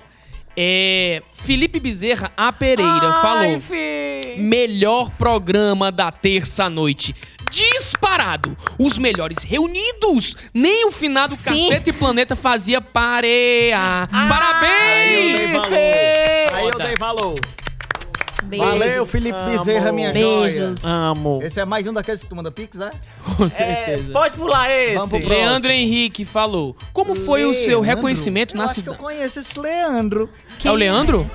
é, 0.56 1.22
Felipe 1.34 1.78
Bezerra 1.78 2.32
A. 2.34 2.50
Pereira 2.50 3.12
falou. 3.20 3.42
Ai, 3.42 3.60
fi. 3.60 4.36
Melhor 4.38 5.10
programa 5.10 5.92
da 5.92 6.10
terça-noite. 6.10 7.14
Disparado! 7.50 8.56
Os 8.78 8.98
melhores 8.98 9.42
reunidos! 9.42 10.34
Nem 10.54 10.86
o 10.86 10.90
finado 10.90 11.34
Sim. 11.36 11.68
Cacete 11.68 11.92
Planeta 11.92 12.34
fazia 12.34 12.80
parear. 12.80 14.08
Aí 14.10 14.22
eu 15.32 15.36
dei 15.36 15.48
Parabéns! 15.48 15.72
Aí 16.54 16.68
eu 16.68 16.78
dei 16.78 16.96
valor. 16.96 17.34
Beijos. 18.46 18.66
Valeu, 18.66 19.06
Felipe 19.06 19.38
Amo. 19.38 19.50
Bezerra, 19.50 19.92
minha 19.92 20.12
Beijos. 20.12 20.80
joia. 20.80 20.94
Amo. 20.94 21.40
Esse 21.42 21.60
é 21.60 21.64
mais 21.64 21.86
um 21.86 21.92
daqueles 21.92 22.22
que 22.22 22.28
tu 22.28 22.36
manda 22.36 22.50
pix, 22.50 22.78
é? 22.80 22.90
Com 23.36 23.46
É, 23.46 23.48
certeza. 23.48 24.12
pode 24.12 24.34
pular 24.36 24.70
esse. 24.70 24.94
Vamos 24.94 25.10
pro 25.10 25.20
próximo. 25.20 25.44
Leandro 25.46 25.70
Henrique 25.72 26.24
falou. 26.24 26.76
Como 26.92 27.14
foi 27.14 27.44
o 27.44 27.52
seu 27.52 27.80
Leandro? 27.80 27.96
reconhecimento 27.96 28.54
eu 28.54 28.58
na 28.58 28.64
acho 28.64 28.74
que 28.74 28.80
eu 28.88 28.94
cidade? 28.94 28.98
conheço 29.02 29.38
esse 29.40 29.58
Leandro. 29.58 30.30
É 30.64 30.70
o 30.70 30.74
Leandro? 30.74 31.30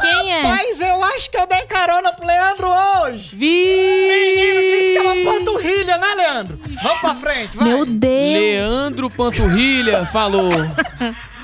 Quem 0.00 0.32
é? 0.32 0.42
Mas 0.42 0.80
eu 0.80 1.04
acho 1.04 1.30
que 1.30 1.36
eu 1.36 1.46
dei 1.46 1.62
carona 1.66 2.12
pro 2.12 2.26
Leandro 2.26 2.66
hoje. 2.68 3.36
Menino 3.36 4.60
disse 4.60 4.92
que 4.92 4.98
é 4.98 5.00
Vi! 5.14 5.22
uma 5.22 5.32
panturrilha, 5.32 5.98
né, 5.98 6.14
Leandro? 6.16 6.58
Vamos 6.82 7.00
pra 7.00 7.14
frente, 7.14 7.56
vai. 7.56 7.68
Meu 7.68 7.84
Deus. 7.84 8.12
Leandro 8.32 9.10
Panturrilha 9.10 10.04
falou. 10.06 10.50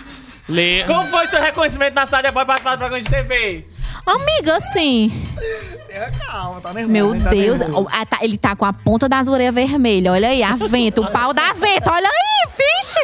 Le... 0.52 0.84
Como 0.86 1.06
foi 1.06 1.26
seu 1.28 1.40
reconhecimento 1.40 1.94
na 1.94 2.04
cidade 2.06 2.26
após 2.28 2.46
participar 2.46 2.74
do 2.76 2.78
programa 2.78 3.00
de 3.02 3.08
TV? 3.08 3.66
Amiga, 4.04 4.56
assim. 4.56 5.10
Tenha 5.86 6.10
calma, 6.10 6.60
tá 6.60 6.72
nervoso. 6.74 6.92
Meu 6.92 7.14
hein? 7.14 7.20
Tá 7.22 7.30
Deus. 7.30 7.60
nervoso. 7.60 7.88
Ah, 7.92 8.04
tá- 8.06 8.18
ele 8.22 8.36
tá 8.36 8.56
com 8.56 8.64
a 8.64 8.72
ponta 8.72 9.08
das 9.08 9.28
orelhas 9.28 9.54
vermelhas. 9.54 10.12
Olha 10.12 10.28
aí, 10.28 10.42
a 10.42 10.56
venta, 10.56 11.00
o 11.00 11.10
pau 11.10 11.32
da 11.32 11.52
venta. 11.52 11.90
Olha 11.92 12.08
aí, 12.08 12.48
vixe. 12.50 12.98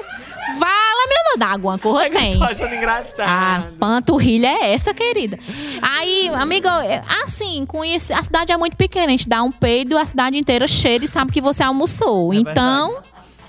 Vala, 0.58 1.06
meu 1.08 1.24
Deus. 1.26 1.38
Dá 1.38 1.50
alguma 1.52 1.78
coisa 1.78 2.10
tem. 2.10 2.36
Tô 2.38 2.44
achando 2.44 2.74
engraçado. 2.74 3.20
A 3.20 3.70
panturrilha 3.78 4.48
é 4.48 4.72
essa, 4.74 4.92
querida. 4.92 5.38
Aí, 5.80 6.28
amiga, 6.34 6.84
é, 6.84 7.02
assim, 7.22 7.64
conhece, 7.66 8.12
a 8.12 8.22
cidade 8.24 8.50
é 8.50 8.56
muito 8.56 8.76
pequena. 8.76 9.06
A 9.06 9.10
gente 9.10 9.28
dá 9.28 9.42
um 9.42 9.52
peido, 9.52 9.96
a 9.96 10.04
cidade 10.04 10.36
inteira 10.36 10.66
cheira 10.66 11.04
e 11.04 11.08
sabe 11.08 11.30
que 11.30 11.40
você 11.40 11.62
almoçou. 11.62 12.34
então, 12.34 12.98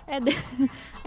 é, 0.07 0.19
de- 0.19 0.37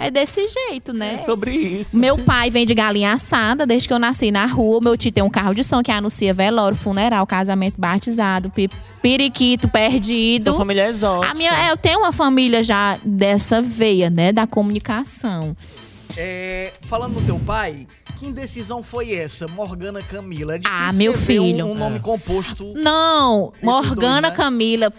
é 0.03 0.11
desse 0.11 0.47
jeito, 0.49 0.93
né? 0.93 1.15
É 1.21 1.25
sobre 1.25 1.53
isso. 1.53 1.97
Meu 1.97 2.19
pai 2.19 2.51
vem 2.51 2.67
de 2.67 2.75
galinha 2.75 3.13
assada 3.13 3.65
desde 3.65 3.87
que 3.87 3.95
eu 3.95 3.99
nasci 3.99 4.33
na 4.33 4.47
rua. 4.47 4.81
Meu 4.83 4.97
tio 4.97 5.13
tem 5.13 5.23
um 5.23 5.31
carro 5.31 5.55
de 5.55 5.63
som 5.63 5.81
que 5.83 5.93
anuncia 5.93 6.35
velório, 6.35 6.77
funeral, 6.77 7.25
casamento, 7.25 7.81
batizado, 7.81 8.53
periquito 9.01 9.69
perdido. 9.69 10.51
Tua 10.51 10.59
família 10.59 10.87
é 10.87 10.91
exótica. 10.91 11.31
A 11.31 11.35
minha, 11.35 11.71
eu 11.71 11.77
tenho 11.77 12.01
uma 12.01 12.11
família 12.11 12.65
já 12.65 12.99
dessa 13.05 13.63
veia, 13.63 14.11
né, 14.11 14.33
da 14.33 14.47
comunicação. 14.47 15.57
É, 16.17 16.73
falando 16.83 17.15
no 17.15 17.23
teu 17.23 17.39
pai, 17.39 17.87
que 18.23 18.29
indecisão 18.29 18.85
foi 18.85 19.13
essa? 19.15 19.49
Morgana 19.49 20.01
Camila. 20.01 20.55
É 20.55 20.61
Ah, 20.65 20.93
meu 20.93 21.13
filho. 21.13 21.67
Um, 21.67 21.73
um 21.73 21.75
nome 21.75 21.99
composto. 21.99 22.73
Não, 22.79 23.53
Morgana 23.61 24.21
dois, 24.21 24.23
né? 24.23 24.31
Camila. 24.31 24.93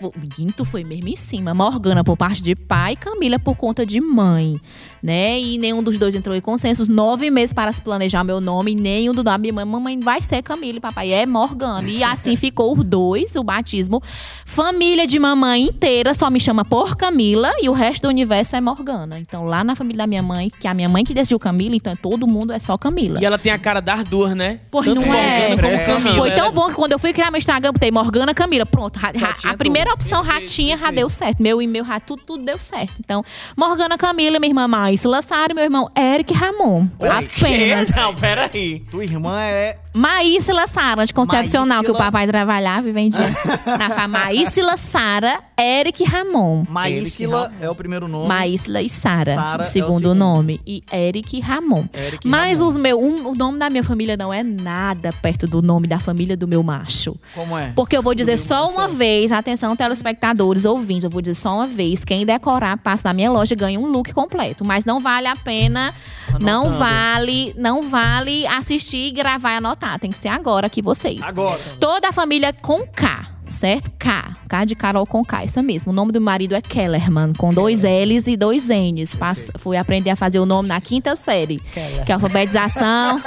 tu 0.57 0.65
foi 0.65 0.83
mesmo 0.83 1.07
em 1.07 1.15
cima. 1.15 1.53
Morgana 1.53 2.03
por 2.03 2.17
parte 2.17 2.43
de 2.43 2.53
pai, 2.53 2.97
Camila 2.97 3.39
por 3.39 3.55
conta 3.55 3.85
de 3.85 4.01
mãe. 4.01 4.59
Né? 5.01 5.39
E 5.39 5.57
nenhum 5.57 5.81
dos 5.83 5.97
dois 5.97 6.15
entrou 6.15 6.35
em 6.35 6.41
consenso. 6.41 6.89
Nove 6.89 7.29
meses 7.29 7.53
para 7.53 7.71
se 7.71 7.81
planejar 7.81 8.23
meu 8.25 8.41
nome. 8.41 8.75
Nenhum 8.75 9.13
do 9.13 9.23
da 9.23 9.37
minha 9.37 9.53
mãe. 9.53 9.65
Mamãe 9.65 9.99
vai 9.99 10.19
ser 10.19 10.41
Camila 10.41 10.77
e 10.77 10.81
papai 10.81 11.11
é 11.11 11.25
Morgana. 11.25 11.89
E 11.89 12.03
assim 12.03 12.35
ficou 12.37 12.77
os 12.77 12.83
dois, 12.83 13.35
o 13.37 13.43
batismo. 13.43 14.01
Família 14.45 15.07
de 15.07 15.17
mamãe 15.17 15.63
inteira 15.63 16.13
só 16.13 16.29
me 16.29 16.39
chama 16.41 16.65
por 16.65 16.97
Camila. 16.97 17.51
E 17.61 17.69
o 17.69 17.73
resto 17.73 18.03
do 18.03 18.09
universo 18.09 18.55
é 18.55 18.61
Morgana. 18.61 19.17
Então 19.17 19.45
lá 19.45 19.63
na 19.63 19.75
família 19.75 19.99
da 19.99 20.07
minha 20.07 20.23
mãe, 20.23 20.51
que 20.59 20.67
a 20.67 20.73
minha 20.73 20.89
mãe 20.89 21.05
que 21.05 21.13
decidiu 21.13 21.39
Camila, 21.39 21.75
então 21.75 21.95
todo 21.95 22.27
mundo 22.27 22.51
é 22.51 22.59
só 22.59 22.77
Camila. 22.77 23.12
E 23.21 23.25
ela 23.25 23.37
tem 23.37 23.51
a 23.51 23.57
cara 23.57 23.79
das 23.81 24.03
duas, 24.03 24.33
né? 24.35 24.59
Porra, 24.71 24.85
Tanto 24.93 25.05
não 25.07 25.13
é? 25.13 25.49
Morgana 25.49 25.61
como 25.61 25.73
É. 25.73 25.85
Camila. 25.85 26.15
Foi 26.17 26.31
tão 26.31 26.45
Ela- 26.45 26.51
bom 26.51 26.67
que 26.69 26.73
quando 26.75 26.91
eu 26.93 26.99
fui 26.99 27.13
criar 27.13 27.31
meu 27.31 27.37
Instagram, 27.37 27.71
botei 27.73 27.91
Morgana 27.91 28.33
Camila. 28.33 28.65
Pronto, 28.65 28.97
ra- 28.97 29.11
Já 29.13 29.27
ra- 29.27 29.35
a 29.51 29.57
primeira 29.57 29.91
tudo. 29.91 30.01
opção 30.01 30.23
Perfeito, 30.23 30.41
ratinha 30.49 30.77
já 30.77 30.83
perfeito. 30.83 30.95
deu 30.99 31.09
certo. 31.09 31.41
Meu 31.43 31.61
e 31.61 31.67
meu 31.67 31.83
rato, 31.83 32.05
tudo, 32.15 32.23
tudo 32.25 32.45
deu 32.45 32.59
certo. 32.59 32.93
Então, 32.99 33.23
Morgana 33.57 33.97
Camila, 33.97 34.39
minha 34.39 34.49
irmã 34.51 34.67
Maísla 34.67 35.21
Sara 35.21 35.51
e 35.51 35.55
meu 35.55 35.63
irmão 35.63 35.89
Eric 35.97 36.33
Ramon. 36.33 36.87
Peraí. 36.99 37.25
Apenas. 37.37 37.91
Que? 37.91 37.99
Não, 37.99 38.15
peraí. 38.15 38.79
Tua 38.91 39.03
irmã 39.03 39.39
é. 39.41 39.77
Maísla 39.95 40.65
Sara, 40.67 41.03
anticoncepcional, 41.03 41.83
que 41.83 41.91
o 41.91 41.95
papai 41.95 42.25
trabalhava 42.25 42.89
e 42.89 42.91
vendia 42.91 43.21
na 43.77 43.91
farmácia. 43.91 44.33
Maísla 44.33 44.75
Sara, 44.75 45.39
Eric 45.55 46.03
Ramon. 46.03 46.63
Maísila 46.67 47.51
é 47.61 47.69
o 47.69 47.75
primeiro 47.75 48.07
nome. 48.07 48.27
Maísla 48.27 48.81
e 48.81 48.89
Sara, 48.89 49.31
é 49.31 49.61
o 49.61 49.65
segundo 49.65 49.99
segundo. 49.99 50.15
nome. 50.15 50.59
E 50.65 50.83
Eric 50.91 51.39
Ramon. 51.41 51.85
Eric 51.93 52.27
Mas 52.27 52.57
Ramon. 52.57 52.69
os 52.71 52.77
meu, 52.77 52.99
um- 53.03 53.27
o 53.29 53.35
nome 53.35 53.59
da 53.59 53.69
minha 53.69 53.83
família 53.83 54.15
não 54.17 54.33
é 54.33 54.43
nada 54.43 55.11
perto 55.21 55.47
do 55.47 55.61
nome 55.61 55.87
da 55.87 55.99
família 55.99 56.35
do 56.37 56.47
meu 56.47 56.61
macho. 56.63 57.15
Como 57.33 57.57
é? 57.57 57.71
Porque 57.75 57.95
eu 57.97 58.01
vou 58.01 58.13
dizer 58.15 58.37
só 58.37 58.67
uma 58.69 58.87
vez, 58.87 59.31
atenção, 59.31 59.75
telespectadores, 59.75 60.65
ouvintes, 60.65 61.03
eu 61.05 61.09
vou 61.09 61.21
dizer 61.21 61.35
só 61.35 61.55
uma 61.55 61.67
vez. 61.67 62.03
Quem 62.05 62.25
decorar, 62.25 62.77
passa 62.77 63.03
na 63.09 63.13
minha 63.13 63.31
loja 63.31 63.55
ganha 63.55 63.79
um 63.79 63.87
look 63.87 64.13
completo. 64.13 64.63
Mas 64.65 64.85
não 64.85 64.99
vale 64.99 65.27
a 65.27 65.35
pena, 65.35 65.93
não 66.41 66.63
Anotando. 66.67 66.79
vale, 66.79 67.55
não 67.57 67.81
vale 67.83 68.45
assistir, 68.47 69.11
gravar 69.11 69.53
e 69.53 69.57
anotar. 69.57 69.99
Tem 69.99 70.09
que 70.11 70.17
ser 70.17 70.29
agora 70.29 70.67
aqui 70.67 70.81
vocês. 70.81 71.21
Agora. 71.27 71.59
Toda 71.79 72.09
a 72.09 72.13
família 72.13 72.53
com 72.53 72.85
K, 72.87 73.27
certo? 73.53 73.91
K. 73.97 74.35
K 74.47 74.65
de 74.65 74.75
Carol 74.75 75.05
com 75.05 75.23
K, 75.23 75.43
essa 75.43 75.61
mesmo. 75.61 75.91
O 75.91 75.95
nome 75.95 76.11
do 76.11 76.19
marido 76.19 76.53
é 76.55 76.61
Kellerman, 76.61 77.33
com 77.37 77.53
dois 77.53 77.83
L's 77.83 78.27
e 78.27 78.35
dois 78.35 78.67
N's. 78.69 79.15
Pass- 79.15 79.51
Fui 79.59 79.77
aprender 79.77 80.09
a 80.09 80.15
fazer 80.15 80.39
o 80.39 80.45
nome 80.45 80.67
na 80.67 80.79
quinta 80.81 81.15
série. 81.15 81.59
Que 82.05 82.11
a 82.11 82.15
alfabetização, 82.15 83.21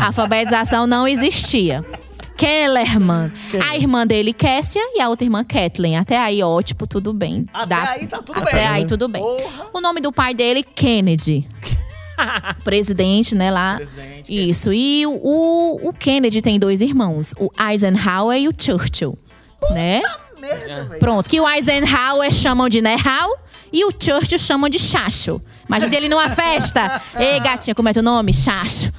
a 0.00 0.06
alfabetização 0.06 0.86
não 0.86 1.06
existia. 1.08 1.84
Kellerman. 2.36 3.30
A 3.68 3.76
irmã 3.76 4.06
dele, 4.06 4.32
Kessia, 4.32 4.82
e 4.94 5.00
a 5.00 5.08
outra 5.08 5.24
irmã, 5.24 5.44
Kathleen. 5.44 5.96
Até 5.96 6.18
aí, 6.18 6.42
ótimo, 6.42 6.86
tudo 6.86 7.12
bem. 7.12 7.46
Até 7.52 7.74
aí 7.74 8.06
tá 8.06 8.18
tudo 8.22 8.40
Até 8.40 8.52
bem. 8.56 8.66
aí, 8.66 8.86
tudo 8.86 9.06
bem. 9.08 9.22
Porra. 9.22 9.66
O 9.72 9.80
nome 9.80 10.00
do 10.00 10.12
pai 10.12 10.34
dele, 10.34 10.62
Kennedy. 10.62 11.46
Presidente, 12.64 13.34
né, 13.34 13.50
lá. 13.50 13.76
Presidente, 13.76 14.50
Isso. 14.50 14.72
E 14.72 15.04
o, 15.06 15.80
o 15.88 15.92
Kennedy 15.92 16.40
tem 16.42 16.58
dois 16.58 16.80
irmãos, 16.80 17.34
o 17.38 17.50
Eisenhower 17.60 18.38
e 18.40 18.48
o 18.48 18.52
Churchill. 18.56 19.18
Né? 19.70 20.02
Merda, 20.38 20.84
velho. 20.84 21.00
Pronto. 21.00 21.30
Que 21.30 21.40
o 21.40 21.48
Eisenhower 21.48 22.32
chamam 22.32 22.68
de 22.68 22.80
Nehal 22.80 23.38
e 23.72 23.84
o 23.84 23.90
Churchill 23.90 24.38
chamam 24.38 24.68
de 24.68 24.78
Chacho. 24.78 25.40
Imagina 25.68 25.96
ele 25.96 26.08
numa 26.08 26.28
festa. 26.28 27.00
Ei, 27.18 27.38
gatinha, 27.40 27.74
como 27.74 27.88
é 27.88 27.92
teu 27.92 28.02
nome? 28.02 28.34
Chacho. 28.34 28.92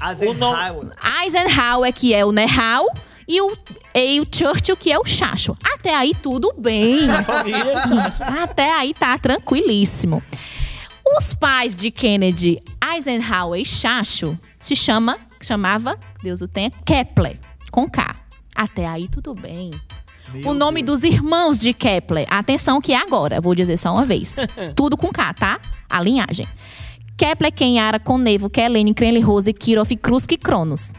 Eisenhower. 0.00 0.92
Eisenhower, 1.22 1.92
que 1.92 2.12
é 2.12 2.24
o 2.24 2.32
Nehal, 2.32 2.86
e 3.26 3.40
o, 3.40 3.56
e 3.94 4.20
o 4.20 4.26
Churchill, 4.30 4.76
que 4.76 4.92
é 4.92 4.98
o 4.98 5.04
Chacho. 5.04 5.56
Até 5.64 5.94
aí, 5.94 6.14
tudo 6.14 6.52
bem. 6.56 7.08
Família. 7.24 7.74
Até 8.42 8.72
aí 8.72 8.92
tá 8.92 9.16
tranquilíssimo. 9.18 10.22
Os 11.16 11.34
pais 11.34 11.74
de 11.74 11.90
Kennedy, 11.90 12.62
Eisenhower 12.92 13.60
e 13.60 13.64
Chacho, 13.64 14.38
se 14.58 14.74
chama, 14.74 15.18
chamava, 15.40 15.98
Deus 16.22 16.40
o 16.40 16.48
tenha, 16.48 16.70
Kepler, 16.84 17.38
com 17.70 17.88
K. 17.88 18.23
Até 18.54 18.86
aí 18.86 19.08
tudo 19.08 19.34
bem. 19.34 19.70
Meu 20.32 20.50
o 20.50 20.54
nome 20.54 20.82
Deus. 20.82 21.00
dos 21.00 21.10
irmãos 21.10 21.58
de 21.58 21.72
Kepler, 21.72 22.26
atenção 22.30 22.80
que 22.80 22.92
é 22.92 22.96
agora, 22.96 23.40
vou 23.40 23.54
dizer 23.54 23.76
só 23.76 23.92
uma 23.92 24.04
vez. 24.04 24.36
tudo 24.74 24.96
com 24.96 25.08
K, 25.12 25.32
tá? 25.34 25.60
A 25.88 26.00
linhagem. 26.00 26.46
Kepler, 27.16 27.52
Kenhara, 27.52 28.00
Conevo, 28.00 28.50
Kelene, 28.50 28.92
Krenli, 28.92 29.20
Rose, 29.20 29.52
Kirov, 29.52 29.88
Krus 29.96 30.24
e 30.30 30.36
Cronos. 30.36 30.92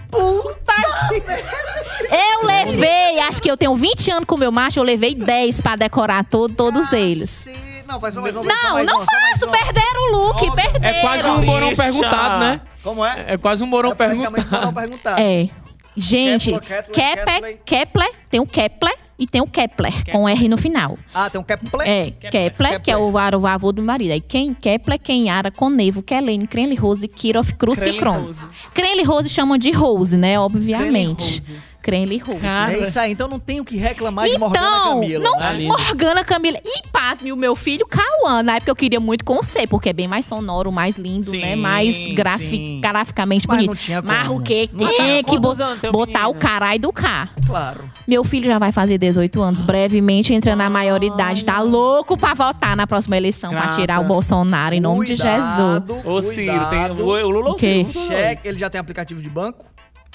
Eu 2.11 2.45
levei, 2.47 3.19
acho 3.19 3.41
que 3.41 3.49
eu 3.49 3.57
tenho 3.57 3.75
20 3.75 4.11
anos 4.11 4.25
com 4.25 4.37
meu 4.37 4.51
macho, 4.51 4.79
eu 4.79 4.83
levei 4.83 5.13
10 5.15 5.59
pra 5.61 5.75
decorar 5.75 6.23
to- 6.23 6.49
todos 6.49 6.91
eles. 6.93 7.45
Cacete. 7.45 7.75
Não, 7.87 7.99
faz 7.99 8.13
só 8.15 8.21
mais 8.21 8.35
uma 8.35 8.43
vez, 8.43 8.59
só 8.59 8.67
Não, 8.67 8.73
mais 8.73 8.87
não 8.87 8.95
uma, 8.97 9.05
só 9.05 9.11
mais 9.19 9.39
faço, 9.39 9.45
uma. 9.45 9.57
perderam 9.57 10.07
o 10.09 10.11
look, 10.17 10.35
Óbvio. 10.47 10.53
perderam. 10.53 10.85
É 10.97 11.01
quase 11.01 11.29
um 11.29 11.45
morão 11.45 11.75
perguntado, 11.75 12.39
né? 12.39 12.61
Como 12.83 13.05
é? 13.05 13.25
É 13.27 13.37
quase 13.37 13.63
um 13.63 13.67
morão 13.67 13.91
É 13.91 13.95
perguntado. 13.95 14.51
morão 14.51 14.73
perguntado. 14.73 15.21
É. 15.21 15.49
Gente, 15.95 16.51
Kepler, 16.51 16.83
Kepler, 16.83 17.25
Kepler. 17.25 17.59
Kepler, 17.65 18.11
tem 18.29 18.39
o 18.39 18.45
Kepler, 18.45 18.97
e 19.17 19.25
tem 19.25 19.41
o 19.41 19.47
Kepler, 19.47 19.93
com 20.11 20.27
R 20.27 20.49
no 20.49 20.57
final. 20.57 20.97
Ah, 21.13 21.29
tem 21.29 21.39
um 21.39 21.43
Kepler. 21.43 21.87
É, 21.87 22.11
Kepler, 22.11 22.81
que 22.81 22.91
é 22.91 22.97
o, 22.97 23.11
o 23.11 23.47
avô 23.47 23.71
do 23.71 23.81
marido. 23.81 24.11
Aí 24.11 24.19
quem? 24.19 24.53
Kepler, 24.53 24.99
Kenhara, 24.99 25.49
Conevo, 25.49 26.03
Kelene, 26.03 26.45
Crenle 26.45 26.75
Rose, 26.75 27.07
Kiroff, 27.07 27.55
Kruz 27.55 27.81
e 27.81 27.93
Krons. 27.93 28.43
Rose. 28.43 28.47
Crenle 28.73 29.03
Rose 29.03 29.29
chamam 29.29 29.57
de 29.57 29.71
Rose, 29.71 30.17
né? 30.17 30.37
Obviamente. 30.37 31.41
Crenle 31.85 32.17
Rose. 32.17 32.39
Cara, 32.39 32.73
É 32.73 32.79
isso 32.79 32.99
aí, 32.99 33.11
então 33.11 33.27
não 33.27 33.37
tem 33.37 33.59
o 33.59 33.65
que 33.65 33.77
reclamar 33.77 34.27
de 34.27 34.39
Morgana 34.39 34.65
Então, 34.67 34.93
Camila. 35.01 35.23
não, 35.23 35.39
né? 35.39 35.53
lindo. 35.53 35.67
Morgana 35.77 36.23
Camila. 36.23 36.59
E 36.65 36.87
pasme, 36.91 37.31
o 37.31 37.37
meu 37.37 37.55
filho, 37.55 37.85
Cauã. 37.85 38.41
Na 38.41 38.55
época 38.55 38.71
eu 38.71 38.75
queria 38.75 38.99
muito 38.99 39.23
com 39.23 39.39
C, 39.43 39.67
porque 39.67 39.89
é 39.89 39.93
bem 39.93 40.07
mais 40.07 40.25
sonoro, 40.25 40.71
mais 40.71 40.95
lindo, 40.95 41.29
Sim, 41.29 41.41
né? 41.41 41.55
Mais 41.55 41.93
sim. 41.93 42.15
grafi 42.15 42.79
graficamente 42.81 43.47
Mas 43.47 43.57
bonito. 43.57 43.69
não 43.69 43.75
tinha 43.75 44.01
Mas 44.01 44.27
como. 44.27 44.39
o 44.39 44.43
que 44.43 44.67
Não 44.73 44.87
tem 44.87 44.95
tinha. 44.97 45.23
que 45.23 45.37
bo- 45.37 45.51
o 45.51 45.91
botar 45.91 46.23
o 46.27 46.33
menino? 46.33 46.39
caralho 46.39 46.79
do 46.79 46.91
K. 46.91 47.29
Claro. 47.45 47.87
Meu 48.07 48.23
filho 48.23 48.45
já 48.45 48.57
vai 48.57 48.71
fazer 48.71 48.97
18 48.97 49.39
anos, 49.43 49.61
brevemente 49.61 50.33
entra 50.33 50.55
na 50.55 50.67
maioridade. 50.69 51.45
Tá 51.45 51.59
louco 51.61 52.17
pra 52.17 52.33
votar 52.33 52.75
na 52.75 52.87
próxima 52.87 53.15
eleição, 53.15 53.51
pra 53.51 53.59
Graças. 53.61 53.75
tirar 53.81 53.99
o 54.01 54.05
Bolsonaro, 54.05 54.73
em 54.73 54.79
nome 54.81 55.05
de 55.05 55.15
Jesus. 55.15 55.25
Cuidado, 55.55 56.01
Ô, 56.03 56.21
Ciro, 56.21 56.51
tem 56.69 56.79
cuidado. 56.79 57.03
o, 57.05 57.09
o 57.09 57.29
Lula 57.29 57.49
ou 57.49 57.55
o. 57.55 57.59
Ciro? 57.59 57.89
Cheque, 58.07 58.47
ele 58.47 58.57
já 58.57 58.69
tem 58.71 58.79
aplicativo 58.81 59.21
de 59.21 59.29
banco? 59.29 59.65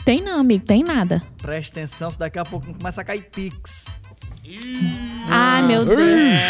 Tem 0.05 0.23
não, 0.23 0.41
amigo, 0.41 0.65
tem 0.65 0.83
nada. 0.83 1.23
Presta 1.39 1.81
atenção, 1.81 2.11
daqui 2.19 2.39
a 2.39 2.45
pouco 2.45 2.73
começa 2.75 3.01
a 3.01 3.05
cair 3.05 3.23
Pix. 3.31 4.01
Ai, 5.33 5.63
meu 5.63 5.85
Deus. 5.85 6.01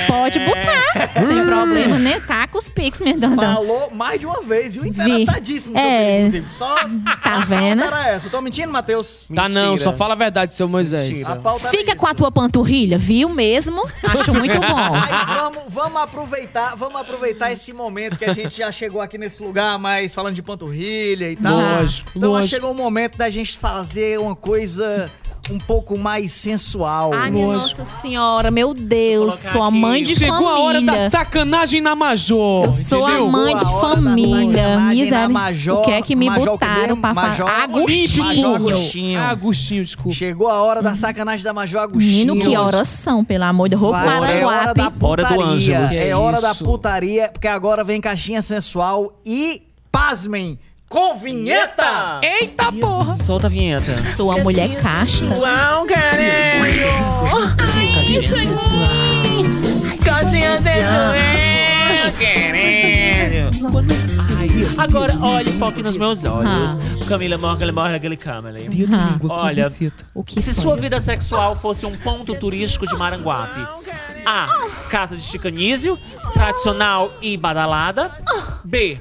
Pode 0.07 0.39
botar. 0.39 1.21
Não 1.21 1.29
tem 1.29 1.45
problema, 1.45 1.99
né? 1.99 2.21
Tá 2.21 2.47
com 2.49 2.57
os 2.59 2.71
pics, 2.71 3.01
meu 3.01 3.19
Deus. 3.19 3.35
Falou 3.35 3.91
mais 3.91 4.19
de 4.19 4.25
uma 4.25 4.41
vez, 4.43 4.75
viu? 4.77 4.87
Interessadíssimo, 4.87 5.77
seu 5.79 5.87
É. 5.87 5.99
filho, 6.17 6.19
inclusive. 6.29 6.47
Só 6.55 6.75
Tá 7.23 7.41
vendo? 7.41 7.83
A 7.83 7.89
pauta 7.91 7.99
era 8.05 8.09
essa. 8.17 8.27
Eu 8.27 8.31
tô 8.31 8.41
mentindo, 8.41 8.73
Matheus? 8.73 9.29
Tá 9.35 9.49
não, 9.49 9.77
só 9.77 9.93
fala 9.93 10.15
a 10.15 10.17
verdade, 10.17 10.55
seu 10.55 10.67
Moisés. 10.69 11.25
A 11.29 11.37
pauta 11.37 11.69
era 11.69 11.77
Fica 11.77 11.91
isso. 11.93 12.01
com 12.01 12.07
a 12.07 12.15
tua 12.15 12.31
panturrilha, 12.33 12.97
viu 12.97 13.29
mesmo? 13.29 13.83
Acho 14.03 14.39
muito 14.39 14.59
bom. 14.61 14.91
Mas 14.91 15.27
vamos, 15.29 15.63
vamos 15.69 16.01
aproveitar, 16.03 16.75
vamos 16.77 16.99
aproveitar 17.01 17.53
esse 17.53 17.73
momento 17.75 18.19
que 18.19 18.25
a 18.25 18.33
gente 18.33 18.57
já 18.59 18.73
chegou 18.73 19.01
aqui 19.03 19.19
nesse 19.19 19.43
lugar, 19.43 19.79
mas 19.79 20.15
falando 20.15 20.35
de 20.35 20.43
panturrilha 20.43 21.31
e 21.31 21.37
tal. 21.37 21.53
Lógico, 21.81 22.11
Então 22.17 22.31
lógico. 22.31 22.49
chegou 22.49 22.71
o 22.71 22.75
momento 22.75 23.19
da 23.19 23.29
gente 23.29 23.59
fazer 23.59 24.19
uma 24.19 24.35
coisa 24.35 25.11
um 25.51 25.59
pouco 25.59 25.99
mais 25.99 26.33
sensual. 26.33 27.13
Ai, 27.13 27.31
minha. 27.31 27.47
Nossa 27.47 27.85
Senhora, 27.85 28.51
meu 28.51 28.73
Deus, 28.73 29.35
sou 29.35 29.63
a 29.63 29.71
mãe 29.71 30.03
de 30.03 30.15
Chegou 30.17 30.47
a 30.49 30.59
hora 30.61 30.81
da 30.81 30.93
família. 30.93 31.11
sacanagem 31.11 31.81
na 31.81 31.95
Major. 31.95 32.67
Eu 32.67 32.73
sou 32.73 33.05
a 33.05 33.09
entendeu? 33.11 33.29
mãe 33.31 33.55
de 33.57 33.61
Chegou 33.65 33.77
a 33.77 33.81
família. 33.81 34.81
Miséria. 34.81 35.29
Major- 35.29 35.81
O 35.81 35.85
que 35.85 35.91
é 35.91 36.03
que 36.03 36.15
me 36.17 36.27
Major 36.27 36.47
botaram 36.59 37.01
pra 37.01 37.15
Major 37.15 37.47
falar? 37.49 37.69
Major 37.69 37.81
Agostinho. 37.81 38.55
Agostinho. 38.55 39.21
Agostinho, 39.21 39.85
desculpa. 39.85 40.17
Chegou 40.17 40.49
a 40.49 40.63
hora 40.63 40.83
da 40.83 40.95
sacanagem 40.95 41.45
da 41.45 41.53
Major 41.53 41.83
Agostinho. 41.83 42.35
Menino, 42.35 42.51
que 42.51 42.57
oração, 42.57 43.25
pelo 43.25 43.45
amor 43.45 43.69
de 43.69 43.77
Deus. 43.77 43.91
Vai, 43.91 44.41
é 44.41 44.45
hora 44.47 44.75
da 44.75 44.93
Hora 45.01 45.23
do 45.25 45.29
putaria. 45.35 45.77
É 45.93 46.09
é 46.11 46.17
hora 46.17 46.41
da 46.41 46.55
putaria, 46.55 47.29
porque 47.33 47.49
agora 47.49 47.83
vem 47.85 48.01
caixinha 48.01 48.43
sensual 48.43 49.13
e, 49.25 49.63
pasmem, 49.91 50.59
com 50.91 51.17
vinheta! 51.17 52.21
Eita 52.21 52.73
porra! 52.73 53.17
Solta 53.25 53.47
a 53.47 53.51
vinheta. 53.51 53.97
Sou 54.17 54.33
a 54.33 54.39
mulher 54.39 54.69
casta. 54.83 55.25
Uau, 55.27 55.87
caralho! 55.87 56.71
Coxinha 60.05 60.61
sensual, 60.61 62.13
querendo. 62.19 63.51
Ai, 64.37 64.49
Agora, 64.79 65.17
olhe, 65.21 65.53
foque 65.53 65.81
nos 65.81 65.97
meus 65.97 66.25
olhos. 66.25 66.69
Camila 67.07 67.39
Morgan, 67.39 67.71
morre 67.73 67.95
aquele 67.95 68.17
câmera. 68.17 68.59
Ah, 68.93 69.17
Olha, 69.29 69.73
o 70.13 70.25
que 70.25 70.43
se 70.43 70.53
foi? 70.55 70.63
sua 70.63 70.77
vida 70.77 71.01
sexual 71.01 71.55
fosse 71.55 71.87
um 71.87 71.97
ponto 71.97 72.35
turístico 72.35 72.85
de 72.87 72.97
Maranguape, 72.97 73.61
A. 74.27 74.47
Casa 74.91 75.17
de 75.17 75.23
Chicanísio, 75.23 75.97
tradicional 76.35 77.13
e 77.23 77.37
badalada. 77.37 78.11
B. 78.65 79.01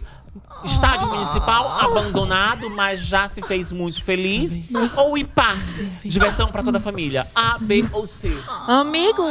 Estádio 0.63 1.07
municipal 1.07 1.67
abandonado, 1.79 2.69
mas 2.69 3.01
já 3.05 3.27
se 3.29 3.41
fez 3.41 3.71
muito 3.71 4.03
feliz. 4.03 4.57
Ou 4.97 5.17
IPA, 5.17 5.57
diversão 6.03 6.51
para 6.51 6.63
toda 6.63 6.77
a 6.77 6.81
família. 6.81 7.25
A, 7.35 7.57
B 7.61 7.85
ou 7.93 8.05
C. 8.05 8.31
Amigo, 8.67 9.23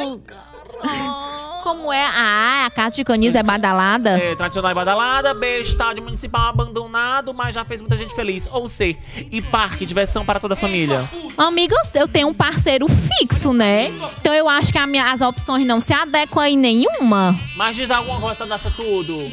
como 1.63 1.93
é? 1.93 2.05
Ah, 2.05 2.65
a 2.67 2.71
casa 2.71 3.03
de 3.05 3.37
é 3.37 3.43
badalada? 3.43 4.11
É, 4.19 4.35
tradicional 4.37 4.71
e 4.71 4.75
badalada. 4.75 5.35
B, 5.35 5.61
estádio 5.61 6.03
municipal 6.03 6.49
abandonado, 6.49 7.35
mas 7.35 7.55
já 7.55 7.65
fez 7.65 7.81
muita 7.81 7.97
gente 7.97 8.15
feliz. 8.15 8.49
Ou 8.51 8.69
C, 8.69 8.97
e 9.31 9.43
parque, 9.43 9.85
diversão 9.85 10.25
para 10.25 10.41
toda 10.41 10.55
a 10.55 10.57
família. 10.57 11.09
Amigo, 11.37 11.75
eu- 11.95 12.09
tenho 12.09 12.29
um 12.29 12.35
parceiro 12.35 12.87
fixo, 12.89 13.53
né? 13.53 13.89
Então 14.21 14.33
eu 14.33 14.49
acho 14.49 14.73
que 14.73 14.79
a 14.79 14.87
minha- 14.87 15.13
as 15.13 15.21
opções 15.21 15.67
não 15.67 15.81
se 15.81 15.93
adequam 15.93 16.47
em 16.47 16.57
nenhuma. 16.57 17.37
Mas 17.57 17.77
diz 17.77 17.91
alguma 17.91 18.19
coisa 18.21 18.37
que 18.47 18.53
acha 18.53 18.71
tudo. 18.71 19.31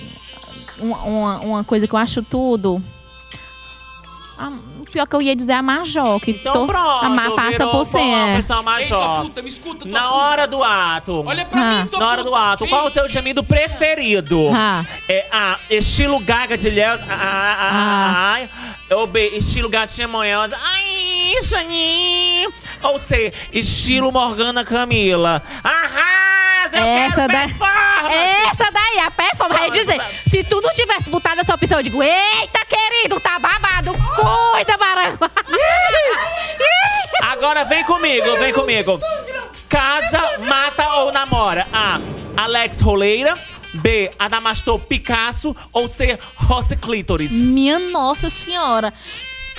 Uma, 0.80 0.98
uma, 1.04 1.40
uma 1.40 1.64
coisa 1.64 1.88
que 1.88 1.94
eu 1.94 2.00
acho 2.00 2.22
tudo. 2.24 2.82
Ah, 4.38 4.52
pior 4.92 5.08
que 5.08 5.16
eu 5.16 5.22
ia 5.22 5.34
dizer 5.34 5.54
a 5.54 5.62
Major, 5.62 6.20
que 6.20 6.32
Então 6.32 6.52
tô, 6.52 6.66
pronto, 6.68 7.06
a 7.06 7.08
Ma 7.10 7.32
passa 7.32 7.68
por 7.68 7.86
cento. 7.86 8.46
puta, 9.24 9.42
me 9.42 9.48
escuta, 9.50 9.86
Na 9.86 10.02
puta. 10.02 10.14
hora 10.14 10.46
do 10.46 10.62
ato. 10.62 11.24
Olha 11.26 11.46
pra 11.46 11.62
Ah. 11.62 11.82
mim, 11.84 11.88
tua 11.88 12.00
Na 12.02 12.08
hora 12.10 12.22
do 12.24 12.32
puta. 12.32 12.42
ato, 12.52 12.68
qual 12.68 12.86
o 12.86 12.90
seu 12.90 13.08
gemido 13.08 13.42
preferido? 13.46 14.50
Ah. 14.54 14.84
É 15.08 15.26
A, 15.32 15.58
estilo 15.70 16.20
Gaga 16.20 16.58
de 16.58 16.70
Léo. 16.70 17.00
Ai. 17.10 18.50
Ou 18.92 19.08
B, 19.08 19.30
estilo 19.38 19.70
Gatinha 19.70 20.08
Monhosa. 20.08 20.58
Ai, 20.62 21.36
Xanin. 21.42 22.48
Ou 22.84 23.00
C, 23.00 23.32
estilo 23.54 24.12
Morgana 24.12 24.66
Camila. 24.66 25.42
Arrasa, 25.64 26.55
eu 26.76 26.86
Essa 26.86 27.28
quero 27.28 27.34
da-. 27.34 27.66
Essa 28.52 28.72
daí, 28.72 29.00
a 29.00 29.12
performance. 29.12 29.60
Vai 29.60 29.72
dizer, 29.72 30.02
se 30.28 30.44
tu 30.44 30.62
não 30.62 30.74
tivesse 30.74 31.10
botado 31.10 31.42
essa 31.42 31.56
opção, 31.56 31.80
eu 31.80 31.84
digo, 31.84 32.02
eita, 32.04 32.60
querido, 32.66 33.20
tá 33.20 33.40
babado. 33.40 33.94
Cuida, 33.94 34.78
Maranguá. 34.78 35.32
Agora 37.22 37.64
vem 37.66 37.84
comigo, 37.84 38.38
vem 38.38 38.54
comigo. 38.54 39.00
Casa, 39.70 40.38
mata 40.40 40.88
ou 40.96 41.12
namora? 41.12 41.68
A. 41.74 42.00
Alex 42.38 42.80
Roleira. 42.82 43.34
B. 43.74 44.10
Adamastor 44.18 44.80
Picasso. 44.80 45.56
Ou 45.74 45.88
C. 45.88 46.18
Rossi 46.36 46.76
Clítoris. 46.78 47.32
Minha 47.32 47.80
nossa 47.80 48.30
senhora. 48.30 48.94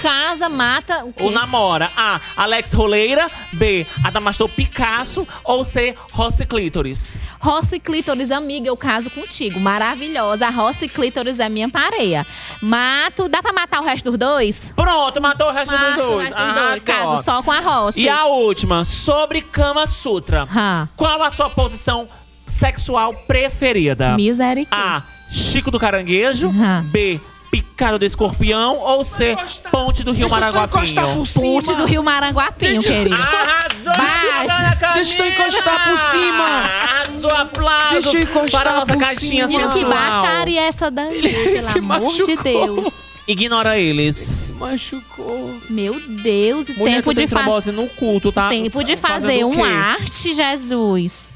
Casa, 0.00 0.48
mata, 0.48 1.04
o 1.04 1.12
quê? 1.12 1.22
Ou 1.24 1.30
namora? 1.30 1.90
A. 1.96 2.20
Alex 2.36 2.72
Roleira. 2.72 3.26
B. 3.54 3.86
Adamastor 4.04 4.48
Picasso. 4.48 5.26
Ou 5.44 5.64
C. 5.64 5.94
Rossi 6.12 6.44
Clítoris. 6.46 7.18
Rossi 7.40 7.80
Clítoris, 7.80 8.30
amiga, 8.30 8.68
eu 8.68 8.76
caso 8.76 9.10
contigo. 9.10 9.58
Maravilhosa. 9.60 10.46
A 10.46 10.50
Rossi 10.50 10.88
Clítoris 10.88 11.40
é 11.40 11.48
minha 11.48 11.68
pareia. 11.68 12.26
Mato, 12.60 13.28
dá 13.28 13.42
pra 13.42 13.52
matar 13.52 13.80
o 13.80 13.84
resto 13.84 14.10
dos 14.10 14.18
dois? 14.18 14.72
Pronto, 14.76 15.20
matou 15.20 15.48
o 15.48 15.52
resto 15.52 15.70
dos 15.70 15.80
Mato 15.80 16.00
o 16.00 16.06
dois. 16.12 16.24
resto 16.28 16.44
dos 16.44 16.54
dois. 16.54 16.82
Caso 16.82 17.22
só 17.24 17.42
com 17.42 17.50
a 17.50 17.60
Rossi. 17.60 18.00
E 18.00 18.08
a 18.08 18.26
última, 18.26 18.84
sobre 18.84 19.40
Kama 19.40 19.86
Sutra. 19.86 20.46
Ah. 20.54 20.88
Qual 20.96 21.22
a 21.22 21.30
sua 21.30 21.48
posição 21.50 22.06
sexual 22.46 23.14
preferida? 23.26 24.14
Misericórdia. 24.16 24.86
A. 24.98 25.02
Chico 25.30 25.70
do 25.70 25.78
Caranguejo. 25.80 26.48
Aham. 26.48 26.86
B. 26.90 27.20
Picada 27.56 27.98
do 27.98 28.04
Escorpião. 28.04 28.78
Ou 28.78 29.02
encostar. 29.02 29.36
Ponte 29.70 30.02
do 30.04 30.12
Rio 30.12 30.28
Maranguapinho. 30.28 31.26
Ponte 31.34 31.74
do 31.74 31.84
Rio 31.86 32.02
Maranguapinho, 32.02 32.82
querido. 32.82 33.14
Arrasou! 33.14 34.94
Deixa 34.94 35.22
eu 35.22 35.32
encostar 35.32 35.88
por 35.88 35.98
cima. 36.10 36.44
Arrasou, 36.44 37.30
aplausos 37.30 38.04
Deixa 38.04 38.18
eu 38.18 38.22
encostar 38.22 38.60
para 38.62 38.70
a 38.70 38.80
nossa 38.80 38.92
por 38.92 39.00
caixinha 39.00 39.48
cima. 39.48 39.58
Menino, 39.58 39.68
que 39.68 39.80
sensual. 39.80 39.94
baixaria 39.94 40.60
essa 40.62 40.90
daí, 40.90 41.22
pelo 41.22 41.60
se 41.60 41.78
amor 41.78 41.98
de 41.98 42.34
machucou. 42.36 42.42
Deus. 42.42 42.94
Ignora 43.26 43.78
eles. 43.78 44.16
Se 44.16 44.52
machucou. 44.52 45.60
Meu 45.70 45.98
Deus, 46.08 46.68
e 46.68 46.74
Mulher, 46.74 46.96
tempo 46.96 47.14
de, 47.14 47.26
fa 47.26 47.40
trombose 47.40 47.72
no 47.72 47.88
culto, 47.88 48.30
tá? 48.30 48.48
tempo 48.50 48.84
de 48.84 48.96
fazer 48.96 49.44
um 49.44 49.64
arte, 49.64 50.34
Jesus. 50.34 51.30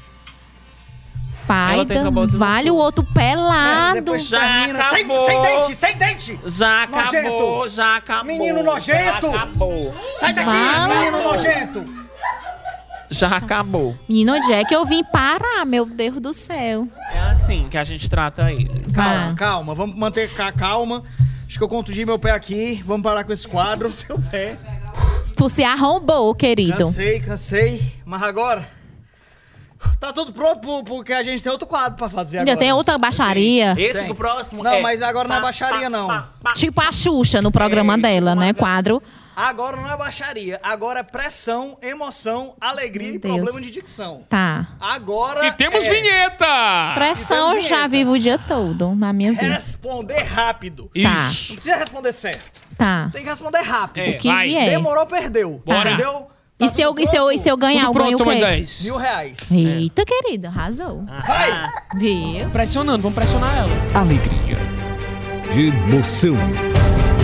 Pai, 1.47 1.73
Ela 1.75 1.85
tem 1.85 1.97
da- 1.97 2.03
trombose 2.03 2.33
no 2.33 2.39
vale 2.39 2.71
o 2.71 2.75
outro 2.75 3.03
pelado. 3.03 3.95
Depois 3.95 4.25
Já 4.27 4.39
termina. 4.39 4.83
Sem, 4.89 4.99
acabou. 5.03 5.25
sem 5.25 5.41
dente, 5.41 5.75
sem 5.75 5.95
dente! 5.97 6.39
Já 6.45 6.83
acabou, 6.83 7.03
Nojento. 7.59 7.69
já 7.69 7.95
acabou. 7.97 8.25
Menino 8.25 8.63
nojento. 8.63 9.31
Já 9.31 9.37
acabou. 9.41 9.95
Sai 10.19 10.33
daqui, 10.33 10.49
Fala. 10.49 10.95
menino 10.95 11.23
nojento! 11.23 12.01
Já 13.09 13.35
acabou. 13.35 13.95
Menino, 14.07 14.33
onde 14.35 14.53
é 14.53 14.63
que 14.63 14.73
eu 14.73 14.85
vim 14.85 15.03
parar, 15.03 15.65
meu 15.65 15.85
Deus 15.85 16.19
do 16.21 16.33
céu? 16.33 16.87
É 17.13 17.19
assim 17.31 17.67
que 17.69 17.77
a 17.77 17.83
gente 17.83 18.09
trata 18.09 18.49
eles. 18.51 18.95
Calma, 18.95 19.31
Ah. 19.31 19.35
calma, 19.35 19.75
vamos 19.75 19.97
manter 19.97 20.33
ca- 20.33 20.51
calma. 20.53 21.03
Acho 21.45 21.57
que 21.57 21.63
eu 21.63 21.67
contundi 21.67 22.05
meu 22.05 22.17
pé 22.17 22.31
aqui. 22.31 22.79
Vamos 22.85 23.03
parar 23.03 23.25
com 23.25 23.33
esse 23.33 23.45
quadro. 23.45 23.91
Seu 23.91 24.17
pé. 24.31 24.57
Tu 25.35 25.49
se 25.49 25.61
arrombou, 25.63 26.33
querido. 26.33 26.77
Cansei, 26.77 27.19
cansei. 27.19 27.81
Mas 28.05 28.23
agora. 28.23 28.65
Tá 29.99 30.11
tudo 30.11 30.31
pronto 30.33 30.59
pro- 30.59 30.83
porque 30.83 31.13
a 31.13 31.23
gente 31.23 31.41
tem 31.43 31.51
outro 31.51 31.67
quadro 31.67 31.97
pra 31.97 32.09
fazer 32.09 32.39
agora. 32.39 32.51
Ainda 32.51 32.59
tem 32.59 32.71
outra 32.73 32.97
baixaria. 32.97 33.75
Esse 33.77 33.99
Tem. 33.99 34.05
que 34.07 34.11
o 34.11 34.15
próximo 34.15 34.63
Não, 34.63 34.73
é... 34.73 34.81
mas 34.81 35.01
agora 35.01 35.27
não 35.27 35.35
é 35.37 35.41
baixaria, 35.41 35.89
não. 35.89 36.07
Tipo 36.55 36.81
a 36.81 36.91
Xuxa 36.91 37.41
no 37.41 37.51
programa 37.51 37.93
É, 37.93 37.97
dela, 37.97 38.35
né? 38.35 38.47
uma- 38.47 38.53
Quadro. 38.53 39.01
Agora 39.33 39.77
não 39.77 39.89
é 39.89 39.95
baixaria. 39.97 40.59
Agora 40.61 40.99
é 40.99 41.03
pressão, 41.03 41.77
emoção, 41.81 42.53
alegria 42.59 43.07
Meu 43.07 43.15
e 43.15 43.19
Deus. 43.19 43.33
problema 43.35 43.61
de 43.61 43.71
dicção. 43.71 44.23
Tá. 44.29 44.67
Agora. 44.79 45.47
E 45.47 45.51
temos 45.53 45.85
é 45.85 45.89
vinheta! 45.89 46.45
Pressão 46.95 47.53
eu 47.55 47.61
já 47.61 47.67
vinheta. 47.87 47.87
vivo 47.89 48.11
o 48.11 48.19
dia 48.19 48.37
todo 48.37 48.93
na 48.93 49.13
minha 49.13 49.31
vida. 49.31 49.43
Responder 49.53 50.21
rápido. 50.23 50.91
Tá. 50.93 51.09
Não 51.09 51.55
precisa 51.55 51.75
responder 51.77 52.11
certo. 52.13 52.61
Tá. 52.77 53.09
Tem 53.13 53.23
que 53.23 53.29
responder 53.29 53.61
rápido. 53.61 54.03
É, 54.03 54.09
O 54.11 54.17
que 54.17 54.27
vai. 54.27 54.47
vier. 54.47 54.69
Demorou, 54.69 55.05
perdeu. 55.05 55.61
Bora. 55.65 55.91
Entendeu? 55.91 56.27
Tá 56.61 56.67
E 56.67 56.69
se, 56.69 56.79
eu, 56.83 56.93
e, 56.95 57.07
se 57.07 57.17
eu, 57.17 57.31
e 57.31 57.39
se 57.39 57.49
eu 57.49 57.57
ganhar, 57.57 57.87
Tudo 57.87 57.87
eu 57.87 57.93
pronto, 57.93 58.05
ganho 58.05 58.15
o 58.15 58.19
quê? 58.19 58.23
Moisés. 58.23 58.81
Mil 58.83 58.95
reais. 58.97 59.51
Eita, 59.51 60.05
querida, 60.05 60.49
arrasou. 60.49 61.03
Vai! 61.25 61.63
Viu? 61.95 62.47
Pressionando, 62.51 63.01
vamos 63.01 63.15
pressionar 63.15 63.51
ela. 63.57 63.71
Alegria. 63.99 64.59
Emoção. 65.55 66.35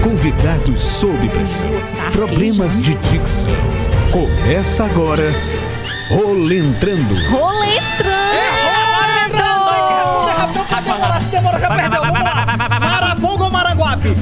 Convidados 0.04 0.82
sob 0.82 1.30
pressão. 1.30 1.70
Tá 1.96 2.10
Problemas 2.12 2.82
de 2.82 2.96
dicção. 2.96 3.52
Começa 4.12 4.86
agora. 4.86 5.32
Rolentrando. 6.10 7.14
Tem 7.14 7.28
que 7.28 7.32
responder 9.94 10.32
rápido, 10.32 10.58
não 10.58 10.66
pode 10.66 10.82
demorar. 10.84 11.20
Se 11.22 11.30
demorar, 11.30 11.60
já 11.60 11.68
perdeu. 11.70 12.02
Vamos 12.02 12.24
lá. 12.24 12.47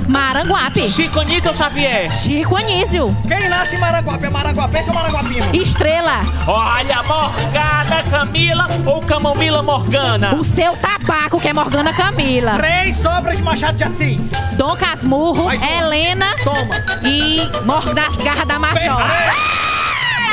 Maranguape? 0.08 0.10
Maranguape. 0.10 0.82
Chico 0.90 1.22
Nísio 1.22 1.50
ou 1.50 1.56
Xavier? 1.56 2.16
Chico 2.16 2.56
Anísio. 2.56 3.16
Quem 3.28 3.48
nasce 3.50 3.76
em 3.76 3.80
Maranguape? 3.80 4.26
É 4.26 4.30
Maranguapense 4.30 4.90
ou 4.90 4.96
Maranguapino? 4.96 5.46
Estrela. 5.56 6.22
Olha, 6.48 7.04
Morgana 7.04 8.04
Camila 8.10 8.68
ou 8.86 9.02
Camomila 9.02 9.62
Morgana? 9.62 10.36
O 10.36 10.44
seu 10.44 10.76
tabaco, 10.78 11.40
que 11.40 11.48
é 11.48 11.54
Morgana 11.54 11.94
Camila. 11.94 12.54
Três 12.58 12.96
sobras 12.98 13.38
de 13.38 13.44
Machado 13.44 13.76
de 13.76 13.84
Assis. 13.84 14.32
Dom 14.54 14.76
Casmurro, 14.76 15.46
Mais 15.46 15.62
uma. 15.62 15.72
Helena 15.72 16.36
Toma. 16.44 16.76
e 17.04 17.42
Mor 17.66 17.94
das 17.94 18.16
Garras 18.18 18.48
da 18.48 18.60
Major. 18.60 18.98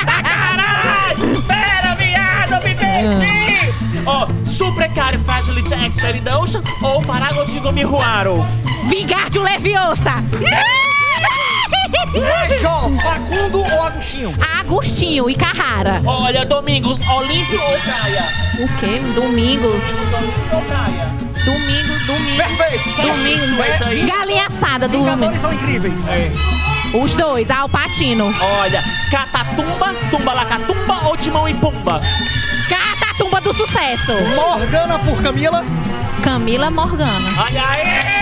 Tá 0.04 0.22
caralho! 0.22 1.42
Pera, 1.42 1.94
viado, 1.94 2.64
me 2.64 2.74
perdi! 2.74 4.02
Ó, 4.06 4.26
Suprecário 4.44 5.18
Fragility 5.20 5.74
Expert 5.74 6.16
in 6.16 6.22
the 6.22 6.34
Ocean 6.36 6.62
ou 6.82 7.02
Paragotigo 7.02 7.70
Mihuaro? 7.72 8.44
Vingardio 8.88 9.42
Leviosa. 9.42 10.12
Major, 12.12 12.90
Facundo 13.02 13.60
ou 13.60 13.82
Agostinho? 13.82 14.34
Agostinho 14.60 15.30
e 15.30 15.34
Carrara. 15.34 16.02
Olha, 16.04 16.44
Domingos, 16.44 16.98
Olímpio 17.08 17.60
ou 17.60 17.78
Praia? 17.80 18.28
O 18.60 18.68
quê? 18.76 18.98
Domingo. 19.14 19.68
Domingos, 19.68 20.14
Olímpio 20.14 20.56
ou 20.56 20.62
Praia? 20.62 21.10
Domingo, 21.44 22.06
domingo. 22.06 22.36
Perfeito. 22.36 23.02
Domingo. 23.02 23.62
É 23.62 23.74
isso 23.74 23.84
aí. 23.84 24.02
Galinha 24.06 24.46
assada, 24.46 24.86
domingo. 24.88 25.10
Vingadores 25.10 25.40
são 25.40 25.52
incríveis. 25.52 26.10
Os 26.94 27.14
dois, 27.14 27.50
Alpatino. 27.50 28.32
Olha, 28.60 28.82
Catatumba, 29.10 29.94
Tumbalacatumba 30.10 31.08
ou 31.08 31.16
Timão 31.16 31.48
e 31.48 31.54
Pumba? 31.54 32.02
Catatumba 32.68 33.40
do 33.40 33.52
sucesso. 33.54 34.12
Morgana 34.34 34.98
por 34.98 35.22
Camila. 35.22 35.64
Camila 36.22 36.70
Morgana. 36.70 37.30
Olha 37.38 37.64
aí! 37.70 38.21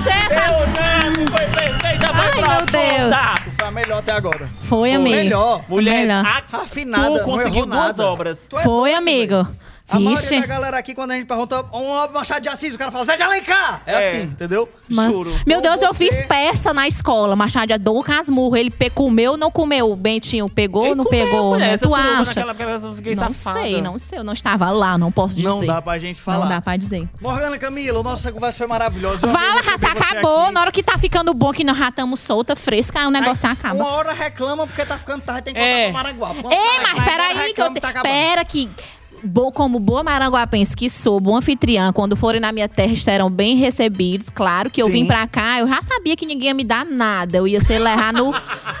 Eu 0.00 0.04
não 0.04 0.04
sei 0.04 0.12
essa. 0.12 0.52
Meu 0.52 0.66
Deus, 0.66 1.30
foi 1.30 1.46
perfeita, 1.46 2.06
foi 2.06 2.16
Ai, 2.20 2.32
meu 2.32 2.42
profunda. 2.44 2.72
Deus. 2.72 3.16
Tu 3.44 3.50
foi 3.50 3.64
a 3.66 3.70
melhor 3.70 3.98
até 3.98 4.12
agora. 4.12 4.50
Foi, 4.62 4.92
amigo. 4.94 5.16
Melhor. 5.16 5.64
Mulher, 5.68 6.00
Melhor. 6.06 6.26
a- 6.26 6.42
tu 6.42 6.56
não 7.00 7.18
conseguiu 7.20 7.66
duas 7.66 7.96
nada. 7.96 8.06
obras. 8.06 8.38
Tu 8.48 8.58
é 8.58 8.62
Foi, 8.62 8.90
doido, 8.90 8.98
amigo. 8.98 9.48
A 9.90 9.98
maioria 10.00 10.40
da 10.40 10.46
galera 10.46 10.78
aqui, 10.78 10.94
quando 10.94 11.10
a 11.10 11.14
gente 11.14 11.26
pergunta 11.26 11.64
um 11.72 12.12
Machado 12.12 12.40
de 12.42 12.48
Assis, 12.48 12.74
o 12.74 12.78
cara 12.78 12.90
fala 12.90 13.04
Zé 13.04 13.16
de 13.16 13.22
Alencar. 13.22 13.82
É, 13.86 13.92
É. 13.92 14.10
assim, 14.10 14.22
entendeu? 14.26 14.68
Ma- 14.88 15.06
Juro. 15.06 15.34
Meu 15.46 15.60
Deus, 15.60 15.82
eu 15.82 15.88
você- 15.92 16.06
fiz 16.10 16.26
peça 16.26 16.72
na 16.72 16.86
escola. 16.86 17.34
Machado 17.36 17.66
de 17.68 17.78
Dom 17.78 18.02
Casmurro. 18.02 18.56
Ele 18.56 18.70
pe- 18.70 18.90
comeu 18.90 19.32
ou 19.32 19.36
não 19.36 19.50
comeu? 19.50 19.90
O 19.90 19.96
Bentinho 19.96 20.48
pegou 20.48 20.88
ou 20.88 20.94
não 20.96 21.04
comeu, 21.04 21.26
pegou? 21.26 21.50
mulher, 21.50 21.72
né? 21.72 21.78
Tu 21.78 21.94
acha? 21.94 22.44
Não 22.44 23.14
safada. 23.34 23.60
sei, 23.60 23.82
não 23.82 23.98
sei. 23.98 24.18
Eu 24.18 24.24
não 24.24 24.32
estava 24.32 24.70
lá, 24.70 24.96
não 24.98 25.10
posso 25.10 25.34
dizer. 25.34 25.48
Não 25.48 25.64
dá 25.66 25.80
pra 25.82 25.98
gente 25.98 26.20
falar. 26.20 26.40
Não 26.40 26.48
dá 26.48 26.60
pra 26.60 26.76
dizer. 26.76 27.08
Morgana 27.20 27.58
Camila, 27.58 28.02
nossa 28.02 28.30
conversa 28.32 28.58
foi 28.58 28.66
maravilhosa. 28.66 29.26
Eu 29.26 29.30
Fala, 29.30 29.60
receber 29.60 29.70
raça, 29.70 29.88
acabou. 29.88 30.42
aqui. 30.44 30.52
Na 30.52 30.60
hora 30.60 30.72
que 30.72 30.82
tá 30.82 30.98
ficando 30.98 31.34
bom, 31.34 31.52
que 31.52 31.64
nós 31.64 31.76
já 31.78 31.88
estamos 31.88 32.20
solta, 32.20 32.54
fresca, 32.54 33.06
o 33.06 33.10
negócio 33.10 33.46
Aí, 33.46 33.52
acaba. 33.52 33.74
Uma 33.74 33.88
hora 33.92 34.12
reclama 34.12 34.66
porque 34.66 34.84
tá 34.84 34.96
ficando 34.98 35.22
tarde, 35.22 35.42
tem 35.42 35.54
que 35.54 35.60
É. 35.60 35.84
voltar 35.90 36.04
pro 36.04 36.14
Maranguape. 36.18 36.42
Quando 36.42 36.52
Ei, 36.52 36.58
vai- 36.80 36.94
mas 36.94 37.04
peraí, 37.04 37.54
que 37.54 37.62
eu 37.62 37.72
te... 37.74 37.80
tá. 37.80 37.92
Pera 38.02 38.44
que... 38.44 38.68
Bo, 39.22 39.52
como 39.52 39.78
boa 39.78 40.02
maranguapense 40.02 40.74
que 40.76 40.88
sou, 40.88 41.20
bom 41.20 41.36
anfitriã, 41.36 41.92
quando 41.92 42.16
forem 42.16 42.40
na 42.40 42.52
minha 42.52 42.68
terra 42.68 42.92
estarão 42.92 43.30
bem 43.30 43.56
recebidos. 43.56 44.28
Claro 44.30 44.70
que 44.70 44.80
eu 44.80 44.86
Sim. 44.86 44.92
vim 44.92 45.06
pra 45.06 45.26
cá, 45.26 45.58
eu 45.60 45.68
já 45.68 45.82
sabia 45.82 46.16
que 46.16 46.26
ninguém 46.26 46.48
ia 46.48 46.54
me 46.54 46.64
dar 46.64 46.84
nada. 46.84 47.38
Eu 47.38 47.46
ia 47.46 47.60
ser 47.60 47.78
levar 47.78 48.12
no, 48.12 48.32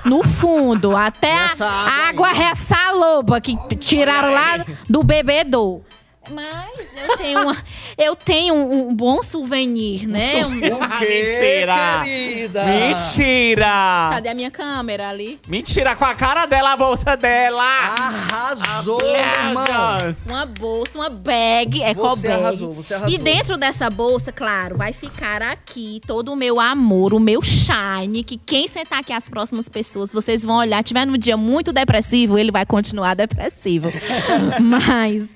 no 0.04 0.22
fundo. 0.24 0.96
Até 0.96 1.32
a 1.32 1.44
Essa 1.44 1.66
água 1.66 1.90
a 1.90 1.94
aí. 2.04 2.08
água 2.10 2.28
ressaloba 2.28 3.40
que 3.40 3.56
tiraram 3.76 4.30
lá 4.32 4.64
do 4.88 5.02
bebedouro. 5.02 5.82
Mas 6.28 6.94
eu 6.96 7.16
tenho, 7.16 7.40
uma, 7.42 7.56
eu 7.96 8.14
tenho 8.14 8.54
um, 8.54 8.88
um 8.90 8.94
bom 8.94 9.22
souvenir, 9.22 10.06
né? 10.06 10.44
Um- 10.44 10.58
O 10.58 10.88
quê, 10.98 11.38
Mentira. 11.40 12.00
querida? 12.04 12.64
Mentira! 12.64 14.08
Cadê 14.10 14.28
a 14.28 14.34
minha 14.34 14.50
câmera 14.50 15.08
ali? 15.08 15.40
Mentira, 15.48 15.96
com 15.96 16.04
a 16.04 16.14
cara 16.14 16.44
dela, 16.46 16.72
a 16.72 16.76
bolsa 16.76 17.16
dela! 17.16 17.62
Arrasou, 17.64 18.98
meu 19.00 19.14
irmão. 19.14 20.14
Uma 20.26 20.44
bolsa, 20.46 20.98
uma 20.98 21.08
bag, 21.08 21.82
eco 21.82 22.00
Você 22.10 22.28
bag. 22.28 22.40
arrasou, 22.42 22.74
você 22.74 22.94
arrasou. 22.94 23.14
E 23.14 23.18
dentro 23.18 23.56
dessa 23.56 23.88
bolsa, 23.88 24.30
claro, 24.30 24.76
vai 24.76 24.92
ficar 24.92 25.42
aqui 25.42 26.00
todo 26.06 26.32
o 26.32 26.36
meu 26.36 26.60
amor, 26.60 27.14
o 27.14 27.18
meu 27.18 27.40
shine, 27.42 28.22
que 28.22 28.36
quem 28.36 28.68
sentar 28.68 29.00
aqui 29.00 29.12
as 29.12 29.28
próximas 29.28 29.68
pessoas, 29.70 30.12
vocês 30.12 30.44
vão 30.44 30.56
olhar, 30.56 30.82
tiver 30.84 31.06
num 31.06 31.16
dia 31.16 31.36
muito 31.36 31.72
depressivo, 31.72 32.38
ele 32.38 32.52
vai 32.52 32.66
continuar 32.66 33.14
depressivo. 33.14 33.88
Mas 34.60 35.34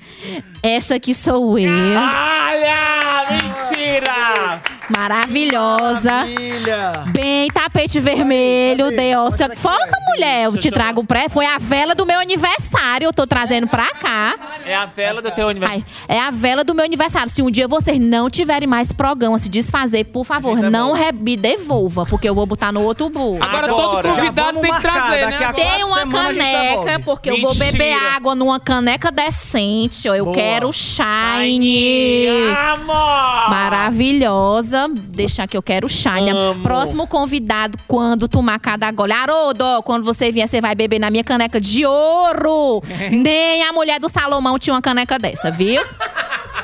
essa 0.75 0.97
aqui 0.97 1.15
sou 1.15 1.59
eu, 1.59 1.71
Olha! 1.97 3.27
Mentira! 3.31 4.61
Maravilhosa. 4.91 6.27
Filha. 6.27 7.05
Bem, 7.09 7.49
tapete 7.51 8.01
vermelho, 8.01 8.91
de 8.91 9.17
Oscar. 9.17 9.51
Foca, 9.57 9.97
mulher, 10.13 10.45
eu 10.45 10.57
te 10.57 10.71
trago 10.71 11.05
pré. 11.05 11.29
Foi 11.29 11.47
a 11.47 11.59
vela 11.59 11.95
do 11.95 12.05
meu 12.07 12.19
aniversário, 12.21 13.07
eu 13.07 13.13
tô 13.13 13.27
trazendo 13.27 13.67
pra 13.67 13.91
cá. 13.95 14.35
É 14.67 14.75
a 14.75 14.87
vela 14.87 15.21
do 15.21 15.31
teu 15.31 15.49
aniversário. 15.49 15.85
Ai, 16.09 16.17
é 16.17 16.21
a 16.21 16.31
vela 16.31 16.65
do 16.65 16.75
meu 16.75 16.85
aniversário. 16.85 17.29
Se 17.31 17.43
um 17.43 17.51
dia 17.51 17.69
vocês 17.69 17.99
não 18.01 18.29
tiverem 18.31 18.67
mais 18.69 18.93
programa, 18.93 19.39
se 19.39 19.49
desfazer, 19.49 20.05
por 20.05 20.25
favor, 20.25 20.57
gente 20.57 20.71
não 20.71 20.93
re- 20.93 21.13
me 21.13 21.37
devolva, 21.37 22.05
porque 22.07 22.29
eu 22.29 22.35
vou 22.35 22.47
botar 22.47 22.73
no 22.73 22.83
outro 22.83 23.09
bolo. 23.11 23.39
Agora 23.43 23.69
todo 23.69 24.03
convidado 24.03 24.61
tem 24.61 24.73
que 24.73 24.81
trazer, 24.81 25.27
né? 25.29 25.53
Tem 25.55 25.85
uma 25.85 26.33
gente 26.33 26.41
caneca, 26.41 27.01
porque 27.05 27.31
eu 27.31 27.41
vou 27.41 27.55
beber 27.55 27.93
Mentira. 27.95 28.13
água 28.17 28.35
numa 28.35 28.59
caneca 28.61 29.11
decente. 29.11 30.09
ó. 30.09 30.15
Eu 30.15 30.25
Boa. 30.27 30.37
quero 30.37 30.73
shine. 30.73 32.49
Amor! 32.59 33.51
Maravilhosa. 33.51 34.74
Deixar 34.89 35.47
que 35.47 35.57
eu 35.57 35.63
quero 35.63 35.89
shine. 35.89 36.31
Amo. 36.31 36.63
Próximo 36.63 37.07
convidado, 37.07 37.79
quando 37.87 38.29
tomar 38.29 38.59
cada 38.59 38.91
gole. 38.91 39.13
Haroldo, 39.13 39.83
quando 39.85 40.05
você 40.05 40.31
vier, 40.31 40.49
você 40.49 40.61
vai 40.61 40.75
beber 40.75 40.99
na 40.99 41.11
minha 41.11 41.25
caneca 41.25 41.61
de 41.61 41.85
ouro. 41.87 42.83
Nem 43.11 43.63
a 43.63 43.73
mulher 43.73 44.01
do 44.01 44.09
Salomão 44.09 44.59
tinha 44.59 44.75
uma 44.75 44.83
caneca 44.83 45.19
dessa, 45.19 45.51
viu? 45.51 45.83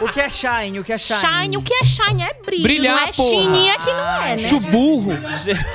O 0.00 0.08
que 0.08 0.20
é 0.20 0.30
shine? 0.30 0.80
O 0.80 0.84
que 0.84 0.92
é 0.92 0.98
shine? 0.98 1.20
Shine, 1.20 1.56
o 1.58 1.62
que 1.62 1.74
é 1.74 1.84
shine 1.84 2.22
é 2.22 2.34
brilho. 2.44 2.62
Brilhar, 2.62 2.96
não 2.96 3.02
é 3.02 3.12
porra. 3.12 3.30
chininha 3.30 3.78
que 3.78 3.92
não 3.92 4.22
é, 4.22 4.36
né? 4.36 4.38
Chuburro. 4.38 5.12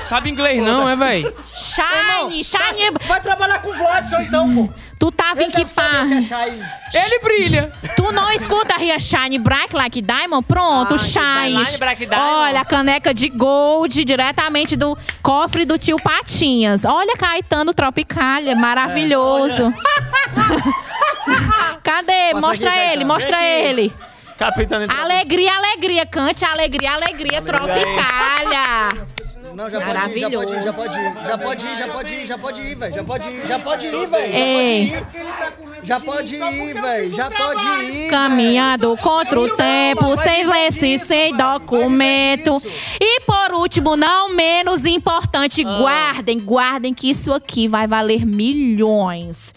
Sabe 0.04 0.30
inglês 0.30 0.60
não, 0.60 0.88
é, 0.88 0.96
véi? 0.96 1.22
Shine, 1.54 2.42
shine. 2.42 2.96
Vai 3.06 3.20
trabalhar 3.20 3.60
com 3.60 3.70
o 3.70 3.74
Vladson 3.74 4.20
então, 4.20 4.52
pô. 4.52 4.68
Tu 4.98 5.10
tava 5.10 5.42
em 5.42 5.44
Ele 5.44 5.52
que 5.52 5.64
que 5.64 5.70
é 5.70 5.74
pá? 5.74 6.06
shine. 6.20 6.64
Ele 6.94 7.18
brilha. 7.22 7.72
Tu 7.96 8.12
não 8.12 8.32
escuta 8.32 8.74
a 8.74 8.78
Ria 8.78 8.98
Shine 8.98 9.38
Bright 9.38 9.74
Like 9.76 10.00
Diamond? 10.00 10.46
Pronto, 10.46 10.94
Ah, 10.94 10.98
Shine. 10.98 11.66
Shine 11.66 11.78
Black 11.78 12.06
Diamond. 12.06 12.30
Olha, 12.34 12.60
a 12.62 12.64
caneca 12.64 13.12
de 13.12 13.28
gold 13.28 14.02
diretamente 14.04 14.74
do 14.74 14.96
cofre 15.22 15.66
do 15.66 15.76
tio 15.76 15.96
Patinhas. 15.96 16.84
Olha, 16.86 17.14
Caetano 17.16 17.74
Tropicália, 17.74 18.56
maravilhoso. 18.56 19.72
Cadê? 21.82 22.32
Passa 22.32 22.46
mostra 22.46 22.70
aqui, 22.70 22.78
ele, 22.78 23.04
mostra 23.04 23.36
Vem 23.38 23.56
aqui. 23.56 23.66
ele. 23.66 23.92
Capitão. 24.38 24.78
Alegria, 25.00 25.52
alegria. 25.56 26.06
Cante 26.06 26.44
alegria, 26.44 26.92
alegria, 26.92 27.42
Tropicália. 27.42 29.06
Não, 29.56 29.70
já 29.70 29.80
pode 29.80 30.12
ir, 30.12 30.18
já 30.18 30.30
pode 30.30 30.52
ir, 30.52 30.62
já 30.62 30.72
pode 30.74 30.98
ir. 30.98 31.14
Já 31.26 31.38
pode 31.38 31.66
ir, 31.66 31.76
já 31.78 31.88
pode 31.88 32.14
ir, 32.14 32.26
já 32.26 32.38
pode 32.38 32.60
ir, 32.60 32.76
velho. 32.76 32.94
Já 32.94 33.04
pode 33.04 33.28
ir, 33.30 33.46
já 33.46 33.58
pode 33.58 33.86
ir, 33.86 34.06
velho. 34.06 35.82
Já 35.82 35.98
pode 35.98 36.36
ir, 36.36 36.74
velho. 36.74 37.14
Já 37.14 37.30
pode 37.30 37.64
ir. 37.64 38.10
Caminhando 38.10 38.94
contra 38.98 39.40
o 39.40 39.56
tempo, 39.56 40.14
sem 40.18 40.44
lance, 40.44 40.98
sem 40.98 41.34
documento. 41.34 42.62
E 43.00 43.20
por 43.22 43.54
último, 43.54 43.96
não 43.96 44.34
menos 44.34 44.84
importante, 44.84 45.64
guardem, 45.64 46.38
guardem 46.38 46.92
que 46.92 47.08
isso 47.08 47.32
aqui 47.32 47.66
vai 47.66 47.86
valer 47.86 48.26
milhões. 48.26 49.54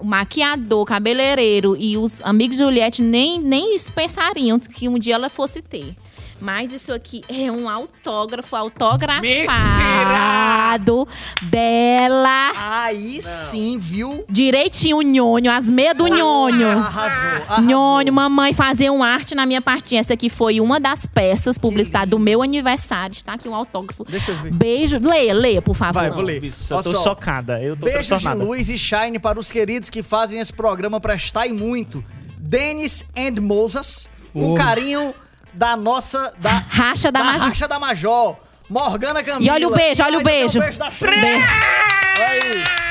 O 0.00 0.04
maquiador, 0.04 0.84
cabeleireiro 0.84 1.76
e 1.78 1.96
os 1.96 2.20
amigos 2.22 2.56
de 2.56 2.64
Juliette 2.64 3.00
nem, 3.00 3.40
nem 3.40 3.76
pensariam 3.94 4.58
que 4.58 4.88
um 4.88 4.98
dia 4.98 5.14
ela 5.14 5.30
fosse 5.30 5.62
ter. 5.62 5.94
Mas 6.40 6.70
isso 6.70 6.92
aqui 6.92 7.22
é 7.28 7.50
um 7.50 7.68
autógrafo 7.68 8.54
Mentira! 8.56 9.52
autografado 9.56 11.08
dela. 11.42 12.52
Aí 12.84 13.20
sim, 13.22 13.78
viu? 13.78 14.24
Direitinho, 14.28 15.00
nhonho, 15.00 15.50
as 15.50 15.68
meias 15.70 15.96
do 15.96 16.06
nhonho. 16.06 16.68
Arrasou, 16.68 17.30
arrasou. 17.48 17.64
Nhonho, 17.64 18.12
mamãe 18.12 18.52
fazia 18.52 18.92
um 18.92 19.02
arte 19.02 19.34
na 19.34 19.46
minha 19.46 19.62
partinha. 19.62 20.00
Essa 20.00 20.12
aqui 20.14 20.28
foi 20.28 20.60
uma 20.60 20.78
das 20.78 21.06
peças 21.06 21.56
publicidade 21.58 22.10
do 22.10 22.18
meu 22.18 22.42
aniversário. 22.42 23.12
Está 23.14 23.34
aqui 23.34 23.48
um 23.48 23.54
autógrafo. 23.54 24.04
Deixa 24.08 24.32
eu 24.32 24.36
ver. 24.36 24.52
Beijo. 24.52 24.98
Leia, 24.98 25.32
leia, 25.34 25.62
por 25.62 25.74
favor. 25.74 25.94
Vai, 25.94 26.10
vou 26.10 26.22
ler. 26.22 26.42
Olha 26.42 26.78
eu 26.78 26.82
tô 26.82 26.90
só. 26.90 27.02
chocada. 27.02 27.62
Eu 27.62 27.76
tô 27.76 27.86
Beijos 27.86 28.20
de 28.20 28.28
luz 28.34 28.68
e 28.68 28.76
shine 28.76 29.18
para 29.18 29.38
os 29.38 29.50
queridos 29.50 29.88
que 29.90 30.02
fazem 30.02 30.38
esse 30.40 30.52
programa 30.52 31.00
prestar 31.00 31.46
e 31.46 31.52
muito. 31.52 32.04
Denis 32.38 33.04
and 33.16 33.40
Moses, 33.40 34.08
com 34.32 34.52
Oh. 34.52 34.54
carinho 34.54 35.14
da 35.56 35.76
nossa... 35.76 36.32
Da, 36.38 36.62
Racha 36.68 37.10
da 37.10 37.24
Major. 37.24 37.48
Racha 37.48 37.68
da 37.68 37.78
Major. 37.78 38.36
Morgana 38.68 39.22
Camila. 39.22 39.44
E 39.44 39.50
olha 39.54 39.68
o 39.68 39.70
beijo, 39.72 40.02
olha 40.02 40.18
o 40.18 40.22
beijo. 40.22 40.58
beijo 40.60 40.78
da 40.78 40.90
Shine. 40.90 41.10
Be-. 41.10 42.86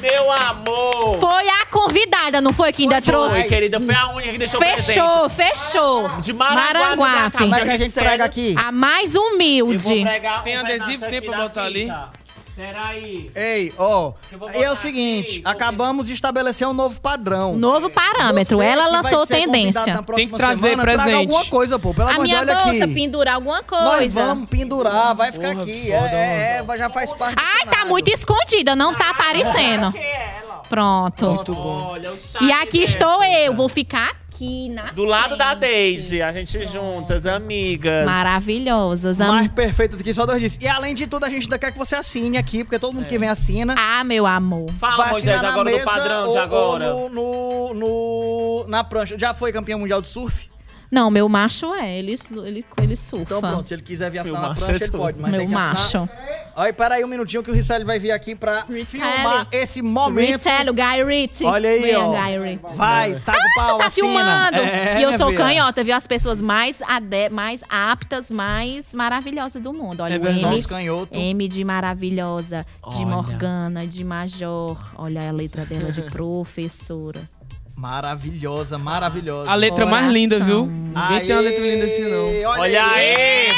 Meu 0.00 0.32
amor! 0.32 1.18
Foi 1.20 1.48
a 1.48 1.66
convidada, 1.66 2.40
não 2.40 2.52
foi 2.52 2.72
que 2.72 2.82
ainda 2.82 2.96
Foi, 2.96 3.02
trouxe? 3.02 3.34
Oi, 3.36 3.42
querida, 3.44 3.78
foi 3.80 3.94
a 3.94 4.08
única 4.08 4.32
que 4.32 4.38
deixou 4.38 4.58
Fechou, 4.60 5.28
fechou. 5.30 6.02
presente. 6.04 6.22
De 6.24 6.32
Maranguape. 6.32 6.74
Maranguape. 6.96 7.38
Como 7.38 7.54
é 7.54 7.60
que 7.62 7.70
a 7.70 7.76
gente 7.76 7.92
prega 7.92 8.24
aqui? 8.24 8.54
A 8.64 8.72
mais 8.72 9.14
Eu 9.14 9.22
vou 9.22 9.32
humilde. 9.34 10.02
pregar 10.02 10.42
Tem 10.42 10.56
adesivo, 10.56 11.06
tem 11.06 11.20
pra 11.22 11.36
da 11.36 11.42
botar 11.44 11.64
ali? 11.64 11.82
fita. 11.82 12.08
Peraí. 12.56 13.30
Ei, 13.34 13.72
ó. 13.76 14.12
Vou 14.38 14.50
E 14.50 14.62
é 14.62 14.70
o 14.70 14.76
seguinte, 14.76 15.40
aqui, 15.40 15.42
acabamos 15.44 16.06
de 16.06 16.12
estabelecer 16.12 16.68
um 16.68 16.72
novo 16.72 17.00
padrão. 17.00 17.56
Novo 17.56 17.90
parâmetro. 17.90 18.58
Você 18.58 18.64
Ela 18.64 18.86
lançou 18.88 19.26
tendência. 19.26 19.92
na 19.92 20.02
próxima 20.02 20.16
Tem 20.16 20.28
que 20.28 20.36
trazer 20.36 20.70
semana, 20.70 20.82
traga 20.82 21.02
presente. 21.02 21.20
alguma 21.26 21.44
coisa, 21.46 21.78
pô. 21.78 21.92
Pelo 21.92 22.08
A 22.08 22.12
amor 22.12 22.26
de 22.26 22.32
Deus, 22.32 22.46
bolsa, 22.64 22.84
aqui. 22.84 22.94
pendurar 22.94 23.34
alguma 23.34 23.56
Nós 23.70 23.96
coisa. 23.98 24.24
vamos 24.26 24.48
pendurar, 24.48 25.14
vai 25.14 25.32
ficar 25.32 25.48
Porra, 25.50 25.62
aqui. 25.62 25.92
é, 25.92 26.64
é, 26.66 26.76
já 26.78 26.88
faz 26.90 27.12
parte 27.12 27.34
do 27.36 27.42
Ai, 27.44 27.66
tá 27.74 27.84
muito 27.86 28.08
escondida, 28.10 28.76
não 28.76 28.92
tá 28.94 29.10
aparecendo. 29.10 29.90
Que 29.92 29.98
é 29.98 30.40
ela? 30.42 30.62
Pronto. 30.68 31.26
Muito 31.32 31.52
bom. 31.54 31.88
Olha, 31.92 32.12
E 32.40 32.52
aqui 32.52 32.82
estou 32.82 33.22
eu, 33.24 33.52
vou 33.54 33.68
ficar 33.68 34.12
aqui 34.34 34.68
na 34.68 34.90
Do 34.90 35.04
lado 35.04 35.36
da 35.36 35.56
frente. 35.56 35.60
Deide, 35.60 36.22
a 36.22 36.32
gente 36.32 36.66
juntas, 36.66 37.24
amigas. 37.26 38.04
Maravilhosas. 38.04 39.20
am- 39.20 39.28
Mais 39.28 39.48
perfeito 39.48 39.96
do 39.96 40.02
que 40.02 40.12
só 40.12 40.26
dois 40.26 40.40
dias. 40.40 40.58
E 40.60 40.66
além 40.66 40.94
de 40.94 41.06
tudo, 41.06 41.24
a 41.24 41.30
gente 41.30 41.44
ainda 41.44 41.58
quer 41.58 41.70
que 41.70 41.78
você 41.78 41.94
assine 41.94 42.36
aqui, 42.36 42.64
porque 42.64 42.78
todo 42.78 42.92
mundo 42.92 43.06
que 43.06 43.18
vem 43.18 43.28
assina. 43.28 43.74
Ah, 43.78 44.02
meu 44.02 44.26
amor. 44.26 44.70
Fala, 44.72 44.96
vai 44.96 45.10
Moisés, 45.12 45.38
agora 45.44 45.64
mesa 45.64 45.78
do 45.78 45.84
padrão 45.84 46.26
ou, 46.26 46.32
de 46.32 46.38
ou 46.38 46.44
agora. 46.44 46.90
no, 46.92 47.08
no, 47.08 47.74
no- 47.74 48.64
na 48.68 48.82
prancha. 48.82 49.16
Já 49.18 49.32
foi 49.32 49.52
campeão 49.52 49.78
mundial 49.78 50.02
de 50.02 50.08
surf? 50.08 50.48
Não, 50.94 51.10
meu 51.10 51.28
macho 51.28 51.74
é, 51.74 51.98
ele, 51.98 52.14
ele, 52.44 52.64
ele 52.80 52.94
surfa. 52.96 53.22
Então 53.24 53.40
pronto, 53.40 53.66
se 53.68 53.74
ele 53.74 53.82
quiser 53.82 54.10
vir 54.12 54.20
assinar 54.20 54.40
Meu 54.40 54.48
na 54.50 54.54
prancha, 54.54 54.70
é 54.70 54.86
ele 54.86 54.90
pode. 54.96 55.18
Mas 55.18 55.30
meu 55.32 55.40
tem 55.40 55.48
que 55.48 55.54
macho. 55.54 55.98
assinar. 55.98 56.08
Olha, 56.56 56.72
peraí 56.72 57.04
um 57.04 57.08
minutinho 57.08 57.42
que 57.42 57.50
o 57.50 57.54
Risselli 57.54 57.84
vai 57.84 57.98
vir 57.98 58.12
aqui 58.12 58.36
pra 58.36 58.60
Risselli. 58.70 58.84
filmar 58.86 59.48
esse 59.50 59.82
momento. 59.82 60.30
Richello, 60.44 60.72
Guy 60.72 61.04
Ritchie. 61.04 61.44
Olha 61.44 61.68
aí, 61.68 61.96
ó. 61.96 62.10
Guy 62.12 62.38
Ritchie. 62.38 62.76
Vai, 62.76 63.20
taca 63.24 63.38
o 63.38 63.54
pau, 63.56 63.78
Tá 63.78 63.86
assina. 63.86 64.06
filmando. 64.06 64.56
É, 64.58 65.00
e 65.00 65.02
eu 65.02 65.18
sou 65.18 65.34
canhota, 65.34 65.82
viu? 65.82 65.96
As 65.96 66.06
pessoas 66.06 66.40
mais, 66.40 66.80
ade 66.86 67.28
mais 67.30 67.60
aptas, 67.68 68.30
mais 68.30 68.94
maravilhosas 68.94 69.60
do 69.60 69.72
mundo. 69.72 70.00
Olha 70.02 70.14
É 70.14 70.18
o 70.18 70.28
M. 70.28 70.54
os 70.54 70.66
canhotos. 70.66 71.20
M 71.20 71.48
de 71.48 71.64
maravilhosa, 71.64 72.64
de 72.88 72.96
Olha. 72.98 73.06
Morgana, 73.06 73.84
de 73.86 74.04
Major. 74.04 74.78
Olha 74.96 75.28
a 75.28 75.32
letra 75.32 75.64
dela 75.66 75.90
de 75.90 76.02
professora. 76.12 77.28
Maravilhosa, 77.76 78.78
maravilhosa. 78.78 79.50
A 79.50 79.54
letra 79.54 79.84
mais 79.84 80.06
linda, 80.06 80.38
viu? 80.38 80.66
Coração. 80.66 81.10
Ninguém 81.10 81.26
tem 81.26 81.36
uma 81.36 81.42
letra 81.42 81.62
linda 81.64 81.84
assim, 81.84 82.02
não. 82.10 82.50
Olha 82.60 82.86
aí! 82.86 83.48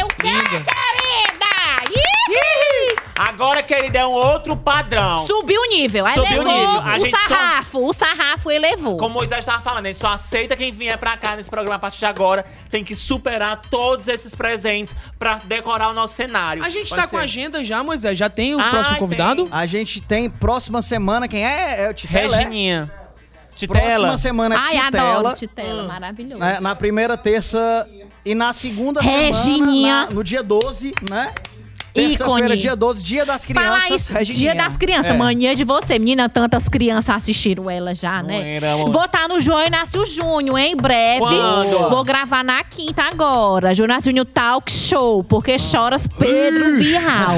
Eu 0.00 0.08
Linda. 0.22 0.48
querida! 0.50 1.90
Ih! 1.90 2.96
Agora, 3.18 3.62
querida, 3.62 3.98
é 3.98 4.06
um 4.06 4.12
outro 4.12 4.56
padrão. 4.56 5.26
Subiu 5.26 5.60
o 5.60 5.66
nível, 5.68 6.06
Subiu 6.08 6.22
o 6.22 6.26
elevou 6.26 6.52
nível. 6.54 6.80
A 6.90 6.96
o 6.96 6.98
gente 6.98 7.10
só- 7.10 7.28
sarrafo, 7.28 7.86
o 7.86 7.92
sarrafo 7.92 8.50
elevou. 8.50 8.96
Como 8.98 9.14
o 9.14 9.18
Moisés 9.18 9.40
estava 9.40 9.60
falando, 9.60 9.86
a 9.86 9.88
gente 9.88 9.98
só 10.00 10.08
aceita 10.08 10.54
quem 10.56 10.70
vier 10.72 10.96
pra 10.98 11.16
cá 11.16 11.34
nesse 11.36 11.48
programa 11.50 11.76
a 11.76 11.78
partir 11.78 11.98
de 12.00 12.06
agora. 12.06 12.44
Tem 12.70 12.84
que 12.84 12.94
superar 12.94 13.60
todos 13.70 14.06
esses 14.08 14.34
presentes 14.34 14.94
pra 15.18 15.38
decorar 15.44 15.88
o 15.90 15.94
nosso 15.94 16.14
cenário. 16.14 16.62
A 16.64 16.68
gente 16.70 16.90
Vai 16.90 17.00
tá 17.00 17.06
com 17.06 17.16
ser 17.16 17.22
a 17.22 17.24
agenda 17.24 17.64
já, 17.64 17.82
Moisés? 17.82 18.16
Já 18.18 18.28
tem 18.30 18.54
o 18.54 18.60
Ah, 18.60 18.70
próximo 18.70 18.94
tem. 18.96 19.00
convidado? 19.00 19.48
A 19.50 19.66
gente 19.66 20.00
tem 20.00 20.28
próxima 20.30 20.80
semana, 20.82 21.26
quem 21.28 21.44
é? 21.46 21.82
É 21.84 21.90
o 21.90 21.94
Titela. 21.94 22.34
é? 22.34 22.38
Regininha. 22.38 22.90
Titela. 23.60 23.80
Próxima 23.82 24.16
semana, 24.16 24.56
Ai, 24.58 24.80
Titela. 24.84 25.18
adoro 25.18 25.36
Titela, 25.36 25.82
maravilhoso. 25.88 26.38
né, 26.40 26.58
na 26.60 26.74
primeira 26.76 27.16
terça 27.16 27.88
e 28.24 28.34
na 28.34 28.52
segunda 28.52 29.00
Regininha. 29.00 29.34
semana, 29.94 30.06
na- 30.06 30.10
no 30.10 30.24
dia 30.24 30.42
12, 30.42 30.94
né? 31.08 31.32
Terça-feira, 31.94 32.56
dia 32.56 32.76
12, 32.76 33.02
dia 33.02 33.26
das 33.26 33.44
crianças. 33.44 33.68
Falar 33.84 33.96
isso, 33.96 34.12
Regininha. 34.12 34.52
dia 34.54 34.62
das 34.62 34.76
crianças, 34.76 35.12
É. 35.12 35.16
mania 35.16 35.54
de 35.54 35.64
você. 35.64 35.98
Menina, 35.98 36.28
tantas 36.28 36.68
crianças 36.68 37.14
assistiram 37.16 37.68
ela 37.70 37.94
já, 37.94 38.22
né? 38.22 38.56
era. 38.56 38.76
Vou 38.76 39.04
estar 39.04 39.28
no 39.28 39.40
João 39.40 39.64
Inácio 39.66 40.04
Júnior, 40.06 40.58
em 40.58 40.76
breve. 40.76 41.18
Quando? 41.20 41.88
Vou 41.90 42.04
gravar 42.04 42.44
na 42.44 42.62
quinta 42.64 43.02
agora. 43.02 43.74
João 43.74 43.86
Inácio 43.86 44.10
Júnior 44.10 44.26
Talk 44.26 44.70
Show, 44.70 45.24
porque 45.24 45.58
choras 45.58 46.06
Pedro 46.06 46.78
Birral. 46.78 47.36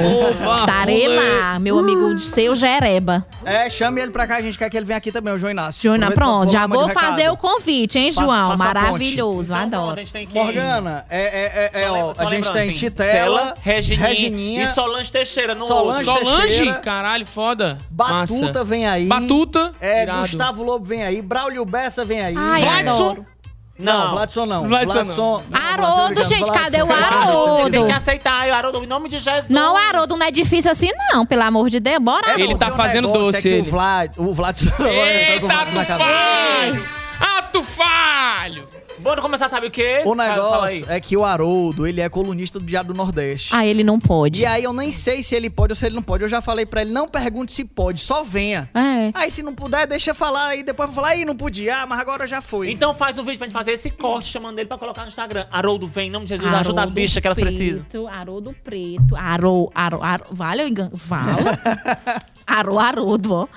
Estarei 0.57 1.07
lá, 1.07 1.59
meu 1.59 1.79
amigo 1.79 2.15
de 2.15 2.21
seu 2.23 2.55
Jereba. 2.55 3.25
É, 3.45 3.69
chame 3.69 4.01
ele 4.01 4.11
pra 4.11 4.25
cá, 4.27 4.37
a 4.37 4.41
gente 4.41 4.57
quer 4.57 4.69
que 4.69 4.77
ele 4.77 4.85
venha 4.85 4.97
aqui 4.97 5.11
também, 5.11 5.33
o 5.33 5.37
João 5.37 5.51
Inácio. 5.51 5.81
João 5.83 5.95
Inácio, 5.95 6.15
pronto, 6.15 6.51
já 6.51 6.65
vou 6.67 6.87
fazer 6.89 7.29
o 7.29 7.35
convite, 7.37 7.97
hein, 7.99 8.11
Faça- 8.11 8.25
João? 8.27 8.49
faça 8.51 8.63
a 8.63 8.67
ponte. 8.67 8.83
Maravilhoso, 8.83 9.53
Então, 9.53 9.57
pronto, 9.69 9.75
adoro. 9.75 9.93
a 9.93 10.03
gente 10.03 10.13
tem 10.13 10.27
que... 10.27 10.33
Morgana, 10.33 11.05
é, 11.09 11.21
é, 11.21 11.71
é, 11.73 11.83
é, 11.83 11.91
ó, 11.91 12.13
a 12.17 12.25
gente 12.25 12.45
lembrando, 12.45 12.53
tem 12.53 12.71
Titela, 12.71 13.53
Regininha, 13.61 14.07
E 14.57 14.67
Solange 14.67 15.11
Teixeira 15.11 15.55
no 15.55 15.65
Solange 15.65 16.05
Solange. 16.05 16.41
Teixeira. 16.47 16.73
Caralho, 16.79 17.25
foda. 17.25 17.77
Batuta 17.89 18.47
Massa. 18.47 18.63
vem 18.63 18.87
aí. 18.87 19.05
Batuta. 19.05 19.73
É, 19.81 20.03
irado. 20.03 20.21
Gustavo 20.21 20.63
Lobo 20.63 20.85
vem 20.85 21.03
aí, 21.03 21.21
Braulio 21.21 21.65
Bessa 21.65 22.03
vem 22.05 22.21
aí. 22.21 22.35
Ai, 22.37 22.61
Vladson. 22.61 23.25
Não, 23.79 23.99
Não. 24.05 24.09
Vladson 24.11 24.45
não. 24.45 24.67
Vladson 24.67 25.03
não, 25.03 25.43
Haroldo, 25.51 26.13
Vladson, 26.13 26.35
gente, 26.35 26.51
cadê 26.51 26.83
o 26.83 26.85
Vladson. 26.85 27.05
Haroldo? 27.15 27.71
Tem 27.71 27.85
que 27.87 27.91
aceitar, 27.91 28.47
Haroldo, 28.51 28.83
em 28.83 28.87
nome 28.87 29.09
de 29.09 29.17
Jesus. 29.17 29.45
Não, 29.49 29.75
Haroldo, 29.75 30.15
não 30.15 30.25
é 30.27 30.29
difícil 30.31 30.71
assim, 30.71 30.89
não, 31.11 31.25
pelo 31.25 31.41
amor 31.41 31.69
de 31.71 31.79
Deus. 31.79 31.97
Bora, 31.99 32.31
É 32.31 32.39
Ele 32.39 32.55
tá 32.55 32.69
fazendo 32.71 33.07
negócio 33.07 33.25
doce, 33.33 33.37
É 33.39 33.41
que 33.41 33.47
ele. 33.47 33.61
o 33.61 33.63
Vlad, 33.71 34.11
o 34.15 34.31
Vladson 34.33 34.69
agora 34.77 34.85
tá 34.87 34.93
com 34.93 34.95
o 34.95 35.07
Eita, 35.07 35.47
Vladson 35.47 35.75
na 35.75 35.85
cabeça. 35.85 36.09
falho! 36.09 36.85
Ato 37.19 37.63
falho! 37.63 38.72
Bora 38.99 39.21
começar, 39.21 39.49
sabe 39.49 39.67
o 39.67 39.71
quê? 39.71 40.01
O 40.05 40.15
Fala- 40.15 40.25
fala 40.35 40.67
aí. 40.67 40.75
negócio 40.75 40.91
é 40.93 40.99
que 40.99 41.17
o 41.17 41.23
Haroldo, 41.25 41.85
ele 41.85 41.99
é 42.01 42.07
colunista 42.07 42.59
do 42.59 42.65
Diário 42.65 42.93
do 42.93 42.97
Nordeste. 42.97 43.53
Ah, 43.53 43.65
ele 43.65 43.83
não 43.83 43.99
pode. 43.99 44.41
E 44.41 44.45
aí 44.45 44.63
eu 44.63 44.71
nem 44.73 44.91
sei 44.91 45.21
se 45.21 45.35
ele 45.35 45.49
pode 45.49 45.71
ou 45.73 45.75
se 45.75 45.85
ele 45.85 45.95
não 45.95 46.01
pode. 46.01 46.23
Eu 46.23 46.29
já 46.29 46.41
falei 46.41 46.65
pra 46.65 46.81
ele, 46.81 46.91
não 46.91 47.07
pergunte 47.07 47.51
se 47.53 47.65
pode, 47.65 47.99
só 47.99 48.23
venha. 48.23 48.69
É. 48.73 49.11
Aí 49.13 49.29
se 49.29 49.43
não 49.43 49.53
puder, 49.53 49.85
deixa 49.87 50.11
eu 50.11 50.15
falar. 50.15 50.47
Aí 50.47 50.63
depois 50.63 50.87
eu 50.89 50.93
vou 50.93 51.03
falar, 51.03 51.15
aí 51.15 51.25
não 51.25 51.35
podia, 51.35 51.81
ah, 51.81 51.85
mas 51.85 51.99
agora 51.99 52.25
já 52.27 52.41
foi. 52.41 52.71
Então 52.71 52.93
faz 52.93 53.17
um 53.17 53.23
vídeo 53.23 53.37
pra 53.37 53.47
gente 53.47 53.53
fazer 53.53 53.71
esse 53.71 53.89
corte, 53.89 54.29
chamando 54.29 54.57
ele 54.59 54.67
pra 54.67 54.77
colocar 54.77 55.01
no 55.03 55.07
Instagram. 55.09 55.45
Haroldo, 55.51 55.87
vem, 55.87 56.07
em 56.07 56.11
nome 56.11 56.25
de 56.25 56.29
Jesus, 56.29 56.47
ajuda 56.47 56.59
as 56.61 56.67
Haroldo 56.77 56.93
bichas 56.93 57.19
que 57.21 57.27
elas 57.27 57.37
Preto, 57.37 57.55
precisam. 57.55 58.07
Haroldo 58.07 58.55
Preto. 58.63 59.15
Arô, 59.15 59.71
arô, 59.75 60.01
arô. 60.01 60.25
Vale 60.31 60.61
ou 60.63 60.67
engano? 60.67 60.91
Vala? 60.93 61.23
Arô, 62.45 62.77
Haroldo, 62.77 63.33
ó. 63.33 63.47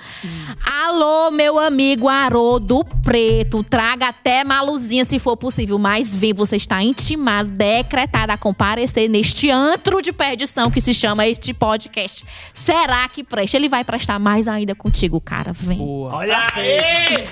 Alô, 0.65 1.31
meu 1.31 1.59
amigo 1.59 2.07
Haroldo 2.07 2.83
Preto. 3.03 3.63
Traga 3.63 4.09
até 4.09 4.43
maluzinha 4.43 5.05
se 5.05 5.19
for 5.19 5.35
possível. 5.37 5.77
Mas 5.77 6.15
vem, 6.15 6.33
você 6.33 6.55
está 6.55 6.81
intimado, 6.81 7.49
decretado 7.49 8.31
a 8.31 8.37
comparecer 8.37 9.09
neste 9.09 9.49
antro 9.49 10.01
de 10.01 10.11
perdição 10.11 10.71
que 10.71 10.81
se 10.81 10.93
chama 10.93 11.27
este 11.27 11.53
podcast. 11.53 12.25
Será 12.53 13.07
que 13.09 13.23
presta? 13.23 13.57
Ele 13.57 13.69
vai 13.69 13.83
prestar 13.83 14.19
mais 14.19 14.47
ainda 14.47 14.73
contigo, 14.73 15.19
cara. 15.19 15.51
Vem. 15.53 15.77
Boa. 15.77 16.15
Olha 16.15 16.47
aí! 16.55 17.27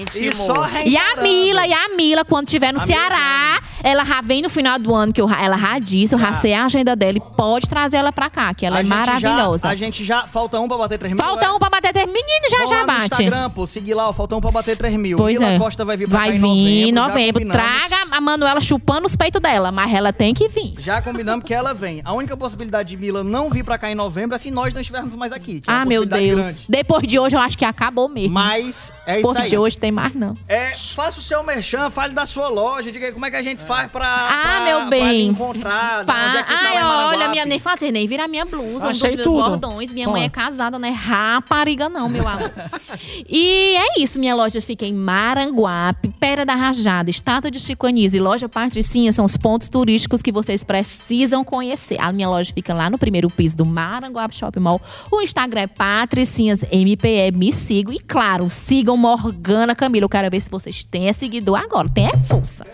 E 0.00 0.28
Intimou. 0.28 0.46
só 0.46 0.66
E 0.84 0.96
a. 0.96 1.20
Mila, 1.22 1.66
e 1.66 1.72
a 1.72 1.88
Mila, 1.96 2.24
quando 2.24 2.46
estiver 2.48 2.72
no 2.72 2.80
A 2.80 2.86
Ceará, 2.86 3.60
ela 3.82 4.04
já 4.04 4.20
vem 4.20 4.42
no 4.42 4.48
final 4.48 4.78
do 4.78 4.94
ano, 4.94 5.12
que 5.12 5.20
eu, 5.20 5.28
ela 5.30 5.56
já 5.58 5.78
disse, 5.78 6.14
eu 6.14 6.18
já 6.18 6.32
sei 6.32 6.54
a 6.54 6.64
agenda 6.64 6.94
dela 6.96 7.18
e 7.18 7.20
pode 7.20 7.68
trazer 7.68 7.98
ela 7.98 8.12
pra 8.12 8.30
cá, 8.30 8.52
que 8.54 8.64
ela 8.64 8.78
A 8.78 8.80
é 8.80 8.84
maravilhosa. 8.84 9.66
Já, 9.66 9.72
a 9.72 9.74
gente 9.74 10.04
já. 10.04 10.26
Falta 10.26 10.58
um 10.60 10.68
pra 10.68 10.78
bater 10.78 10.98
3 10.98 11.14
mil. 11.14 11.22
Falta 11.24 11.44
é? 11.46 11.50
um 11.50 11.58
pra 11.58 11.70
bater 11.70 11.92
três. 11.92 12.06
Menino, 12.06 12.50
já 12.50 12.58
Vão 12.58 12.66
já 12.68 12.74
lá 12.76 12.80
no 12.80 12.86
bate. 12.86 13.04
Instagram, 13.04 13.50
pô, 13.50 13.66
seguir 13.66 13.94
lá, 13.94 14.08
ó, 14.08 14.12
falta 14.12 14.36
um 14.36 14.40
pra 14.40 14.50
bater 14.50 14.76
3 14.76 14.96
mil. 14.96 15.18
Pois 15.18 15.38
Mila 15.38 15.52
é. 15.52 15.58
Costa 15.58 15.84
vai 15.84 15.96
vir 15.96 16.08
pra 16.08 16.18
Vai 16.18 16.28
cá 16.30 16.34
em 16.36 16.40
vir 16.40 16.88
em 16.88 16.92
novembro. 16.92 17.44
novembro. 17.44 17.44
já 17.52 17.58
combinamos. 17.62 17.88
Traga 17.88 17.99
a 18.20 18.22
Manuela 18.22 18.60
chupando 18.60 19.06
os 19.06 19.16
peitos 19.16 19.40
dela, 19.40 19.72
mas 19.72 19.92
ela 19.92 20.12
tem 20.12 20.34
que 20.34 20.48
vir. 20.48 20.74
Já 20.78 21.00
combinamos 21.00 21.42
que 21.44 21.54
ela 21.54 21.72
vem. 21.72 22.02
A 22.04 22.12
única 22.12 22.36
possibilidade 22.36 22.90
de 22.90 22.96
Mila 22.96 23.24
não 23.24 23.48
vir 23.50 23.64
pra 23.64 23.78
cá 23.78 23.90
em 23.90 23.94
novembro 23.94 24.36
é 24.36 24.38
se 24.38 24.50
nós 24.50 24.72
não 24.74 24.80
estivermos 24.80 25.14
mais 25.14 25.32
aqui. 25.32 25.60
que 25.60 25.68
é 25.68 25.72
uma 25.72 25.82
Ah, 25.82 25.84
meu 25.86 26.02
possibilidade 26.02 26.34
Deus. 26.42 26.46
grande. 26.56 26.66
Depois 26.68 27.08
de 27.08 27.18
hoje, 27.18 27.34
eu 27.36 27.40
acho 27.40 27.56
que 27.58 27.64
acabou 27.64 28.08
mesmo. 28.08 28.34
Mas 28.34 28.92
é 29.06 29.14
isso 29.14 29.22
Depois 29.28 29.36
aí. 29.36 29.48
de 29.48 29.58
hoje 29.58 29.78
tem 29.78 29.90
mais, 29.90 30.14
não. 30.14 30.36
É, 30.46 30.72
faça 30.94 31.18
o 31.18 31.22
seu 31.22 31.42
merchan, 31.42 31.88
fale 31.90 32.12
da 32.12 32.26
sua 32.26 32.48
loja, 32.48 32.92
diga 32.92 33.06
aí 33.06 33.12
como 33.12 33.24
é 33.26 33.30
que 33.30 33.36
a 33.36 33.42
gente 33.42 33.62
faz 33.62 33.88
pra, 33.88 34.06
Ah, 34.06 34.42
pra, 34.42 34.60
meu 34.64 34.76
pra 34.78 34.84
lhe 34.84 34.90
bem. 34.90 35.26
encontrar, 35.28 36.04
Pá. 36.04 36.26
onde 36.28 36.36
é 36.36 36.42
que 36.42 36.52
tá 36.52 36.58
Ai, 36.60 36.76
em 36.78 36.84
olha, 36.84 37.28
minha, 37.28 37.46
nem 37.46 37.58
fazer, 37.58 37.90
nem 37.90 38.06
vira 38.06 38.28
minha 38.28 38.44
blusa, 38.44 38.86
um 38.86 38.90
dos 38.90 39.02
Achei 39.02 39.16
meus 39.16 39.26
tudo. 39.26 39.42
bordões. 39.42 39.92
Minha 39.92 40.08
mãe 40.08 40.24
é 40.24 40.28
casada, 40.28 40.78
não 40.78 40.86
é 40.88 40.92
rapariga, 40.92 41.88
não, 41.88 42.08
meu 42.08 42.26
amor. 42.28 42.50
e 43.28 43.76
é 43.76 44.00
isso, 44.00 44.18
minha 44.18 44.34
loja 44.34 44.60
fica 44.60 44.84
em 44.84 44.92
Maranguape, 44.92 46.10
Pera 46.20 46.44
da 46.44 46.54
Rajada, 46.54 47.08
Estátua 47.10 47.50
de 47.50 47.58
Chico 47.60 47.86
Anísio. 47.86 48.09
E 48.14 48.20
Loja 48.20 48.48
Patricinhas 48.48 49.14
são 49.14 49.24
os 49.24 49.36
pontos 49.36 49.68
turísticos 49.68 50.22
que 50.22 50.32
vocês 50.32 50.64
precisam 50.64 51.44
conhecer. 51.44 52.00
A 52.00 52.12
minha 52.12 52.28
loja 52.28 52.52
fica 52.52 52.74
lá 52.74 52.88
no 52.90 52.98
primeiro 52.98 53.28
piso 53.28 53.56
do 53.56 53.64
Maranguape 53.66 54.34
Shopping 54.36 54.60
Mall. 54.60 54.80
O 55.10 55.20
Instagram 55.20 55.62
é 55.62 55.66
Patricinhas 55.66 56.60
MPE. 56.72 57.32
Me 57.34 57.52
sigam. 57.52 57.92
E 57.92 58.00
claro, 58.00 58.48
sigam 58.50 58.96
Morgana 58.96 59.74
Camila. 59.74 60.04
Eu 60.04 60.08
quero 60.08 60.30
ver 60.30 60.40
se 60.40 60.50
vocês 60.50 60.84
têm 60.84 61.12
seguidor 61.12 61.58
agora. 61.58 61.88
Tem 61.88 62.06
é 62.06 62.16
força. 62.16 62.66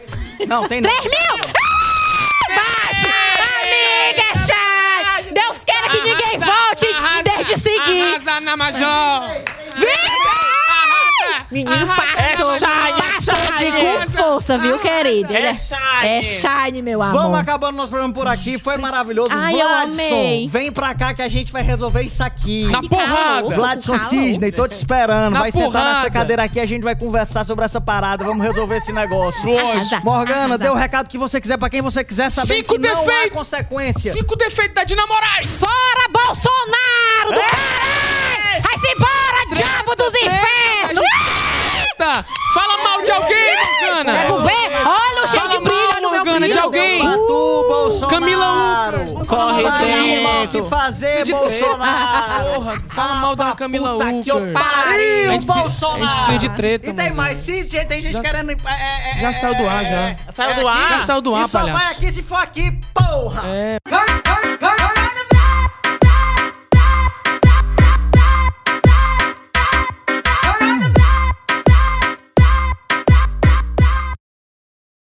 Não, 0.47 0.69
tem 0.69 0.81
não. 0.81 0.91
3 0.91 1.05
mil! 1.05 1.53
Baixe! 2.49 3.07
Amiga, 3.07 4.23
é 4.23 4.37
chá! 4.37 5.23
Deus 5.33 5.65
queira 5.65 5.89
que 5.89 5.99
ninguém 5.99 6.39
volte 6.39 6.87
Arrasa, 6.95 7.23
desde 7.23 7.59
seguir. 7.59 8.03
Arrasa 8.03 8.41
na 8.41 8.57
Major! 8.57 9.57
Menino 11.51 11.87
passou, 11.87 12.55
É 12.55 13.06
shine, 13.59 13.73
com 14.07 14.11
força, 14.13 14.59
viu, 14.59 14.79
querido? 14.79 15.33
É 15.33 15.37
Ele 15.49 15.55
shine. 15.55 15.79
É 16.09 16.23
shine, 16.23 16.83
meu 16.83 17.03
amor. 17.03 17.23
Vamos 17.23 17.39
acabando 17.39 17.77
nosso 17.77 17.89
programa 17.91 18.13
por 18.15 18.27
aqui. 18.27 18.59
Foi 18.59 18.77
maravilhoso. 18.77 19.31
Ai, 19.33 19.55
eu 19.55 19.67
Vladson, 19.69 20.15
amei. 20.15 20.49
vem 20.49 20.73
pra 20.73 20.95
cá 20.95 21.15
que 21.15 21.23
a 21.23 21.29
gente 21.29 21.53
vai 21.53 21.63
resolver 21.63 22.03
isso 22.03 22.23
aqui. 22.23 22.65
Na 22.69 22.83
porrada. 22.83 23.49
Vladson. 23.55 23.99
Cisney, 23.99 24.53
tô 24.53 24.67
te 24.69 24.73
esperando. 24.73 25.33
Na 25.33 25.41
vai 25.41 25.51
sentar 25.51 25.71
porrada. 25.73 25.95
nessa 25.95 26.11
cadeira 26.11 26.45
aqui, 26.45 26.61
a 26.61 26.67
gente 26.67 26.83
vai 26.83 26.95
conversar 26.95 27.45
sobre 27.45 27.65
essa 27.65 27.81
parada. 27.81 28.25
Vamos 28.25 28.43
resolver 28.45 28.77
esse 28.77 28.93
negócio. 28.93 29.57
Arrasa, 29.59 30.01
Morgana, 30.01 30.41
arrasa. 30.55 30.59
dê 30.59 30.69
o 30.71 30.75
recado 30.75 31.09
que 31.09 31.19
você 31.19 31.41
quiser 31.41 31.57
pra 31.59 31.69
quem 31.71 31.81
você 31.83 32.05
quiser 32.05 32.31
saber 32.31 32.57
Cinco 32.57 32.75
que 32.75 32.79
não 32.79 32.91
há 32.91 33.05
defeitos. 33.05 33.39
consequência. 33.39 34.13
Cinco 34.13 34.37
defeitos 34.37 34.75
da 34.75 34.85
Dina 34.85 35.07
Moraes! 35.07 35.47
Fora 35.57 36.09
Bolsonaro 36.11 37.33
do 37.35 37.41
caralho! 37.41 38.63
Vai-se 38.63 38.87
embora, 38.89 39.55
diabo 39.55 39.95
dos 39.97 40.13
infernos! 40.15 41.56
Eita! 41.99 42.25
Fala 42.53 42.83
mal 42.85 43.03
de 43.03 43.11
alguém, 43.11 43.57
Morgana! 43.81 44.13
Olha 44.85 45.25
o 45.25 45.29
cheio 45.29 45.41
Fala 45.41 45.49
de 45.49 45.59
brilho, 45.65 45.77
mal, 45.77 45.89
olha 45.97 45.97
o 45.97 46.11
meu 46.11 46.25
Morgana, 46.25 46.47
de 46.49 46.59
alguém. 46.59 47.03
Batu, 47.03 47.65
Bolsonaro. 47.69 48.11
Camila 48.11 49.13
Ucra. 49.13 49.27
Corre 49.27 49.67
arrumar 49.67 50.37
o 50.37 50.41
dentro. 50.47 50.63
que 50.65 50.69
fazer, 50.69 51.25
De 51.25 51.33
Bolsonaro. 51.33 52.45
Porra, 52.55 52.77
fala 52.91 53.15
mal 53.15 53.35
da 53.35 53.53
Camila 53.55 53.93
Puta 53.93 54.13
que 54.23 54.53
pariu, 54.53 55.31
gente 55.33 55.47
Bolsonaro. 55.47 56.05
a 56.05 56.09
gente 56.09 56.17
precisa 56.17 56.39
de 56.39 56.49
treta, 56.51 56.91
E 56.91 56.93
tem 56.93 57.13
mais. 57.13 57.39
Se 57.39 57.65
tem 57.65 57.87
tem 57.87 58.01
gente 58.03 58.21
querendo... 58.21 58.51
é, 58.51 58.57
é, 59.17 59.19
já 59.21 59.33
saiu 59.33 59.55
do 59.55 59.67
ar, 59.69 59.85
já. 59.85 60.17
Saiu 60.35 60.55
do 60.55 60.69
ar? 60.69 60.89
Já 60.91 61.01
saiu 61.01 61.21
do 61.23 61.35
ar, 61.35 61.45
E 61.45 61.49
só 61.49 61.59
palhaço. 61.61 61.79
vai 61.83 61.93
aqui 61.93 62.13
se 62.13 62.23
for 62.23 62.37
aqui, 62.37 62.79
porra. 62.95 63.43
É. 63.47 63.77